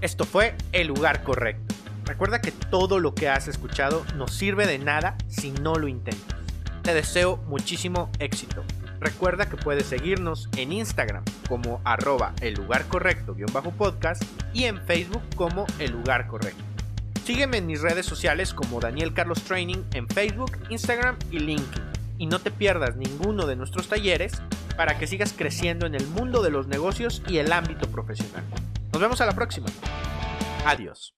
Esto 0.00 0.24
fue 0.24 0.54
El 0.72 0.88
lugar 0.88 1.22
correcto. 1.22 1.74
Recuerda 2.04 2.40
que 2.40 2.52
todo 2.52 2.98
lo 2.98 3.14
que 3.14 3.28
has 3.28 3.48
escuchado 3.48 4.04
no 4.16 4.28
sirve 4.28 4.66
de 4.66 4.78
nada 4.78 5.16
si 5.28 5.50
no 5.50 5.76
lo 5.76 5.88
intentas. 5.88 6.38
Te 6.82 6.92
deseo 6.94 7.38
muchísimo 7.48 8.10
éxito. 8.18 8.62
Recuerda 9.00 9.48
que 9.48 9.56
puedes 9.56 9.86
seguirnos 9.86 10.48
en 10.56 10.72
Instagram 10.72 11.24
como 11.48 11.80
arroba 11.84 12.34
el 12.40 12.54
lugar 12.54 12.86
correcto 12.88 13.34
bajo 13.52 13.70
podcast 13.72 14.22
y 14.52 14.64
en 14.64 14.80
Facebook 14.86 15.22
como 15.34 15.66
el 15.78 15.92
lugar 15.92 16.26
correcto. 16.26 16.62
Sígueme 17.24 17.56
en 17.56 17.66
mis 17.66 17.80
redes 17.80 18.04
sociales 18.06 18.52
como 18.52 18.80
Daniel 18.80 19.14
Carlos 19.14 19.42
Training 19.42 19.82
en 19.94 20.06
Facebook, 20.08 20.58
Instagram 20.68 21.16
y 21.30 21.38
LinkedIn. 21.38 21.93
Y 22.18 22.26
no 22.26 22.38
te 22.38 22.50
pierdas 22.50 22.96
ninguno 22.96 23.46
de 23.46 23.56
nuestros 23.56 23.88
talleres 23.88 24.40
para 24.76 24.98
que 24.98 25.06
sigas 25.06 25.32
creciendo 25.36 25.86
en 25.86 25.94
el 25.94 26.06
mundo 26.06 26.42
de 26.42 26.50
los 26.50 26.66
negocios 26.66 27.22
y 27.28 27.38
el 27.38 27.52
ámbito 27.52 27.88
profesional. 27.88 28.44
Nos 28.92 29.00
vemos 29.00 29.20
a 29.20 29.26
la 29.26 29.32
próxima. 29.32 29.66
Adiós. 30.64 31.14